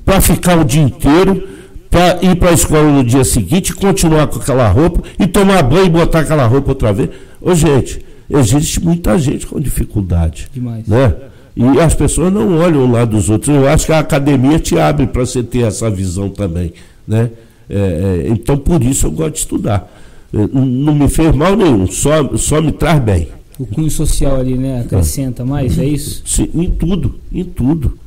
Para 0.04 0.20
ficar 0.20 0.56
o 0.56 0.64
dia 0.64 0.82
inteiro, 0.82 1.48
para 1.90 2.18
ir 2.22 2.36
para 2.36 2.50
a 2.50 2.52
escola 2.52 2.84
no 2.84 3.02
dia 3.02 3.24
seguinte, 3.24 3.74
continuar 3.74 4.28
com 4.28 4.38
aquela 4.38 4.68
roupa 4.68 5.02
e 5.18 5.26
tomar 5.26 5.64
banho 5.64 5.86
e 5.86 5.90
botar 5.90 6.20
aquela 6.20 6.46
roupa 6.46 6.70
outra 6.70 6.92
vez. 6.92 7.10
Ô, 7.40 7.56
gente, 7.56 8.04
existe 8.30 8.82
muita 8.82 9.18
gente 9.18 9.46
com 9.46 9.60
dificuldade. 9.60 10.48
Demais. 10.52 10.86
Né? 10.86 11.14
E 11.56 11.80
as 11.80 11.94
pessoas 11.94 12.32
não 12.32 12.58
olham 12.58 12.84
o 12.84 12.90
lado 12.90 13.16
dos 13.16 13.28
outros. 13.28 13.54
Eu 13.54 13.68
acho 13.68 13.86
que 13.86 13.92
a 13.92 13.98
academia 13.98 14.58
te 14.58 14.78
abre 14.78 15.06
para 15.06 15.26
você 15.26 15.42
ter 15.42 15.62
essa 15.62 15.90
visão 15.90 16.28
também. 16.28 16.72
Né? 17.06 17.30
É, 17.68 18.24
é, 18.26 18.28
então, 18.28 18.56
por 18.56 18.82
isso 18.82 19.06
eu 19.06 19.10
gosto 19.10 19.32
de 19.32 19.38
estudar. 19.40 19.92
É, 20.32 20.38
não 20.52 20.94
me 20.94 21.08
fez 21.08 21.34
mal 21.34 21.56
nenhum, 21.56 21.86
só, 21.86 22.36
só 22.36 22.60
me 22.60 22.72
traz 22.72 23.00
bem. 23.00 23.28
O 23.58 23.66
cunho 23.66 23.90
social 23.90 24.36
ali, 24.38 24.56
né? 24.56 24.82
Acrescenta 24.82 25.44
mais, 25.44 25.78
é 25.78 25.84
isso? 25.84 26.22
Sim, 26.24 26.48
em 26.54 26.70
tudo, 26.70 27.16
em 27.32 27.42
tudo. 27.42 27.98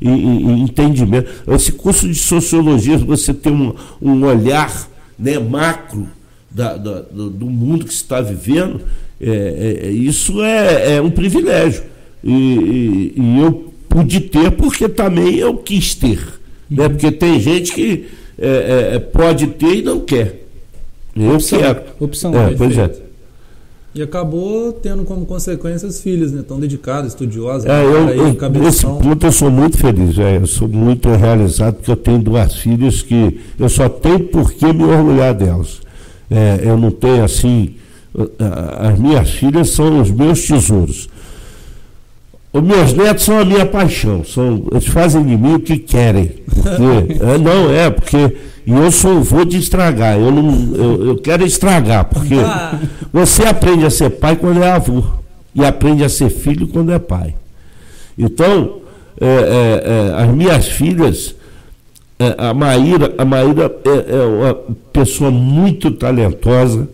E, 0.00 0.08
entendimento. 0.08 1.30
Esse 1.46 1.72
curso 1.72 2.08
de 2.08 2.14
sociologia, 2.14 2.96
você 2.96 3.34
tem 3.34 3.52
um, 3.52 3.74
um 4.00 4.24
olhar 4.24 4.72
né, 5.18 5.38
macro 5.38 6.08
da, 6.50 6.76
da, 6.76 7.00
do, 7.00 7.28
do 7.28 7.46
mundo 7.46 7.84
que 7.84 7.92
se 7.92 8.02
está 8.02 8.20
vivendo, 8.20 8.80
é, 9.20 9.28
é, 9.28 9.86
é, 9.86 9.90
isso 9.90 10.42
é, 10.42 10.96
é, 10.96 11.02
um 11.02 11.10
privilégio. 11.10 11.82
E, 12.22 12.32
e, 12.32 13.14
e, 13.16 13.40
eu 13.40 13.72
pude 13.88 14.20
ter 14.20 14.50
porque 14.52 14.88
também 14.88 15.36
eu 15.36 15.56
quis 15.56 15.94
ter. 15.94 16.18
Né? 16.70 16.88
Porque 16.88 17.12
tem 17.12 17.38
gente 17.40 17.72
que 17.72 18.06
é, 18.38 18.94
é, 18.94 18.98
pode 18.98 19.46
ter 19.48 19.76
e 19.76 19.82
não 19.82 20.00
quer. 20.00 20.42
Eu 21.14 21.34
opção, 21.34 21.58
quero. 21.58 21.82
Opção, 22.00 22.34
é, 22.36 22.54
pois 22.54 22.76
é. 22.76 22.90
E 23.94 24.02
acabou 24.02 24.72
tendo 24.72 25.04
como 25.04 25.24
consequência 25.24 25.86
os 25.86 26.00
filhos, 26.00 26.32
né? 26.32 26.42
Tão 26.46 26.58
dedicados, 26.58 27.12
estudiosos. 27.12 27.64
É, 27.66 27.84
eu, 27.84 28.08
aí, 28.08 28.18
eu, 28.18 28.68
esse 28.68 28.84
ponto 28.84 29.24
eu 29.24 29.30
sou 29.30 29.52
muito 29.52 29.78
feliz, 29.78 30.18
é, 30.18 30.38
eu 30.38 30.46
sou 30.48 30.66
muito 30.66 31.08
realizado 31.10 31.74
porque 31.74 31.92
eu 31.92 31.96
tenho 31.96 32.18
duas 32.18 32.56
filhas 32.56 33.02
que 33.02 33.40
eu 33.56 33.68
só 33.68 33.88
tenho 33.88 34.18
por 34.24 34.52
que 34.52 34.72
me 34.72 34.82
orgulhar 34.82 35.32
delas. 35.32 35.80
É, 36.28 36.62
eu 36.64 36.76
não 36.76 36.90
tenho 36.90 37.22
assim 37.22 37.76
as 38.80 38.98
minhas 38.98 39.30
filhas 39.30 39.70
são 39.70 40.00
os 40.00 40.10
meus 40.10 40.46
tesouros. 40.46 41.08
Os 42.52 42.62
meus 42.62 42.92
netos 42.92 43.24
são 43.24 43.40
a 43.40 43.44
minha 43.44 43.66
paixão, 43.66 44.24
são, 44.24 44.64
eles 44.70 44.86
fazem 44.86 45.24
de 45.24 45.36
mim 45.36 45.54
o 45.54 45.60
que 45.60 45.76
querem. 45.76 46.26
Porque, 46.46 47.20
é, 47.20 47.38
não, 47.38 47.70
é, 47.70 47.90
porque 47.90 48.36
e 48.66 48.72
eu 48.72 48.90
sou 48.90 49.22
vou 49.22 49.44
de 49.44 49.58
estragar, 49.58 50.18
eu, 50.18 50.30
não, 50.30 50.74
eu, 50.74 51.06
eu 51.08 51.16
quero 51.18 51.44
estragar, 51.44 52.06
porque 52.06 52.34
ah. 52.34 52.78
você 53.12 53.42
aprende 53.42 53.84
a 53.84 53.90
ser 53.90 54.08
pai 54.08 54.36
quando 54.36 54.62
é 54.62 54.70
avô, 54.70 55.04
e 55.54 55.62
aprende 55.62 56.02
a 56.02 56.08
ser 56.08 56.30
filho 56.30 56.66
quando 56.68 56.90
é 56.90 56.98
pai. 56.98 57.34
Então, 58.16 58.80
é, 59.20 59.26
é, 59.26 59.90
é 59.90 60.22
as 60.22 60.34
minhas 60.34 60.66
filhas, 60.66 61.34
é, 62.18 62.34
a 62.38 62.54
Maíra, 62.54 63.14
a 63.18 63.24
Maíra 63.24 63.70
é, 63.84 64.16
é 64.16 64.24
uma 64.24 64.54
pessoa 64.92 65.30
muito 65.30 65.90
talentosa, 65.90 66.88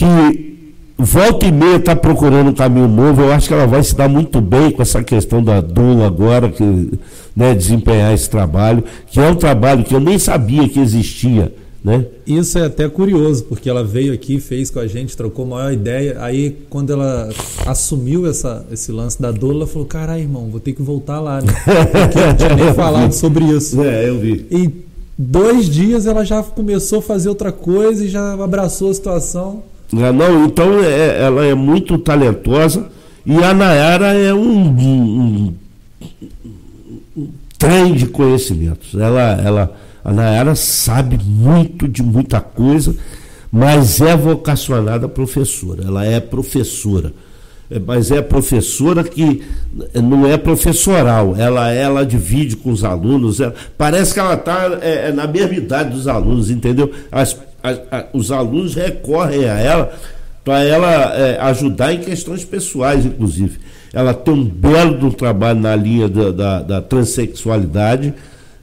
que 0.00 0.72
volta 0.96 1.44
e 1.44 1.52
meia 1.52 1.76
está 1.76 1.94
procurando 1.94 2.48
um 2.48 2.54
caminho 2.54 2.88
novo. 2.88 3.20
Eu 3.20 3.32
acho 3.32 3.48
que 3.48 3.52
ela 3.52 3.66
vai 3.66 3.82
se 3.82 3.94
dar 3.94 4.08
muito 4.08 4.40
bem 4.40 4.70
com 4.70 4.80
essa 4.80 5.02
questão 5.02 5.44
da 5.44 5.60
Dula 5.60 6.06
agora, 6.06 6.48
que, 6.48 6.98
né, 7.36 7.54
desempenhar 7.54 8.14
esse 8.14 8.28
trabalho, 8.30 8.82
que 9.08 9.20
é 9.20 9.28
um 9.28 9.34
trabalho 9.34 9.84
que 9.84 9.94
eu 9.94 10.00
nem 10.00 10.18
sabia 10.18 10.66
que 10.68 10.80
existia. 10.80 11.52
Né? 11.82 12.06
Isso 12.26 12.58
é 12.58 12.66
até 12.66 12.86
curioso, 12.88 13.44
porque 13.44 13.68
ela 13.68 13.82
veio 13.82 14.12
aqui, 14.12 14.38
fez 14.38 14.70
com 14.70 14.78
a 14.78 14.86
gente, 14.86 15.16
trocou 15.16 15.46
maior 15.46 15.72
ideia. 15.72 16.16
Aí, 16.20 16.56
quando 16.68 16.92
ela 16.92 17.30
assumiu 17.66 18.26
essa, 18.26 18.66
esse 18.70 18.92
lance 18.92 19.20
da 19.20 19.30
Dula, 19.30 19.60
ela 19.60 19.66
falou: 19.66 19.86
Caralho, 19.86 20.22
irmão, 20.22 20.48
vou 20.50 20.60
ter 20.60 20.74
que 20.74 20.82
voltar 20.82 21.20
lá. 21.20 21.40
Né? 21.40 21.52
Porque 22.02 22.18
eu 22.18 22.26
não 22.26 22.36
tinha 22.36 22.54
nem 22.54 22.72
falado 22.74 23.12
sobre 23.12 23.44
isso. 23.44 23.80
É, 23.82 24.08
eu 24.08 24.18
vi. 24.18 24.46
E 24.50 24.70
dois 25.16 25.70
dias 25.70 26.06
ela 26.06 26.22
já 26.22 26.42
começou 26.42 26.98
a 26.98 27.02
fazer 27.02 27.30
outra 27.30 27.50
coisa 27.50 28.04
e 28.04 28.08
já 28.08 28.34
abraçou 28.34 28.90
a 28.90 28.94
situação. 28.94 29.62
É, 29.92 30.12
não, 30.12 30.44
então 30.44 30.80
é, 30.84 31.22
ela 31.22 31.44
é 31.44 31.54
muito 31.54 31.98
talentosa 31.98 32.88
e 33.26 33.36
a 33.42 33.52
Nayara 33.52 34.14
é 34.14 34.32
um, 34.32 34.68
um, 34.68 35.54
um 37.16 37.28
trem 37.58 37.94
de 37.94 38.06
conhecimentos. 38.06 38.94
Ela, 38.94 39.40
ela, 39.44 39.76
a 40.04 40.12
Nayara 40.12 40.54
sabe 40.54 41.18
muito 41.22 41.88
de 41.88 42.02
muita 42.02 42.40
coisa, 42.40 42.94
mas 43.50 44.00
é 44.00 44.16
vocacionada 44.16 45.08
professora. 45.08 45.84
Ela 45.84 46.04
é 46.04 46.20
professora. 46.20 47.12
é, 47.70 47.78
mas 47.78 48.10
é 48.10 48.22
professora 48.22 49.04
que 49.04 49.42
não 49.94 50.26
é 50.26 50.36
professoral, 50.36 51.36
ela, 51.36 51.70
ela 51.70 52.04
divide 52.04 52.56
com 52.56 52.70
os 52.70 52.82
alunos, 52.82 53.38
ela, 53.38 53.54
parece 53.78 54.14
que 54.14 54.20
ela 54.20 54.34
está 54.34 54.78
é, 54.82 55.08
é, 55.08 55.12
na 55.12 55.26
mesma 55.26 55.54
idade 55.54 55.90
dos 55.90 56.08
alunos, 56.08 56.50
entendeu? 56.50 56.90
As, 57.12 57.36
a, 57.62 58.06
os 58.12 58.30
alunos 58.30 58.74
recorrem 58.74 59.44
a 59.48 59.58
ela 59.58 59.92
para 60.44 60.64
ela 60.64 61.14
é, 61.14 61.38
ajudar 61.40 61.92
em 61.92 62.00
questões 62.00 62.44
pessoais, 62.44 63.04
inclusive. 63.04 63.58
Ela 63.92 64.14
tem 64.14 64.32
um 64.32 64.44
belo 64.44 65.12
trabalho 65.12 65.60
na 65.60 65.74
linha 65.76 66.08
da, 66.08 66.30
da, 66.30 66.62
da 66.62 66.82
transexualidade, 66.82 68.14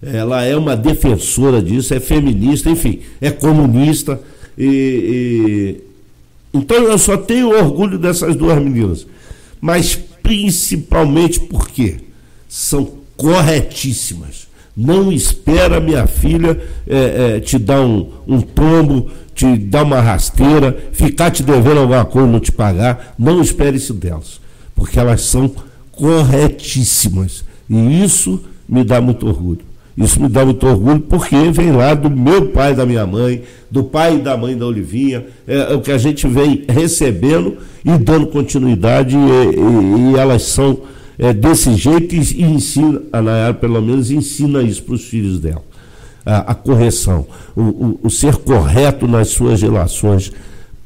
ela 0.02 0.44
é 0.44 0.56
uma 0.56 0.76
defensora 0.76 1.62
disso, 1.62 1.94
é 1.94 2.00
feminista, 2.00 2.70
enfim, 2.70 3.02
é 3.20 3.32
comunista. 3.32 4.20
E, 4.58 5.82
e 5.84 6.58
então 6.58 6.78
eu 6.78 6.98
só 6.98 7.18
tenho 7.18 7.50
orgulho 7.50 7.98
dessas 7.98 8.36
duas 8.36 8.62
meninas. 8.62 9.06
Mas 9.60 9.96
principalmente 9.96 11.40
porque 11.40 11.98
são 12.48 12.98
corretíssimas. 13.16 14.47
Não 14.78 15.12
espera 15.12 15.80
minha 15.80 16.06
filha 16.06 16.62
é, 16.86 17.38
é, 17.38 17.40
te 17.40 17.58
dar 17.58 17.82
um, 17.82 18.12
um 18.28 18.40
tombo, 18.40 19.10
te 19.34 19.58
dar 19.58 19.82
uma 19.82 20.00
rasteira, 20.00 20.78
ficar 20.92 21.32
te 21.32 21.42
devendo 21.42 21.80
alguma 21.80 22.06
coisa 22.06 22.28
e 22.28 22.32
não 22.32 22.40
te 22.40 22.52
pagar. 22.52 23.16
Não 23.18 23.42
espere 23.42 23.78
isso 23.78 23.92
delas. 23.92 24.40
Porque 24.76 25.00
elas 25.00 25.22
são 25.22 25.52
corretíssimas. 25.92 27.44
E 27.68 28.04
isso 28.04 28.40
me 28.70 28.84
dá 28.84 29.02
muito 29.02 29.26
orgulho. 29.28 29.62
Isso 29.98 30.22
me 30.22 30.30
dá 30.30 30.46
muito 30.46 30.68
orgulho 30.68 31.00
porque 31.00 31.36
vem 31.52 31.72
lá 31.72 31.96
do 31.96 32.08
meu 32.08 32.50
pai 32.50 32.76
da 32.76 32.86
minha 32.86 33.08
mãe, 33.08 33.42
do 33.72 33.84
pai 33.84 34.18
e 34.18 34.20
da 34.20 34.38
mãe 34.38 34.56
da 34.56 34.68
Olivinha, 34.68 35.26
é, 35.48 35.72
é 35.72 35.74
o 35.74 35.82
que 35.82 35.92
a 35.92 35.98
gente 35.98 36.28
vem 36.28 36.66
recebendo 36.70 37.58
e 37.84 37.98
dando 37.98 38.28
continuidade, 38.28 39.18
e, 39.18 39.20
e, 39.20 40.12
e 40.12 40.16
elas 40.16 40.44
são 40.44 40.82
é, 41.20 41.34
desse 41.34 41.76
jeito 41.76 42.16
e, 42.16 42.44
ensina, 42.44 43.02
a 43.12 43.22
Nayara 43.22 43.54
pelo 43.54 43.82
menos 43.82 44.12
ensina 44.12 44.62
isso 44.62 44.84
para 44.84 44.96
os 44.96 45.04
filhos 45.04 45.40
dela. 45.40 45.64
A, 46.26 46.52
a 46.52 46.56
correção, 46.56 47.26
o, 47.56 47.62
o, 47.62 48.00
o, 48.04 48.10
ser 48.10 48.36
correto 48.36 49.08
nas 49.08 49.30
suas 49.30 49.62
relações, 49.62 50.32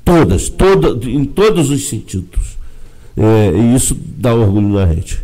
todas, 0.06 0.50
toda, 0.50 1.10
em 1.10 1.26
todos 1.26 1.70
os 1.70 1.90
sentidos. 1.90 2.58
É, 3.18 3.52
e 3.52 3.76
isso 3.76 3.98
dá 4.18 4.34
orgulho 4.34 4.70
na 4.70 4.86
gente. 4.94 5.22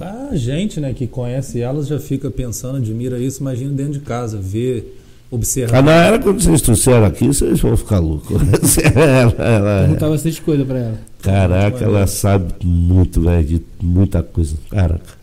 A 0.00 0.36
gente, 0.36 0.78
né, 0.78 0.92
que 0.92 1.06
conhece 1.06 1.60
elas 1.60 1.88
já 1.88 1.98
fica 1.98 2.30
pensando, 2.30 2.76
admira 2.76 3.18
isso, 3.18 3.40
imagina 3.40 3.72
dentro 3.72 3.94
de 3.94 4.00
casa, 4.00 4.38
ver, 4.38 4.96
observar. 5.30 5.78
Ah, 5.78 5.82
na 5.82 5.92
era 5.92 6.18
quando 6.18 6.40
vocês 6.40 6.60
trouxeram 6.60 7.04
aqui, 7.06 7.26
vocês 7.26 7.60
vão 7.60 7.76
ficar 7.76 7.98
loucos. 7.98 8.36
ela, 8.94 9.34
ela, 9.38 9.80
Perguntar 9.82 10.08
bastante 10.08 10.42
coisa 10.42 10.64
para 10.64 10.78
ela. 10.78 10.98
Caraca, 11.22 11.84
ela 11.84 12.06
sabe 12.06 12.52
muito, 12.64 13.20
velho, 13.20 13.46
de 13.46 13.62
muita 13.80 14.22
coisa. 14.22 14.56
Caraca. 14.70 15.20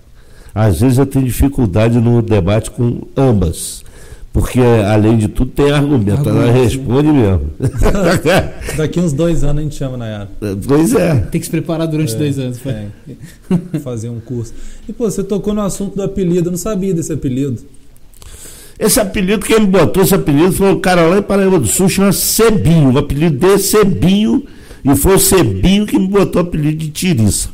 Às 0.53 0.79
vezes 0.81 0.97
eu 0.97 1.05
tenho 1.05 1.25
dificuldade 1.25 1.99
no 1.99 2.21
debate 2.21 2.71
com 2.71 3.01
ambas. 3.15 3.85
Porque, 4.33 4.59
além 4.59 5.17
de 5.17 5.27
tudo, 5.27 5.49
tem 5.49 5.71
argumento. 5.71 6.29
Ela 6.29 6.45
né? 6.45 6.63
responde 6.63 7.07
mesmo. 7.07 7.49
Daqui 8.77 8.99
uns 8.99 9.11
dois 9.11 9.43
anos 9.43 9.59
a 9.59 9.63
gente 9.63 9.75
chama 9.75 9.97
Nayara. 9.97 10.29
Pois 10.67 10.93
é. 10.93 11.15
Tem 11.15 11.41
que 11.41 11.45
se 11.45 11.49
preparar 11.49 11.87
durante 11.87 12.13
é, 12.13 12.17
dois 12.17 12.37
anos. 12.37 12.59
É. 12.63 12.87
Fazer 13.79 14.09
um 14.09 14.19
curso. 14.19 14.53
E, 14.87 14.93
pô, 14.93 15.09
você 15.09 15.23
tocou 15.23 15.55
no 15.55 15.61
assunto 15.61 15.95
do 15.95 16.03
apelido. 16.03 16.49
Eu 16.49 16.51
não 16.51 16.57
sabia 16.57 16.93
desse 16.93 17.11
apelido. 17.11 17.63
Esse 18.79 18.99
apelido, 18.99 19.45
quem 19.45 19.61
me 19.61 19.67
botou 19.67 20.03
esse 20.03 20.13
apelido 20.13 20.51
foi 20.51 20.71
o 20.71 20.79
cara 20.79 21.07
lá 21.07 21.17
em 21.17 21.21
Paraíba 21.21 21.59
do 21.59 21.67
Sul, 21.67 21.89
chama 21.89 22.11
Cebinho. 22.11 22.91
O 22.91 22.97
apelido 22.97 23.37
dele 23.37 23.53
é 23.53 23.57
Cebinho. 23.57 24.45
E 24.85 24.95
foi 24.95 25.15
o 25.15 25.19
Cebinho 25.19 25.85
que 25.85 25.97
me 25.97 26.07
botou 26.07 26.41
o 26.41 26.45
apelido 26.45 26.77
de 26.77 26.89
Tiriça. 26.89 27.49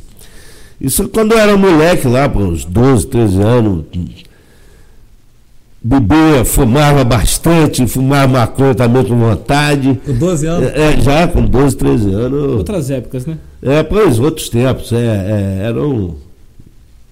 Isso 0.80 1.08
quando 1.08 1.32
eu 1.32 1.38
era 1.38 1.56
moleque 1.56 2.06
lá, 2.06 2.28
por 2.28 2.42
uns 2.42 2.64
12, 2.64 3.06
13 3.06 3.40
anos 3.40 3.84
bebia, 5.84 6.46
fumava 6.46 7.04
bastante, 7.04 7.86
fumava 7.86 8.26
maconha 8.26 8.74
também 8.74 9.04
com 9.04 9.18
vontade. 9.18 10.00
Com 10.06 10.14
12 10.14 10.46
anos? 10.46 10.70
É, 10.72 10.98
já 10.98 11.28
com 11.28 11.44
12, 11.44 11.76
13 11.76 12.14
anos. 12.14 12.56
Outras 12.56 12.90
épocas, 12.90 13.26
né? 13.26 13.36
É, 13.62 13.82
pois, 13.82 14.18
outros 14.18 14.48
tempos. 14.48 14.90
É, 14.92 14.96
é, 14.96 15.66
eram. 15.66 16.16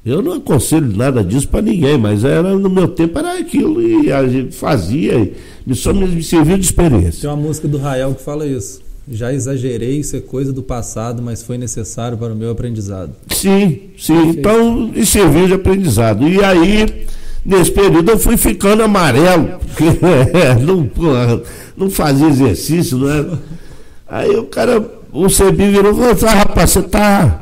Eu 0.05 0.20
não 0.20 0.33
aconselho 0.33 0.97
nada 0.97 1.23
disso 1.23 1.49
para 1.49 1.62
ninguém, 1.62 1.97
mas 1.97 2.24
era 2.24 2.57
no 2.59 2.69
meu 2.69 2.89
tempo 2.89 3.19
era 3.19 3.39
aquilo 3.39 3.81
e 3.81 4.12
a 4.12 4.27
gente 4.27 4.55
fazia 4.55 5.33
e 5.66 5.74
só 5.74 5.93
me 5.93 6.23
serviu 6.23 6.59
de 6.59 6.65
experiência. 6.65 7.20
Tem 7.20 7.31
uma 7.31 7.37
música 7.37 7.69
do 7.69 7.79
Rael 7.79 8.15
que 8.15 8.23
fala 8.23 8.47
isso. 8.47 8.81
Já 9.09 9.33
exagerei, 9.33 9.99
isso 10.01 10.16
é 10.16 10.20
coisa 10.20 10.53
do 10.53 10.62
passado, 10.62 11.23
mas 11.23 11.43
foi 11.43 11.59
necessário 11.59 12.16
para 12.19 12.33
o 12.33 12.37
meu 12.37 12.51
aprendizado. 12.51 13.12
Sim, 13.29 13.91
sim. 13.97 14.15
Perfeito. 14.15 14.39
Então, 14.39 14.93
e 14.95 15.07
serviu 15.07 15.47
de 15.47 15.55
aprendizado. 15.55 16.27
E 16.27 16.43
aí, 16.43 17.07
Nesse 17.45 17.73
período 17.73 18.12
eu 18.12 18.19
fui 18.19 18.37
ficando 18.37 18.85
amarelo, 18.85 19.59
porque 19.59 19.85
não, 20.65 20.89
não 21.77 21.91
fazia 21.91 22.29
exercício, 22.29 22.97
não 22.99 23.11
é? 23.11 23.27
Aí 24.09 24.37
o 24.37 24.45
cara, 24.45 24.85
o 25.12 25.29
Sebi 25.29 25.69
virou 25.69 25.91
e 25.91 26.15
falou, 26.15 26.16
ah, 26.23 26.35
rapaz, 26.35 26.70
você 26.70 26.83
tá. 26.83 27.41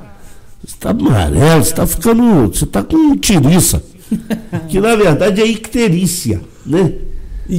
Você 0.64 0.76
tá 0.78 0.90
amarelo, 0.90 1.64
você 1.64 1.74
tá 1.74 1.86
ficando. 1.86 2.48
Você 2.48 2.66
tá 2.66 2.82
com 2.82 3.16
tiriça. 3.16 3.82
Que 4.68 4.80
na 4.80 4.96
verdade 4.96 5.40
é 5.40 5.46
icterícia, 5.46 6.40
né? 6.66 6.92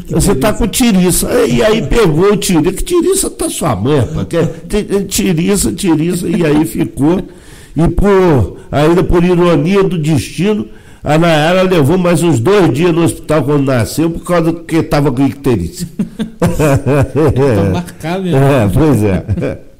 Você 0.10 0.36
tá 0.36 0.53
com 0.53 0.68
tiriça. 0.68 1.30
E 1.45 1.64
aí 1.64 1.82
pegou 1.82 2.34
o 2.34 2.38
tiriça. 2.38 2.73
Que 2.73 2.84
tiriça 2.84 3.30
tá 3.30 3.49
sua 3.49 3.76
mãe, 3.76 3.99
rapaz. 3.99 4.49
Tiriça, 5.07 5.72
tiriça, 5.72 6.28
e 6.28 6.45
aí 6.45 6.65
ficou. 6.65 7.22
E 7.76 7.88
por, 7.88 8.57
ainda 8.69 9.03
por 9.03 9.23
ironia 9.23 9.84
do 9.84 9.98
destino, 9.98 10.68
a 11.03 11.18
Nayara 11.18 11.64
levou 11.64 11.98
mais 11.98 12.22
uns 12.22 12.40
dois 12.40 12.72
dias 12.73 12.94
no 12.94 13.03
hospital 13.03 13.44
quando 13.44 13.65
nasceu, 13.65 14.10
por 14.10 14.23
causa 14.23 14.53
que 14.53 14.78
estava 14.78 15.11
com 15.11 15.26
icterícia. 15.26 15.88
Tá 16.52 17.69
marcado 17.72 18.23
mesmo. 18.23 18.38
É, 18.38 18.69
pois 18.73 19.03
é. 19.03 19.70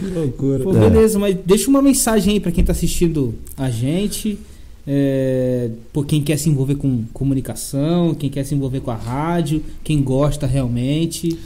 Que 0.00 0.06
loucura. 0.06 0.64
Pô, 0.64 0.72
beleza, 0.72 1.18
mas 1.18 1.36
deixa 1.44 1.68
uma 1.68 1.82
mensagem 1.82 2.34
aí 2.34 2.40
para 2.40 2.50
quem 2.50 2.62
está 2.62 2.72
assistindo 2.72 3.34
a 3.56 3.68
gente. 3.70 4.38
É, 4.86 5.70
por 5.92 6.06
quem 6.06 6.22
quer 6.22 6.38
se 6.38 6.48
envolver 6.48 6.76
com 6.76 7.04
comunicação, 7.12 8.14
quem 8.14 8.30
quer 8.30 8.44
se 8.44 8.54
envolver 8.54 8.80
com 8.80 8.90
a 8.90 8.96
rádio, 8.96 9.62
quem 9.84 10.02
gosta 10.02 10.46
realmente. 10.46 11.38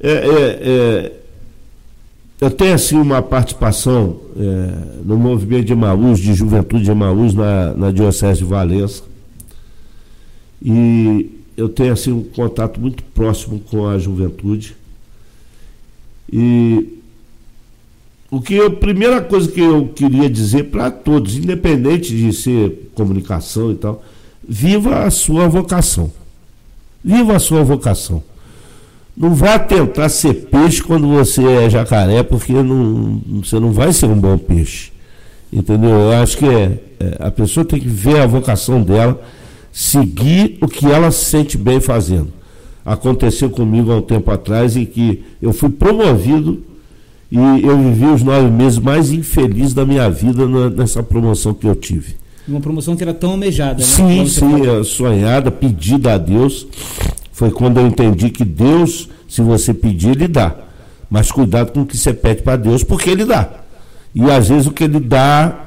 É, 0.00 0.10
é, 0.10 0.58
é 0.62 1.12
eu 2.40 2.50
tenho 2.50 2.74
assim 2.74 2.96
uma 2.96 3.20
participação 3.20 4.18
é, 4.34 5.02
no 5.04 5.18
movimento 5.18 5.66
de 5.66 5.72
Emaús, 5.72 6.18
de 6.18 6.32
juventude 6.32 6.84
de 6.84 6.90
Emaús, 6.90 7.34
na, 7.34 7.74
na 7.74 7.90
Diocese 7.92 8.38
de 8.38 8.46
Valença. 8.46 9.02
E 10.62 11.30
eu 11.54 11.68
tenho 11.68 11.92
assim 11.92 12.10
um 12.10 12.22
contato 12.22 12.80
muito 12.80 13.04
próximo 13.04 13.60
com 13.70 13.86
a 13.86 13.98
juventude. 13.98 14.74
E 16.32 16.99
o 18.30 18.40
que 18.40 18.60
a 18.60 18.70
primeira 18.70 19.20
coisa 19.20 19.50
que 19.50 19.60
eu 19.60 19.88
queria 19.88 20.30
dizer 20.30 20.64
para 20.64 20.90
todos, 20.90 21.36
independente 21.36 22.16
de 22.16 22.32
ser 22.32 22.90
comunicação 22.94 23.72
e 23.72 23.74
tal, 23.74 24.02
viva 24.48 25.04
a 25.04 25.10
sua 25.10 25.48
vocação. 25.48 26.12
Viva 27.02 27.34
a 27.34 27.40
sua 27.40 27.64
vocação. 27.64 28.22
Não 29.16 29.34
vá 29.34 29.58
tentar 29.58 30.08
ser 30.08 30.46
peixe 30.46 30.80
quando 30.82 31.08
você 31.08 31.44
é 31.44 31.68
jacaré, 31.68 32.22
porque 32.22 32.52
não, 32.52 33.20
você 33.42 33.58
não 33.58 33.72
vai 33.72 33.92
ser 33.92 34.06
um 34.06 34.18
bom 34.18 34.38
peixe. 34.38 34.92
Entendeu? 35.52 35.90
Eu 35.90 36.12
acho 36.12 36.36
que 36.38 36.46
é, 36.46 36.78
é, 37.00 37.16
a 37.18 37.30
pessoa 37.30 37.64
tem 37.64 37.80
que 37.80 37.88
ver 37.88 38.20
a 38.20 38.26
vocação 38.26 38.80
dela, 38.80 39.20
seguir 39.72 40.56
o 40.60 40.68
que 40.68 40.86
ela 40.86 41.10
se 41.10 41.24
sente 41.24 41.58
bem 41.58 41.80
fazendo. 41.80 42.28
Aconteceu 42.84 43.50
comigo 43.50 43.90
há 43.90 43.96
um 43.96 44.02
tempo 44.02 44.30
atrás 44.30 44.76
em 44.76 44.84
que 44.84 45.24
eu 45.42 45.52
fui 45.52 45.68
promovido 45.68 46.69
e 47.30 47.38
eu 47.38 47.78
vivi 47.78 48.06
os 48.06 48.22
nove 48.22 48.50
meses 48.50 48.78
mais 48.78 49.12
infelizes 49.12 49.72
da 49.72 49.84
minha 49.84 50.10
vida 50.10 50.46
nessa 50.70 51.02
promoção 51.02 51.54
que 51.54 51.66
eu 51.66 51.76
tive. 51.76 52.16
Uma 52.48 52.60
promoção 52.60 52.96
que 52.96 53.02
era 53.02 53.14
tão 53.14 53.32
almejada, 53.32 53.78
né? 53.78 53.84
Sim, 53.84 54.26
sim, 54.26 54.66
é 54.66 54.82
sonhada, 54.82 55.50
pedida 55.50 56.14
a 56.14 56.18
Deus. 56.18 56.66
Foi 57.32 57.50
quando 57.50 57.78
eu 57.78 57.86
entendi 57.86 58.30
que 58.30 58.44
Deus, 58.44 59.08
se 59.28 59.40
você 59.40 59.72
pedir, 59.72 60.10
Ele 60.10 60.26
dá. 60.26 60.56
Mas 61.08 61.30
cuidado 61.30 61.72
com 61.72 61.82
o 61.82 61.86
que 61.86 61.96
você 61.96 62.12
pede 62.12 62.42
para 62.42 62.56
Deus, 62.56 62.82
porque 62.82 63.10
Ele 63.10 63.24
dá. 63.24 63.48
E 64.12 64.28
às 64.28 64.48
vezes 64.48 64.66
o 64.66 64.72
que 64.72 64.84
Ele 64.84 64.98
dá 64.98 65.66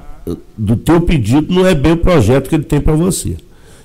do 0.57 0.75
teu 0.75 1.01
pedido 1.01 1.53
não 1.53 1.65
é 1.65 1.73
bem 1.73 1.93
o 1.93 1.97
projeto 1.97 2.49
que 2.49 2.55
Ele 2.55 2.63
tem 2.63 2.81
para 2.81 2.93
você. 2.93 3.37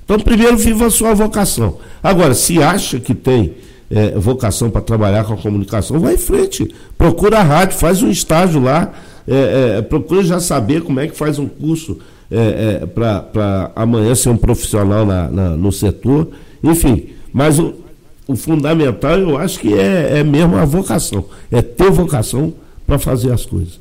Então, 0.05 0.18
primeiro, 0.18 0.56
viva 0.56 0.86
a 0.86 0.90
sua 0.90 1.14
vocação. 1.14 1.78
Agora, 2.02 2.34
se 2.34 2.62
acha 2.62 2.98
que 2.98 3.14
tem 3.14 3.55
é, 3.90 4.10
vocação 4.19 4.70
para 4.70 4.81
trabalhar 4.81 5.24
com 5.24 5.35
a 5.35 5.36
comunicação, 5.36 5.98
vai 5.98 6.15
em 6.15 6.19
frente. 6.19 6.74
Procura 6.97 7.39
a 7.39 7.43
rádio, 7.43 7.78
faz 7.78 8.02
um 8.02 8.10
estágio 8.10 8.60
lá, 8.60 8.93
é, 9.27 9.77
é, 9.78 9.82
procura 9.82 10.23
já 10.23 10.40
saber 10.40 10.82
como 10.82 11.01
é 11.01 11.06
que 11.06 11.16
faz 11.16 11.39
um 11.39 11.47
curso 11.47 11.98
é, 12.31 12.81
é, 12.82 12.86
para 12.86 13.70
amanhã 13.74 14.15
ser 14.15 14.28
um 14.31 14.36
profissional 14.36 15.06
na, 15.06 15.28
na, 15.28 15.51
no 15.56 15.73
setor. 15.73 16.28
Enfim, 16.62 17.10
mas 17.32 17.59
o, 17.59 17.74
o 18.27 18.36
fundamental, 18.36 19.19
eu 19.19 19.39
acho 19.39 19.59
que 19.60 19.73
é, 19.73 20.19
é 20.19 20.24
mesmo 20.24 20.56
a 20.56 20.65
vocação. 20.65 21.24
É 21.51 21.62
ter 21.62 21.90
vocação 21.90 22.52
para 22.86 22.98
fazer 22.98 23.32
as 23.32 23.44
coisas. 23.44 23.81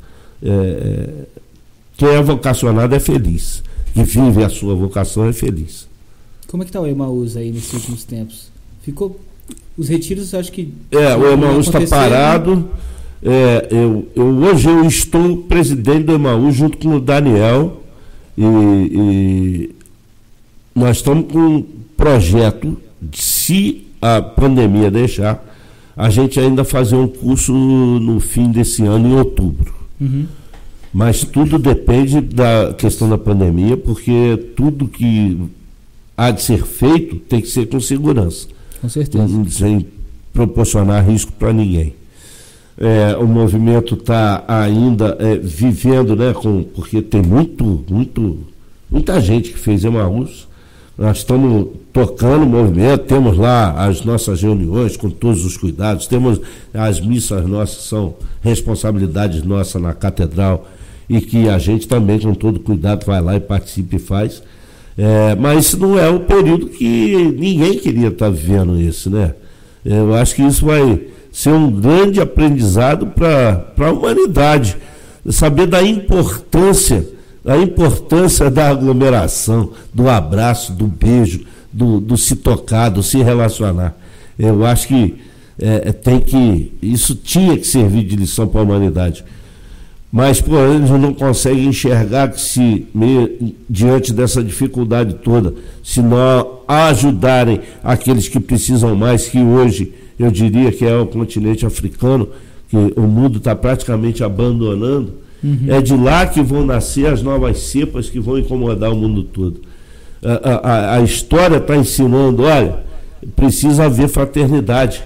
Quem 1.98 2.10
é 2.10 2.22
vocacionado 2.22 2.94
é 2.94 3.00
feliz. 3.00 3.64
E 3.96 4.04
vive 4.04 4.44
a 4.44 4.50
sua 4.50 4.76
vocação 4.76 5.28
é 5.28 5.34
feliz. 5.34 5.88
Como 6.48 6.62
é 6.62 6.66
que 6.66 6.70
está 6.70 6.80
o 6.80 6.86
Emaús 6.86 7.36
aí 7.36 7.52
nesses 7.52 7.74
últimos 7.74 8.04
tempos? 8.04 8.52
Ficou. 8.84 9.20
Os 9.78 9.90
retiros, 9.90 10.34
acho 10.34 10.52
que. 10.52 10.74
É, 10.92 11.16
o 11.16 11.32
Emaús 11.32 11.68
está 11.68 11.80
parado. 11.86 12.70
É, 13.22 13.68
eu, 13.72 14.08
eu, 14.16 14.26
hoje 14.26 14.70
eu 14.70 14.86
estou 14.86 15.38
presidente 15.38 16.04
do 16.04 16.14
Emaús 16.14 16.56
junto 16.56 16.78
com 16.78 16.96
o 16.96 17.00
Daniel. 17.00 17.84
E, 18.38 18.44
e 18.44 19.76
nós 20.76 20.98
estamos 20.98 21.32
com 21.32 21.40
um 21.40 21.66
projeto, 21.96 22.78
de, 23.02 23.22
se 23.22 23.88
a 24.02 24.22
pandemia 24.22 24.92
deixar, 24.92 25.44
a 25.96 26.10
gente 26.10 26.40
ainda 26.40 26.64
fazer 26.64 26.96
um 26.96 27.08
curso 27.08 27.52
no 27.52 28.20
fim 28.20 28.52
desse 28.52 28.84
ano, 28.84 29.08
em 29.08 29.16
outubro. 29.16 29.74
Uhum. 30.00 30.28
Mas 30.94 31.24
tudo 31.24 31.58
depende 31.58 32.22
da 32.22 32.74
questão 32.78 33.10
da 33.10 33.18
pandemia, 33.18 33.76
porque 33.76 34.52
tudo 34.56 34.88
que 34.88 35.38
há 36.16 36.32
de 36.32 36.42
ser 36.42 36.64
feito 36.66 37.18
tem 37.18 37.42
que 37.42 37.48
ser 37.48 37.68
com 37.68 37.80
segurança. 37.80 38.48
Com 38.82 38.90
certeza. 38.90 39.28
Sem 39.50 39.86
proporcionar 40.34 41.08
risco 41.08 41.32
para 41.32 41.52
ninguém. 41.52 41.96
É, 42.80 43.18
o 43.18 43.26
movimento 43.26 43.96
está 43.96 44.44
ainda 44.48 45.18
é, 45.20 45.36
vivendo, 45.36 46.16
né, 46.16 46.32
com, 46.34 46.64
porque 46.64 47.02
tem 47.02 47.24
muito, 47.24 47.84
muito, 47.90 48.38
muita 48.90 49.20
gente 49.20 49.52
que 49.52 49.58
fez 49.58 49.84
Emaús. 49.84 50.48
Nós 50.96 51.18
estamos 51.18 51.70
tocando 51.92 52.44
o 52.44 52.48
movimento, 52.48 53.06
temos 53.06 53.38
lá 53.38 53.86
as 53.86 54.04
nossas 54.04 54.42
reuniões 54.42 54.96
com 54.96 55.10
todos 55.10 55.46
os 55.46 55.58
cuidados, 55.58 56.08
temos 56.08 56.40
as 56.74 57.00
missas 57.00 57.46
nossas, 57.48 57.84
são 57.84 58.16
responsabilidades 58.42 59.44
nossas 59.44 59.82
na 59.82 59.94
catedral 59.94 60.68
e 61.10 61.22
que 61.22 61.50
a 61.50 61.58
gente 61.58 61.88
também, 61.88 62.20
com 62.20 62.34
todo 62.34 62.60
cuidado, 62.60 63.06
vai 63.06 63.22
lá 63.22 63.36
e 63.36 63.40
participa 63.40 63.96
e 63.96 64.00
faz. 64.00 64.44
É, 64.98 65.36
mas 65.36 65.74
não 65.76 65.98
é 65.98 66.10
o 66.10 66.22
período 66.22 66.68
que 66.68 67.36
ninguém 67.38 67.78
queria 67.78 68.08
estar 68.08 68.30
vivendo 68.30 68.80
isso, 68.82 69.10
né? 69.10 69.34
Eu 69.86 70.14
acho 70.16 70.36
que 70.36 70.42
isso 70.42 70.66
vai 70.66 71.02
ser 71.32 71.52
um 71.52 71.72
grande 71.72 72.20
aprendizado 72.20 73.08
para 73.08 73.72
a 73.78 73.92
humanidade. 73.92 74.76
Saber 75.30 75.68
da 75.68 75.84
importância 75.84 77.06
a 77.48 77.58
importância 77.58 78.52
da 78.52 78.68
aglomeração, 78.70 79.72
do 79.94 80.10
abraço, 80.10 80.74
do 80.74 80.86
beijo, 80.86 81.46
do, 81.72 82.02
do 82.02 82.18
se 82.18 82.36
tocar, 82.36 82.90
do 82.90 83.02
se 83.02 83.24
relacionar. 83.24 83.96
Eu 84.38 84.66
acho 84.66 84.90
que 84.90 85.16
é, 85.58 85.90
é 85.90 85.92
tem 85.94 86.20
que. 86.20 86.74
Isso 86.82 87.16
tinha 87.16 87.58
que 87.58 87.66
servir 87.66 88.04
de 88.04 88.18
lição 88.18 88.48
para 88.48 88.60
a 88.60 88.64
humanidade. 88.64 89.24
Mas, 90.12 90.40
por 90.40 90.58
eles 90.60 90.90
não 90.90 91.14
conseguem 91.14 91.68
enxergar 91.68 92.30
que 92.30 92.40
se, 92.40 92.88
diante 93.70 94.14
dessa 94.14 94.42
dificuldade 94.42 95.16
toda, 95.16 95.54
se 95.84 96.02
não 96.02 96.60
ajudarem 96.68 97.60
aqueles 97.84 98.28
que 98.28 98.40
precisam 98.40 98.96
mais, 98.96 99.28
que 99.28 99.40
hoje 99.40 99.94
eu 100.18 100.32
diria 100.32 100.72
que 100.72 100.86
é 100.86 100.98
o 100.98 101.06
continente 101.06 101.66
africano, 101.66 102.30
que 102.70 102.78
o 102.96 103.02
mundo 103.02 103.38
está 103.38 103.56
praticamente 103.56 104.24
abandonando, 104.24 105.28
Uhum. 105.44 105.66
É 105.68 105.82
de 105.82 105.96
lá 105.96 106.26
que 106.26 106.42
vão 106.42 106.66
nascer 106.66 107.08
as 107.08 107.22
novas 107.22 107.60
cepas 107.60 108.10
que 108.10 108.20
vão 108.20 108.38
incomodar 108.38 108.92
o 108.92 108.96
mundo 108.96 109.24
todo. 109.24 109.62
A, 110.24 110.70
a, 110.70 110.96
a 110.96 111.02
história 111.02 111.58
está 111.58 111.76
ensinando, 111.76 112.44
olha, 112.44 112.80
precisa 113.36 113.86
haver 113.86 114.08
fraternidade, 114.08 115.04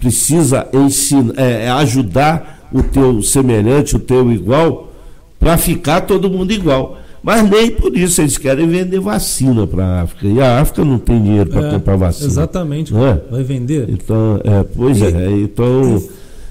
precisa 0.00 0.66
ensinar, 0.72 1.34
é, 1.36 1.70
ajudar 1.70 2.53
o 2.74 2.82
teu 2.82 3.22
semelhante, 3.22 3.94
o 3.94 4.00
teu 4.00 4.32
igual, 4.32 4.92
para 5.38 5.56
ficar 5.56 6.00
todo 6.00 6.28
mundo 6.28 6.50
igual. 6.52 6.98
Mas 7.22 7.48
nem 7.48 7.70
por 7.70 7.96
isso 7.96 8.20
eles 8.20 8.36
querem 8.36 8.68
vender 8.68 8.98
vacina 8.98 9.64
para 9.66 9.84
a 9.84 10.02
África. 10.02 10.26
E 10.26 10.40
a 10.40 10.60
África 10.60 10.84
não 10.84 10.98
tem 10.98 11.22
dinheiro 11.22 11.48
para 11.48 11.68
é, 11.68 11.70
comprar 11.70 11.96
vacina. 11.96 12.26
Exatamente. 12.26 12.92
É? 12.94 13.22
Vai 13.30 13.44
vender? 13.44 13.88
Então, 13.88 14.40
é, 14.44 14.62
pois 14.62 15.00
e... 15.00 15.04
é. 15.06 15.30
Então, 15.30 16.02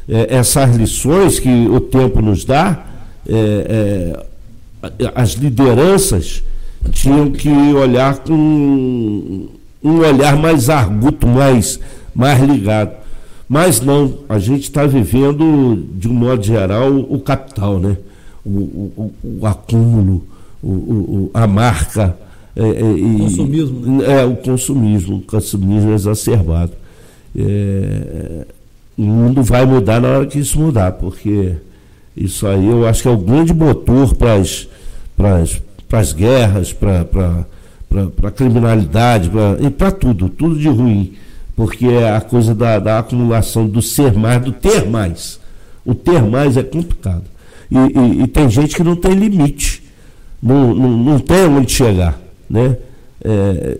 é, 0.07 0.35
essas 0.35 0.75
lições 0.75 1.39
que 1.39 1.67
o 1.67 1.79
tempo 1.81 2.21
nos 2.21 2.45
dá, 2.45 2.85
é, 3.27 4.15
é, 4.81 5.09
as 5.13 5.31
lideranças 5.33 6.41
tinham 6.91 7.31
que 7.31 7.49
olhar 7.49 8.19
com 8.19 9.47
um 9.83 9.97
olhar 9.99 10.37
mais 10.37 10.69
arguto, 10.69 11.27
mais, 11.27 11.79
mais 12.15 12.41
ligado. 12.41 13.02
Mas 13.47 13.81
não, 13.81 14.19
a 14.27 14.39
gente 14.39 14.63
está 14.63 14.85
vivendo, 14.85 15.87
de 15.95 16.07
um 16.07 16.13
modo 16.13 16.43
geral, 16.43 16.91
o, 16.91 17.19
capital, 17.19 17.79
né? 17.79 17.97
o, 18.45 18.49
o, 18.49 19.13
o 19.39 19.47
acúmulo, 19.47 20.25
o, 20.61 21.31
a 21.33 21.47
marca. 21.47 22.17
É, 22.55 22.63
é, 22.63 22.91
e, 22.91 23.19
consumismo, 23.19 23.97
né? 23.97 24.21
É, 24.21 24.25
o 24.25 24.35
consumismo, 24.35 25.17
o 25.17 25.21
consumismo 25.21 25.93
exacerbado. 25.93 26.73
É, 27.35 28.45
o 28.97 29.01
mundo 29.01 29.41
vai 29.41 29.65
mudar 29.65 29.99
na 29.99 30.09
hora 30.09 30.25
que 30.27 30.37
isso 30.39 30.59
mudar, 30.59 30.91
porque 30.93 31.53
isso 32.15 32.45
aí 32.45 32.67
eu 32.67 32.87
acho 32.87 33.01
que 33.01 33.07
é 33.07 33.11
o 33.11 33.17
grande 33.17 33.53
motor 33.53 34.13
para 34.15 34.35
as 34.35 36.13
guerras, 36.13 36.71
para 36.71 37.45
a 38.23 38.31
criminalidade, 38.31 39.29
pra, 39.29 39.57
e 39.59 39.69
para 39.69 39.91
tudo, 39.91 40.29
tudo 40.29 40.57
de 40.59 40.69
ruim. 40.69 41.13
Porque 41.55 41.85
é 41.85 42.15
a 42.15 42.21
coisa 42.21 42.55
da, 42.55 42.80
da 42.80 42.99
acumulação 42.99 43.67
do 43.67 43.81
ser 43.81 44.13
mais, 44.13 44.43
do 44.43 44.51
ter 44.51 44.88
mais. 44.89 45.39
O 45.85 45.93
ter 45.93 46.21
mais 46.21 46.57
é 46.57 46.63
complicado. 46.63 47.23
E, 47.69 47.77
e, 47.77 48.23
e 48.23 48.27
tem 48.27 48.49
gente 48.49 48.75
que 48.75 48.84
não 48.84 48.95
tem 48.95 49.13
limite, 49.13 49.84
não, 50.41 50.73
não, 50.73 50.97
não 50.97 51.19
tem 51.19 51.45
onde 51.45 51.71
chegar. 51.71 52.19
Né? 52.49 52.77
É, 53.23 53.77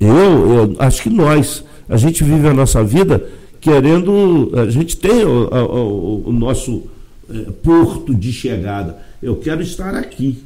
eu, 0.00 0.54
eu 0.54 0.76
acho 0.78 1.02
que 1.02 1.10
nós, 1.10 1.64
a 1.88 1.96
gente 1.96 2.24
vive 2.24 2.48
a 2.48 2.54
nossa 2.54 2.82
vida 2.82 3.24
querendo, 3.60 4.52
a 4.54 4.70
gente 4.70 4.96
tem 4.96 5.24
o, 5.24 5.48
o, 5.48 6.28
o 6.28 6.32
nosso 6.32 6.84
é, 7.28 7.50
porto 7.62 8.14
de 8.14 8.32
chegada. 8.32 8.98
Eu 9.22 9.36
quero 9.36 9.62
estar 9.62 9.94
aqui. 9.94 10.42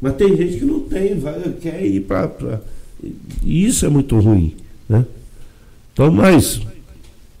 Mas 0.00 0.14
tem 0.14 0.36
gente 0.36 0.58
que 0.58 0.64
não 0.64 0.80
tem, 0.80 1.18
vai, 1.18 1.40
quer 1.60 1.84
ir 1.84 2.00
para. 2.00 2.60
Isso 3.42 3.84
é 3.84 3.88
muito 3.88 4.18
ruim. 4.18 4.54
Né? 4.88 5.04
Então, 6.00 6.10
mas 6.10 6.58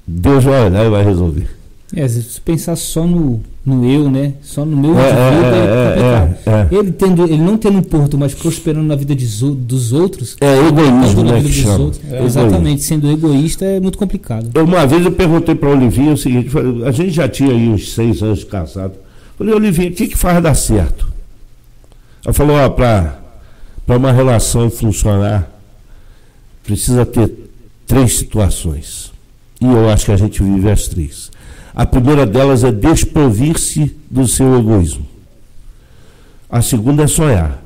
Deus 0.06 0.44
vai 0.44 0.66
olhar 0.66 0.84
e 0.84 0.90
vai 0.90 1.02
resolver. 1.02 1.48
É, 1.96 2.06
se 2.06 2.38
pensar 2.42 2.76
só 2.76 3.06
no, 3.06 3.40
no 3.64 3.90
eu, 3.90 4.10
né? 4.10 4.34
Só 4.42 4.66
no 4.66 4.76
meu 4.76 4.98
é, 4.98 5.02
é, 5.02 6.46
é, 6.46 6.50
é, 6.50 6.52
é, 6.52 6.68
Ele, 6.70 6.92
tendo, 6.92 7.24
ele 7.24 7.38
não 7.38 7.56
tendo 7.56 7.78
um 7.78 7.82
porto, 7.82 8.18
mas 8.18 8.34
prosperando 8.34 8.86
na 8.86 8.94
vida 8.94 9.14
de, 9.14 9.26
dos 9.54 9.94
outros. 9.94 10.36
É 10.42 10.58
egoísmo, 10.58 11.24
né? 11.24 11.42
Que 11.42 11.66
outros, 11.70 12.02
exatamente, 12.22 12.82
sendo 12.82 13.10
egoísta 13.10 13.64
é 13.64 13.80
muito 13.80 13.96
complicado. 13.96 14.50
Uma 14.54 14.86
vez 14.86 15.06
eu 15.06 15.12
perguntei 15.12 15.54
para 15.54 15.70
Olivinha 15.70 16.12
o 16.12 16.18
seguinte: 16.18 16.50
a 16.86 16.90
gente 16.90 17.12
já 17.12 17.26
tinha 17.26 17.52
aí 17.52 17.66
uns 17.66 17.94
seis 17.94 18.22
anos 18.22 18.40
de 18.40 18.46
casado. 18.46 18.92
Falei, 19.38 19.54
Olivinha, 19.54 19.88
o 19.88 19.94
que, 19.94 20.06
que 20.06 20.18
faz 20.18 20.40
dar 20.42 20.54
certo? 20.54 21.10
Ela 22.26 22.34
falou: 22.34 22.56
ó, 22.56 22.68
para 22.68 23.16
uma 23.88 24.12
relação 24.12 24.68
funcionar, 24.68 25.50
precisa 26.62 27.06
ter 27.06 27.39
três 27.90 28.18
situações. 28.18 29.12
E 29.60 29.66
eu 29.66 29.90
acho 29.90 30.06
que 30.06 30.12
a 30.12 30.16
gente 30.16 30.40
vive 30.40 30.70
as 30.70 30.86
três. 30.86 31.28
A 31.74 31.84
primeira 31.84 32.24
delas 32.24 32.62
é 32.62 32.70
desprovir-se 32.70 33.96
do 34.08 34.28
seu 34.28 34.60
egoísmo. 34.60 35.04
A 36.48 36.62
segunda 36.62 37.02
é 37.02 37.06
sonhar. 37.08 37.60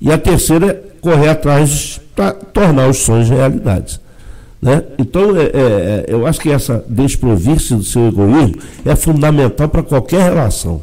E 0.00 0.10
a 0.10 0.16
terceira 0.16 0.66
é 0.68 1.00
correr 1.02 1.28
atrás 1.28 2.00
para 2.14 2.32
tornar 2.32 2.88
os 2.88 2.96
sonhos 2.96 3.28
realidades. 3.28 4.00
Né? 4.60 4.82
Então, 4.98 5.36
é, 5.36 5.42
é, 5.42 5.48
é, 5.48 6.04
eu 6.08 6.26
acho 6.26 6.40
que 6.40 6.50
essa 6.50 6.82
desprovir-se 6.88 7.74
do 7.74 7.84
seu 7.84 8.08
egoísmo 8.08 8.56
é 8.86 8.96
fundamental 8.96 9.68
para 9.68 9.82
qualquer 9.82 10.22
relação. 10.22 10.82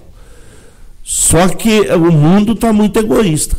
Só 1.04 1.48
que 1.48 1.82
o 1.92 2.12
mundo 2.12 2.54
está 2.54 2.72
muito 2.72 3.00
egoísta. 3.00 3.58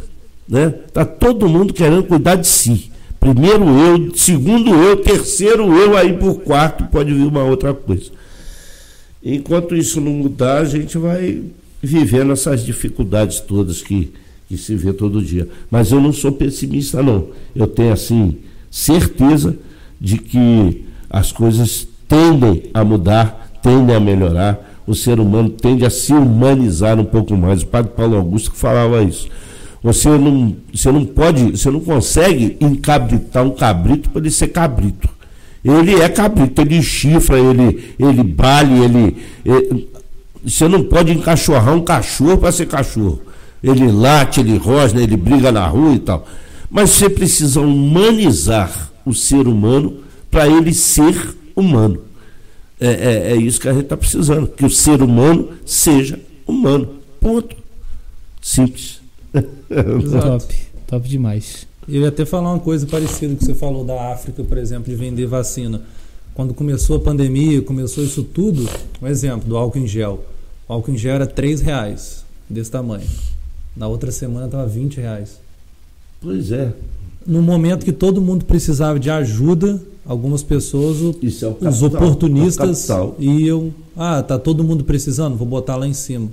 Está 0.49 0.61
né? 0.61 0.75
Tá 0.93 1.05
todo 1.05 1.49
mundo 1.49 1.75
querendo 1.75 2.05
cuidar 2.05 2.37
de 2.37 2.47
si. 2.47 2.94
Primeiro 3.25 3.65
eu, 3.65 4.15
segundo 4.15 4.69
eu, 4.75 4.99
terceiro 4.99 5.75
eu, 5.75 5.97
aí 5.97 6.13
por 6.13 6.41
quarto 6.41 6.85
pode 6.85 7.11
vir 7.15 7.27
uma 7.27 7.43
outra 7.43 7.73
coisa. 7.73 8.11
Enquanto 9.25 9.75
isso 9.75 9.99
não 9.99 10.13
mudar, 10.13 10.59
a 10.59 10.65
gente 10.67 10.99
vai 10.99 11.43
vivendo 11.83 12.33
essas 12.33 12.63
dificuldades 12.63 13.41
todas 13.41 13.81
que, 13.81 14.13
que 14.47 14.59
se 14.59 14.75
vê 14.77 14.93
todo 14.93 15.23
dia. 15.23 15.49
Mas 15.71 15.91
eu 15.91 16.03
não 16.03 16.13
sou 16.13 16.33
pessimista, 16.33 17.03
não. 17.03 17.29
Eu 17.57 17.67
tenho, 17.67 17.95
assim, 17.95 18.37
certeza 18.71 19.57
de 19.99 20.19
que 20.19 20.85
as 21.09 21.33
coisas 21.33 21.89
tendem 22.07 22.65
a 22.75 22.85
mudar, 22.85 23.59
tendem 23.63 23.97
a 23.97 24.01
melhorar, 24.01 24.83
o 24.87 24.95
ser 24.95 25.19
humano 25.19 25.49
tende 25.49 25.87
a 25.87 25.91
se 25.91 26.13
humanizar 26.13 27.01
um 27.01 27.07
pouco 27.07 27.35
mais. 27.35 27.63
O 27.63 27.69
padre 27.69 27.93
Paulo 27.97 28.17
Augusto 28.17 28.51
que 28.51 28.59
falava 28.59 29.03
isso. 29.03 29.31
Você 29.85 30.09
não, 30.09 30.57
você 30.73 30.91
não 30.91 31.05
pode, 31.05 31.51
você 31.51 31.71
não 31.71 31.79
consegue 31.79 32.57
encabritar 32.59 33.45
um 33.45 33.51
cabrito 33.51 34.09
para 34.09 34.23
ele 34.23 34.31
ser 34.31 34.49
cabrito. 34.49 35.07
Ele 35.63 35.97
é 35.97 36.09
cabrito, 36.09 36.59
ele 36.63 36.83
chifra, 36.83 37.39
ele, 37.39 37.95
ele 37.99 38.23
bale, 38.23 38.83
ele, 38.83 39.17
ele 39.45 39.91
Você 40.43 40.67
não 40.69 40.85
pode 40.85 41.13
encaixorrar 41.13 41.75
um 41.75 41.83
cachorro 41.83 42.39
para 42.39 42.51
ser 42.51 42.65
cachorro. 42.65 43.21
ele 43.63 43.93
late, 43.93 44.41
ele 44.41 44.57
rosna, 44.57 45.03
ele 45.03 45.19
briga 45.19 45.53
na 45.53 45.67
rua 45.67 45.95
e 45.95 45.99
tal. 45.99 46.27
Mas 46.71 46.89
você 46.89 47.11
precisa 47.11 47.61
humanizar 47.61 48.91
o 49.05 49.13
ser 49.13 49.47
humano 49.47 49.99
para 50.31 50.49
ele 50.49 50.73
ser 50.73 51.37
humano. 51.55 52.01
É, 52.81 52.89
é, 52.89 53.33
é, 53.33 53.37
isso 53.37 53.61
que 53.61 53.69
a 53.69 53.73
gente 53.75 53.85
está 53.85 53.99
precisando, 53.99 54.47
que 54.47 54.65
o 54.65 54.71
ser 54.71 55.03
humano 55.03 55.51
seja 55.67 56.19
humano. 56.47 56.89
Ponto. 57.21 57.55
Simples. 58.41 59.04
Top, 59.35 60.55
top 60.87 61.09
demais. 61.09 61.67
Eu 61.89 62.03
ia 62.03 62.09
até 62.09 62.25
falar 62.25 62.53
uma 62.53 62.61
coisa 62.61 62.87
parecida 62.87 63.35
que 63.35 63.45
você 63.45 63.55
falou 63.55 63.85
da 63.85 64.13
África, 64.13 64.43
por 64.43 64.57
exemplo, 64.57 64.91
de 64.91 64.95
vender 64.95 65.27
vacina. 65.27 65.83
Quando 66.35 66.55
começou 66.55 66.97
a 66.97 67.01
pandemia, 67.01 67.63
começou 67.63 68.03
isso 68.03 68.23
tudo, 68.23 68.69
um 69.01 69.07
exemplo 69.07 69.49
do 69.49 69.57
álcool 69.57 69.79
em 69.79 69.87
gel. 69.87 70.25
O 70.69 70.73
álcool 70.73 70.93
em 70.93 70.99
gel 70.99 71.15
era 71.15 71.27
3 71.27 71.61
reais, 71.61 72.25
desse 72.49 72.71
tamanho. 72.71 73.07
Na 73.77 73.87
outra 73.87 74.11
semana 74.11 74.47
estava 74.47 74.67
20 74.67 74.97
reais. 74.97 75.39
Pois 76.21 76.51
é. 76.51 76.73
No 77.27 77.43
momento 77.43 77.85
que 77.85 77.93
todo 77.93 78.21
mundo 78.21 78.45
precisava 78.45 78.99
de 78.99 79.11
ajuda, 79.11 79.81
algumas 80.07 80.43
pessoas, 80.43 80.99
é 81.01 81.13
capital, 81.13 81.71
os 81.71 81.83
oportunistas 81.83 82.91
é 82.91 83.23
iam. 83.23 83.73
Ah, 83.97 84.23
tá 84.23 84.39
todo 84.39 84.65
mundo 84.65 84.85
precisando, 84.85 85.37
vou 85.37 85.47
botar 85.47 85.77
lá 85.77 85.87
em 85.87 85.95
cima. 85.95 86.31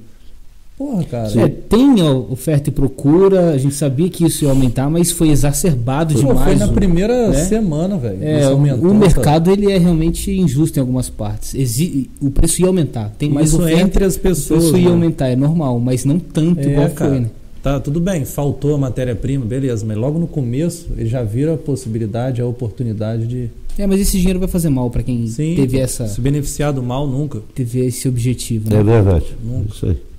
Porra, 0.82 1.04
cara. 1.04 1.42
É, 1.42 1.48
tem 1.48 2.02
oferta 2.02 2.70
e 2.70 2.74
procura, 2.74 3.52
a 3.52 3.58
gente 3.60 3.76
sabia 3.76 4.10
que 4.10 4.26
isso 4.26 4.46
ia 4.46 4.50
aumentar, 4.50 4.90
mas 4.90 5.12
foi 5.12 5.30
exacerbado 5.30 6.16
Pô, 6.16 6.20
demais. 6.22 6.44
Foi 6.44 6.56
na 6.56 6.68
primeira 6.70 7.30
né? 7.30 7.46
semana, 7.46 7.98
velho. 7.98 8.18
É, 8.24 8.50
o 8.50 8.94
mercado 8.96 9.52
ele 9.52 9.72
é 9.72 9.78
realmente 9.78 10.32
injusto 10.32 10.80
em 10.80 10.80
algumas 10.80 11.08
partes. 11.08 11.54
Exi 11.54 12.10
o 12.20 12.32
preço 12.32 12.62
ia 12.62 12.68
aumentar. 12.68 13.14
Tem 13.16 13.30
mais 13.30 13.50
isso 13.50 13.62
oferta, 13.62 13.80
entre 13.80 14.04
as 14.04 14.18
pessoas. 14.18 14.66
O 14.66 14.72
preço 14.72 14.78
ia 14.78 14.90
né? 14.90 14.96
aumentar, 14.96 15.28
é 15.28 15.36
normal, 15.36 15.80
mas 15.80 16.04
não 16.04 16.18
tanto 16.18 16.62
é, 16.62 16.72
igual 16.72 16.90
cara. 16.90 17.12
foi, 17.12 17.20
né? 17.20 17.30
Tá, 17.62 17.80
tudo 17.80 18.00
bem, 18.00 18.26
faltou 18.26 18.74
a 18.74 18.78
matéria-prima, 18.80 19.46
beleza, 19.46 19.86
mas 19.86 19.96
logo 19.96 20.18
no 20.18 20.26
começo 20.26 20.88
ele 20.98 21.08
já 21.08 21.22
vira 21.22 21.54
a 21.54 21.58
possibilidade, 21.58 22.42
a 22.42 22.46
oportunidade 22.48 23.28
de. 23.28 23.52
É, 23.78 23.86
mas 23.86 24.02
esse 24.02 24.18
dinheiro 24.18 24.40
vai 24.40 24.48
fazer 24.48 24.70
mal 24.70 24.90
para 24.90 25.04
quem 25.04 25.28
Sim, 25.28 25.54
teve 25.56 25.78
essa. 25.78 26.08
Se 26.08 26.20
beneficiar 26.20 26.74
do 26.74 26.82
mal 26.82 27.06
nunca. 27.06 27.40
Teve 27.54 27.86
esse 27.86 28.10
objetivo, 28.10 28.68
né? 28.68 28.80
É 28.80 28.84
verdade. 28.84 29.26
Nunca. 29.44 29.76
Isso 29.76 29.86
aí. 29.86 30.11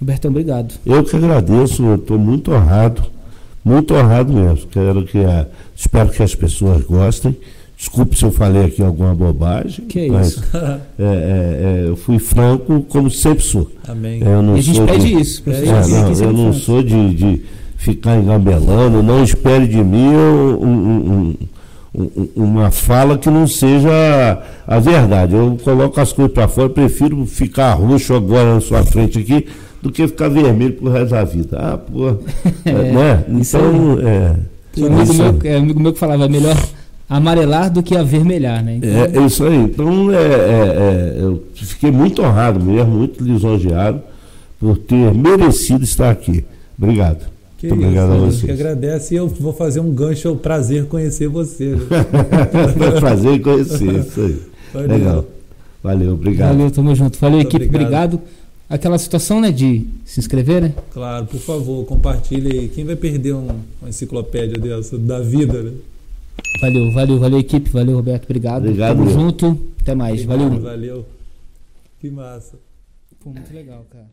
Roberto, 0.00 0.28
obrigado. 0.28 0.74
Eu 0.84 1.02
que 1.04 1.16
agradeço, 1.16 1.94
estou 1.94 2.18
muito 2.18 2.52
honrado, 2.52 3.02
muito 3.64 3.94
honrado 3.94 4.32
mesmo. 4.32 4.66
Quero 4.68 5.04
que 5.04 5.18
a, 5.18 5.46
espero 5.74 6.10
que 6.10 6.22
as 6.22 6.34
pessoas 6.34 6.82
gostem. 6.82 7.36
Desculpe 7.76 8.16
se 8.16 8.24
eu 8.24 8.32
falei 8.32 8.64
aqui 8.64 8.82
alguma 8.82 9.14
bobagem. 9.14 9.84
Que 9.86 10.08
mas, 10.10 10.28
isso. 10.28 10.42
É, 10.98 11.02
é, 11.02 11.84
é, 11.84 11.88
eu 11.88 11.96
fui 11.96 12.18
franco, 12.18 12.82
como 12.88 13.10
sempre 13.10 13.44
sou. 13.44 13.70
Amém. 13.86 14.20
Eu 14.22 14.40
não 14.40 14.56
e 14.56 14.60
a 14.60 14.62
gente 14.62 14.76
sou 14.76 14.86
pede 14.86 15.06
de, 15.06 15.20
isso. 15.20 15.42
É, 15.46 15.86
não, 15.86 16.12
eu 16.12 16.32
não 16.32 16.52
sou 16.54 16.82
de, 16.82 17.14
de 17.14 17.42
ficar 17.76 18.16
engambelando. 18.16 19.02
Não 19.02 19.22
espere 19.22 19.66
de 19.66 19.84
mim 19.84 20.08
um, 20.08 20.64
um, 20.64 21.12
um, 21.12 21.34
uma 22.34 22.70
fala 22.70 23.16
que 23.16 23.30
não 23.30 23.46
seja 23.46 24.42
a 24.66 24.78
verdade. 24.78 25.34
Eu 25.34 25.58
coloco 25.62 26.00
as 26.00 26.12
coisas 26.12 26.32
para 26.32 26.46
fora, 26.48 26.68
prefiro 26.68 27.24
ficar 27.26 27.72
roxo 27.74 28.14
agora 28.14 28.54
na 28.54 28.60
sua 28.60 28.84
frente 28.84 29.18
aqui 29.18 29.46
do 29.82 29.90
que 29.90 30.06
ficar 30.06 30.28
vermelho 30.28 30.74
pro 30.74 30.90
resto 30.90 31.10
da 31.10 31.24
vida. 31.24 31.58
Ah, 31.58 31.78
pô. 31.78 32.08
é, 32.64 32.72
né? 32.72 33.24
Então, 33.28 33.98
é. 34.00 34.36
Um 34.78 34.86
amigo, 34.86 35.14
meu, 35.14 35.38
é, 35.44 35.56
amigo 35.56 35.80
meu 35.80 35.92
que 35.92 35.98
falava, 35.98 36.26
é 36.26 36.28
melhor 36.28 36.56
amarelar 37.08 37.72
do 37.72 37.82
que 37.82 37.96
avermelhar, 37.96 38.62
né? 38.62 38.76
Então... 38.76 38.90
É, 38.90 39.16
é, 39.16 39.26
isso 39.26 39.44
aí. 39.44 39.56
Então, 39.56 40.12
é, 40.12 40.16
é, 40.16 41.16
é, 41.16 41.16
eu 41.18 41.42
fiquei 41.54 41.90
muito 41.90 42.22
honrado 42.22 42.62
mesmo, 42.62 42.90
muito 42.90 43.24
lisonjeado 43.24 44.02
por 44.58 44.76
ter 44.76 45.14
merecido 45.14 45.84
estar 45.84 46.10
aqui. 46.10 46.44
Obrigado. 46.78 47.35
Que 47.56 47.68
muito 47.68 47.82
obrigado 47.84 48.12
a 48.12 48.16
você. 48.18 48.46
que 48.46 48.52
agradece 48.52 49.14
e 49.14 49.16
eu 49.16 49.28
vou 49.28 49.52
fazer 49.52 49.80
um 49.80 49.90
gancho, 49.90 50.28
é 50.28 50.30
um 50.30 50.36
prazer 50.36 50.86
conhecer 50.86 51.28
você. 51.28 51.74
Né? 51.74 51.86
prazer 53.00 53.40
conhecer, 53.40 54.00
isso 54.00 54.20
aí. 54.20 54.42
Valeu. 54.72 54.88
Legal. 54.88 55.24
Valeu, 55.82 56.12
obrigado. 56.14 56.48
Valeu, 56.48 56.70
tamo 56.70 56.94
junto. 56.94 57.18
Valeu, 57.18 57.36
muito 57.36 57.56
equipe, 57.56 57.66
obrigado. 57.66 58.14
obrigado 58.14 58.46
aquela 58.68 58.98
situação, 58.98 59.40
né, 59.40 59.50
de 59.50 59.86
se 60.04 60.20
inscrever, 60.20 60.60
né? 60.60 60.74
Claro, 60.92 61.26
por 61.26 61.40
favor, 61.40 61.84
compartilhe 61.86 62.58
aí. 62.58 62.68
Quem 62.68 62.84
vai 62.84 62.96
perder 62.96 63.34
um, 63.34 63.48
uma 63.80 63.88
enciclopédia 63.88 64.58
dessa 64.58 64.98
da 64.98 65.20
vida, 65.20 65.62
né? 65.62 65.72
Valeu, 66.60 66.92
valeu, 66.92 67.18
valeu, 67.18 67.38
equipe. 67.38 67.70
Valeu, 67.70 67.96
Roberto. 67.96 68.24
Obrigado. 68.24 68.64
Obrigado. 68.64 68.96
Tamo 68.96 69.10
junto. 69.10 69.58
Até 69.80 69.94
mais. 69.94 70.22
Obrigado, 70.22 70.48
valeu. 70.48 70.62
Valeu. 70.62 71.06
Que 72.00 72.10
massa. 72.10 72.58
Foi 73.20 73.32
muito 73.32 73.54
legal, 73.54 73.86
cara. 73.90 74.06